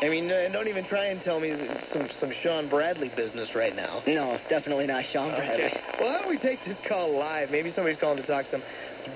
I 0.00 0.08
mean, 0.10 0.28
don't 0.28 0.68
even 0.68 0.84
try 0.86 1.06
and 1.06 1.22
tell 1.22 1.40
me 1.40 1.56
some 1.92 2.08
some 2.20 2.30
Shawn 2.42 2.68
Bradley 2.68 3.10
business 3.16 3.48
right 3.54 3.74
now. 3.74 4.02
No, 4.06 4.38
definitely 4.50 4.86
not 4.86 5.04
Shawn 5.12 5.30
Bradley. 5.30 5.64
Okay. 5.64 5.80
Well, 5.98 6.12
why 6.12 6.18
don't 6.18 6.28
we 6.28 6.38
take 6.38 6.58
this 6.66 6.76
call 6.86 7.18
live? 7.18 7.50
Maybe 7.50 7.72
somebody's 7.74 7.98
calling 7.98 8.18
to 8.18 8.26
talk 8.26 8.44
some 8.50 8.62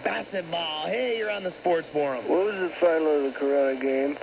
basketball. 0.04 0.86
Hey, 0.86 1.18
you're 1.18 1.30
on 1.30 1.42
the 1.42 1.52
sports 1.60 1.86
forum. 1.92 2.26
What 2.28 2.46
was 2.46 2.54
the 2.54 2.72
final 2.80 3.26
of 3.26 3.32
the 3.32 3.38
Corunna 3.38 3.80
game? 3.80 4.16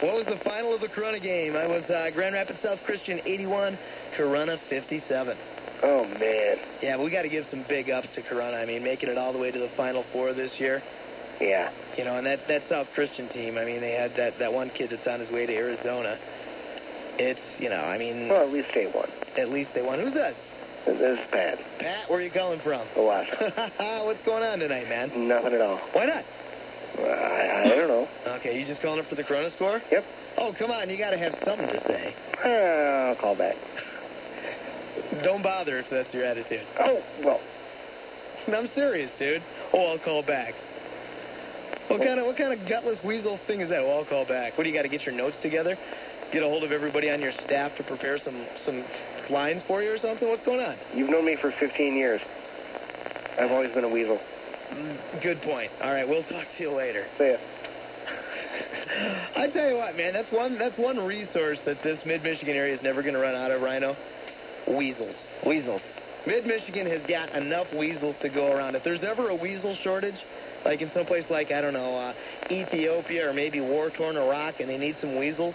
What 0.00 0.14
was 0.14 0.26
the 0.26 0.42
final 0.44 0.74
of 0.74 0.80
the 0.80 0.88
Corunna 0.88 1.22
game? 1.22 1.56
I 1.56 1.66
was 1.66 1.82
uh, 1.84 2.10
Grand 2.14 2.34
Rapids 2.34 2.58
South 2.62 2.78
Christian 2.84 3.20
81, 3.24 3.78
Corunna 4.18 4.58
57. 4.68 5.36
Oh, 5.82 6.04
man. 6.04 6.56
Yeah, 6.82 6.96
but 6.96 7.04
we 7.04 7.10
got 7.10 7.22
to 7.22 7.28
give 7.28 7.46
some 7.50 7.64
big 7.68 7.90
ups 7.90 8.08
to 8.14 8.22
Corunna. 8.22 8.54
I 8.54 8.66
mean, 8.66 8.84
making 8.84 9.08
it 9.08 9.18
all 9.18 9.32
the 9.32 9.38
way 9.38 9.50
to 9.50 9.58
the 9.58 9.70
Final 9.76 10.04
Four 10.12 10.34
this 10.34 10.50
year. 10.58 10.82
Yeah. 11.40 11.70
You 11.96 12.04
know, 12.04 12.16
and 12.16 12.26
that, 12.26 12.46
that 12.48 12.62
South 12.68 12.88
Christian 12.94 13.28
team, 13.28 13.58
I 13.58 13.64
mean, 13.64 13.80
they 13.80 13.92
had 13.92 14.16
that, 14.16 14.38
that 14.38 14.52
one 14.52 14.70
kid 14.70 14.90
that's 14.90 15.06
on 15.06 15.20
his 15.20 15.30
way 15.30 15.46
to 15.46 15.54
Arizona. 15.54 16.18
It's, 17.18 17.40
you 17.58 17.68
know, 17.68 17.80
I 17.80 17.98
mean, 17.98 18.28
Well, 18.28 18.42
at 18.42 18.52
least 18.52 18.68
they 18.74 18.86
won. 18.92 19.08
at 19.38 19.48
least 19.50 19.70
they 19.74 19.82
won. 19.82 20.00
Who's 20.00 20.14
that? 20.14 20.34
This 20.86 21.00
is 21.18 21.18
bad. 21.30 21.58
Pat, 21.78 22.10
where 22.10 22.18
are 22.18 22.22
you 22.22 22.30
calling 22.30 22.60
from? 22.60 22.86
Lot. 22.96 23.26
What's 24.04 24.22
going 24.26 24.42
on 24.42 24.58
tonight, 24.58 24.88
man? 24.88 25.28
Nothing 25.28 25.54
at 25.54 25.60
all. 25.60 25.78
Why 25.92 26.06
not? 26.06 26.24
I, 26.98 27.62
I 27.64 27.68
don't 27.68 27.88
know. 27.88 28.08
Okay, 28.38 28.58
you 28.58 28.66
just 28.66 28.82
calling 28.82 29.00
up 29.00 29.06
for 29.08 29.14
the 29.14 29.24
Corunna 29.24 29.54
score? 29.56 29.80
Yep. 29.90 30.04
Oh, 30.38 30.52
come 30.58 30.70
on, 30.70 30.90
you 30.90 30.98
got 30.98 31.10
to 31.10 31.18
have 31.18 31.32
something 31.44 31.66
to 31.68 31.80
say. 31.86 32.14
Uh, 32.44 32.48
I'll 33.10 33.16
call 33.16 33.34
back. 33.36 33.56
Don't 35.22 35.42
bother 35.42 35.78
if 35.78 35.86
that's 35.90 36.12
your 36.12 36.24
attitude. 36.24 36.66
Oh, 36.80 37.00
well. 37.24 37.40
I'm 38.48 38.68
serious, 38.74 39.10
dude. 39.18 39.42
Oh, 39.72 39.86
I'll 39.92 39.98
call 39.98 40.22
back. 40.22 40.54
What 41.88 42.00
kind 42.00 42.18
of 42.18 42.26
what 42.26 42.36
kind 42.36 42.58
of 42.58 42.68
gutless 42.68 42.98
weasel 43.04 43.38
thing 43.46 43.60
is 43.60 43.68
that? 43.70 43.80
Oh, 43.80 43.98
I'll 43.98 44.04
call 44.06 44.26
back. 44.26 44.56
What 44.56 44.64
do 44.64 44.70
you 44.70 44.76
got 44.76 44.82
to 44.82 44.88
get 44.88 45.02
your 45.02 45.14
notes 45.14 45.36
together? 45.42 45.76
Get 46.32 46.42
a 46.42 46.46
hold 46.46 46.64
of 46.64 46.72
everybody 46.72 47.10
on 47.10 47.20
your 47.20 47.32
staff 47.44 47.76
to 47.76 47.84
prepare 47.84 48.18
some 48.24 48.46
some 48.64 48.84
lines 49.30 49.62
for 49.66 49.82
you 49.82 49.92
or 49.92 49.98
something? 49.98 50.28
What's 50.28 50.44
going 50.44 50.60
on? 50.60 50.76
You've 50.94 51.10
known 51.10 51.26
me 51.26 51.36
for 51.40 51.52
15 51.60 51.94
years. 51.94 52.20
I've 53.38 53.50
always 53.50 53.72
been 53.74 53.84
a 53.84 53.88
weasel. 53.88 54.18
Mm, 54.72 55.22
Good 55.22 55.42
point. 55.42 55.70
All 55.82 55.92
right, 55.92 56.08
we'll 56.08 56.22
talk 56.24 56.46
to 56.56 56.62
you 56.62 56.72
later. 56.72 57.04
See 57.18 57.30
ya. 57.30 57.36
I 59.36 59.50
tell 59.50 59.68
you 59.68 59.76
what, 59.76 59.96
man, 59.96 60.12
that's 60.12 60.30
one 60.32 60.58
that's 60.58 60.78
one 60.78 60.98
resource 60.98 61.58
that 61.66 61.82
this 61.82 61.98
Mid 62.06 62.22
Michigan 62.22 62.56
area 62.56 62.74
is 62.74 62.82
never 62.82 63.02
going 63.02 63.14
to 63.14 63.20
run 63.20 63.34
out 63.34 63.50
of. 63.50 63.60
Rhino, 63.60 63.94
weasels. 64.66 65.14
Weasels. 65.46 65.82
Mid 66.26 66.46
Michigan 66.46 66.86
has 66.86 67.02
got 67.06 67.34
enough 67.34 67.66
weasels 67.76 68.16
to 68.22 68.30
go 68.30 68.50
around. 68.52 68.74
If 68.74 68.84
there's 68.84 69.04
ever 69.04 69.28
a 69.28 69.34
weasel 69.34 69.76
shortage, 69.84 70.14
like 70.64 70.80
in 70.80 70.90
some 70.94 71.06
place 71.06 71.24
like 71.30 71.50
I 71.52 71.60
don't 71.60 71.74
know 71.74 71.96
uh, 71.96 72.14
Ethiopia 72.50 73.28
or 73.28 73.32
maybe 73.32 73.60
war 73.60 73.90
torn 73.90 74.16
Iraq, 74.16 74.60
and 74.60 74.68
they 74.68 74.78
need 74.78 74.96
some 75.00 75.16
weasels, 75.16 75.54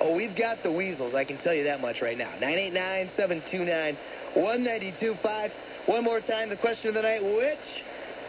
oh, 0.00 0.14
we've 0.14 0.36
got 0.36 0.62
the 0.62 0.72
weasels. 0.72 1.14
I 1.14 1.24
can 1.24 1.38
tell 1.38 1.54
you 1.54 1.64
that 1.64 1.80
much 1.80 1.96
right 2.02 2.16
now. 2.16 2.32
Nine 2.40 2.58
eight 2.58 2.72
nine 2.72 3.10
seven 3.16 3.42
two 3.50 3.64
nine 3.64 3.96
one 4.34 4.64
ninety 4.64 4.94
two 5.00 5.14
five. 5.22 5.50
One 5.86 6.04
more 6.04 6.20
time, 6.20 6.48
the 6.48 6.56
question 6.56 6.88
of 6.88 6.94
the 6.94 7.02
night: 7.02 7.22
Which 7.22 7.58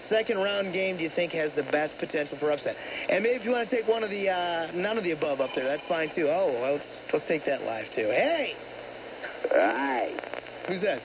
second 0.10 0.38
round 0.38 0.74
game 0.74 0.98
do 0.98 1.04
you 1.04 1.12
think 1.16 1.32
has 1.32 1.52
the 1.56 1.64
best 1.64 1.94
potential 2.00 2.38
for 2.40 2.52
upset? 2.52 2.76
And 3.10 3.24
maybe 3.24 3.36
if 3.36 3.46
you 3.46 3.52
want 3.52 3.70
to 3.70 3.76
take 3.76 3.88
one 3.88 4.04
of 4.04 4.10
the 4.10 4.30
uh, 4.30 4.72
none 4.74 4.98
of 4.98 5.04
the 5.04 5.12
above 5.12 5.42
up 5.42 5.52
there, 5.56 5.66
that's 5.66 5.84
fine 5.88 6.14
too. 6.16 6.28
Oh, 6.28 6.52
well, 6.54 6.74
let's 6.74 6.84
let's 7.14 7.28
take 7.28 7.46
that 7.46 7.64
live 7.64 7.86
too. 7.96 8.08
Hey, 8.08 8.54
Hi. 9.50 10.12
who's 10.68 10.82
that? 10.82 11.02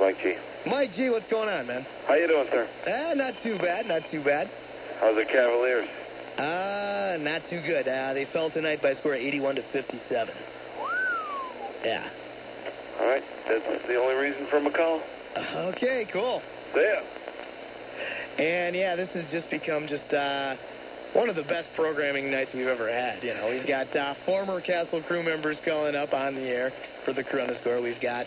Mike 0.00 0.16
G. 0.22 0.34
Mike 0.66 0.94
G, 0.94 1.10
what's 1.10 1.30
going 1.30 1.48
on, 1.50 1.66
man? 1.66 1.86
How 2.08 2.14
you 2.14 2.26
doing, 2.26 2.46
sir? 2.50 2.66
Ah, 2.88 3.12
not 3.14 3.34
too 3.42 3.58
bad, 3.58 3.86
not 3.86 4.02
too 4.10 4.24
bad. 4.24 4.50
How's 4.98 5.14
the 5.14 5.24
Cavaliers? 5.24 5.88
Uh, 6.38 7.18
not 7.20 7.42
too 7.50 7.60
good. 7.60 7.86
Uh, 7.86 8.14
they 8.14 8.26
fell 8.32 8.50
tonight 8.50 8.80
by 8.80 8.90
a 8.90 8.98
score 9.00 9.14
of 9.14 9.20
81 9.20 9.56
to 9.56 9.62
57. 9.72 10.34
Yeah. 11.84 12.08
All 12.98 13.06
right, 13.06 13.22
that's 13.46 13.86
the 13.86 13.96
only 13.96 14.14
reason 14.14 14.46
for 14.48 14.60
my 14.60 14.70
call. 14.70 15.02
Okay, 15.36 16.06
cool. 16.12 16.42
See 16.74 16.80
ya. 16.80 18.42
And 18.42 18.74
yeah, 18.74 18.96
this 18.96 19.10
has 19.10 19.24
just 19.30 19.50
become 19.50 19.86
just 19.86 20.12
uh, 20.14 20.56
one 21.12 21.28
of 21.28 21.36
the 21.36 21.42
best 21.42 21.68
programming 21.76 22.30
nights 22.30 22.50
we've 22.54 22.66
ever 22.66 22.90
had. 22.90 23.22
You 23.22 23.34
know, 23.34 23.50
we've 23.50 23.66
got 23.66 23.94
uh, 23.94 24.14
former 24.24 24.60
Castle 24.60 25.02
crew 25.02 25.22
members 25.22 25.58
calling 25.64 25.94
up 25.94 26.14
on 26.14 26.34
the 26.34 26.48
air 26.48 26.72
for 27.04 27.12
the 27.12 27.22
Corunna 27.22 27.60
score. 27.60 27.82
We've 27.82 28.00
got 28.00 28.26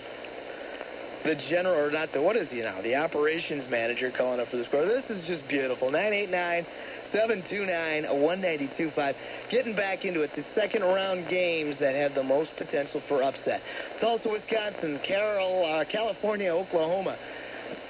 the 1.24 1.36
general, 1.50 1.76
or 1.76 1.92
not 1.92 2.12
the, 2.14 2.22
what 2.22 2.36
is 2.36 2.50
he 2.50 2.62
now? 2.62 2.82
The 2.82 2.96
operations 2.96 3.70
manager 3.70 4.12
calling 4.16 4.40
up 4.40 4.50
for 4.50 4.58
the 4.58 4.66
score. 4.66 4.86
This 4.86 5.06
is 5.10 5.26
just 5.26 5.48
beautiful. 5.48 5.92
989 5.92 6.66
729 7.12 8.04
1925. 8.04 9.16
Getting 9.50 9.76
back 9.76 10.04
into 10.04 10.22
it. 10.22 10.32
The 10.36 10.44
second 10.56 10.82
round 10.82 11.30
games 11.30 11.76
that 11.80 11.96
have 11.96 12.14
the 12.16 12.24
most 12.24 12.50
potential 12.58 13.02
for 13.08 13.24
upset. 13.24 13.62
Tulsa, 14.02 14.28
Wisconsin, 14.30 15.00
Carol, 15.08 15.66
uh, 15.66 15.86
California, 15.90 16.50
Oklahoma, 16.50 17.18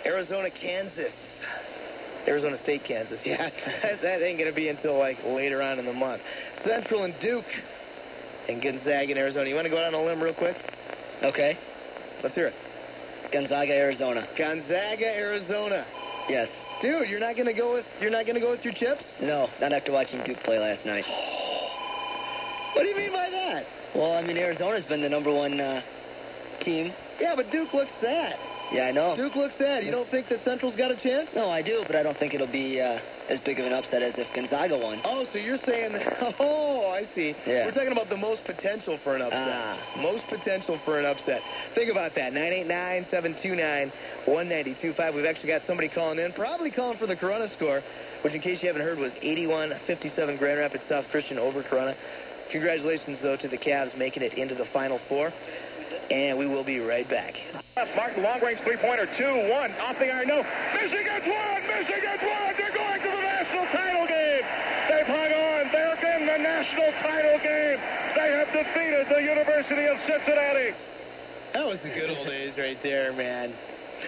Arizona, 0.06 0.50
Kansas. 0.52 1.14
Arizona 2.28 2.58
State, 2.64 2.84
Kansas. 2.88 3.20
Yeah, 3.26 3.50
that, 4.02 4.22
ain't 4.22 4.38
going 4.38 4.50
to 4.50 4.56
be 4.56 4.70
until 4.70 4.98
like 4.98 5.18
later 5.26 5.62
on 5.62 5.80
in 5.80 5.86
the 5.86 5.94
month. 5.94 6.22
Central 6.66 7.04
and 7.04 7.14
Duke 7.22 7.46
and 8.48 8.62
Gonzaga 8.62 9.12
and 9.12 9.18
Arizona. 9.18 9.50
You 9.50 9.56
want 9.56 9.66
to 9.66 9.72
go 9.72 9.78
out 9.78 9.94
on 9.94 9.94
a 9.94 10.04
limb 10.04 10.22
real 10.22 10.34
quick? 10.34 10.56
Okay. 11.24 11.58
Let's 12.22 12.36
hear 12.36 12.48
it. 12.48 12.54
Gonzaga, 13.34 13.74
Arizona. 13.74 14.28
Gonzaga, 14.38 15.06
Arizona. 15.06 15.86
Yes. 16.30 16.48
Dude, 16.84 17.10
you're 17.10 17.20
not 17.20 17.36
gonna 17.36 17.54
go 17.54 17.74
with 17.74 17.86
you're 18.00 18.12
not 18.12 18.28
gonna 18.28 18.40
go 18.40 18.52
with 18.52 18.64
your 18.64 18.74
chips? 18.74 19.04
No, 19.22 19.50
not 19.60 19.74
after 19.74 19.92
watching 19.92 20.24
Duke 20.24 20.38
play 20.44 20.60
last 20.60 20.86
night. 20.86 21.06
What 22.76 22.84
do 22.84 22.90
you 22.90 22.96
mean 22.96 23.12
by 23.12 23.30
that? 23.30 23.66
Well, 23.96 24.14
I 24.14 24.22
mean, 24.22 24.38
Arizona's 24.38 24.86
been 24.86 25.02
the 25.02 25.10
number 25.10 25.34
one 25.34 25.60
uh, 25.60 25.82
team. 26.64 26.94
Yeah, 27.20 27.34
but 27.36 27.52
Duke 27.52 27.74
looks 27.74 27.92
sad. 28.02 28.38
Yeah, 28.74 28.86
I 28.86 28.92
know. 28.92 29.16
Duke 29.16 29.36
looks 29.36 29.54
sad. 29.60 29.84
You 29.84 29.92
don't 29.92 30.10
think 30.10 30.28
that 30.30 30.44
Central's 30.44 30.76
got 30.76 30.90
a 30.90 30.96
chance? 30.98 31.30
No, 31.36 31.50
I 31.50 31.62
do, 31.62 31.84
but 31.86 31.96
I 31.96 32.02
don't 32.02 32.18
think 32.18 32.34
it'll 32.34 32.52
be 32.52 32.82
uh, 32.82 32.98
as 33.30 33.40
big 33.46 33.60
of 33.60 33.68
an 33.68 33.74
upset 33.74 34.02
as 34.02 34.16
if 34.18 34.26
Gonzaga 34.34 34.76
won. 34.78 35.00
Oh, 35.06 35.26
so 35.32 35.38
you're 35.38 35.60
saying 35.66 35.94
Oh, 36.40 36.90
I 36.90 37.08
see. 37.14 37.36
Yeah. 37.46 37.66
We're 37.66 37.72
talking 37.72 37.92
about 37.92 38.10
the 38.10 38.18
most 38.18 38.44
potential 38.46 38.98
for 39.04 39.16
an 39.16 39.22
upset. 39.22 39.40
Ah. 39.40 39.78
Most 40.02 40.24
potential 40.28 40.80
for 40.86 40.98
an 40.98 41.06
upset. 41.06 41.42
Think 41.76 41.92
about 41.92 42.16
that. 42.16 42.34
989-729-1925. 42.34 45.14
We've 45.16 45.26
actually 45.26 45.50
got 45.50 45.62
somebody 45.68 45.90
calling 45.90 46.18
in, 46.18 46.34
probably 46.34 46.72
calling 46.72 46.98
for 46.98 47.06
the 47.06 47.16
Corunna 47.16 47.54
score, 47.56 47.82
which 48.24 48.34
in 48.34 48.42
case 48.42 48.58
you 48.62 48.68
haven't 48.68 48.82
heard 48.82 48.98
was 48.98 49.12
81-57 49.24 50.40
Grand 50.40 50.60
Rapids 50.60 50.84
South 50.90 51.06
Christian 51.12 51.38
over 51.38 51.62
Corunna. 51.64 51.96
Congratulations, 52.52 53.20
though, 53.22 53.38
to 53.38 53.48
the 53.48 53.58
Cavs 53.58 53.96
making 53.98 54.24
it 54.24 54.34
into 54.34 54.56
the 54.56 54.66
Final 54.74 55.00
Four. 55.08 55.32
And 56.12 56.38
we 56.38 56.48
will 56.48 56.64
be 56.64 56.80
right 56.80 57.08
back. 57.10 57.34
Martin, 57.76 58.22
long 58.22 58.40
range 58.42 58.60
three 58.62 58.78
pointer, 58.78 59.10
two, 59.18 59.50
one, 59.50 59.72
off 59.82 59.98
the 59.98 60.06
iron, 60.06 60.28
no. 60.28 60.46
Michigan's 60.78 61.26
won! 61.26 61.58
Michigan's 61.66 62.22
won! 62.22 62.54
They're 62.54 62.70
going 62.70 63.02
to 63.02 63.10
the 63.10 63.24
national 63.26 63.66
title 63.74 64.06
game! 64.06 64.46
They've 64.90 65.10
hung 65.10 65.34
on. 65.34 65.72
They're 65.74 65.98
in 66.22 66.28
the 66.28 66.38
national 66.38 66.92
title 67.02 67.40
game. 67.42 67.80
They 68.14 68.30
have 68.38 68.54
defeated 68.54 69.08
the 69.10 69.24
University 69.24 69.86
of 69.86 69.98
Cincinnati. 70.06 70.76
That 71.54 71.66
was 71.66 71.80
the 71.82 71.90
good 71.90 72.12
old 72.12 72.28
days 72.28 72.54
right 72.58 72.78
there, 72.84 73.12
man. 73.14 73.54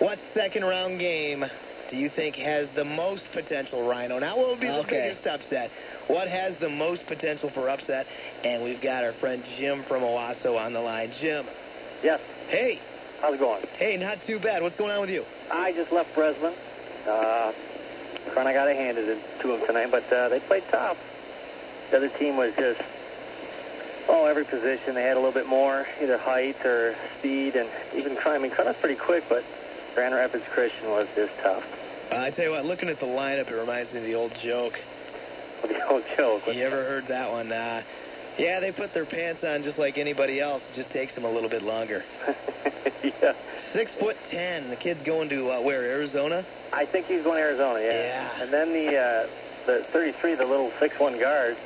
What 0.00 0.18
second 0.34 0.64
round 0.64 0.98
game 0.98 1.44
do 1.92 1.98
you 1.98 2.10
think 2.16 2.34
has 2.36 2.66
the 2.74 2.84
most 2.84 3.22
potential, 3.32 3.86
Rhino? 3.86 4.18
Now, 4.18 4.36
what 4.36 4.48
would 4.48 4.60
be 4.60 4.66
the 4.66 4.84
biggest 4.88 5.24
upset? 5.26 5.70
What 6.08 6.26
has 6.26 6.54
the 6.58 6.68
most 6.68 7.06
potential 7.06 7.50
for 7.54 7.68
upset? 7.68 8.06
And 8.42 8.64
we've 8.64 8.82
got 8.82 9.04
our 9.04 9.12
friend 9.20 9.44
Jim 9.56 9.84
from 9.86 10.02
Owosso 10.02 10.58
on 10.58 10.72
the 10.72 10.80
line. 10.80 11.12
Jim. 11.20 11.46
Yes. 12.02 12.18
Hey, 12.48 12.80
How's 13.22 13.34
it 13.34 13.38
going? 13.38 13.62
Hey, 13.78 13.96
not 13.96 14.18
too 14.26 14.40
bad. 14.40 14.64
What's 14.64 14.76
going 14.76 14.90
on 14.90 15.00
with 15.00 15.10
you? 15.10 15.22
I 15.48 15.70
just 15.72 15.92
left 15.92 16.12
Breslin. 16.12 16.54
Uh, 17.06 17.52
Corunna 18.34 18.52
got 18.52 18.66
a 18.66 18.74
handed 18.74 19.08
it 19.08 19.22
to 19.42 19.46
them 19.46 19.64
tonight, 19.64 19.92
but 19.92 20.02
uh, 20.12 20.28
they 20.28 20.40
played 20.40 20.64
tough. 20.72 20.96
The 21.92 21.98
other 21.98 22.08
team 22.18 22.36
was 22.36 22.52
just, 22.58 22.80
oh, 24.08 24.26
every 24.26 24.44
position 24.44 24.96
they 24.96 25.04
had 25.04 25.12
a 25.12 25.20
little 25.22 25.32
bit 25.32 25.46
more, 25.46 25.86
either 26.02 26.18
height 26.18 26.66
or 26.66 26.96
speed, 27.20 27.54
and 27.54 27.70
even 27.94 28.18
I 28.18 28.38
mean, 28.38 28.50
Corunna's 28.50 28.74
pretty 28.80 28.98
quick, 28.98 29.22
but 29.28 29.44
Grand 29.94 30.16
Rapids 30.16 30.44
Christian 30.52 30.88
was 30.90 31.06
just 31.14 31.30
tough. 31.44 31.62
Uh, 32.12 32.20
I 32.20 32.30
tell 32.30 32.44
you 32.44 32.50
what, 32.50 32.64
looking 32.66 32.88
at 32.88 33.00
the 33.00 33.06
lineup, 33.06 33.50
it 33.50 33.54
reminds 33.54 33.92
me 33.92 34.00
of 34.00 34.04
the 34.04 34.14
old 34.14 34.32
joke. 34.42 34.74
The 35.62 35.88
old 35.88 36.02
joke. 36.16 36.42
You 36.52 36.64
ever 36.64 36.82
heard 36.82 37.06
that 37.06 37.30
one? 37.30 37.52
Uh, 37.52 37.82
yeah, 38.36 38.58
they 38.58 38.72
put 38.72 38.92
their 38.92 39.06
pants 39.06 39.44
on 39.44 39.62
just 39.62 39.78
like 39.78 39.96
anybody 39.96 40.40
else. 40.40 40.60
It 40.72 40.82
just 40.82 40.90
takes 40.90 41.14
them 41.14 41.24
a 41.24 41.30
little 41.30 41.48
bit 41.48 41.62
longer. 41.62 42.02
yeah. 43.04 43.32
Six 43.72 43.92
foot 44.00 44.16
ten. 44.28 44.70
The 44.70 44.76
kid's 44.76 45.04
going 45.06 45.28
to 45.28 45.52
uh, 45.52 45.60
where? 45.60 45.84
Arizona. 45.84 46.44
I 46.72 46.84
think 46.84 47.06
he's 47.06 47.22
going 47.22 47.36
to 47.36 47.42
Arizona. 47.42 47.78
Yeah. 47.78 47.92
Yeah. 47.92 48.42
And 48.42 48.52
then 48.52 48.72
the 48.72 48.96
uh, 48.96 49.26
the 49.66 49.86
33, 49.92 50.34
the 50.34 50.44
little 50.44 50.72
six 50.80 50.98
one 50.98 51.20
guard, 51.20 51.56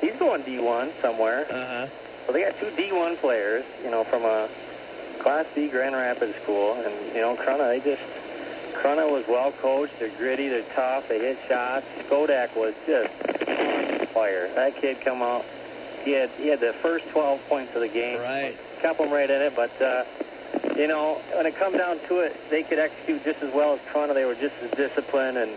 he's 0.00 0.16
going 0.18 0.42
D1 0.42 1.00
somewhere. 1.00 1.46
Uh 1.48 1.86
huh. 1.86 1.86
So 2.26 2.32
they 2.32 2.42
got 2.42 2.58
two 2.58 2.74
D1 2.74 3.20
players, 3.20 3.64
you 3.84 3.92
know, 3.92 4.02
from 4.10 4.24
a 4.24 4.48
Class 5.22 5.46
B 5.54 5.68
Grand 5.68 5.94
Rapids 5.94 6.34
school, 6.42 6.74
and 6.74 7.14
you 7.14 7.20
know, 7.20 7.36
Corunna, 7.36 7.68
they 7.68 7.78
just 7.78 8.02
Corunna 8.74 9.10
was 9.10 9.24
well 9.28 9.52
coached. 9.60 9.94
They're 9.98 10.16
gritty. 10.16 10.48
They're 10.48 10.64
tough. 10.74 11.04
They 11.08 11.18
hit 11.18 11.38
shots. 11.48 11.86
Skodak 12.08 12.56
was 12.56 12.74
just 12.86 13.10
on 13.48 14.06
fire. 14.08 14.52
That 14.54 14.80
kid 14.80 15.00
come 15.04 15.22
out. 15.22 15.44
He 16.04 16.12
had 16.12 16.30
he 16.30 16.48
had 16.48 16.60
the 16.60 16.74
first 16.82 17.06
12 17.10 17.40
points 17.48 17.74
of 17.74 17.82
the 17.82 17.88
game. 17.88 18.20
Right. 18.20 18.56
Kept 18.80 18.98
them 18.98 19.10
right 19.12 19.30
in 19.30 19.42
it, 19.42 19.54
but. 19.56 19.70
uh 19.82 20.04
you 20.76 20.86
know, 20.88 21.20
when 21.34 21.46
it 21.46 21.56
come 21.56 21.76
down 21.76 21.98
to 22.08 22.20
it, 22.20 22.34
they 22.48 22.62
could 22.62 22.78
execute 22.78 23.22
just 23.22 23.42
as 23.42 23.52
well 23.54 23.74
as 23.74 23.80
Corunna. 23.92 24.14
They 24.14 24.24
were 24.24 24.34
just 24.34 24.54
as 24.62 24.70
disciplined 24.72 25.36
and 25.36 25.52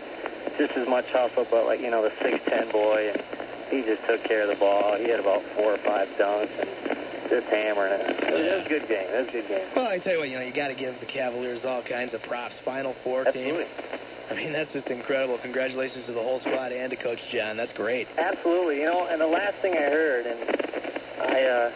just 0.58 0.72
as 0.76 0.86
much 0.86 1.06
hustle. 1.06 1.46
But 1.50 1.64
like 1.66 1.80
you 1.80 1.90
know, 1.90 2.02
the 2.02 2.12
six 2.22 2.44
ten 2.46 2.70
boy, 2.70 3.10
and 3.10 3.22
he 3.70 3.82
just 3.82 4.04
took 4.06 4.22
care 4.24 4.42
of 4.42 4.48
the 4.48 4.54
ball. 4.56 4.96
He 4.98 5.08
had 5.08 5.20
about 5.20 5.42
four 5.56 5.74
or 5.74 5.78
five 5.78 6.08
dunks 6.18 6.50
and 6.60 6.98
just 7.28 7.46
hammering 7.46 7.92
it. 7.92 8.00
It 8.22 8.56
was, 8.58 8.66
a 8.66 8.68
good 8.68 8.88
game. 8.88 9.08
It 9.08 9.18
was 9.20 9.28
a 9.28 9.32
good 9.32 9.48
game. 9.48 9.68
Well, 9.76 9.88
I 9.88 9.98
tell 9.98 10.12
you 10.14 10.18
what, 10.20 10.28
you 10.28 10.36
know, 10.38 10.44
you 10.44 10.52
got 10.52 10.68
to 10.68 10.74
give 10.74 10.98
the 11.00 11.06
Cavaliers 11.06 11.64
all 11.64 11.82
kinds 11.82 12.14
of 12.14 12.22
props. 12.22 12.54
Final 12.64 12.94
four 13.04 13.26
Absolutely. 13.26 13.64
team. 13.64 13.72
I 14.30 14.34
mean, 14.34 14.52
that's 14.52 14.72
just 14.72 14.88
incredible. 14.88 15.38
Congratulations 15.38 16.06
to 16.06 16.12
the 16.12 16.22
whole 16.22 16.40
squad 16.40 16.72
and 16.72 16.90
to 16.90 16.96
Coach 16.96 17.20
John. 17.30 17.56
That's 17.56 17.72
great. 17.72 18.08
Absolutely. 18.16 18.80
You 18.80 18.86
know, 18.86 19.06
and 19.06 19.20
the 19.20 19.26
last 19.26 19.56
thing 19.60 19.74
I 19.74 19.90
heard, 19.92 20.26
and 20.26 20.40
I, 21.20 21.42
uh, 21.42 21.70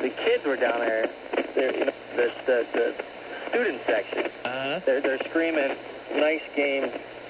the 0.00 0.10
kids 0.10 0.44
were 0.46 0.56
down 0.56 0.78
there. 0.80 1.10
They're, 1.54 1.76
you 1.76 1.84
know, 1.86 1.92
the, 2.14 2.30
the, 2.46 2.66
the 2.72 2.94
student 3.50 3.82
section. 3.86 4.30
Uh-huh. 4.44 4.80
They're, 4.86 5.00
they're 5.00 5.18
screaming, 5.28 5.76
nice 6.14 6.42
game, 6.54 6.84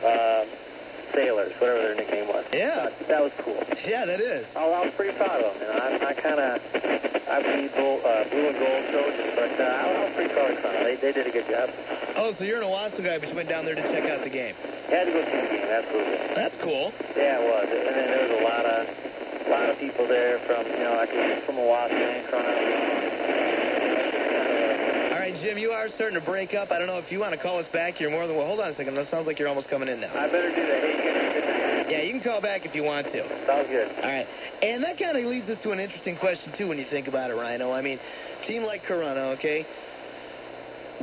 uh, 0.05 0.45
sailors, 1.17 1.53
whatever 1.59 1.81
their 1.81 1.97
nickname 1.97 2.29
was. 2.29 2.45
Yeah. 2.53 2.93
Uh, 2.93 3.09
that 3.09 3.23
was 3.25 3.33
cool. 3.41 3.57
Yeah, 3.89 4.05
that 4.05 4.21
is. 4.21 4.45
I, 4.55 4.61
I 4.61 4.85
was 4.85 4.93
pretty 4.95 5.17
proud 5.17 5.41
of 5.41 5.57
them. 5.57 5.65
You 5.65 5.69
know, 5.73 5.81
I, 5.81 5.89
I 6.07 6.13
kind 6.13 6.39
of, 6.39 6.61
I 7.27 7.37
bleed 7.41 7.73
blue, 7.73 7.97
uh, 8.05 8.29
blue 8.29 8.47
and 8.53 8.59
gold 8.61 8.85
coach, 8.93 9.19
but 9.35 9.53
uh, 9.57 9.65
I, 9.65 9.85
I 9.89 10.05
was 10.05 10.13
pretty 10.15 10.33
proud 10.37 10.51
of 10.53 10.61
them. 10.63 10.85
They, 10.85 10.97
they 11.01 11.13
did 11.17 11.27
a 11.27 11.33
good 11.33 11.49
job. 11.49 11.73
Oh, 12.21 12.37
so 12.37 12.45
you're 12.45 12.61
an 12.61 12.69
Owosso 12.69 13.01
guy, 13.03 13.17
but 13.19 13.29
you 13.29 13.35
went 13.35 13.49
down 13.49 13.65
there 13.65 13.75
to 13.75 13.83
check 13.89 14.05
out 14.05 14.23
the 14.23 14.31
game. 14.31 14.55
Had 14.93 15.09
to 15.09 15.13
go 15.17 15.25
see 15.25 15.41
the 15.41 15.51
game, 15.57 15.67
absolutely. 15.73 16.21
That's 16.37 16.57
cool. 16.63 16.93
Yeah, 17.17 17.41
it 17.41 17.45
was. 17.49 17.67
And 17.67 17.97
then 17.97 18.07
there 18.13 18.23
was 18.29 18.35
a 18.37 18.45
lot 18.45 18.65
of, 18.69 18.81
a 18.87 19.51
lot 19.51 19.67
of 19.73 19.79
people 19.81 20.07
there 20.07 20.39
from, 20.47 20.69
you 20.69 20.85
know, 20.85 21.01
I 21.01 21.07
think 21.09 21.45
from 21.45 21.57
Owosso 21.57 21.97
and 21.97 22.29
Corunna. 22.29 23.36
Jim, 25.43 25.59
you 25.59 25.71
are 25.71 25.89
starting 25.97 26.19
to 26.19 26.25
break 26.25 26.55
up. 26.55 26.71
I 26.71 26.79
don't 26.79 26.87
know 26.87 26.99
if 26.99 27.11
you 27.11 27.19
want 27.19 27.35
to 27.35 27.41
call 27.41 27.59
us 27.59 27.67
back. 27.73 28.01
You're 28.01 28.11
more 28.11 28.27
than 28.27 28.37
well. 28.37 28.47
Hold 28.47 28.61
on 28.61 28.71
a 28.71 28.77
second. 28.77 28.95
That 28.95 29.11
sounds 29.11 29.27
like 29.27 29.39
you're 29.39 29.49
almost 29.49 29.69
coming 29.69 29.89
in 29.89 30.01
now. 30.01 30.15
I 30.15 30.27
better 30.27 30.55
do 30.55 30.63
that. 30.67 30.81
Hey, 30.81 30.97
you 30.97 31.05
guys 31.05 31.17
have 31.17 31.27
a 31.27 31.33
good 31.35 31.77
night. 31.77 31.91
Yeah, 31.91 32.03
you 32.03 32.13
can 32.13 32.23
call 32.23 32.41
back 32.41 32.65
if 32.65 32.75
you 32.75 32.83
want 32.83 33.07
to. 33.07 33.47
Sounds 33.47 33.69
good. 33.69 33.89
All 34.03 34.11
right. 34.11 34.27
And 34.63 34.83
that 34.85 34.99
kind 34.99 35.17
of 35.17 35.25
leads 35.25 35.49
us 35.51 35.59
to 35.63 35.71
an 35.73 35.81
interesting 35.81 36.17
question, 36.17 36.53
too, 36.57 36.69
when 36.69 36.79
you 36.79 36.87
think 36.91 37.09
about 37.09 37.31
it, 37.31 37.35
Rhino. 37.35 37.73
I 37.73 37.83
mean, 37.83 37.99
team 38.47 38.63
like 38.63 38.83
Corunna, 38.89 39.37
okay? 39.37 39.67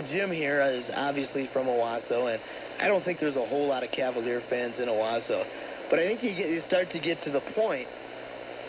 Jim 0.10 0.32
here 0.32 0.62
is 0.64 0.86
obviously 0.96 1.50
from 1.54 1.68
Owosso, 1.68 2.34
and 2.34 2.42
I 2.80 2.88
don't 2.88 3.06
think 3.06 3.20
there's 3.20 3.36
a 3.36 3.46
whole 3.46 3.68
lot 3.68 3.84
of 3.84 3.92
Cavalier 3.92 4.42
fans 4.50 4.76
in 4.80 4.90
Owosso. 4.90 5.46
But 5.90 6.00
I 6.00 6.08
think 6.08 6.24
you, 6.24 6.36
get, 6.36 6.50
you 6.50 6.64
start 6.68 6.90
to 6.92 7.00
get 7.00 7.22
to 7.24 7.32
the 7.32 7.42
point 7.54 7.88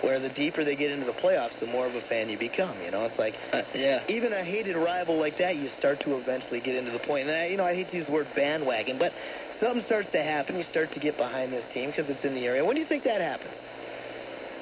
where 0.04 0.20
the 0.20 0.28
deeper 0.28 0.64
they 0.64 0.76
get 0.76 0.90
into 0.90 1.06
the 1.06 1.12
playoffs, 1.24 1.58
the 1.60 1.66
more 1.66 1.86
of 1.86 1.94
a 1.94 2.02
fan 2.08 2.28
you 2.28 2.38
become. 2.38 2.76
You 2.84 2.90
know, 2.90 3.04
it's 3.06 3.18
like 3.18 3.34
Uh, 3.52 3.62
yeah. 3.74 4.04
even 4.08 4.32
a 4.32 4.44
hated 4.44 4.76
rival 4.76 5.18
like 5.18 5.38
that, 5.38 5.56
you 5.56 5.68
start 5.78 6.00
to 6.00 6.16
eventually 6.16 6.60
get 6.60 6.74
into 6.76 6.92
the 6.92 7.00
point. 7.00 7.28
And 7.28 7.36
I, 7.36 7.46
you 7.46 7.56
know, 7.56 7.64
I 7.64 7.74
hate 7.74 7.90
to 7.90 7.96
use 7.96 8.06
the 8.06 8.12
word 8.12 8.28
bandwagon, 8.36 8.98
but 8.98 9.12
something 9.60 9.82
starts 9.86 10.10
to 10.12 10.22
happen. 10.22 10.56
You 10.58 10.64
start 10.70 10.92
to 10.92 11.00
get 11.00 11.16
behind 11.16 11.52
this 11.52 11.64
team 11.72 11.90
because 11.90 12.08
it's 12.10 12.24
in 12.24 12.34
the 12.34 12.44
area. 12.44 12.64
When 12.64 12.74
do 12.76 12.80
you 12.82 12.88
think 12.88 13.04
that 13.04 13.20
happens? 13.20 13.54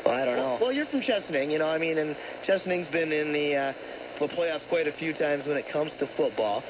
Well, 0.06 0.14
I 0.14 0.24
don't 0.24 0.36
know. 0.36 0.58
Well, 0.60 0.72
you're 0.72 0.86
from 0.86 1.00
Chesaning, 1.00 1.50
you 1.50 1.58
know. 1.58 1.68
I 1.68 1.78
mean, 1.78 1.98
and 1.98 2.16
Chesaning's 2.46 2.88
been 2.90 3.12
in 3.12 3.32
the 3.32 3.54
uh, 3.56 3.72
the 4.20 4.28
playoffs 4.28 4.66
quite 4.68 4.86
a 4.86 4.92
few 4.92 5.12
times 5.14 5.46
when 5.46 5.56
it 5.56 5.66
comes 5.72 5.90
to 5.98 6.06
football. 6.16 6.62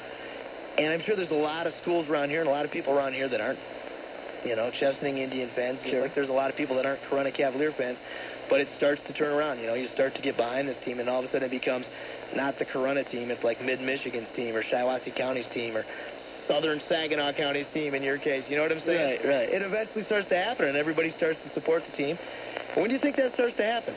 And 0.77 0.87
I'm 0.87 1.01
sure 1.01 1.15
there's 1.15 1.31
a 1.31 1.35
lot 1.35 1.67
of 1.67 1.73
schools 1.81 2.09
around 2.09 2.29
here 2.29 2.39
and 2.39 2.49
a 2.49 2.51
lot 2.51 2.65
of 2.65 2.71
people 2.71 2.93
around 2.97 3.13
here 3.13 3.29
that 3.29 3.39
aren't, 3.41 3.59
you 4.43 4.55
know, 4.55 4.71
Chesaning 4.81 5.17
Indian 5.19 5.49
fans. 5.55 5.79
Sure. 5.85 6.01
like 6.01 6.15
there's 6.15 6.29
a 6.29 6.33
lot 6.33 6.49
of 6.49 6.55
people 6.55 6.75
that 6.77 6.85
aren't 6.85 7.01
Corunna 7.09 7.35
Cavalier 7.35 7.71
fans. 7.77 7.97
But 8.53 8.61
it 8.61 8.67
starts 8.77 9.01
to 9.07 9.13
turn 9.13 9.31
around. 9.33 9.57
You 9.57 9.65
know, 9.65 9.73
you 9.73 9.87
start 9.95 10.13
to 10.13 10.21
get 10.21 10.37
behind 10.37 10.67
this 10.67 10.77
team, 10.85 10.99
and 10.99 11.09
all 11.09 11.17
of 11.17 11.25
a 11.25 11.31
sudden 11.31 11.47
it 11.47 11.49
becomes 11.49 11.87
not 12.35 12.59
the 12.59 12.65
Corunna 12.65 13.01
team. 13.09 13.31
It's 13.31 13.43
like 13.43 13.59
Mid 13.59 13.81
Michigan's 13.81 14.27
team 14.35 14.55
or 14.55 14.61
Shiawassee 14.61 15.15
County's 15.17 15.47
team 15.55 15.75
or 15.75 15.83
Southern 16.47 16.79
Saginaw 16.87 17.33
County's 17.33 17.65
team 17.73 17.95
in 17.95 18.03
your 18.03 18.19
case. 18.19 18.43
You 18.47 18.57
know 18.57 18.61
what 18.61 18.71
I'm 18.71 18.81
saying? 18.85 19.25
Right, 19.25 19.25
right. 19.25 19.49
It 19.49 19.63
eventually 19.63 20.03
starts 20.05 20.29
to 20.29 20.35
happen, 20.37 20.67
and 20.67 20.77
everybody 20.77 21.11
starts 21.17 21.39
to 21.47 21.49
support 21.55 21.81
the 21.89 21.97
team. 21.97 22.15
When 22.77 22.89
do 22.89 22.93
you 22.93 22.99
think 23.01 23.15
that 23.15 23.33
starts 23.33 23.57
to 23.57 23.63
happen? 23.63 23.95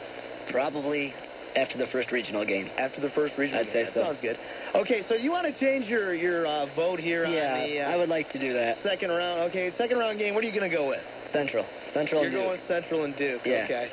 Probably 0.50 1.12
after 1.54 1.76
the 1.76 1.88
first 1.92 2.10
regional 2.10 2.46
game. 2.46 2.70
After 2.78 3.02
the 3.02 3.10
first 3.10 3.36
regional 3.36 3.60
I'd 3.60 3.66
say 3.74 3.84
game. 3.84 3.92
so. 3.92 4.04
Sounds 4.04 4.20
good. 4.22 4.38
Okay, 4.74 5.02
so 5.06 5.16
you 5.16 5.30
want 5.32 5.52
to 5.52 5.60
change 5.60 5.84
your 5.84 6.14
your 6.14 6.46
uh, 6.46 6.64
vote 6.74 6.98
here 6.98 7.26
Yeah, 7.26 7.60
on 7.60 7.68
the 7.68 7.80
uh, 7.80 7.90
I 7.92 7.96
would 7.96 8.08
like 8.08 8.32
to 8.32 8.38
do 8.38 8.54
that. 8.54 8.78
second 8.82 9.10
round? 9.10 9.50
Okay, 9.50 9.70
second 9.76 9.98
round 9.98 10.18
game. 10.18 10.32
What 10.34 10.44
are 10.44 10.46
you 10.48 10.58
going 10.58 10.70
to 10.70 10.74
go 10.74 10.88
with? 10.88 11.04
Central. 11.30 11.66
Central. 11.92 12.22
You're 12.22 12.30
Duke. 12.30 12.40
going 12.40 12.60
Central 12.68 13.04
and 13.04 13.14
Duke. 13.18 13.42
Yeah. 13.44 13.64
Okay. 13.68 13.88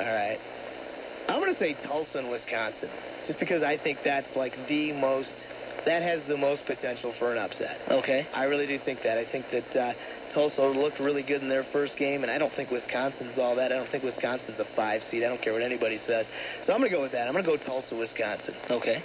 All 0.00 0.06
right. 0.06 0.38
I'm 1.28 1.40
going 1.40 1.52
to 1.52 1.60
say 1.60 1.76
Tulsa 1.86 2.18
and 2.18 2.30
Wisconsin, 2.30 2.88
just 3.26 3.38
because 3.38 3.62
I 3.62 3.76
think 3.76 3.98
that's 4.04 4.34
like 4.34 4.54
the 4.68 4.92
most. 4.92 5.28
That 5.86 6.02
has 6.02 6.20
the 6.28 6.36
most 6.36 6.66
potential 6.66 7.14
for 7.18 7.32
an 7.32 7.38
upset. 7.38 7.78
Okay. 7.90 8.26
I 8.34 8.44
really 8.44 8.66
do 8.66 8.78
think 8.84 9.00
that. 9.02 9.16
I 9.16 9.24
think 9.30 9.46
that 9.50 9.76
uh, 9.76 9.92
Tulsa 10.34 10.62
looked 10.62 11.00
really 11.00 11.22
good 11.22 11.42
in 11.42 11.48
their 11.48 11.64
first 11.72 11.96
game, 11.96 12.22
and 12.22 12.30
I 12.30 12.36
don't 12.36 12.52
think 12.54 12.70
Wisconsin's 12.70 13.38
all 13.38 13.56
that. 13.56 13.72
I 13.72 13.76
don't 13.76 13.90
think 13.90 14.04
Wisconsin's 14.04 14.58
a 14.58 14.66
five 14.76 15.00
seed. 15.10 15.24
I 15.24 15.28
don't 15.28 15.40
care 15.40 15.52
what 15.52 15.62
anybody 15.62 15.98
says. 16.06 16.26
So 16.66 16.72
I'm 16.72 16.80
going 16.80 16.90
to 16.90 16.96
go 16.96 17.02
with 17.02 17.12
that. 17.12 17.28
I'm 17.28 17.32
going 17.32 17.44
to 17.44 17.50
go 17.50 17.56
Tulsa, 17.64 17.96
Wisconsin. 17.96 18.54
Okay. 18.70 19.02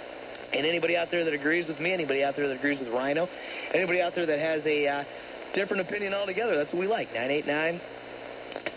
And 0.52 0.66
anybody 0.66 0.96
out 0.96 1.08
there 1.10 1.24
that 1.24 1.34
agrees 1.34 1.66
with 1.68 1.80
me, 1.80 1.92
anybody 1.92 2.22
out 2.22 2.36
there 2.36 2.48
that 2.48 2.58
agrees 2.58 2.78
with 2.78 2.88
Rhino, 2.88 3.28
anybody 3.72 4.00
out 4.00 4.14
there 4.14 4.26
that 4.26 4.38
has 4.38 4.64
a 4.66 4.86
uh, 4.86 5.04
different 5.54 5.80
opinion 5.80 6.14
altogether, 6.14 6.56
that's 6.56 6.72
what 6.72 6.80
we 6.80 6.86
like. 6.86 7.08
989 7.14 7.80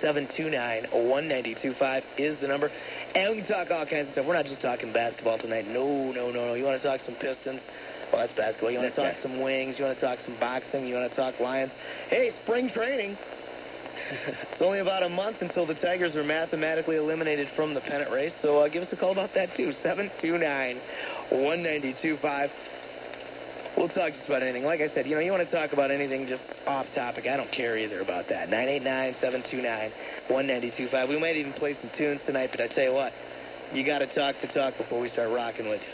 729 0.01 0.87
1925 0.91 2.03
is 2.17 2.39
the 2.41 2.47
number. 2.47 2.71
And 3.15 3.35
we 3.35 3.41
can 3.41 3.47
talk 3.49 3.71
all 3.71 3.85
kinds 3.85 4.07
of 4.07 4.13
stuff. 4.13 4.25
We're 4.25 4.35
not 4.35 4.45
just 4.45 4.61
talking 4.61 4.93
basketball 4.93 5.37
tonight. 5.37 5.67
No, 5.67 6.11
no, 6.11 6.31
no, 6.31 6.45
no. 6.45 6.53
You 6.53 6.63
want 6.63 6.81
to 6.81 6.87
talk 6.87 7.01
some 7.05 7.15
Pistons? 7.15 7.61
Well, 8.11 8.21
that's 8.25 8.33
basketball. 8.37 8.71
You 8.71 8.79
want 8.79 8.95
to 8.95 9.01
talk 9.01 9.15
some 9.21 9.41
wings? 9.41 9.75
You 9.77 9.85
want 9.85 9.99
to 9.99 10.05
talk 10.05 10.19
some 10.25 10.39
boxing? 10.39 10.87
You 10.87 10.95
want 10.95 11.09
to 11.09 11.15
talk 11.15 11.39
Lions? 11.39 11.71
Hey, 12.09 12.31
spring 12.43 12.69
training. 12.73 13.17
it's 14.51 14.61
only 14.61 14.79
about 14.79 15.03
a 15.03 15.09
month 15.09 15.37
until 15.41 15.65
the 15.65 15.75
Tigers 15.75 16.15
are 16.15 16.23
mathematically 16.23 16.95
eliminated 16.95 17.47
from 17.55 17.73
the 17.73 17.81
pennant 17.81 18.11
race, 18.11 18.33
so 18.41 18.59
uh, 18.59 18.67
give 18.67 18.83
us 18.83 18.89
a 18.91 18.95
call 18.95 19.11
about 19.11 19.33
that 19.35 19.55
too. 19.55 19.73
729 19.83 20.75
1925. 21.29 22.49
We'll 23.79 23.87
talk 23.87 24.11
just 24.11 24.27
about 24.27 24.43
anything. 24.43 24.65
Like 24.65 24.81
I 24.81 24.89
said, 24.93 25.07
you 25.07 25.15
know, 25.15 25.21
you 25.21 25.31
want 25.31 25.49
to 25.49 25.55
talk 25.55 25.71
about 25.71 25.89
anything 25.89 26.27
just 26.27 26.43
off 26.67 26.85
topic. 26.93 27.27
I 27.31 27.37
don't 27.37 27.49
care 27.49 27.77
either 27.77 28.01
about 28.01 28.27
that. 28.27 28.49
989 28.49 29.13
729 29.23 29.63
1925. 30.27 31.07
We 31.07 31.17
might 31.17 31.37
even 31.37 31.53
play 31.53 31.77
some 31.79 31.89
tunes 31.97 32.19
tonight, 32.25 32.49
but 32.51 32.59
I 32.59 32.67
tell 32.67 32.83
you 32.83 32.91
what, 32.91 33.13
you 33.71 33.85
got 33.85 33.99
to 33.99 34.13
talk 34.13 34.35
the 34.41 34.47
talk 34.51 34.77
before 34.77 34.99
we 34.99 35.09
start 35.11 35.29
rocking 35.31 35.69
with 35.69 35.79
you. 35.79 35.87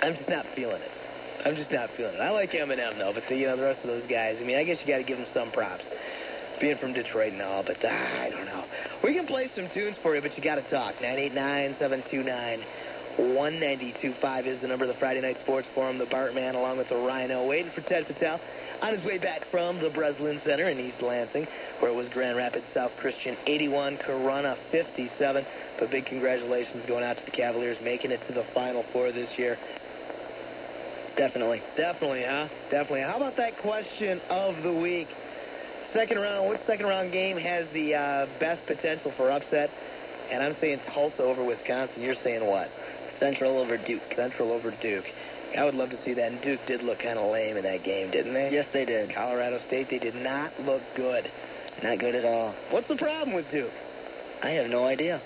I'm 0.02 0.16
just 0.16 0.30
not 0.30 0.46
feeling 0.56 0.82
it. 0.82 0.92
I'm 1.46 1.56
just 1.56 1.72
not 1.72 1.90
feeling 1.98 2.16
it. 2.16 2.22
I 2.22 2.30
like 2.30 2.52
Eminem 2.52 2.98
though, 2.98 3.12
but 3.14 3.24
the 3.28 3.36
you 3.36 3.48
know 3.48 3.58
the 3.58 3.64
rest 3.64 3.80
of 3.82 3.88
those 3.88 4.06
guys. 4.10 4.38
I 4.40 4.44
mean, 4.44 4.58
I 4.58 4.64
guess 4.64 4.78
you 4.82 4.88
got 4.88 4.98
to 4.98 5.04
give 5.04 5.18
them 5.18 5.28
some 5.34 5.52
props, 5.52 5.84
being 6.62 6.78
from 6.78 6.94
Detroit 6.94 7.34
and 7.34 7.42
all. 7.42 7.64
But 7.64 7.84
uh, 7.84 7.88
I 7.88 8.30
don't 8.30 8.46
know. 8.46 8.63
We 9.04 9.14
can 9.14 9.28
play 9.28 9.52
some 9.54 9.70
tunes 9.74 9.98
for 10.02 10.16
you, 10.16 10.22
but 10.22 10.38
you 10.38 10.44
got 10.44 10.56
to 10.56 10.70
talk. 10.70 11.02
Nine 11.02 11.20
eight 11.20 11.34
nine 11.34 11.76
seven 11.78 12.04
two 12.10 12.24
nine. 12.24 12.64
192.5 13.20 14.48
is 14.48 14.62
the 14.62 14.68
number 14.68 14.86
of 14.86 14.88
the 14.92 15.00
Friday 15.00 15.22
Night 15.22 15.38
Sports 15.44 15.68
Forum. 15.76 16.00
The 16.00 16.06
Bartman, 16.06 16.56
along 16.56 16.80
with 16.80 16.90
the 16.90 16.96
Rhino, 16.96 17.46
waiting 17.46 17.72
for 17.72 17.82
Ted 17.82 18.08
Patel 18.08 18.42
on 18.82 18.96
his 18.96 19.06
way 19.06 19.20
back 19.20 19.46
from 19.52 19.80
the 19.80 19.90
Breslin 19.92 20.42
Center 20.44 20.68
in 20.70 20.80
East 20.80 21.00
Lansing, 21.00 21.46
where 21.80 21.92
it 21.92 21.96
was 21.96 22.08
Grand 22.10 22.38
Rapids 22.38 22.66
South 22.74 22.92
Christian 23.00 23.38
81, 23.46 23.98
Corunna 23.98 24.58
57. 24.72 25.46
But 25.80 25.92
big 25.92 26.06
congratulations 26.08 26.84
going 26.88 27.04
out 27.04 27.18
to 27.18 27.26
the 27.26 27.32
Cavaliers, 27.32 27.78
making 27.84 28.12
it 28.12 28.20
to 28.28 28.34
the 28.34 28.46
Final 28.54 28.84
Four 28.92 29.12
this 29.12 29.30
year. 29.38 29.58
Definitely. 31.16 31.62
Definitely, 31.78 32.24
huh? 32.24 32.48
Definitely. 32.72 33.02
How 33.02 33.18
about 33.18 33.38
that 33.38 33.60
question 33.60 34.20
of 34.30 34.64
the 34.64 34.74
week? 34.74 35.08
Second 35.94 36.18
round, 36.20 36.50
which 36.50 36.60
second 36.66 36.88
round 36.88 37.12
game 37.12 37.38
has 37.38 37.68
the 37.74 37.94
uh, 37.94 38.26
best 38.40 38.66
potential 38.66 39.14
for 39.16 39.32
upset? 39.32 39.70
And 40.32 40.42
I'm 40.42 40.56
saying 40.60 40.80
Tulsa 40.94 41.22
over 41.22 41.44
Wisconsin. 41.44 42.02
You're 42.02 42.16
saying 42.24 42.46
what? 42.46 42.70
Central 43.20 43.60
over 43.60 43.78
Duke. 43.78 44.02
Central 44.16 44.52
over 44.52 44.72
Duke. 44.82 45.06
I 45.58 45.64
would 45.66 45.76
love 45.76 45.92
to 45.92 46.02
see 46.04 46.14
that. 46.16 46.32
And 46.32 46.42
Duke 46.42 46.62
did 46.68 46.82
look 46.82 47.00
kind 47.00 47.20
of 47.20 47.32
lame 47.32 47.58
in 47.58 47.64
that 47.64 47.84
game, 47.84 48.10
didn't 48.10 48.34
they? 48.34 48.50
Yes, 48.52 48.66
they 48.74 48.86
did. 48.86 49.14
Colorado 49.14 49.60
State, 49.68 49.88
they 49.92 50.00
did 50.00 50.16
not 50.16 50.52
look 50.62 50.82
good. 50.96 51.30
Not 51.84 52.00
good 52.00 52.16
at 52.16 52.26
all. 52.26 52.56
What's 52.72 52.88
the 52.88 52.98
problem 52.98 53.36
with 53.36 53.46
Duke? 53.52 53.72
I 54.42 54.50
have 54.52 54.70
no 54.70 54.86
idea. 54.86 55.22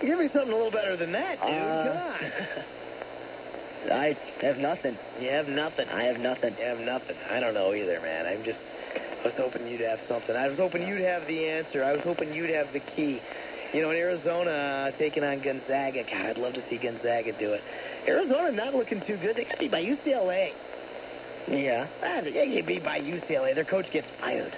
Give 0.00 0.18
me 0.18 0.28
something 0.32 0.52
a 0.52 0.56
little 0.56 0.70
better 0.70 0.96
than 0.96 1.12
that, 1.12 1.40
dude. 1.40 1.50
Uh, 1.50 1.84
Come 1.84 1.96
on. 1.96 2.64
I 3.92 4.16
have 4.40 4.56
nothing. 4.58 4.96
You 5.20 5.30
have 5.30 5.46
nothing. 5.46 5.88
I 5.88 6.04
have 6.04 6.18
nothing. 6.18 6.54
You 6.58 6.64
have 6.64 6.78
nothing. 6.78 7.16
I 7.30 7.40
don't 7.40 7.54
know 7.54 7.74
either, 7.74 8.00
man. 8.00 8.26
I'm 8.26 8.44
just. 8.44 8.58
I 9.24 9.28
was 9.28 9.36
hoping 9.38 9.66
you'd 9.66 9.80
have 9.80 10.00
something. 10.06 10.36
I 10.36 10.48
was 10.48 10.58
hoping 10.58 10.86
you'd 10.86 11.00
have 11.00 11.26
the 11.26 11.48
answer. 11.48 11.82
I 11.82 11.92
was 11.92 12.02
hoping 12.02 12.34
you'd 12.34 12.50
have 12.50 12.66
the 12.74 12.80
key. 12.80 13.20
You 13.72 13.80
know, 13.80 13.90
in 13.90 13.96
Arizona 13.96 14.50
uh, 14.50 14.98
taking 14.98 15.24
on 15.24 15.42
Gonzaga. 15.42 16.04
God, 16.04 16.26
I'd 16.26 16.36
love 16.36 16.52
to 16.54 16.68
see 16.68 16.76
Gonzaga 16.76 17.32
do 17.38 17.54
it. 17.54 17.62
Arizona 18.06 18.52
not 18.52 18.74
looking 18.74 19.00
too 19.06 19.16
good. 19.16 19.36
They 19.36 19.44
got 19.44 19.58
beat 19.58 19.70
by 19.70 19.82
UCLA. 19.82 20.52
Yeah. 21.48 21.88
Ah, 22.02 22.20
they 22.22 22.32
get 22.32 22.66
beat 22.66 22.84
by 22.84 23.00
UCLA. 23.00 23.54
Their 23.54 23.64
coach 23.64 23.86
gets 23.92 24.06
fired. 24.20 24.54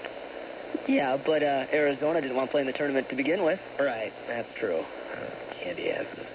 Yeah, 0.88 1.16
but 1.24 1.44
uh, 1.44 1.66
Arizona 1.72 2.20
didn't 2.20 2.36
want 2.36 2.48
to 2.48 2.52
play 2.52 2.60
in 2.60 2.66
the 2.66 2.72
tournament 2.72 3.08
to 3.10 3.16
begin 3.16 3.44
with. 3.44 3.60
Right, 3.78 4.12
that's 4.26 4.48
true. 4.58 4.82
Candy 5.62 5.92
asses. 5.92 6.26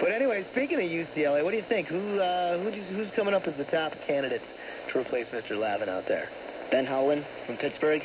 But 0.00 0.10
anyway, 0.10 0.44
speaking 0.50 0.78
of 0.78 0.90
UCLA, 0.90 1.44
what 1.44 1.52
do 1.52 1.56
you 1.56 1.64
think? 1.68 1.86
Who, 1.86 2.18
uh, 2.18 2.58
who 2.58 2.70
who's 2.70 3.10
coming 3.14 3.32
up 3.32 3.46
as 3.46 3.54
the 3.56 3.64
top 3.64 3.92
candidates 4.06 4.44
to 4.92 4.98
replace 4.98 5.26
Mr. 5.28 5.56
Lavin 5.56 5.88
out 5.88 6.04
there? 6.08 6.28
Ben 6.70 6.86
Howland 6.86 7.26
from 7.46 7.56
Pittsburgh. 7.56 8.02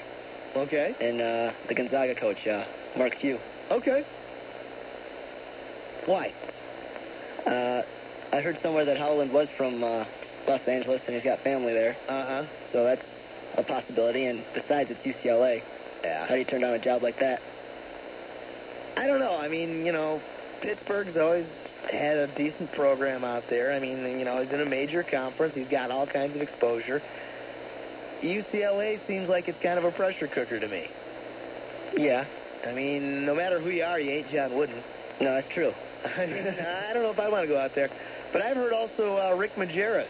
Okay. 0.56 0.95
And 1.00 1.22
uh, 1.22 1.53
the 1.68 1.76
Gonzaga 1.76 2.16
coach, 2.16 2.48
uh, 2.48 2.66
Mark 2.98 3.14
Few. 3.19 3.38
Okay. 3.72 4.06
Why? 6.06 6.34
Uh, 7.45 7.84
I 8.32 8.42
heard 8.42 8.60
somewhere 8.61 8.85
that 8.85 8.98
Howland 8.98 9.32
was 9.32 9.48
from 9.58 9.84
uh, 9.84 10.06
Los 10.48 10.61
Angeles 10.68 11.02
and 11.06 11.16
he's 11.16 11.24
got 11.24 11.40
family 11.40 11.74
there. 11.74 11.95
Uh 12.08 12.26
huh. 12.26 12.45
So 12.72 12.84
that's 12.84 13.06
a 13.56 13.64
possibility. 13.64 14.26
And 14.26 14.44
besides, 14.53 14.90
it's 14.92 15.02
UCLA. 15.02 15.61
Yeah. 16.03 16.27
How 16.27 16.34
do 16.34 16.40
you 16.40 16.45
turn 16.45 16.61
down 16.61 16.74
a 16.74 16.80
job 16.80 17.03
like 17.03 17.19
that? 17.19 17.42
I 18.98 19.08
don't 19.08 19.19
know. 19.19 19.35
I 19.35 19.48
mean, 19.48 19.85
you 19.85 19.92
know, 19.92 20.22
Pittsburgh's 20.61 21.18
always 21.18 21.48
had 21.92 22.18
a 22.18 22.35
decent 22.35 22.72
program 22.72 23.24
out 23.24 23.44
there. 23.50 23.74
I 23.74 23.80
mean, 23.80 24.19
you 24.19 24.26
know, 24.26 24.42
he's 24.42 24.52
in 24.52 24.61
a 24.61 24.66
major 24.66 25.03
conference. 25.03 25.53
He's 25.53 25.68
got 25.68 25.92
all 25.92 26.08
kinds 26.08 26.35
of 26.35 26.42
exposure. 26.42 27.02
UCLA 28.26 29.06
seems 29.08 29.30
like 29.30 29.48
it's 29.48 29.62
kind 29.62 29.78
of 29.78 29.86
a 29.86 29.92
pressure 29.92 30.28
cooker 30.28 30.60
to 30.60 30.68
me. 30.68 30.88
Yeah. 31.95 32.26
I 32.66 32.74
mean, 32.74 33.26
no 33.26 33.36
matter 33.36 33.60
who 33.60 33.70
you 33.70 33.84
are, 33.84 34.00
you 34.00 34.12
ain't 34.12 34.30
John 34.30 34.56
Wooden. 34.56 34.82
No, 35.22 35.36
that's 35.36 35.48
true. 35.54 35.72
I 36.18 36.26
mean, 36.26 36.48
I 36.48 36.94
don't 36.94 37.04
know 37.04 37.12
if 37.12 37.20
I 37.20 37.30
want 37.30 37.44
to 37.44 37.48
go 37.48 37.60
out 37.60 37.72
there. 37.76 37.90
But 38.34 38.42
I've 38.42 38.56
heard 38.58 38.74
also 38.74 39.18
uh, 39.18 39.36
Rick 39.36 39.52
Majerus. 39.56 40.10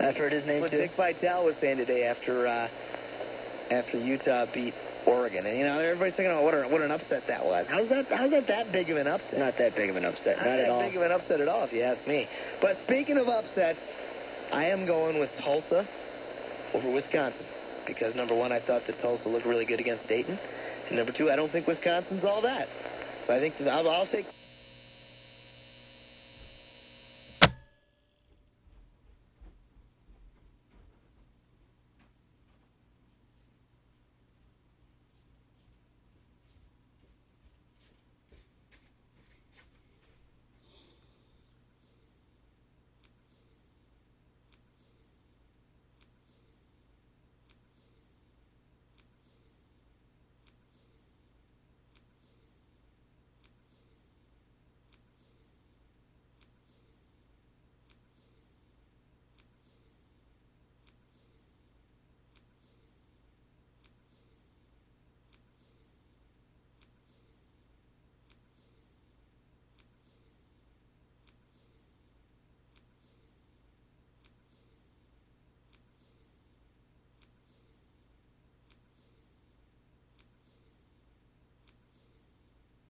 I've 0.00 0.16
heard 0.16 0.32
his 0.32 0.44
name 0.46 0.60
what 0.60 0.70
too. 0.70 0.78
Dick 0.78 0.90
Vitale 0.96 1.44
was 1.44 1.54
saying 1.60 1.78
today 1.78 2.04
after 2.04 2.46
uh, 2.46 2.68
after 3.70 3.98
Utah 3.98 4.46
beat 4.52 4.74
Oregon, 5.06 5.46
and 5.46 5.56
you 5.58 5.64
know 5.64 5.78
everybody's 5.78 6.14
thinking, 6.14 6.32
oh, 6.32 6.42
what, 6.42 6.54
a, 6.54 6.68
what 6.68 6.80
an 6.82 6.90
upset 6.90 7.22
that 7.28 7.44
was. 7.44 7.66
How's 7.68 7.88
that? 7.88 8.06
How's 8.08 8.30
that 8.30 8.46
that 8.48 8.72
big 8.72 8.90
of 8.90 8.96
an 8.96 9.06
upset? 9.06 9.38
Not 9.38 9.54
that 9.58 9.76
big 9.76 9.90
of 9.90 9.96
an 9.96 10.04
upset. 10.04 10.36
Not, 10.38 10.46
Not, 10.46 10.56
that 10.56 10.60
at 10.60 10.70
all. 10.70 10.82
big 10.82 10.96
of 10.96 11.02
an 11.02 11.12
upset 11.12 11.40
at 11.40 11.48
all, 11.48 11.64
if 11.64 11.72
you 11.72 11.82
ask 11.82 12.06
me. 12.06 12.28
But 12.60 12.76
speaking 12.84 13.18
of 13.18 13.28
upset, 13.28 13.76
I 14.52 14.66
am 14.66 14.86
going 14.86 15.18
with 15.20 15.30
Tulsa 15.42 15.86
over 16.74 16.90
Wisconsin 16.90 17.46
because 17.86 18.14
number 18.14 18.34
one, 18.34 18.52
I 18.52 18.60
thought 18.60 18.82
that 18.86 19.00
Tulsa 19.00 19.28
looked 19.28 19.46
really 19.46 19.64
good 19.64 19.80
against 19.80 20.08
Dayton, 20.08 20.38
and 20.88 20.96
number 20.96 21.12
two, 21.12 21.30
I 21.30 21.36
don't 21.36 21.52
think 21.52 21.66
Wisconsin's 21.66 22.24
all 22.24 22.42
that. 22.42 22.68
So 23.26 23.34
I 23.34 23.40
think 23.40 23.54
that 23.58 23.68
I'll, 23.68 23.88
I'll 23.88 24.06
take. 24.06 24.26